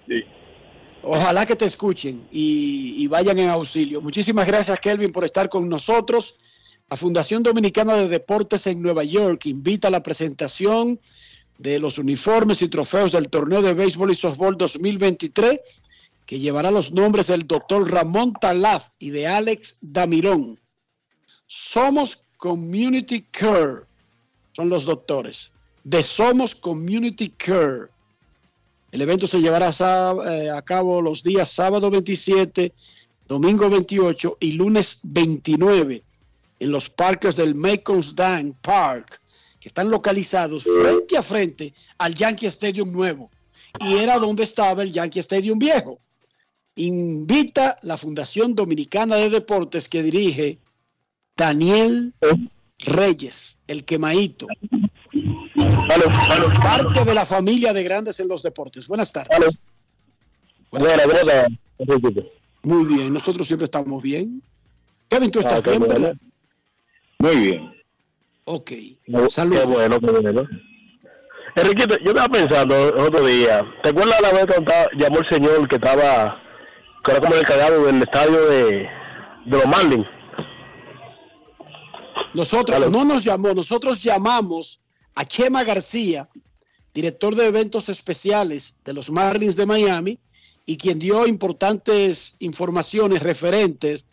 Sí. 0.09 0.25
Ojalá 1.03 1.47
que 1.47 1.57
te 1.57 1.65
escuchen 1.65 2.27
y, 2.31 3.07
vayan 3.07 3.39
en 3.39 3.49
auxilio. 3.49 4.01
Muchísimas 4.01 4.47
gracias, 4.47 4.79
Kelvin, 4.81 5.13
por 5.13 5.25
estar 5.25 5.49
con 5.49 5.69
nosotros. 5.69 6.39
La 6.91 6.97
Fundación 6.97 7.43
Dominicana 7.43 7.95
de 7.95 8.09
Deportes 8.09 8.67
en 8.67 8.83
Nueva 8.83 9.05
York 9.05 9.47
invita 9.47 9.89
a 9.89 9.91
la 9.91 10.03
presentación 10.03 11.01
de 11.59 11.79
los 11.79 11.99
uniformes 11.99 12.63
y 12.63 12.69
trofeos 12.69 13.13
del 13.13 13.29
torneo 13.29 13.63
de 13.63 13.75
béisbol 13.75 14.11
y 14.11 14.15
softball 14.15 14.57
2023, 14.57 15.61
que 16.27 16.39
llevará 16.39 16.71
los 16.71 16.93
nombres 16.93 17.27
del 17.27 17.47
doctor 17.47 17.91
Ramón 17.91 18.33
Talaf 18.41 18.89
y 18.99 19.11
de 19.11 19.27
Alex 19.27 19.79
Damirón. 19.81 20.59
Somos 21.47 22.27
Community 22.37 23.23
Care, 23.23 23.83
son 24.53 24.69
los 24.69 24.85
doctores, 24.85 25.53
de 25.85 26.03
Somos 26.03 26.55
Community 26.55 27.31
Care. 27.31 27.89
El 28.91 29.03
evento 29.03 29.27
se 29.27 29.41
llevará 29.41 29.71
eh, 30.27 30.51
a 30.51 30.63
cabo 30.63 31.03
los 31.03 31.23
días 31.23 31.51
sábado 31.51 31.91
27, 31.91 32.73
domingo 33.27 33.69
28 33.69 34.39
y 34.41 34.53
lunes 34.53 35.01
29 35.03 36.03
en 36.61 36.71
los 36.71 36.89
parques 36.89 37.37
del 37.37 37.55
Macons 37.55 38.17
Dam 38.17 38.55
Park, 38.63 39.21
que 39.61 39.69
están 39.69 39.91
localizados 39.91 40.65
frente 40.65 41.17
a 41.17 41.23
frente 41.23 41.75
al 41.99 42.15
Yankee 42.15 42.47
Stadium 42.47 42.91
nuevo. 42.91 43.31
Y 43.81 43.95
era 43.95 44.19
donde 44.19 44.45
estaba 44.45 44.83
el 44.83 44.93
Yankee 44.93 45.21
Stadium 45.21 45.59
viejo. 45.59 46.01
Invita 46.77 47.77
la 47.83 47.97
Fundación 47.97 48.55
Dominicana 48.55 49.17
de 49.17 49.31
Deportes 49.31 49.89
que 49.89 50.03
dirige 50.03 50.59
Daniel 51.37 52.15
Reyes, 52.79 53.59
el 53.67 53.85
quemaito. 53.85 54.47
Parte 56.63 57.05
de 57.05 57.15
la 57.15 57.25
familia 57.25 57.73
de 57.73 57.83
grandes 57.83 58.21
en 58.21 58.29
los 58.29 58.43
deportes. 58.43 58.87
Buenas 58.89 59.13
tardes. 59.13 59.61
Buenas. 60.71 61.01
Muy 62.63 62.85
bien, 62.87 63.13
nosotros 63.13 63.47
siempre 63.47 63.65
estamos 63.67 64.03
bien. 64.03 64.43
Kevin, 65.09 65.31
tú 65.31 65.41
estás 65.41 65.63
Ah, 65.65 65.71
bien. 65.71 65.81
¿verdad? 65.81 66.15
Muy 67.21 67.37
bien. 67.37 67.73
Ok. 68.45 68.73
Saludos. 69.31 69.61
Qué 69.61 69.67
bueno, 69.67 70.01
qué 70.01 70.07
bueno. 70.11 70.47
Enriquito, 71.57 71.97
yo 72.05 72.11
estaba 72.11 72.29
pensando 72.29 72.89
el 72.91 72.99
otro 73.01 73.25
día, 73.27 73.63
¿te 73.83 73.89
acuerdas 73.89 74.21
la 74.21 74.33
vez 74.33 74.47
cuando 74.47 74.73
llamó 74.97 75.19
el 75.19 75.29
señor 75.29 75.67
que 75.69 75.75
estaba, 75.77 76.41
que 77.05 77.11
era 77.11 77.21
como 77.21 77.35
el 77.35 77.41
encargado 77.41 77.85
del 77.85 78.03
estadio 78.03 78.49
de, 78.49 78.67
de 79.47 79.57
los 79.57 79.67
Marlins? 79.67 80.07
Nosotros 82.35 82.91
no 82.93 83.05
nos 83.05 83.25
llamó, 83.25 83.55
nosotros 83.55 84.01
llamamos 84.03 84.81
a 85.19 85.25
Chema 85.25 85.65
García, 85.65 86.29
director 86.95 87.35
de 87.35 87.49
eventos 87.49 87.89
especiales 87.89 88.77
de 88.85 88.93
los 88.93 89.11
Marlins 89.11 89.57
de 89.57 89.67
Miami, 89.67 90.17
y 90.65 90.77
quien 90.77 91.01
dio 91.01 91.27
importantes 91.27 92.37
informaciones 92.39 93.21
referentes 93.21 94.05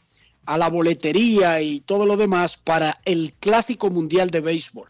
a 0.48 0.58
la 0.58 0.68
boletería 0.68 1.62
y 1.62 1.82
todo 1.82 2.08
lo 2.08 2.18
demás 2.18 2.58
para 2.58 3.00
el 3.06 3.34
Clásico 3.40 3.92
Mundial 3.92 4.32
de 4.32 4.42
Béisbol. 4.42 4.90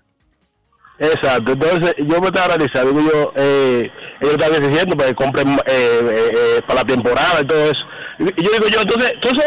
Exacto, 0.99 1.51
entonces 1.51 1.93
yo 1.97 2.21
me 2.21 2.27
estaba 2.27 2.53
analizando, 2.53 2.93
digo 2.93 3.11
yo, 3.11 3.31
eh, 3.35 3.89
ellos 4.21 4.35
estaban 4.35 4.69
diciendo 4.69 4.95
que 4.95 5.15
compren 5.15 5.49
eh, 5.49 5.57
eh, 5.67 6.31
eh, 6.33 6.61
para 6.65 6.79
la 6.79 6.87
temporada 6.87 7.41
y 7.41 7.45
todo 7.45 7.65
eso. 7.65 7.83
Yo 8.19 8.51
digo 8.53 8.67
yo, 8.71 8.81
entonces, 8.81 9.11
todo 9.19 9.33
eso, 9.33 9.41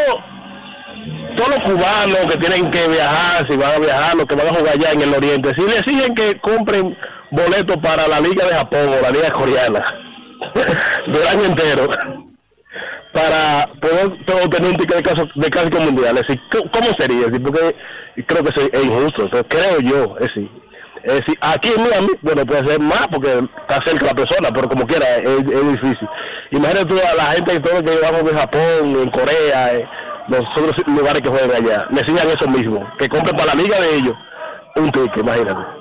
todos 1.39 1.51
los 1.51 1.61
cubanos 1.61 2.33
que 2.33 2.39
tienen 2.39 2.71
que 2.71 2.89
viajar, 2.89 3.47
si 3.49 3.57
van 3.57 3.71
a 3.77 3.79
viajar, 3.79 4.17
los 4.17 4.27
que 4.27 4.35
van 4.35 4.49
a 4.49 4.55
jugar 4.55 4.75
allá 4.75 4.93
en 4.93 5.03
el 5.03 5.15
oriente, 5.15 5.53
si 5.57 5.63
le 5.67 5.77
exigen 5.79 6.15
que 6.15 6.39
compren 6.41 6.97
boletos 7.31 7.77
para 7.79 8.09
la 8.09 8.21
Liga 8.21 8.45
de 8.47 8.55
Japón 8.57 8.89
o 8.99 9.01
la 9.03 9.11
Liga 9.11 9.31
Coreana 9.31 9.83
del 11.07 11.27
año 11.29 11.45
entero 11.45 11.89
para 13.13 13.67
poder 13.81 14.07
obtener 14.45 14.71
un 14.71 14.77
ticket 14.77 14.97
de, 14.97 15.03
caso, 15.03 15.29
de 15.35 15.49
clásico 15.51 15.81
mundial, 15.81 16.17
es 16.19 16.23
decir, 16.27 16.41
¿cómo- 16.51 16.71
¿cómo 16.71 16.87
sería? 16.99 17.27
Porque 17.31 17.75
creo 18.27 18.45
que 18.45 18.61
es 18.73 18.85
injusto, 18.85 19.29
creo 19.49 19.81
yo, 19.81 20.17
es 20.21 20.27
decir, 20.29 20.51
es 21.05 21.13
decir, 21.21 21.39
aquí 21.41 21.71
en 21.75 21.83
Miami, 21.83 22.09
bueno, 22.23 22.45
puede 22.45 22.69
ser 22.69 22.81
más 22.81 23.07
porque 23.09 23.29
está 23.33 23.79
cerca 23.87 24.07
la 24.07 24.15
persona, 24.15 24.51
pero 24.53 24.69
como 24.69 24.87
quiera, 24.87 25.07
es, 25.17 25.37
difícil. 25.47 26.09
Imagínate 26.51 26.87
tú 26.87 26.97
a 26.99 27.15
la 27.15 27.23
gente 27.33 27.55
y 27.55 27.61
todo 27.61 27.83
que 27.83 27.99
vamos 28.03 28.25
de 28.25 28.37
Japón, 28.39 28.97
en 29.03 29.11
Corea, 29.11 29.75
eh, 29.75 29.89
los 30.29 30.45
otros 30.57 30.87
lugares 30.87 31.23
que 31.23 31.29
juegan 31.29 31.65
allá, 31.65 31.87
le 31.91 32.01
sigan 32.01 32.29
eso 32.29 32.49
mismo, 32.49 32.87
que 32.99 33.09
compren 33.09 33.37
para 33.37 33.55
la 33.55 33.63
liga 33.63 33.81
de 33.81 33.97
ellos 33.97 34.15
un 34.77 34.93
ticket, 34.93 35.19
imagínate. 35.19 35.79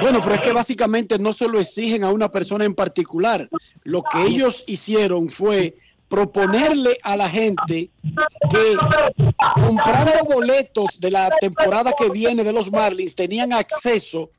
Bueno, 0.00 0.20
pero 0.22 0.34
es 0.34 0.40
que 0.40 0.52
básicamente 0.52 1.18
no 1.18 1.32
se 1.32 1.48
lo 1.48 1.60
exigen 1.60 2.04
a 2.04 2.10
una 2.10 2.30
persona 2.30 2.64
en 2.64 2.74
particular. 2.74 3.48
Lo 3.84 4.02
que 4.02 4.22
ellos 4.22 4.64
hicieron 4.66 5.28
fue 5.28 5.76
proponerle 6.08 6.98
a 7.02 7.16
la 7.16 7.28
gente 7.28 7.90
que 8.50 8.76
comprando 9.54 10.12
boletos 10.24 11.00
de 11.00 11.10
la 11.10 11.30
temporada 11.40 11.92
que 11.96 12.10
viene 12.10 12.44
de 12.44 12.52
los 12.52 12.70
Marlins 12.70 13.14
tenían 13.14 13.52
acceso 13.52 14.30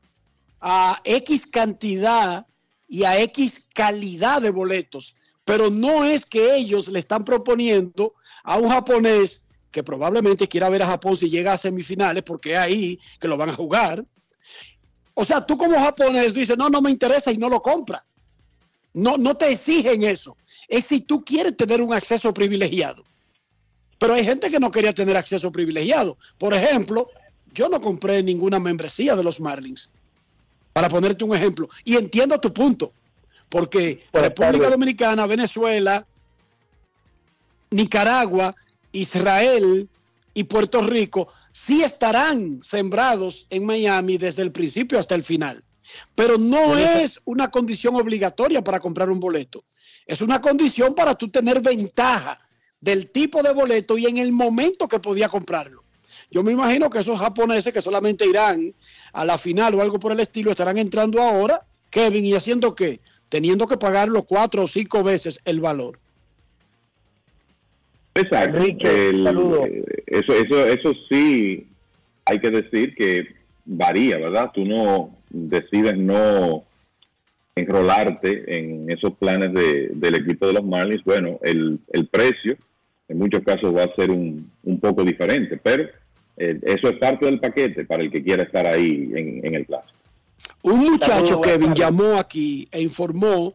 a 0.61 1.02
X 1.03 1.48
cantidad 1.48 2.45
y 2.88 3.03
a 3.03 3.20
X 3.22 3.70
calidad 3.74 4.41
de 4.41 4.52
boletos. 4.52 5.15
Pero 5.45 5.70
no 5.70 6.06
es 6.06 6.26
que 6.26 6.56
ellos 6.56 6.88
le 6.88 6.99
están 6.99 7.26
proponiendo 7.26 8.14
a 8.44 8.57
un 8.57 8.70
japonés 8.70 9.45
que 9.72 9.84
probablemente 9.84 10.48
quiera 10.48 10.70
ver 10.70 10.84
a 10.84 10.88
Japón 10.88 11.18
si 11.18 11.30
llega 11.30 11.53
a 11.53 11.57
semifinales, 11.57 12.24
porque 12.24 12.53
es 12.53 12.60
ahí 12.60 12.99
que 13.20 13.28
lo 13.28 13.38
van 13.38 13.49
a 13.49 13.53
jugar. 13.53 14.06
O 15.15 15.24
sea, 15.24 15.45
tú 15.45 15.57
como 15.57 15.80
japonés 15.80 16.34
dices, 16.34 16.57
no, 16.57 16.70
no 16.70 16.82
me 16.82 16.91
interesa 16.91 17.32
y 17.32 17.38
no 17.38 17.49
lo 17.49 17.61
compra. 17.61 18.06
No, 18.94 19.18
no 19.18 19.36
te 19.36 19.52
exigen 19.52 20.03
eso. 20.03 20.38
Es 20.68 20.86
si 20.86 21.02
tú 21.02 21.26
quieres 21.26 21.57
tener 21.57 21.82
un 21.82 21.94
acceso 21.94 22.34
privilegiado. 22.34 23.03
Pero 23.98 24.14
hay 24.14 24.24
gente 24.24 24.52
que 24.52 24.60
no 24.60 24.70
quería 24.70 24.94
tener 24.94 25.18
acceso 25.18 25.52
privilegiado. 25.52 26.18
Por 26.38 26.53
ejemplo, 26.53 27.10
yo 27.53 27.70
no 27.70 27.80
compré 27.82 28.22
ninguna 28.22 28.60
membresía 28.60 29.15
de 29.15 29.24
los 29.24 29.40
Marlins. 29.40 29.91
Para 30.74 30.90
ponerte 30.90 31.24
un 31.24 31.36
ejemplo. 31.36 31.70
Y 31.84 31.95
entiendo 31.95 32.40
tu 32.40 32.53
punto. 32.53 32.94
Porque 33.49 34.06
República 34.11 34.70
Dominicana, 34.70 35.26
Venezuela, 35.26 36.06
Nicaragua, 37.74 38.56
Israel 38.91 39.90
y 40.34 40.44
Puerto 40.45 40.82
Rico 40.82 41.28
sí 41.52 41.84
estarán 41.84 42.60
sembrados 42.64 43.48
en 43.50 43.66
Miami 43.66 44.18
desde 44.18 44.41
el 44.41 44.52
principio 44.52 45.00
hasta 45.00 45.16
el 45.16 45.24
final. 45.24 45.64
Pero 46.16 46.38
no 46.38 46.78
es 46.78 47.22
una 47.26 47.52
condición 47.52 47.95
obligatoria 47.95 48.64
para 48.64 48.80
comprar 48.80 49.10
un 49.10 49.20
boleto. 49.20 49.66
Es 50.06 50.22
una 50.22 50.41
condición 50.41 50.95
para 50.95 51.16
tú 51.16 51.30
tener 51.30 51.62
ventaja 51.62 52.40
del 52.80 53.12
tipo 53.12 53.41
de 53.41 53.54
boleto 53.54 53.98
y 53.98 54.06
en 54.06 54.18
el 54.18 54.32
momento 54.32 54.88
que 54.88 55.00
podía 55.00 55.30
comprarlo. 55.30 55.84
Yo 56.32 56.41
me 56.41 56.52
imagino 56.52 56.90
que 56.90 57.00
esos 57.00 57.20
japoneses 57.20 57.74
que 57.74 57.82
solamente 57.82 58.26
irán 58.26 58.74
a 59.14 59.24
la 59.26 59.38
final 59.38 59.76
o 59.76 59.82
algo 59.82 60.00
por 60.00 60.12
el 60.12 60.20
estilo 60.20 60.52
estarán 60.52 60.78
entrando 60.78 61.22
ahora, 61.22 61.66
Kevin, 61.90 62.26
y 62.26 62.34
haciendo 62.34 62.76
qué? 62.76 63.02
Teniendo 63.30 63.68
que 63.68 63.78
pagarlo 63.78 64.24
cuatro 64.24 64.64
o 64.64 64.68
cinco 64.68 65.04
veces 65.04 65.40
el 65.45 65.62
valor. 65.62 66.00
Exacto. 68.15 68.60
El- 68.64 69.84
eso, 70.07 70.34
eso, 70.34 70.65
eso 70.68 70.94
sí 71.10 71.68
hay 72.26 72.40
que 72.40 72.52
decir 72.52 72.95
que 72.95 73.27
varía, 73.65 74.18
¿verdad? 74.18 74.52
Tú 74.53 74.65
no 74.65 75.15
decides 75.30 75.98
no 75.98 76.64
enrolarte 77.56 78.44
en 78.60 78.91
esos 78.91 79.14
planes 79.15 79.53
de- 79.53 79.90
del 79.94 80.15
equipo 80.15 80.48
de 80.48 80.53
los 80.53 80.64
Marlins, 80.65 81.03
bueno, 81.03 81.40
el, 81.44 81.80
el 81.91 82.07
precio 82.07 82.57
en 83.07 83.18
muchos 83.18 83.44
casos 83.44 83.76
va 83.76 83.84
a 83.84 83.95
ser 83.95 84.10
un, 84.10 84.49
un 84.64 84.80
poco 84.80 85.03
diferente, 85.03 85.60
pero 85.61 85.84
eh, 86.38 86.60
eso 86.64 86.90
es 86.90 86.98
parte 86.98 87.26
del 87.26 87.40
paquete 87.40 87.85
para 87.85 88.02
el 88.02 88.10
que 88.11 88.23
quiera 88.23 88.44
estar 88.44 88.65
ahí 88.65 89.11
en, 89.14 89.45
en 89.45 89.56
el 89.56 89.65
clásico. 89.65 89.94
Un 90.64 90.80
muchacho, 90.80 91.40
Kevin, 91.41 91.73
llamó 91.73 92.18
aquí 92.18 92.68
e 92.72 92.81
informó 92.81 93.53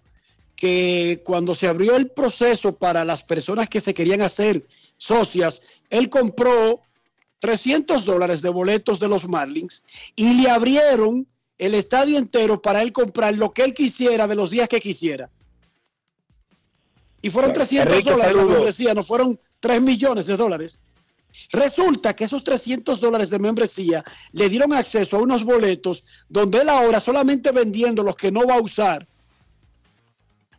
que 0.59 1.23
cuando 1.25 1.55
se 1.55 1.69
abrió 1.69 1.95
el 1.95 2.11
proceso 2.11 2.77
para 2.77 3.05
las 3.05 3.23
personas 3.23 3.69
que 3.69 3.81
se 3.81 3.95
querían 3.95 4.23
hacer 4.23 4.67
socias, 4.97 5.63
él 5.89 6.11
compró 6.11 6.81
300 7.39 8.05
dólares 8.05 8.43
de 8.43 8.49
boletos 8.49 8.99
de 8.99 9.07
los 9.07 9.29
Marlins 9.29 9.85
y 10.17 10.43
le 10.43 10.51
abrieron 10.51 11.29
el 11.59 11.75
estadio 11.75 12.19
entero 12.19 12.61
para 12.61 12.83
él 12.83 12.93
comprar 12.93 13.35
lo 13.35 13.53
que 13.53 13.63
él 13.63 13.73
quisiera 13.73 14.27
de 14.27 14.35
los 14.35 14.51
días 14.51 14.69
que 14.69 14.81
quisiera. 14.81 15.31
Y 17.23 17.31
fueron 17.31 17.53
Claro. 17.53 17.67
300 17.69 17.93
Enrique, 17.93 18.11
dólares 18.11 18.35
la 18.35 18.41
saludos. 18.41 18.57
membresía, 18.57 18.95
no 18.95 19.03
fueron 19.05 19.41
3 19.61 19.81
millones 19.81 20.27
de 20.27 20.37
dólares. 20.37 20.81
Resulta 21.53 22.17
que 22.17 22.25
esos 22.25 22.43
300 22.43 23.01
dólares 23.01 23.31
de 23.31 23.39
membresía 23.39 24.05
le 24.33 24.49
dieron 24.49 24.73
acceso 24.73 25.17
a 25.19 25.21
unos 25.21 25.45
boletos 25.45 26.03
donde 26.29 26.63
él 26.63 26.69
ahora 26.69 26.99
solamente 26.99 27.53
vendiendo 27.53 28.03
los 28.03 28.17
que 28.17 28.33
no 28.33 28.45
va 28.45 28.55
a 28.57 28.61
usar 28.61 29.07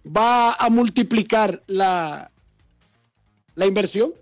va 0.05 0.53
a 0.53 0.69
multiplicar 0.69 1.61
la, 1.67 2.31
la 3.55 3.65
inversión. 3.65 4.13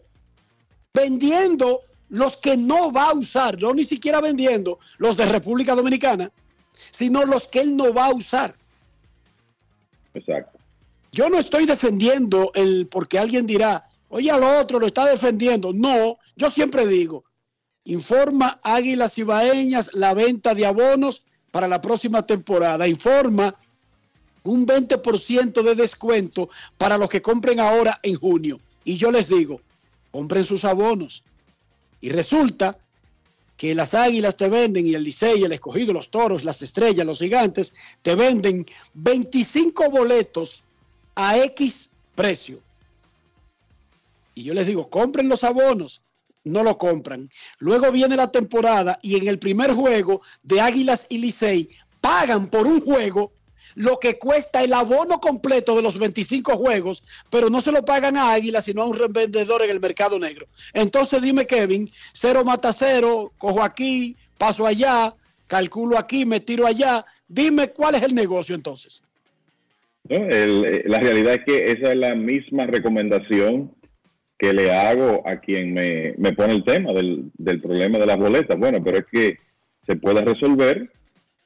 Vendiendo 0.94 1.82
los 2.10 2.38
que 2.38 2.58
no 2.58 2.91
va 2.91 3.10
a 3.10 3.14
usar, 3.14 3.60
no 3.60 3.74
ni 3.74 3.84
siquiera 3.84 4.22
vendiendo 4.22 4.80
los 4.98 5.18
de 5.18 5.26
República 5.26 5.76
Dominicana, 5.76 6.32
sino 6.91 7.26
los 7.26 7.48
que 7.48 7.62
él 7.62 7.76
no 7.76 7.94
va 7.94 8.06
a 8.06 8.14
usar. 8.14 8.56
Exacto. 10.14 10.58
Yo 11.12 11.30
no 11.30 11.38
estoy 11.38 11.66
defendiendo 11.66 12.52
el 12.54 12.88
porque 12.88 13.20
alguien 13.20 13.45
dirá, 13.45 13.90
oye, 14.10 14.32
al 14.32 14.44
otro 14.44 14.80
lo 14.80 14.88
está 14.88 15.06
defendiendo. 15.06 15.74
No, 15.74 16.18
yo 16.36 16.49
siempre 16.49 16.86
digo, 16.88 17.26
informa 17.84 18.60
Águilas 18.64 19.18
Ibaeñas 19.18 19.91
la 19.94 20.14
venta 20.14 20.54
de 20.54 20.66
abonos 20.66 21.26
para 21.52 21.68
la 21.68 21.82
próxima 21.82 22.26
temporada. 22.26 22.88
Informa 22.88 23.56
un 24.48 24.65
20% 24.65 25.61
de 25.61 25.76
descuento 25.76 26.49
para 26.78 26.98
los 26.98 27.10
que 27.10 27.22
compren 27.22 27.60
ahora 27.60 27.99
en 28.03 28.15
junio. 28.15 28.60
Y 28.84 28.98
yo 28.98 29.11
les 29.11 29.30
digo, 29.30 29.61
compren 30.11 30.44
sus 30.44 30.65
abonos. 30.65 31.24
Y 32.02 32.10
resulta 32.10 32.78
que 33.57 33.74
las 33.74 33.94
águilas 33.95 34.38
te 34.38 34.49
venden 34.49 34.86
y 34.86 34.94
el 34.94 35.03
Licey, 35.03 35.44
el 35.44 35.52
escogido, 35.52 35.91
los 35.91 36.10
toros, 36.10 36.44
las 36.44 36.61
estrellas, 36.61 37.06
los 37.06 37.19
gigantes, 37.19 37.74
te 38.03 38.15
venden 38.15 38.65
25 38.94 39.90
boletos 39.90 40.64
a 41.15 41.38
X 41.38 41.90
precio. 42.15 42.60
Y 44.36 44.44
yo 44.44 44.53
les 44.53 44.68
digo, 44.68 44.90
compren 44.90 45.28
los 45.28 45.44
abonos. 45.44 46.03
No 46.44 46.64
lo 46.64 46.78
compran. 46.78 47.30
Luego 47.57 47.91
viene 47.91 48.15
la 48.15 48.32
temporada 48.32 48.98
y 49.02 49.18
en 49.18 49.28
el 49.28 49.38
primer 49.40 49.72
juego 49.74 50.22
de 50.44 50.61
Águilas 50.61 51.07
y 51.10 51.18
Licey 51.18 51.69
pagan 51.99 52.48
por 52.49 52.68
un 52.68 52.80
juego 52.80 53.34
lo 53.78 53.99
que 53.99 54.18
cuesta 54.18 54.64
el 54.64 54.74
abono 54.74 55.20
completo 55.20 55.76
de 55.76 55.84
los 55.84 55.99
25 55.99 56.58
juegos, 56.58 57.04
pero 57.30 57.52
no 57.52 57.62
se 57.62 57.72
lo 57.72 57.86
pagan 57.86 58.18
a 58.18 58.34
Águilas, 58.34 58.66
sino 58.66 58.82
a 58.82 58.86
un 58.86 58.98
revendedor 58.98 59.62
en 59.62 59.70
el 59.70 59.80
mercado 59.80 60.18
negro. 60.18 60.48
Entonces 60.74 61.22
dime, 61.22 61.45
Kevin, 61.45 61.90
cero 62.12 62.44
mata 62.44 62.74
cero, 62.74 63.32
cojo 63.38 63.62
aquí, 63.62 64.16
paso 64.40 64.66
allá, 64.66 65.14
calculo 65.45 65.95
aquí, 65.99 66.26
me 66.26 66.40
tiro 66.40 66.66
allá. 66.66 67.06
Dime 67.28 67.68
cuál 67.70 67.94
es 67.94 68.02
el 68.02 68.16
negocio 68.16 68.56
entonces. 68.56 69.04
¿no? 70.10 70.16
Eh, 70.28 70.84
la 70.88 70.99
realidad 70.99 71.36
es 71.36 71.45
que 71.45 71.72
esa 71.72 71.91
es 71.91 71.98
la 71.98 72.16
misma 72.16 72.66
recomendación 72.66 73.76
que 74.40 74.54
le 74.54 74.74
hago 74.74 75.22
a 75.28 75.40
quien 75.40 75.76
me, 75.76 76.16
me 76.18 76.34
pone 76.34 76.54
el 76.54 76.64
tema 76.64 76.94
del, 76.94 77.30
del 77.38 77.62
problema 77.62 77.99
de 77.99 78.08
las 78.08 78.18
boletas. 78.18 78.58
Bueno, 78.58 78.84
pero 78.84 78.98
es 78.98 79.06
que 79.12 79.38
se 79.86 79.95
puede 79.98 80.22
resolver 80.22 80.91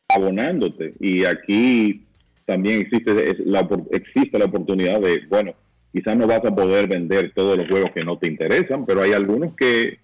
abonándote. 0.07 0.93
Y 1.01 1.25
aquí 1.25 2.05
también 2.45 2.81
existe, 2.81 3.35
la, 3.45 3.67
existe 3.91 4.37
la 4.39 4.45
oportunidad 4.45 4.99
de, 4.99 5.21
bueno, 5.29 5.53
quizás 5.93 6.15
no 6.17 6.27
vas 6.27 6.43
a 6.45 6.55
poder 6.55 6.87
vender 6.87 7.31
todos 7.33 7.57
los 7.57 7.67
juegos 7.67 7.91
que 7.91 8.03
no 8.03 8.17
te 8.17 8.27
interesan, 8.27 8.85
pero 8.85 9.01
hay 9.01 9.13
algunos 9.13 9.55
que 9.55 9.99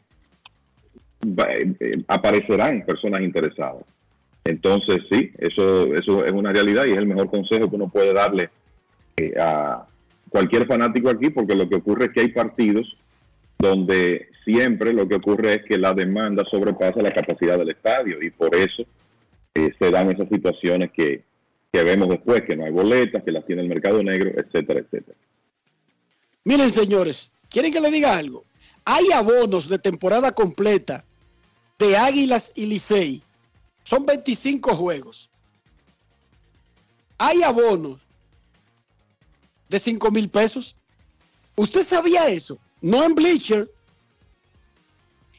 va- 1.25 1.53
eh, 1.53 2.03
aparecerán 2.07 2.85
personas 2.85 3.21
interesadas. 3.21 3.83
Entonces, 4.45 4.99
sí, 5.11 5.31
eso, 5.37 5.93
eso 5.93 6.25
es 6.25 6.31
una 6.31 6.51
realidad 6.53 6.85
y 6.85 6.91
es 6.91 6.97
el 6.97 7.07
mejor 7.07 7.29
consejo 7.29 7.69
que 7.69 7.75
uno 7.75 7.89
puede 7.89 8.13
darle 8.13 8.49
eh, 9.17 9.33
a 9.39 9.85
cualquier 10.29 10.65
fanático 10.67 11.09
aquí, 11.09 11.29
porque 11.29 11.55
lo 11.55 11.67
que 11.67 11.75
ocurre 11.75 12.05
es 12.05 12.11
que 12.11 12.21
hay 12.21 12.29
partidos 12.29 12.95
donde 13.59 14.27
siempre 14.45 14.93
lo 14.93 15.07
que 15.07 15.15
ocurre 15.15 15.55
es 15.55 15.63
que 15.63 15.77
la 15.77 15.93
demanda 15.93 16.45
sobrepasa 16.49 17.01
la 17.01 17.11
capacidad 17.11 17.57
del 17.57 17.71
estadio 17.71 18.21
y 18.21 18.29
por 18.29 18.55
eso 18.55 18.83
eh, 19.55 19.71
se 19.77 19.91
dan 19.91 20.11
esas 20.11 20.29
situaciones 20.29 20.91
que, 20.91 21.23
que 21.77 21.83
vemos 21.83 22.09
después, 22.09 22.41
que 22.41 22.55
no 22.55 22.65
hay 22.65 22.71
boletas, 22.71 23.23
que 23.23 23.31
las 23.31 23.45
tiene 23.45 23.61
el 23.61 23.67
mercado 23.67 24.01
negro, 24.01 24.31
etcétera, 24.35 24.79
etcétera. 24.79 25.15
Miren, 26.43 26.71
señores, 26.71 27.31
¿quieren 27.51 27.71
que 27.71 27.79
le 27.79 27.91
diga 27.91 28.17
algo? 28.17 28.43
Hay 28.83 29.11
abonos 29.13 29.69
de 29.69 29.77
temporada 29.77 30.31
completa 30.31 31.05
de 31.77 31.95
Águilas 31.95 32.51
y 32.55 32.65
Licey. 32.65 33.21
Son 33.83 34.07
25 34.07 34.73
juegos. 34.73 35.29
Hay 37.19 37.43
abonos 37.43 37.99
de 39.69 39.77
5 39.77 40.09
mil 40.09 40.29
pesos. 40.29 40.75
¿Usted 41.55 41.83
sabía 41.83 42.27
eso? 42.27 42.57
No 42.81 43.03
en 43.03 43.13
Bleacher. 43.13 43.69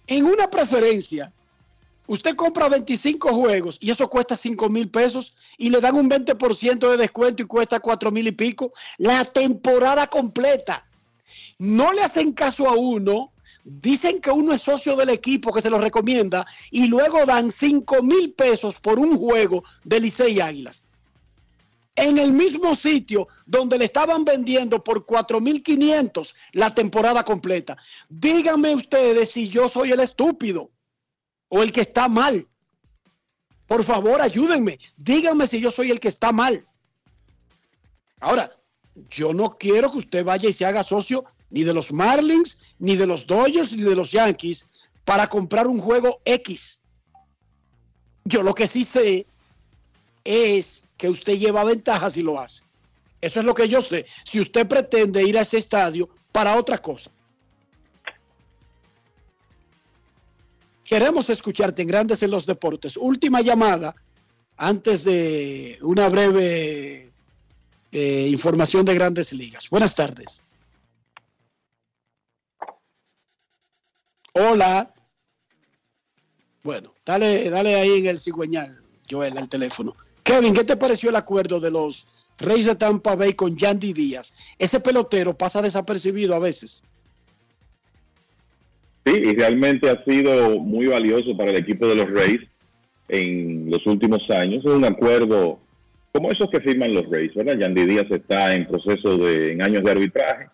En 0.07 0.25
una 0.25 0.49
preferencia, 0.49 1.33
usted 2.09 2.35
compra 2.35 2.69
25 2.69 3.33
juegos 3.33 3.79
y 3.81 3.91
eso 3.91 4.09
cuesta 4.09 4.37
5 4.37 4.69
mil 4.69 4.91
pesos 4.91 5.37
y 5.57 5.71
le 5.71 5.81
dan 5.81 5.95
un 5.95 6.11
20% 6.11 6.91
de 6.91 6.97
descuento 6.97 7.43
y 7.43 7.47
cuesta 7.47 7.79
4 7.79 8.11
mil 8.11 8.27
y 8.27 8.33
pico. 8.33 8.73
La 8.97 9.25
temporada 9.25 10.09
completa. 10.09 10.87
No 11.59 11.93
le 11.93 12.03
hacen 12.03 12.33
caso 12.33 12.69
a 12.69 12.75
uno. 12.75 13.33
Dicen 13.63 14.21
que 14.21 14.31
uno 14.31 14.55
es 14.55 14.63
socio 14.63 14.97
del 14.97 15.11
equipo 15.11 15.53
que 15.53 15.61
se 15.61 15.69
lo 15.69 15.79
recomienda 15.79 16.47
y 16.71 16.89
luego 16.89 17.27
dan 17.27 17.53
5 17.53 18.03
mil 18.03 18.33
pesos 18.33 18.81
por 18.81 18.99
un 18.99 19.19
juego 19.19 19.63
de 19.85 20.01
Licey 20.01 20.41
Águilas. 20.41 20.85
En 21.95 22.17
el 22.17 22.33
mismo 22.33 22.75
sitio 22.75 23.29
donde 23.45 23.77
le 23.77 23.85
estaban 23.85 24.25
vendiendo 24.25 24.83
por 24.83 25.05
4.500 25.05 26.35
la 26.53 26.75
temporada 26.75 27.25
completa. 27.25 27.77
Díganme 28.09 28.75
ustedes 28.75 29.33
si 29.33 29.49
yo 29.49 29.69
soy 29.69 29.93
el 29.93 30.01
estúpido 30.01 30.71
o 31.49 31.63
el 31.63 31.73
que 31.73 31.81
está 31.81 32.09
mal. 32.09 32.47
Por 33.67 33.85
favor, 33.85 34.21
ayúdenme. 34.21 34.79
Díganme 34.97 35.47
si 35.47 35.61
yo 35.61 35.71
soy 35.71 35.91
el 35.91 36.01
que 36.01 36.09
está 36.09 36.33
mal. 36.33 36.67
Ahora, 38.21 38.51
yo 39.11 39.33
no 39.33 39.57
quiero 39.59 39.91
que 39.91 39.99
usted 39.99 40.25
vaya 40.25 40.49
y 40.49 40.53
se 40.53 40.65
haga 40.65 40.83
socio 40.83 41.25
ni 41.51 41.63
de 41.63 41.75
los 41.75 41.93
Marlins, 41.93 42.59
ni 42.79 42.97
de 42.97 43.07
los 43.07 43.27
Dodgers, 43.27 43.77
ni 43.77 43.83
de 43.83 43.95
los 43.95 44.11
Yankees 44.11 44.71
para 45.05 45.29
comprar 45.29 45.67
un 45.67 45.81
juego 45.81 46.21
X. 46.25 46.81
Yo 48.25 48.43
lo 48.43 48.55
que 48.55 48.69
sí 48.69 48.85
sé 48.85 49.27
es 50.25 50.85
que 50.99 51.09
usted 51.09 51.39
lleva 51.39 51.65
ventaja 51.65 52.11
si 52.11 52.23
lo 52.23 52.39
hace. 52.39 52.63
Eso 53.21 53.41
es 53.41 53.47
lo 53.47 53.55
que 53.55 53.69
yo 53.69 53.81
sé. 53.81 54.07
Si 54.25 54.39
usted 54.39 54.67
pretende 54.67 55.23
ir 55.23 55.39
a 55.39 55.43
ese 55.43 55.59
estadio 55.59 56.09
para 56.31 56.57
otra 56.57 56.79
cosa. 56.79 57.11
Queremos 60.89 61.29
escucharte 61.29 61.83
en 61.83 61.89
Grandes 61.89 62.23
en 62.23 62.31
los 62.31 62.47
Deportes. 62.47 62.97
Última 62.97 63.43
llamada 63.43 63.95
antes 64.57 65.05
de 65.05 65.79
una 65.83 66.09
breve 66.09 67.13
eh, 67.93 68.27
información 68.31 68.87
de 68.87 68.95
Grandes 68.95 69.35
Ligas. 69.35 69.69
Buenas 69.69 69.95
tardes. 69.95 70.43
Hola. 74.33 74.95
Bueno, 76.63 76.95
dale, 77.05 77.51
dale 77.51 77.75
ahí 77.75 77.99
en 77.99 78.07
el 78.07 78.19
cigüeñal, 78.19 78.83
Joel, 79.11 79.37
el 79.37 79.49
teléfono. 79.51 79.95
Kevin, 80.23 80.55
¿qué 80.55 80.65
te 80.65 80.79
pareció 80.79 81.11
el 81.11 81.17
acuerdo 81.17 81.61
de 81.61 81.71
los 81.71 82.07
Reyes 82.39 82.65
de 82.65 82.77
Tampa 82.77 83.15
Bay 83.15 83.35
con 83.35 83.55
Yandy 83.59 83.93
Díaz? 83.93 84.33
Ese 84.59 84.81
pelotero 84.81 85.37
pasa 85.37 85.61
desapercibido 85.61 86.35
a 86.35 86.39
veces. 86.39 86.83
Sí, 89.09 89.23
y 89.25 89.35
realmente 89.35 89.89
ha 89.89 90.05
sido 90.05 90.59
muy 90.59 90.87
valioso 90.87 91.35
para 91.37 91.51
el 91.51 91.57
equipo 91.57 91.87
de 91.87 91.97
los 91.97 92.11
Rays 92.11 92.41
en 93.09 93.71
los 93.71 93.87
últimos 93.87 94.21
años. 94.31 94.63
Es 94.65 94.71
un 94.71 94.85
acuerdo 94.85 95.61
como 96.13 96.31
esos 96.31 96.51
que 96.51 96.61
firman 96.61 96.93
los 96.93 97.09
Rays, 97.09 97.35
¿verdad? 97.35 97.59
Yandy 97.59 97.87
Díaz 97.87 98.07
está 98.11 98.55
en 98.55 98.67
proceso 98.67 99.17
de 99.17 99.53
en 99.53 99.63
años 99.63 99.83
de 99.83 99.91
arbitraje 99.91 100.49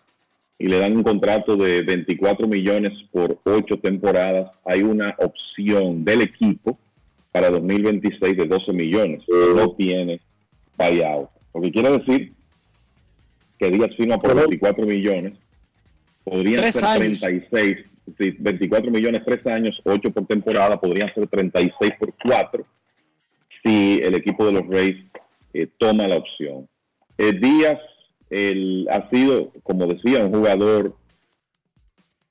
y 0.57 0.67
le 0.67 0.79
dan 0.79 0.95
un 0.95 1.03
contrato 1.03 1.57
de 1.57 1.81
24 1.81 2.47
millones 2.47 2.91
por 3.11 3.39
ocho 3.43 3.77
temporadas. 3.77 4.51
Hay 4.63 4.83
una 4.83 5.13
opción 5.17 6.05
del 6.05 6.21
equipo 6.21 6.79
para 7.33 7.49
2026 7.49 8.37
de 8.37 8.45
12 8.45 8.71
millones. 8.71 9.23
No 9.27 9.71
tiene 9.71 10.21
buyout. 10.77 11.29
Lo 11.53 11.61
que 11.61 11.71
quiere 11.71 11.97
decir 11.97 12.31
que 13.59 13.69
Díaz 13.69 13.95
firma 13.97 14.17
por 14.17 14.33
24 14.33 14.85
millones, 14.85 15.33
podrían 16.23 16.71
ser 16.71 16.85
años. 16.85 17.19
36, 17.19 17.77
sí, 17.77 17.94
24 18.07 18.91
millones, 18.91 19.23
3 19.25 19.45
años, 19.47 19.79
8 19.83 20.11
por 20.11 20.25
temporada, 20.27 20.79
podrían 20.79 21.13
ser 21.13 21.27
36 21.27 21.91
por 21.99 22.13
4 22.23 22.65
si 23.63 23.99
el 24.03 24.13
equipo 24.15 24.45
de 24.45 24.51
los 24.53 24.67
Rays 24.67 24.95
eh, 25.53 25.67
toma 25.79 26.07
la 26.07 26.17
opción. 26.17 26.67
Eh, 27.17 27.33
Díaz 27.33 27.79
el- 28.29 28.87
ha 28.91 29.09
sido, 29.09 29.51
como 29.63 29.87
decía, 29.87 30.23
un 30.25 30.33
jugador 30.33 30.95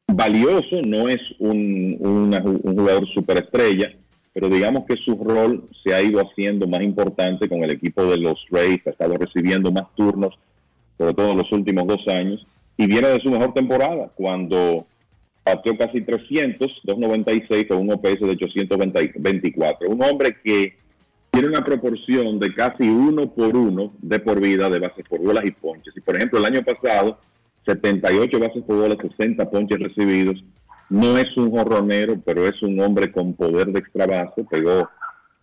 valioso, 0.06 0.80
no 0.84 1.08
es 1.08 1.20
un, 1.38 1.96
un 2.00 2.76
jugador 2.76 3.06
superestrella, 3.08 3.92
pero 4.32 4.48
digamos 4.48 4.84
que 4.86 4.96
su 4.96 5.16
rol 5.16 5.68
se 5.82 5.94
ha 5.94 6.02
ido 6.02 6.20
haciendo 6.20 6.66
más 6.68 6.82
importante 6.82 7.48
con 7.48 7.64
el 7.64 7.70
equipo 7.70 8.04
de 8.06 8.18
los 8.18 8.44
Rays, 8.50 8.80
ha 8.86 8.90
estado 8.90 9.14
recibiendo 9.16 9.72
más 9.72 9.86
turnos, 9.96 10.34
sobre 10.98 11.14
todo 11.14 11.32
en 11.32 11.38
los 11.38 11.50
últimos 11.52 11.86
dos 11.86 12.06
años, 12.08 12.46
y 12.76 12.86
viene 12.86 13.08
de 13.08 13.20
su 13.20 13.30
mejor 13.30 13.54
temporada, 13.54 14.10
cuando 14.14 14.86
pateó 15.44 15.76
casi 15.76 16.00
300, 16.00 16.80
296 16.82 17.66
con 17.68 17.78
un 17.78 17.92
OPS 17.92 18.20
de 18.20 18.30
824. 18.30 19.88
Un 19.90 20.02
hombre 20.02 20.36
que 20.42 20.76
tiene 21.30 21.48
una 21.48 21.64
proporción 21.64 22.38
de 22.38 22.54
casi 22.54 22.88
uno 22.88 23.32
por 23.32 23.56
uno 23.56 23.92
de 24.00 24.18
por 24.20 24.40
vida 24.40 24.68
de 24.70 24.78
bases 24.78 25.04
por 25.08 25.20
bolas 25.20 25.44
y 25.44 25.50
ponches. 25.50 25.94
Y 25.96 26.00
por 26.00 26.16
ejemplo, 26.16 26.38
el 26.38 26.46
año 26.46 26.62
pasado, 26.62 27.18
78 27.66 28.38
bases 28.38 28.62
por 28.64 28.76
bolas, 28.76 28.96
60 29.16 29.50
ponches 29.50 29.78
recibidos. 29.78 30.42
No 30.88 31.18
es 31.18 31.36
un 31.36 31.50
jorronero, 31.50 32.20
pero 32.24 32.46
es 32.46 32.62
un 32.62 32.80
hombre 32.80 33.12
con 33.12 33.34
poder 33.34 33.66
de 33.66 33.80
extra 33.80 34.06
base. 34.06 34.44
Pegó 34.44 34.88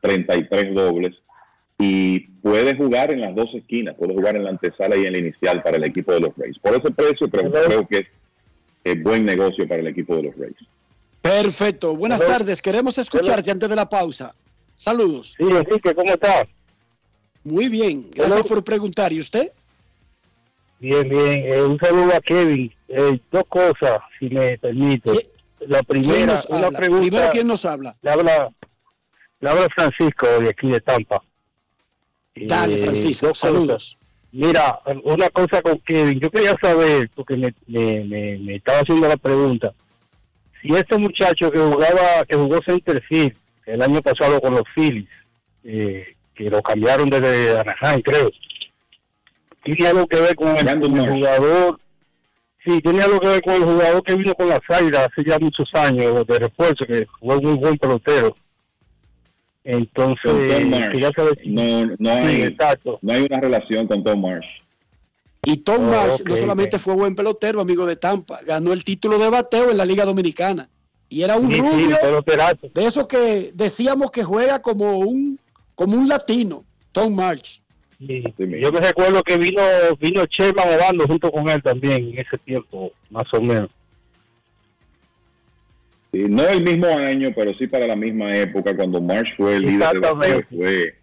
33 0.01 0.73
dobles 0.73 1.15
y 1.77 2.19
puede 2.41 2.75
jugar 2.75 3.11
en 3.11 3.21
las 3.21 3.35
dos 3.35 3.49
esquinas, 3.53 3.95
puede 3.95 4.13
jugar 4.13 4.35
en 4.35 4.45
la 4.45 4.51
antesala 4.51 4.95
y 4.95 5.05
en 5.05 5.13
la 5.13 5.19
inicial 5.19 5.61
para 5.61 5.77
el 5.77 5.83
equipo 5.83 6.13
de 6.13 6.21
los 6.21 6.37
Rays. 6.37 6.57
Por 6.59 6.73
ese 6.73 6.91
precio, 6.91 7.27
pero 7.29 7.51
creo 7.51 7.87
que 7.87 7.97
es 7.97 8.07
eh, 8.83 8.95
buen 9.01 9.25
negocio 9.25 9.67
para 9.67 9.81
el 9.81 9.87
equipo 9.87 10.15
de 10.15 10.23
los 10.23 10.37
Rays. 10.37 10.55
Perfecto. 11.21 11.95
Buenas 11.95 12.21
Hello. 12.21 12.31
tardes. 12.31 12.61
Queremos 12.61 12.97
escucharte 12.97 13.51
antes 13.51 13.69
de 13.69 13.75
la 13.75 13.87
pausa. 13.87 14.33
Saludos. 14.75 15.35
Sí, 15.37 15.43
Enrique, 15.43 15.93
¿cómo 15.93 16.11
estás? 16.13 16.47
Muy 17.43 17.69
bien. 17.69 18.09
Gracias 18.11 18.39
Hello. 18.39 18.45
por 18.47 18.63
preguntar. 18.63 19.13
¿Y 19.13 19.19
usted? 19.19 19.51
Bien, 20.79 21.07
bien. 21.07 21.43
Eh, 21.45 21.61
un 21.61 21.77
saludo 21.79 22.15
a 22.15 22.21
Kevin. 22.21 22.73
Eh, 22.87 23.19
dos 23.31 23.43
cosas, 23.47 23.99
si 24.19 24.29
me 24.29 24.57
permite. 24.57 25.11
La 25.67 25.83
¿Quién 25.83 25.85
primera, 25.85 26.25
nos 26.25 26.45
una 26.47 26.65
habla? 26.67 26.77
pregunta. 26.79 27.01
Primero, 27.03 27.29
¿quién 27.31 27.47
nos 27.47 27.65
habla? 27.65 27.95
Le 28.01 28.09
habla, 28.09 28.49
le 29.41 29.49
habla 29.49 29.67
Francisco 29.75 30.25
de 30.39 30.49
aquí 30.49 30.69
de 30.69 30.81
Tampa. 30.81 31.21
Dale, 32.35 32.75
Eh, 32.75 32.77
Francisco. 32.79 33.27
dos 33.27 33.37
Saludos. 33.37 33.97
Mira, 34.31 34.79
una 35.03 35.29
cosa 35.29 35.61
con 35.61 35.77
Kevin. 35.79 36.19
Yo 36.19 36.29
quería 36.31 36.55
saber, 36.61 37.09
porque 37.15 37.35
me, 37.35 37.53
me, 37.67 38.03
me, 38.05 38.37
me 38.37 38.55
estaba 38.55 38.79
haciendo 38.79 39.07
la 39.07 39.17
pregunta, 39.17 39.73
si 40.61 40.73
este 40.73 40.97
muchacho 40.97 41.51
que 41.51 41.59
jugaba, 41.59 42.23
que 42.27 42.35
jugó 42.35 42.59
Centerfield 42.65 43.35
el 43.65 43.81
año 43.81 44.01
pasado 44.01 44.39
con 44.39 44.53
los 44.53 44.63
Phillies, 44.75 45.09
eh, 45.63 46.15
que 46.33 46.49
lo 46.49 46.61
cambiaron 46.61 47.09
desde 47.09 47.59
Anaheim, 47.59 48.01
creo, 48.01 48.29
tiene 49.63 49.87
algo 49.87 50.07
que 50.07 50.19
ver 50.19 50.35
con 50.35 50.55
el, 50.55 50.79
con 50.79 50.97
el 50.97 51.09
jugador. 51.09 51.79
Sí, 52.63 52.79
tiene 52.81 53.01
algo 53.01 53.19
que 53.19 53.27
ver 53.27 53.41
con 53.41 53.53
el 53.55 53.63
jugador 53.63 54.03
que 54.03 54.15
vino 54.15 54.35
con 54.35 54.49
las 54.49 54.59
Águilas 54.69 55.07
hace 55.07 55.27
ya 55.27 55.39
muchos 55.39 55.67
años 55.73 56.25
de 56.27 56.39
refuerzo, 56.39 56.85
que 56.85 57.07
fue 57.19 57.41
muy 57.41 57.55
buen 57.55 57.77
pelotero. 57.77 58.35
Entonces, 59.63 60.67
Marsh. 60.67 60.89
quería 60.91 61.11
saber 61.15 61.37
si- 61.41 61.49
No, 61.49 61.85
no, 61.85 61.95
Sí, 61.97 62.07
hay, 62.27 62.41
exacto. 62.43 62.99
no 63.01 63.13
hay 63.13 63.23
una 63.23 63.39
relación 63.39 63.87
con 63.87 64.03
Tom 64.03 64.21
Marsh. 64.21 64.45
Y 65.43 65.57
Tom 65.57 65.87
Oh, 65.87 65.91
Marsh 65.91 66.21
no 66.25 66.35
solamente 66.35 66.77
fue 66.79 66.93
buen 66.95 67.15
pelotero, 67.15 67.61
amigo 67.61 67.85
de 67.85 67.95
Tampa, 67.95 68.39
ganó 68.45 68.73
el 68.73 68.83
título 68.83 69.17
de 69.17 69.29
bateo 69.29 69.71
en 69.71 69.77
la 69.77 69.85
Liga 69.85 70.05
Dominicana. 70.05 70.69
Y 71.09 71.23
era 71.23 71.35
un 71.35 71.49
Sí, 71.49 71.55
sí, 71.55 71.61
rubio 71.61 71.97
de 72.73 72.85
esos 72.85 73.05
que 73.07 73.51
decíamos 73.53 74.11
que 74.11 74.23
juega 74.23 74.61
como 74.61 74.97
un, 74.99 75.39
como 75.75 75.97
un 75.97 76.07
latino, 76.07 76.63
Tom 76.91 77.13
March. 77.15 77.61
Sí, 77.99 78.23
Yo 78.37 78.71
me 78.71 78.79
recuerdo 78.79 79.21
que 79.21 79.37
vino 79.37 79.61
vino 79.99 80.23
Sherman 80.25 80.73
Obando 80.73 81.05
junto 81.05 81.31
con 81.31 81.49
él 81.49 81.61
también 81.61 82.09
en 82.09 82.19
ese 82.19 82.37
tiempo, 82.45 82.91
más 83.09 83.25
o 83.33 83.41
menos. 83.41 83.69
Sí, 86.11 86.25
no 86.27 86.45
el 86.47 86.63
mismo 86.63 86.87
año, 86.87 87.29
pero 87.35 87.53
sí 87.57 87.67
para 87.67 87.87
la 87.87 87.95
misma 87.95 88.35
época, 88.35 88.75
cuando 88.75 88.99
Marsh 89.01 89.29
fue 89.37 89.55
el 89.55 89.63
líder 89.63 89.93
de 89.93 89.99
bateo, 89.99 90.41
fue 90.49 90.95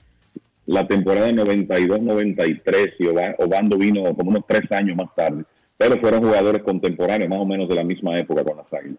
la 0.66 0.86
temporada 0.86 1.30
92-93 1.30 2.94
y 2.98 3.06
Oba- 3.06 3.34
Obando 3.38 3.78
vino 3.78 4.02
como 4.14 4.30
unos 4.30 4.44
tres 4.46 4.70
años 4.70 4.96
más 4.96 5.14
tarde. 5.14 5.44
Pero 5.78 5.98
fueron 6.00 6.22
jugadores 6.24 6.62
contemporáneos, 6.62 7.30
más 7.30 7.38
o 7.38 7.46
menos 7.46 7.68
de 7.68 7.74
la 7.76 7.84
misma 7.84 8.18
época 8.18 8.44
con 8.44 8.56
las 8.58 8.66
Águilas. 8.72 8.98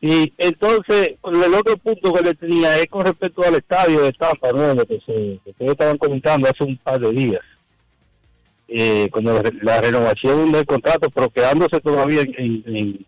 Y 0.00 0.32
entonces, 0.38 1.14
el 1.22 1.54
otro 1.54 1.76
punto 1.76 2.12
que 2.12 2.22
le 2.24 2.34
tenía 2.34 2.76
es 2.78 2.86
con 2.88 3.06
respecto 3.06 3.42
al 3.42 3.54
estadio 3.54 4.02
de 4.02 4.12
Tampa, 4.12 4.50
¿no? 4.52 4.74
Lo 4.74 4.84
que, 4.84 4.98
se, 5.06 5.38
que 5.44 5.50
ustedes 5.50 5.70
estaban 5.72 5.98
comentando 5.98 6.48
hace 6.48 6.64
un 6.64 6.76
par 6.78 6.98
de 6.98 7.10
días. 7.12 7.40
Eh, 8.66 9.08
con 9.10 9.24
la, 9.24 9.42
la 9.62 9.80
renovación 9.80 10.50
del 10.50 10.64
contrato, 10.66 11.08
pero 11.10 11.28
quedándose 11.30 11.80
todavía 11.80 12.22
en, 12.22 12.62
en, 12.66 13.06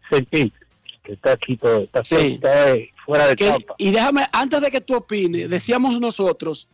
que 1.06 1.12
está 1.14 1.32
aquí, 1.32 1.56
todo, 1.56 1.82
está, 1.84 2.00
está, 2.00 2.74
fuera 3.04 3.28
de 3.28 3.36
Que- 3.36 3.50
Tampa. 3.50 3.74
y 3.78 3.90
déjame, 3.92 4.26
antes 4.32 4.60
de 4.60 4.70
que 4.70 4.80
tú 4.80 4.96
opines, 4.96 5.48
decíamos 5.48 6.00
nosotros 6.00 6.68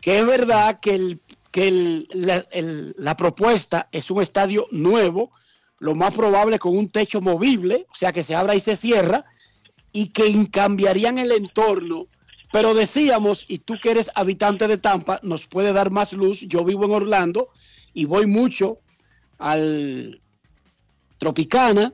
que 0.00 0.18
es 0.18 0.26
verdad 0.26 0.80
que, 0.80 0.94
el, 0.94 1.20
que 1.50 1.68
el- 1.68 2.08
la, 2.12 2.44
el- 2.50 2.94
la 2.98 3.16
propuesta 3.16 3.88
es 3.92 4.10
un 4.10 4.20
estadio 4.20 4.66
nuevo, 4.72 5.30
lo 5.78 5.94
más 5.94 6.14
probable 6.14 6.58
con 6.58 6.76
un 6.76 6.88
techo 6.88 7.20
movible, 7.20 7.86
o 7.90 7.94
sea 7.94 8.12
que 8.12 8.24
se 8.24 8.34
abra 8.34 8.54
y 8.54 8.60
se 8.60 8.76
cierra, 8.76 9.24
y 9.92 10.08
que 10.08 10.48
cambiarían 10.50 11.18
el 11.18 11.32
entorno. 11.32 12.06
Pero 12.52 12.74
decíamos, 12.74 13.44
y 13.48 13.58
tú 13.58 13.74
que 13.80 13.90
eres 13.90 14.10
habitante 14.14 14.66
de 14.68 14.78
Tampa, 14.78 15.20
nos 15.22 15.46
puede 15.46 15.72
dar 15.72 15.90
más 15.90 16.12
luz. 16.12 16.40
Yo 16.42 16.64
vivo 16.64 16.84
en 16.84 16.92
Orlando 16.92 17.48
y 17.94 18.04
voy 18.04 18.26
mucho 18.26 18.78
al 19.38 20.20
Tropicana 21.18 21.92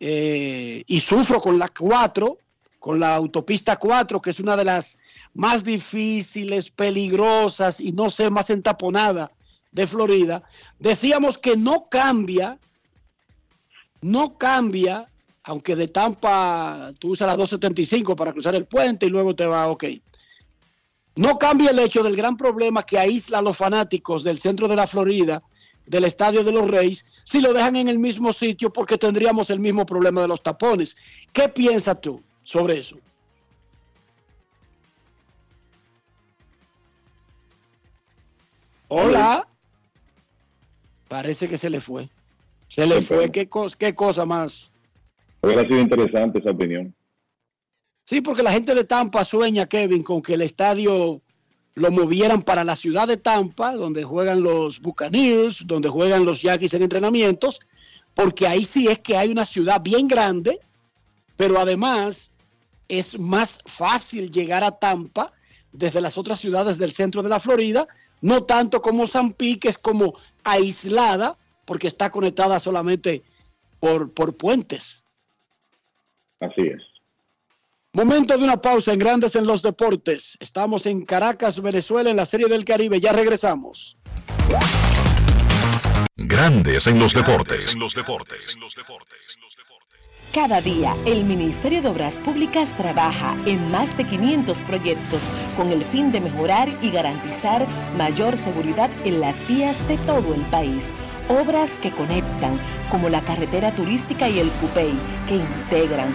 eh, 0.00 0.82
y 0.86 1.00
sufro 1.00 1.40
con 1.40 1.58
la 1.58 1.68
4, 1.68 2.38
con 2.78 2.98
la 2.98 3.14
autopista 3.14 3.76
4, 3.76 4.22
que 4.22 4.30
es 4.30 4.40
una 4.40 4.56
de 4.56 4.64
las 4.64 4.98
más 5.34 5.62
difíciles, 5.62 6.70
peligrosas 6.70 7.80
y 7.80 7.92
no 7.92 8.08
sé, 8.08 8.30
más 8.30 8.48
entaponada 8.48 9.30
de 9.70 9.86
Florida. 9.86 10.42
Decíamos 10.78 11.36
que 11.36 11.54
no 11.56 11.88
cambia, 11.90 12.58
no 14.00 14.38
cambia, 14.38 15.06
aunque 15.44 15.76
de 15.76 15.88
Tampa 15.88 16.90
tú 16.98 17.10
usas 17.10 17.28
la 17.28 17.36
275 17.36 18.16
para 18.16 18.32
cruzar 18.32 18.54
el 18.54 18.64
puente 18.64 19.04
y 19.04 19.10
luego 19.10 19.36
te 19.36 19.44
va, 19.44 19.68
ok. 19.68 19.84
No 21.16 21.38
cambia 21.38 21.70
el 21.70 21.78
hecho 21.78 22.02
del 22.02 22.16
gran 22.16 22.38
problema 22.38 22.82
que 22.84 22.98
aísla 22.98 23.38
a 23.38 23.42
los 23.42 23.56
fanáticos 23.56 24.24
del 24.24 24.38
centro 24.38 24.66
de 24.66 24.76
la 24.76 24.86
Florida, 24.86 25.42
del 25.90 26.04
estadio 26.04 26.44
de 26.44 26.52
los 26.52 26.70
Reyes, 26.70 27.04
si 27.24 27.40
lo 27.40 27.52
dejan 27.52 27.74
en 27.74 27.88
el 27.88 27.98
mismo 27.98 28.32
sitio 28.32 28.72
porque 28.72 28.96
tendríamos 28.96 29.50
el 29.50 29.58
mismo 29.58 29.84
problema 29.84 30.20
de 30.22 30.28
los 30.28 30.40
tapones. 30.42 30.96
¿Qué 31.32 31.48
piensas 31.48 32.00
tú 32.00 32.22
sobre 32.44 32.78
eso? 32.78 32.96
Hola. 38.88 39.46
Parece 41.08 41.48
que 41.48 41.58
se 41.58 41.70
le 41.70 41.80
fue. 41.80 42.08
Se 42.68 42.86
le 42.86 43.00
fue. 43.00 43.30
¿Qué, 43.30 43.48
cos- 43.48 43.76
qué 43.76 43.94
cosa 43.94 44.24
más? 44.24 44.70
Hubiera 45.42 45.62
sido 45.62 45.78
interesante 45.80 46.38
esa 46.38 46.50
opinión. 46.50 46.94
Sí, 48.04 48.20
porque 48.20 48.42
la 48.42 48.52
gente 48.52 48.74
de 48.74 48.84
Tampa 48.84 49.24
sueña, 49.24 49.66
Kevin, 49.66 50.02
con 50.02 50.22
que 50.22 50.34
el 50.34 50.42
estadio 50.42 51.20
lo 51.80 51.90
movieran 51.90 52.42
para 52.42 52.62
la 52.62 52.76
ciudad 52.76 53.08
de 53.08 53.16
Tampa, 53.16 53.72
donde 53.72 54.04
juegan 54.04 54.42
los 54.42 54.80
Buccaneers, 54.80 55.66
donde 55.66 55.88
juegan 55.88 56.26
los 56.26 56.42
Yankees 56.42 56.74
en 56.74 56.82
entrenamientos, 56.82 57.60
porque 58.14 58.46
ahí 58.46 58.66
sí 58.66 58.86
es 58.88 58.98
que 58.98 59.16
hay 59.16 59.32
una 59.32 59.46
ciudad 59.46 59.80
bien 59.80 60.06
grande, 60.06 60.60
pero 61.38 61.58
además 61.58 62.32
es 62.86 63.18
más 63.18 63.62
fácil 63.64 64.30
llegar 64.30 64.62
a 64.62 64.72
Tampa 64.72 65.32
desde 65.72 66.02
las 66.02 66.18
otras 66.18 66.38
ciudades 66.38 66.76
del 66.76 66.92
centro 66.92 67.22
de 67.22 67.30
la 67.30 67.40
Florida, 67.40 67.88
no 68.20 68.42
tanto 68.42 68.82
como 68.82 69.06
San 69.06 69.32
Pi, 69.32 69.56
que 69.56 69.68
es 69.68 69.78
como 69.78 70.14
aislada, 70.44 71.38
porque 71.64 71.86
está 71.86 72.10
conectada 72.10 72.60
solamente 72.60 73.22
por, 73.78 74.12
por 74.12 74.36
puentes. 74.36 75.02
Así 76.40 76.62
es. 76.66 76.89
Momento 77.92 78.38
de 78.38 78.44
una 78.44 78.56
pausa 78.56 78.92
en 78.92 79.00
Grandes 79.00 79.34
en 79.34 79.46
los 79.46 79.62
Deportes. 79.62 80.38
Estamos 80.38 80.86
en 80.86 81.04
Caracas, 81.04 81.60
Venezuela, 81.60 82.08
en 82.08 82.16
la 82.16 82.24
Serie 82.24 82.46
del 82.46 82.64
Caribe. 82.64 83.00
Ya 83.00 83.12
regresamos. 83.12 83.98
Grandes 86.16 86.86
Grandes 86.86 86.86
en 86.86 87.00
los 87.00 87.12
deportes. 87.12 87.76
Cada 90.32 90.60
día, 90.60 90.94
el 91.04 91.24
Ministerio 91.24 91.82
de 91.82 91.88
Obras 91.88 92.14
Públicas 92.18 92.68
trabaja 92.76 93.36
en 93.44 93.72
más 93.72 93.96
de 93.96 94.06
500 94.06 94.58
proyectos 94.58 95.20
con 95.56 95.72
el 95.72 95.84
fin 95.86 96.12
de 96.12 96.20
mejorar 96.20 96.68
y 96.82 96.92
garantizar 96.92 97.66
mayor 97.96 98.38
seguridad 98.38 98.88
en 99.04 99.20
las 99.20 99.36
vías 99.48 99.76
de 99.88 99.98
todo 99.98 100.32
el 100.32 100.42
país. 100.42 100.84
Obras 101.28 101.70
que 101.82 101.90
conectan, 101.90 102.60
como 102.88 103.08
la 103.08 103.20
carretera 103.22 103.74
turística 103.74 104.28
y 104.28 104.38
el 104.38 104.48
Cupey, 104.50 104.92
que 105.26 105.34
integran, 105.34 106.14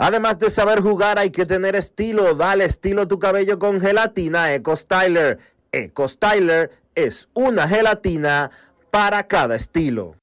Además 0.00 0.38
de 0.38 0.48
saber 0.48 0.80
jugar, 0.80 1.18
hay 1.18 1.30
que 1.30 1.44
tener 1.44 1.74
estilo. 1.74 2.36
Dale 2.36 2.64
estilo 2.64 3.02
a 3.02 3.08
tu 3.08 3.18
cabello 3.18 3.58
con 3.58 3.80
gelatina 3.80 4.54
Eco 4.54 4.76
Styler. 4.76 5.38
Eco 5.72 6.08
Styler 6.08 6.70
es 6.94 7.28
una 7.34 7.66
gelatina 7.66 8.52
para 8.92 9.26
cada 9.26 9.56
estilo. 9.56 10.14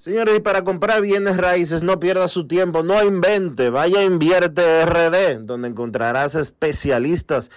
Señores, 0.00 0.38
y 0.38 0.40
para 0.40 0.64
comprar 0.64 1.00
bienes 1.00 1.36
raíces, 1.36 1.84
no 1.84 2.00
pierda 2.00 2.26
su 2.26 2.48
tiempo, 2.48 2.82
no 2.82 3.00
invente, 3.04 3.70
vaya 3.70 4.00
a 4.00 4.02
Invierte 4.02 4.84
RD, 4.84 5.44
donde 5.44 5.68
encontrarás 5.68 6.34
especialistas, 6.34 7.52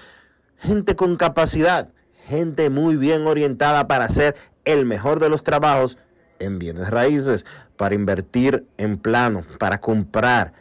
gente 0.60 0.96
con 0.96 1.16
capacidad 1.16 1.95
gente 2.28 2.70
muy 2.70 2.96
bien 2.96 3.28
orientada 3.28 3.88
para 3.88 4.06
hacer 4.06 4.36
el 4.66 4.86
mejor 4.86 5.20
de 5.20 5.30
los 5.30 5.44
trabajos 5.44 5.98
en 6.40 6.60
bienes 6.60 6.90
raíces, 6.90 7.46
para 7.78 7.96
invertir 7.96 8.66
en 8.78 8.98
plano, 8.98 9.44
para 9.60 9.80
comprar, 9.80 10.54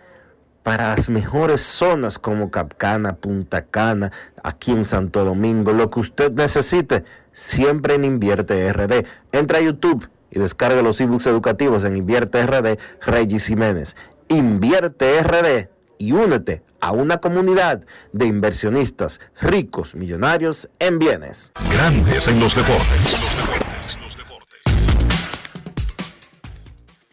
para 0.63 0.91
las 0.91 1.09
mejores 1.09 1.61
zonas 1.61 2.19
como 2.19 2.51
Capcana, 2.51 3.17
Punta 3.17 3.63
Cana, 3.63 4.13
aquí 4.43 4.73
en 4.73 4.85
Santo 4.85 5.25
Domingo, 5.25 5.73
lo 5.73 5.91
que 5.91 6.01
usted 6.01 6.33
necesite, 6.33 7.05
siempre 7.33 7.95
en 7.95 8.05
Invierte 8.05 8.73
RD. 8.73 9.05
Entra 9.33 9.59
a 9.59 9.63
YouTube 9.63 10.09
y 10.31 10.39
descarga 10.39 10.83
los 10.83 11.01
ebooks 11.01 11.27
educativos 11.27 11.85
en 11.85 11.97
Invierte 11.97 12.47
RD, 12.47 12.79
Regis 13.03 13.47
Jiménez. 13.47 13.97
Invierte 14.29 15.21
RD 15.23 15.69
y 16.05 16.13
únete 16.13 16.63
a 16.81 16.93
una 16.93 17.19
comunidad 17.19 17.83
de 18.13 18.27
inversionistas 18.27 19.21
ricos, 19.41 19.95
millonarios 19.95 20.69
en 20.79 20.99
bienes. 20.99 21.51
Grandes 21.73 22.29
en 22.29 22.41
los 22.41 22.55
deportes. 22.55 23.17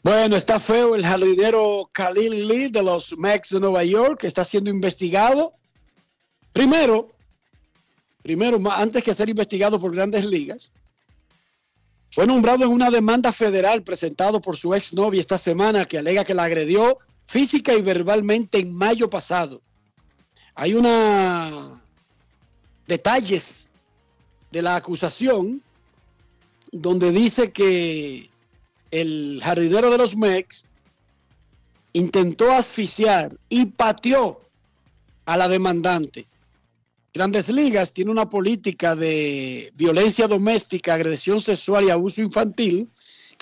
Bueno, 0.04 0.36
está 0.36 0.60
feo 0.60 0.96
el 0.96 1.06
jardinero 1.06 1.90
Khalil 1.94 2.48
Lee 2.48 2.68
de 2.68 2.84
los 2.84 3.18
Mex 3.18 3.52
de 3.52 3.60
Nueva 3.62 3.84
York, 3.86 4.20
que 4.20 4.28
está 4.28 4.44
siendo 4.44 4.70
investigado. 4.70 5.54
Primero, 6.52 7.12
primero, 8.24 8.60
antes 8.72 9.04
que 9.04 9.14
ser 9.14 9.30
investigado 9.30 9.80
por 9.80 9.96
grandes 9.96 10.26
ligas, 10.26 10.74
fue 12.10 12.26
nombrado 12.26 12.66
en 12.66 12.72
una 12.72 12.92
demanda 12.92 13.32
federal 13.32 13.84
presentado 13.84 14.42
por 14.42 14.58
su 14.58 14.74
exnovia 14.74 15.22
esta 15.22 15.38
semana 15.38 15.86
que 15.86 15.98
alega 15.98 16.26
que 16.26 16.34
la 16.34 16.44
agredió 16.44 16.98
física 17.32 17.74
y 17.74 17.82
verbalmente 17.82 18.60
en 18.60 18.76
mayo 18.76 19.10
pasado. 19.10 19.62
Hay 20.54 20.74
una 20.74 21.82
detalles 22.86 23.70
de 24.52 24.62
la 24.62 24.76
acusación 24.76 25.62
donde 26.74 27.12
dice 27.12 27.54
que 27.54 28.30
el 28.92 29.40
jardinero 29.42 29.90
de 29.90 29.98
los 29.98 30.18
Mex 30.18 30.66
intentó 31.94 32.52
asfixiar 32.52 33.38
y 33.48 33.66
pateó 33.68 34.42
a 35.24 35.38
la 35.38 35.48
demandante. 35.48 36.28
Grandes 37.14 37.48
Ligas 37.48 37.94
tiene 37.94 38.12
una 38.12 38.28
política 38.28 38.94
de 38.94 39.72
violencia 39.78 40.28
doméstica, 40.28 40.96
agresión 40.96 41.40
sexual 41.40 41.86
y 41.86 41.92
abuso 41.92 42.22
infantil 42.22 42.90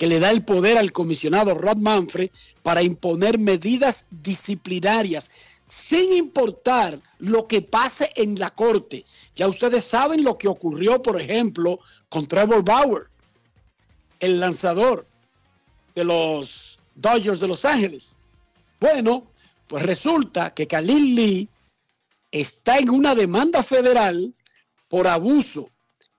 que 0.00 0.06
le 0.06 0.18
da 0.18 0.30
el 0.30 0.42
poder 0.42 0.78
al 0.78 0.92
comisionado 0.92 1.52
Rod 1.52 1.76
Manfred 1.76 2.30
para 2.62 2.82
imponer 2.82 3.38
medidas 3.38 4.06
disciplinarias 4.10 5.30
sin 5.66 6.14
importar 6.14 6.98
lo 7.18 7.46
que 7.46 7.60
pase 7.60 8.10
en 8.16 8.38
la 8.38 8.50
corte. 8.50 9.04
Ya 9.36 9.46
ustedes 9.46 9.84
saben 9.84 10.24
lo 10.24 10.38
que 10.38 10.48
ocurrió, 10.48 11.02
por 11.02 11.20
ejemplo, 11.20 11.80
con 12.08 12.26
Trevor 12.26 12.64
Bauer, 12.64 13.08
el 14.20 14.40
lanzador 14.40 15.06
de 15.94 16.04
los 16.04 16.80
Dodgers 16.94 17.40
de 17.40 17.48
Los 17.48 17.66
Ángeles. 17.66 18.16
Bueno, 18.80 19.26
pues 19.66 19.82
resulta 19.82 20.54
que 20.54 20.66
Khalil 20.66 21.14
Lee 21.14 21.48
está 22.32 22.78
en 22.78 22.88
una 22.88 23.14
demanda 23.14 23.62
federal 23.62 24.32
por 24.88 25.06
abuso 25.06 25.68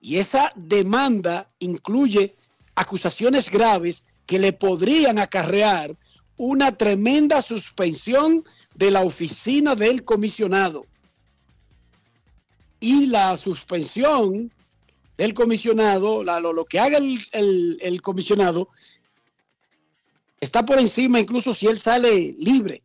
y 0.00 0.18
esa 0.18 0.52
demanda 0.54 1.50
incluye 1.58 2.36
acusaciones 2.74 3.50
graves 3.50 4.06
que 4.26 4.38
le 4.38 4.52
podrían 4.52 5.18
acarrear 5.18 5.96
una 6.36 6.76
tremenda 6.76 7.42
suspensión 7.42 8.44
de 8.74 8.90
la 8.90 9.02
oficina 9.02 9.74
del 9.74 10.04
comisionado. 10.04 10.86
Y 12.80 13.06
la 13.06 13.36
suspensión 13.36 14.52
del 15.16 15.34
comisionado, 15.34 16.24
lo, 16.24 16.64
que 16.64 16.80
haga 16.80 16.98
el, 16.98 17.78
el 17.80 18.02
comisionado, 18.02 18.68
está 20.40 20.64
por 20.64 20.80
encima 20.80 21.20
incluso 21.20 21.54
si 21.54 21.68
él 21.68 21.78
sale 21.78 22.34
libre 22.38 22.82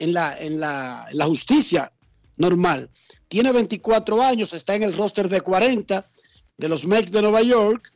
en 0.00 0.12
la, 0.12 0.36
en 0.38 0.58
la, 0.58 1.06
en 1.10 1.18
la 1.18 1.26
justicia 1.26 1.92
normal. 2.36 2.90
Tiene 3.28 3.52
24 3.52 4.20
años, 4.20 4.52
está 4.52 4.74
en 4.74 4.82
el 4.82 4.96
roster 4.96 5.28
de 5.28 5.40
40 5.40 6.10
de 6.56 6.68
los 6.68 6.86
Mets 6.86 7.12
de 7.12 7.22
Nueva 7.22 7.42
York 7.42 7.92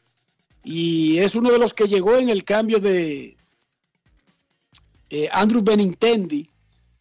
y 0.68 1.18
es 1.18 1.36
uno 1.36 1.52
de 1.52 1.60
los 1.60 1.72
que 1.72 1.86
llegó 1.86 2.16
en 2.16 2.28
el 2.28 2.43
cambio 2.43 2.80
de 2.80 3.36
eh, 5.10 5.28
Andrew 5.30 5.62
Benintendi 5.62 6.51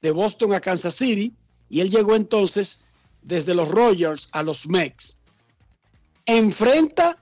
de 0.04 0.12
Boston 0.12 0.54
a 0.54 0.60
Kansas 0.60 0.94
City 0.94 1.34
y 1.68 1.82
él 1.82 1.90
llegó 1.90 2.16
entonces 2.16 2.82
desde 3.24 3.56
los 3.56 3.68
Rogers 3.68 4.30
a 4.34 4.44
los 4.44 4.68
Mets. 4.68 5.18
Enfrenta 6.28 7.18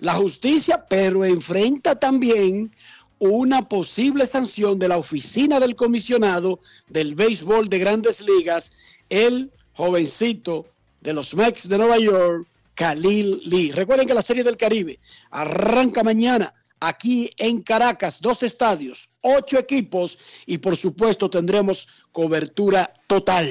la 0.00 0.14
justicia, 0.14 0.86
pero 0.90 1.24
enfrenta 1.24 1.94
también 1.94 2.74
una 3.20 3.68
posible 3.68 4.26
sanción 4.26 4.76
de 4.76 4.88
la 4.88 4.98
oficina 4.98 5.60
del 5.60 5.76
comisionado 5.76 6.58
del 6.88 7.14
béisbol 7.14 7.68
de 7.68 7.78
grandes 7.78 8.22
ligas 8.22 8.72
el 9.08 9.52
jovencito 9.74 10.66
de 11.00 11.12
los 11.12 11.32
Mets 11.36 11.68
de 11.68 11.78
Nueva 11.78 11.98
York, 11.98 12.48
Khalil 12.80 13.42
Lee. 13.44 13.72
Recuerden 13.72 14.06
que 14.06 14.14
la 14.14 14.22
Serie 14.22 14.42
del 14.42 14.56
Caribe 14.56 14.98
arranca 15.30 16.02
mañana 16.02 16.54
aquí 16.80 17.30
en 17.36 17.60
Caracas, 17.60 18.22
dos 18.22 18.42
estadios, 18.42 19.10
ocho 19.20 19.58
equipos 19.58 20.18
y 20.46 20.56
por 20.56 20.78
supuesto 20.78 21.28
tendremos 21.28 21.88
cobertura 22.10 22.90
total. 23.06 23.46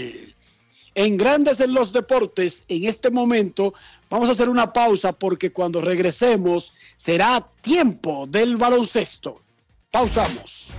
En 0.96 1.16
Grandes 1.16 1.60
en 1.60 1.76
los 1.76 1.94
Deportes, 1.94 2.66
en 2.70 2.86
este 2.86 3.12
momento 3.12 3.76
vamos 4.10 4.30
a 4.30 4.32
hacer 4.32 4.50
una 4.50 4.74
pausa 4.74 5.14
porque 5.14 5.54
cuando 5.54 5.80
regresemos 5.80 6.74
será 6.96 7.48
tiempo 7.62 8.26
del 8.28 8.58
baloncesto. 8.58 9.44
Pausamos. 9.92 10.72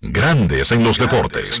Grandes 0.00 0.72
en 0.72 0.82
los 0.82 0.96
deportes. 0.96 1.60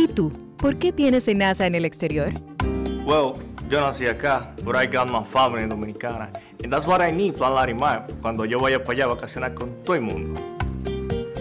¿Y 0.00 0.08
tú? 0.08 0.32
¿Por 0.56 0.78
qué 0.78 0.92
tienes 0.92 1.28
NASA 1.28 1.66
en 1.66 1.74
el 1.74 1.84
exterior? 1.84 2.32
Well, 3.04 3.34
yo 3.68 3.82
nací 3.82 4.06
acá, 4.06 4.54
but 4.64 4.74
I 4.74 4.86
got 4.86 5.10
my 5.10 5.22
family 5.22 5.68
dominicana. 5.68 6.30
And 6.64 6.72
that's 6.72 6.86
what 6.86 7.06
I 7.06 7.12
need, 7.12 7.34
Plan 7.34 7.54
Larimar, 7.54 8.06
cuando 8.22 8.46
yo 8.46 8.58
vaya 8.58 8.82
para 8.82 8.94
allá 8.94 9.04
a 9.04 9.08
vacacionar 9.08 9.52
con 9.52 9.82
todo 9.82 9.96
el 9.96 10.00
mundo. 10.00 10.40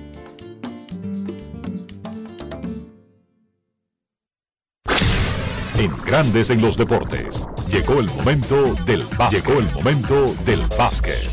Grandes 6.18 6.50
en 6.50 6.60
los 6.60 6.76
Deportes, 6.76 7.44
llegó 7.68 8.00
el 8.00 8.06
momento 8.06 8.74
del 8.86 9.04
básquet. 9.16 9.46
Llegó 9.46 9.60
el 9.60 9.70
momento 9.70 10.34
del 10.44 10.60
básquet. 10.76 11.30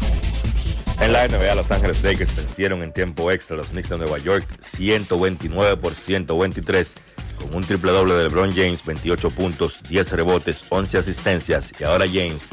En 0.99 1.11
la 1.11 1.27
NBA, 1.27 1.55
Los 1.55 1.71
Ángeles 1.71 2.03
Lakers 2.03 2.35
vencieron 2.35 2.83
en 2.83 2.93
tiempo 2.93 3.31
extra 3.31 3.55
a 3.55 3.57
los 3.57 3.69
Knicks 3.69 3.89
de 3.89 3.97
Nueva 3.97 4.19
York 4.19 4.45
129 4.59 5.77
por 5.77 5.95
123 5.95 6.95
con 7.41 7.55
un 7.55 7.63
triple 7.63 7.93
doble 7.93 8.13
de 8.13 8.25
LeBron 8.25 8.51
James, 8.51 8.85
28 8.85 9.31
puntos, 9.31 9.81
10 9.89 10.11
rebotes, 10.11 10.63
11 10.69 10.99
asistencias 10.99 11.73
y 11.79 11.83
ahora 11.83 12.05
James 12.05 12.49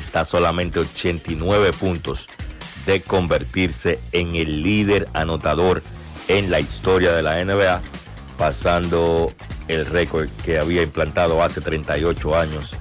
está 0.00 0.24
solamente 0.24 0.78
89 0.78 1.74
puntos 1.74 2.28
de 2.86 3.02
convertirse 3.02 3.98
en 4.12 4.36
el 4.36 4.62
líder 4.62 5.06
anotador 5.12 5.82
en 6.28 6.50
la 6.50 6.60
historia 6.60 7.12
de 7.12 7.20
la 7.20 7.44
NBA, 7.44 7.82
pasando 8.38 9.34
el 9.68 9.86
récord 9.86 10.28
que 10.44 10.58
había 10.58 10.82
implantado 10.82 11.42
hace 11.42 11.60
38 11.60 12.36
años 12.36 12.76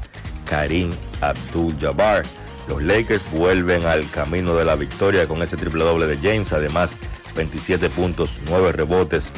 Karim 0.46 0.92
Abdul-Jabbar. 1.22 2.24
Los 2.68 2.82
Lakers 2.84 3.24
vuelven 3.32 3.86
al 3.86 4.10
camino 4.10 4.56
de 4.56 4.66
la 4.66 4.76
victoria 4.76 5.28
con 5.28 5.42
ese 5.42 5.58
triple 5.58 5.84
doble 5.84 6.08
de 6.08 6.18
James, 6.18 6.54
además 6.54 7.00
27 7.36 7.90
puntos, 7.90 8.40
9 8.46 8.72
rebotes 8.72 9.32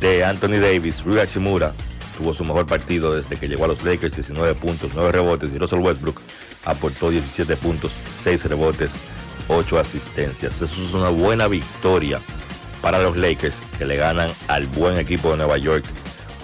de 0.00 0.24
Anthony 0.24 0.60
Davis, 0.60 1.04
Rui 1.04 1.18
Hachimura 1.18 1.72
tuvo 2.16 2.32
su 2.32 2.44
mejor 2.44 2.66
partido 2.66 3.14
desde 3.14 3.36
que 3.36 3.48
llegó 3.48 3.64
a 3.64 3.68
los 3.68 3.82
Lakers, 3.84 4.14
19 4.14 4.54
puntos, 4.54 4.92
9 4.94 5.12
rebotes 5.12 5.52
y 5.52 5.58
Russell 5.58 5.80
Westbrook 5.80 6.20
aportó 6.64 7.10
17 7.10 7.56
puntos, 7.56 8.00
6 8.06 8.44
rebotes, 8.46 8.96
8 9.48 9.78
asistencias. 9.78 10.60
Eso 10.60 10.82
es 10.82 10.94
una 10.94 11.08
buena 11.08 11.48
victoria 11.48 12.20
para 12.80 12.98
los 12.98 13.16
Lakers 13.16 13.62
que 13.78 13.84
le 13.84 13.96
ganan 13.96 14.30
al 14.48 14.66
buen 14.66 14.98
equipo 14.98 15.30
de 15.30 15.38
Nueva 15.38 15.58
York 15.58 15.84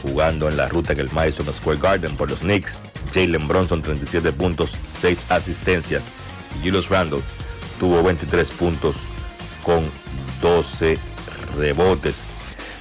jugando 0.02 0.48
en 0.48 0.56
la 0.56 0.68
ruta 0.68 0.92
en 0.92 1.00
el 1.00 1.10
Madison 1.12 1.52
Square 1.52 1.78
Garden 1.80 2.16
por 2.16 2.30
los 2.30 2.40
Knicks. 2.40 2.78
Jalen 3.12 3.48
Bronson 3.48 3.82
37 3.82 4.32
puntos, 4.32 4.76
6 4.86 5.26
asistencias. 5.30 6.08
Y 6.56 6.66
Julius 6.66 6.88
Randle 6.88 7.20
tuvo 7.78 8.02
23 8.02 8.50
puntos 8.52 9.04
con 9.62 9.84
12 10.40 10.98
rebotes. 11.56 12.24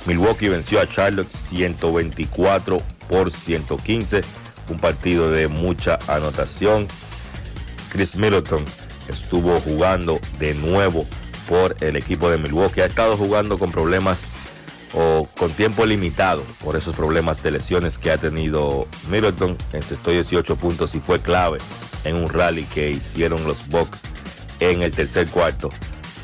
Milwaukee 0.05 0.49
venció 0.49 0.79
a 0.79 0.87
Charlotte 0.87 1.31
124 1.31 2.81
por 3.09 3.31
115. 3.31 4.21
Un 4.69 4.79
partido 4.79 5.29
de 5.29 5.47
mucha 5.47 5.99
anotación. 6.07 6.87
Chris 7.91 8.15
Middleton 8.15 8.65
estuvo 9.07 9.59
jugando 9.59 10.19
de 10.39 10.53
nuevo 10.53 11.05
por 11.47 11.75
el 11.81 11.95
equipo 11.95 12.29
de 12.29 12.37
Milwaukee. 12.37 12.81
Ha 12.81 12.85
estado 12.85 13.17
jugando 13.17 13.57
con 13.57 13.71
problemas 13.71 14.25
o 14.93 15.27
con 15.37 15.51
tiempo 15.51 15.85
limitado 15.85 16.43
por 16.63 16.75
esos 16.75 16.95
problemas 16.95 17.43
de 17.43 17.51
lesiones 17.51 17.97
que 17.97 18.11
ha 18.11 18.17
tenido 18.17 18.87
Middleton. 19.09 19.57
Encestó 19.73 20.11
18 20.11 20.55
puntos 20.55 20.95
y 20.95 20.99
fue 20.99 21.21
clave 21.21 21.59
en 22.03 22.17
un 22.17 22.29
rally 22.29 22.63
que 22.65 22.91
hicieron 22.91 23.45
los 23.45 23.67
Bucks 23.67 24.03
en 24.59 24.81
el 24.81 24.91
tercer 24.91 25.27
cuarto 25.27 25.69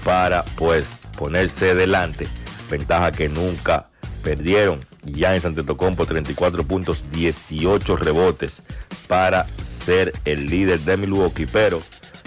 para 0.03 0.43
pues 0.55 1.01
ponerse 1.17 1.75
delante. 1.75 2.27
Ventaja 2.69 3.11
que 3.11 3.29
nunca 3.29 3.89
perdieron. 4.23 4.79
Ya 5.05 5.35
en 5.35 5.41
por 5.41 6.07
34 6.07 6.65
puntos, 6.65 7.05
18 7.11 7.97
rebotes 7.97 8.63
para 9.07 9.45
ser 9.61 10.13
el 10.23 10.45
líder 10.45 10.79
de 10.79 10.95
Milwaukee. 10.95 11.45
Pero 11.45 11.81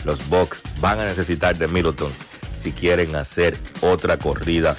los 0.04 0.28
Bucks 0.28 0.62
van 0.80 1.00
a 1.00 1.06
necesitar 1.06 1.56
de 1.56 1.68
Middleton 1.68 2.12
si 2.52 2.72
quieren 2.72 3.16
hacer 3.16 3.56
otra 3.80 4.18
corrida 4.18 4.76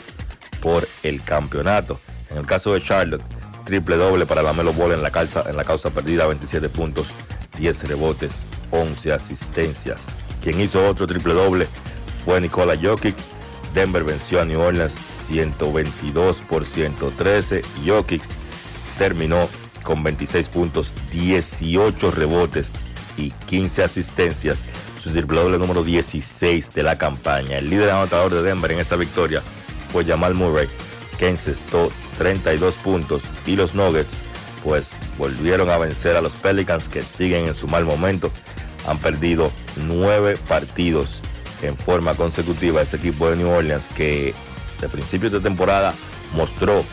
por 0.62 0.88
el 1.04 1.24
campeonato. 1.24 2.00
En 2.30 2.38
el 2.38 2.46
caso 2.46 2.74
de 2.74 2.82
Charlotte, 2.82 3.24
triple 3.66 3.98
doble 3.98 4.26
para 4.26 4.42
la 4.42 4.54
Melo 4.54 4.74
Ball 4.74 4.94
en 4.94 5.02
la, 5.02 5.12
calza, 5.12 5.44
en 5.50 5.58
la 5.58 5.64
causa 5.64 5.90
perdida, 5.90 6.26
27 6.26 6.70
puntos, 6.70 7.14
10 7.58 7.88
rebotes, 7.88 8.46
11 8.72 9.12
asistencias. 9.12 10.10
Quien 10.42 10.62
hizo 10.62 10.88
otro 10.88 11.08
triple 11.08 11.34
doble 11.34 11.68
fue 12.24 12.40
Nikola 12.40 12.78
Jokic. 12.82 13.16
Denver 13.74 14.04
venció 14.04 14.42
a 14.42 14.46
New 14.46 14.60
Orleans 14.60 14.94
122 14.94 16.42
por 16.44 16.66
113. 16.66 17.62
Jokic 17.86 18.24
terminó 18.98 19.50
con 19.84 20.04
26 20.04 20.50
puntos, 20.50 20.94
18 21.12 22.12
rebotes 22.12 22.74
y 23.18 23.32
15 23.32 23.84
asistencias. 23.84 24.66
Su 24.98 25.12
triple 25.12 25.42
doble 25.42 25.58
número 25.58 25.84
16 25.84 26.74
de 26.74 26.84
la 26.84 26.98
campaña. 26.98 27.58
El 27.58 27.70
líder 27.70 27.90
anotador 27.90 28.34
de 28.34 28.44
Denver 28.44 28.72
en 28.72 28.80
esa 28.80 28.96
victoria 28.96 29.42
fue 29.92 30.06
Jamal 30.06 30.34
Murray, 30.34 30.68
que 31.18 31.30
encestó 31.30 31.92
32 32.18 32.78
puntos. 32.78 33.24
Y 33.46 33.56
los 33.56 33.76
Nuggets, 33.76 34.22
pues 34.64 34.96
volvieron 35.18 35.70
a 35.70 35.78
vencer 35.78 36.16
a 36.16 36.22
los 36.22 36.34
Pelicans, 36.34 36.90
que 36.90 37.04
siguen 37.04 37.48
en 37.48 37.54
su 37.54 37.68
mal 37.68 37.86
momento. 37.86 38.32
Han 38.88 39.00
perdido 39.00 39.52
nueve 39.76 40.38
partidos 40.48 41.22
en 41.62 41.76
forma 41.76 42.14
consecutiva. 42.16 42.82
Ese 42.82 42.98
equipo 42.98 43.30
de 43.30 43.38
New 43.38 43.50
Orleans, 43.50 43.90
que 43.90 44.34
de 44.82 44.90
principio 44.90 45.30
de 45.30 45.40
temporada 45.40 45.94
mostró 46.34 46.84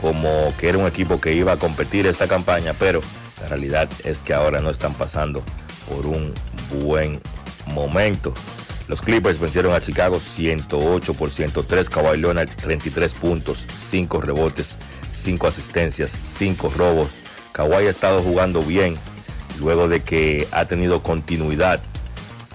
como 0.00 0.52
que 0.58 0.68
era 0.68 0.78
un 0.78 0.86
equipo 0.86 1.20
que 1.20 1.32
iba 1.32 1.52
a 1.52 1.56
competir 1.56 2.06
esta 2.06 2.26
campaña, 2.26 2.74
pero 2.78 3.00
la 3.40 3.48
realidad 3.48 3.88
es 4.04 4.22
que 4.22 4.34
ahora 4.34 4.60
no 4.60 4.70
están 4.70 4.94
pasando 4.94 5.42
por 5.88 6.06
un 6.06 6.34
buen 6.82 7.20
momento. 7.66 8.34
Los 8.92 9.00
Clippers 9.00 9.40
vencieron 9.40 9.72
a 9.72 9.80
Chicago 9.80 10.20
108 10.20 11.14
por 11.14 11.30
103. 11.30 11.88
Kawhi 11.88 12.18
Leonard 12.18 12.50
33 12.56 13.14
puntos, 13.14 13.66
5 13.74 14.20
rebotes, 14.20 14.76
5 15.14 15.46
asistencias, 15.46 16.18
5 16.22 16.74
robos. 16.76 17.08
Kawhi 17.52 17.86
ha 17.86 17.88
estado 17.88 18.20
jugando 18.20 18.62
bien 18.62 18.98
luego 19.58 19.88
de 19.88 20.02
que 20.02 20.46
ha 20.50 20.66
tenido 20.66 21.02
continuidad 21.02 21.80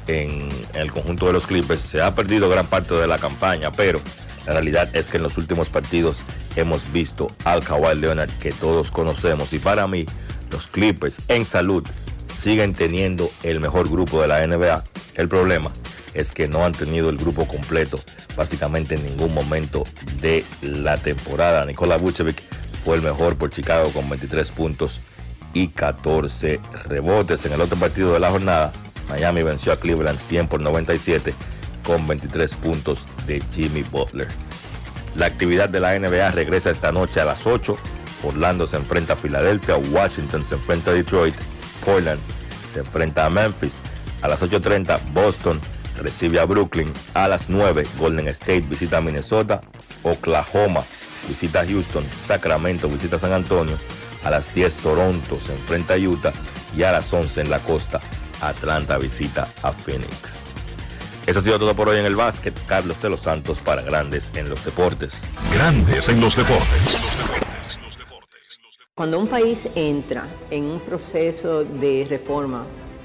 en, 0.06 0.48
el 0.76 0.92
conjunto 0.92 1.26
de 1.26 1.34
los 1.34 1.48
Clippers. 1.48 1.82
Se 1.82 2.04
ha 2.04 2.14
perdido 2.14 2.50
gran 2.50 2.68
parte 2.68 2.94
de 2.94 3.08
la 3.08 3.18
campaña, 3.18 3.72
pero 3.72 4.00
la 4.46 4.54
realidad 4.54 4.96
es 4.96 5.08
que 5.08 5.18
en 5.18 5.24
los 5.24 5.40
últimos 5.40 5.70
partidos 5.70 6.24
hemos 6.56 6.92
visto 6.92 7.32
al 7.46 7.64
Kawhi 7.64 7.96
Leonard 7.96 8.30
que 8.38 8.52
todos 8.52 8.92
conocemos. 8.92 9.54
Y 9.54 9.58
para 9.58 9.88
mí, 9.88 10.06
los 10.52 10.68
Clippers 10.68 11.20
en 11.30 11.46
salud 11.46 11.84
siguen 12.28 12.76
teniendo 12.76 13.32
el 13.42 13.60
mejor 13.60 13.90
grupo 13.90 14.22
de 14.22 14.28
la 14.28 14.46
NBA. 14.46 14.84
El 15.16 15.30
problema 15.30 15.72
es 16.18 16.32
que 16.32 16.48
no 16.48 16.66
han 16.66 16.74
tenido 16.74 17.10
el 17.10 17.18
grupo 17.18 17.48
completo 17.48 18.00
básicamente 18.36 18.96
en 18.96 19.06
ningún 19.06 19.34
momento 19.34 19.86
de 20.20 20.44
la 20.62 20.98
temporada. 20.98 21.64
Nikola 21.64 21.98
Vucevic 21.98 22.42
fue 22.84 22.96
el 22.96 23.04
mejor 23.04 23.38
por 23.38 23.52
Chicago 23.52 23.92
con 23.92 24.10
23 24.10 24.52
puntos 24.52 25.00
y 25.54 25.68
14 25.70 26.60
rebotes. 26.86 27.46
En 27.46 27.54
el 27.54 27.62
otro 27.62 27.78
partido 27.78 28.14
de 28.14 28.20
la 28.20 28.32
jornada, 28.32 28.74
Miami 29.10 29.44
venció 29.44 29.72
a 29.72 29.80
Cleveland 29.80 30.20
100 30.20 30.48
por 30.48 30.62
97 30.62 31.34
con 31.86 32.08
23 32.08 32.56
puntos 32.56 33.06
de 33.28 33.42
Jimmy 33.52 33.84
Butler. 33.84 34.28
La 35.16 35.28
actividad 35.28 35.70
de 35.70 35.80
la 35.80 35.98
NBA 35.98 36.32
regresa 36.32 36.70
esta 36.70 36.92
noche 36.92 37.22
a 37.22 37.26
las 37.26 37.46
8. 37.48 37.78
Orlando 38.24 38.66
se 38.66 38.78
enfrenta 38.78 39.14
a 39.14 39.16
Filadelfia, 39.16 39.78
Washington 39.78 40.44
se 40.44 40.56
enfrenta 40.56 40.92
a 40.92 40.94
Detroit, 40.96 41.36
Portland 41.86 42.20
se 42.74 42.80
enfrenta 42.80 43.26
a 43.26 43.30
Memphis. 43.30 43.82
A 44.24 44.28
las 44.28 44.42
8.30 44.42 45.00
Boston 45.14 45.62
recibe 45.98 46.40
a 46.40 46.46
Brooklyn. 46.46 46.92
A 47.14 47.28
las 47.28 47.50
9, 47.50 47.86
Golden 47.98 48.28
State 48.30 48.62
visita 48.62 48.98
a 48.98 49.02
Minnesota. 49.02 49.62
Oklahoma 50.04 50.84
visita 51.28 51.62
a 51.62 51.66
Houston. 51.66 52.06
Sacramento 52.10 52.88
visita 52.88 53.18
a 53.18 53.20
San 53.20 53.34
Antonio. 53.34 53.78
A 54.24 54.30
las 54.30 54.54
10, 54.54 54.78
Toronto 54.78 55.40
se 55.40 55.54
enfrenta 55.54 55.96
a 55.96 55.98
Utah. 55.98 56.34
Y 56.76 56.84
a 56.84 56.92
las 56.92 57.12
11 57.12 57.42
en 57.42 57.50
la 57.50 57.60
costa, 57.60 58.00
Atlanta 58.42 58.98
visita 58.98 59.48
a 59.64 59.72
Phoenix. 59.72 60.40
Eso 61.26 61.40
ha 61.40 61.44
sido 61.44 61.60
todo 61.60 61.76
por 61.76 61.90
hoy 61.90 62.00
en 62.00 62.06
el 62.06 62.16
básquet. 62.16 62.54
Carlos 62.68 63.02
de 63.02 63.10
los 63.10 63.22
Santos 63.22 63.60
para 63.60 63.82
Grandes 63.82 64.32
en 64.36 64.50
los 64.50 64.64
Deportes. 64.64 65.22
Grandes 65.54 66.08
en 66.08 66.22
los 66.22 66.36
Deportes. 66.36 67.06
Cuando 68.96 69.20
un 69.20 69.28
país 69.28 69.68
entra 69.76 70.28
en 70.50 70.64
un 70.64 70.80
proceso 70.80 71.64
de 71.64 72.06
reforma 72.10 72.66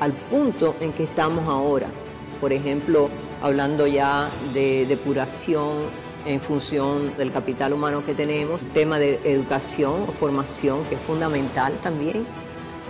al 0.00 0.12
punto 0.12 0.76
en 0.80 0.92
que 0.92 1.04
estamos 1.04 1.48
ahora. 1.48 1.88
Por 2.40 2.52
ejemplo, 2.52 3.08
hablando 3.40 3.86
ya 3.86 4.28
de 4.52 4.86
depuración 4.86 5.78
en 6.26 6.40
función 6.40 7.16
del 7.16 7.32
capital 7.32 7.72
humano 7.72 8.04
que 8.04 8.14
tenemos, 8.14 8.60
tema 8.72 8.98
de 8.98 9.20
educación 9.24 10.04
o 10.08 10.12
formación 10.12 10.84
que 10.84 10.94
es 10.94 11.00
fundamental 11.02 11.72
también. 11.82 12.26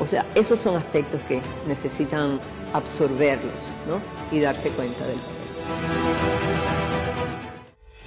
O 0.00 0.06
sea, 0.06 0.26
esos 0.34 0.58
son 0.58 0.76
aspectos 0.76 1.20
que 1.22 1.40
necesitan 1.66 2.40
absorberlos 2.72 3.60
y 4.30 4.40
darse 4.40 4.70
cuenta 4.70 5.06
del 5.06 5.18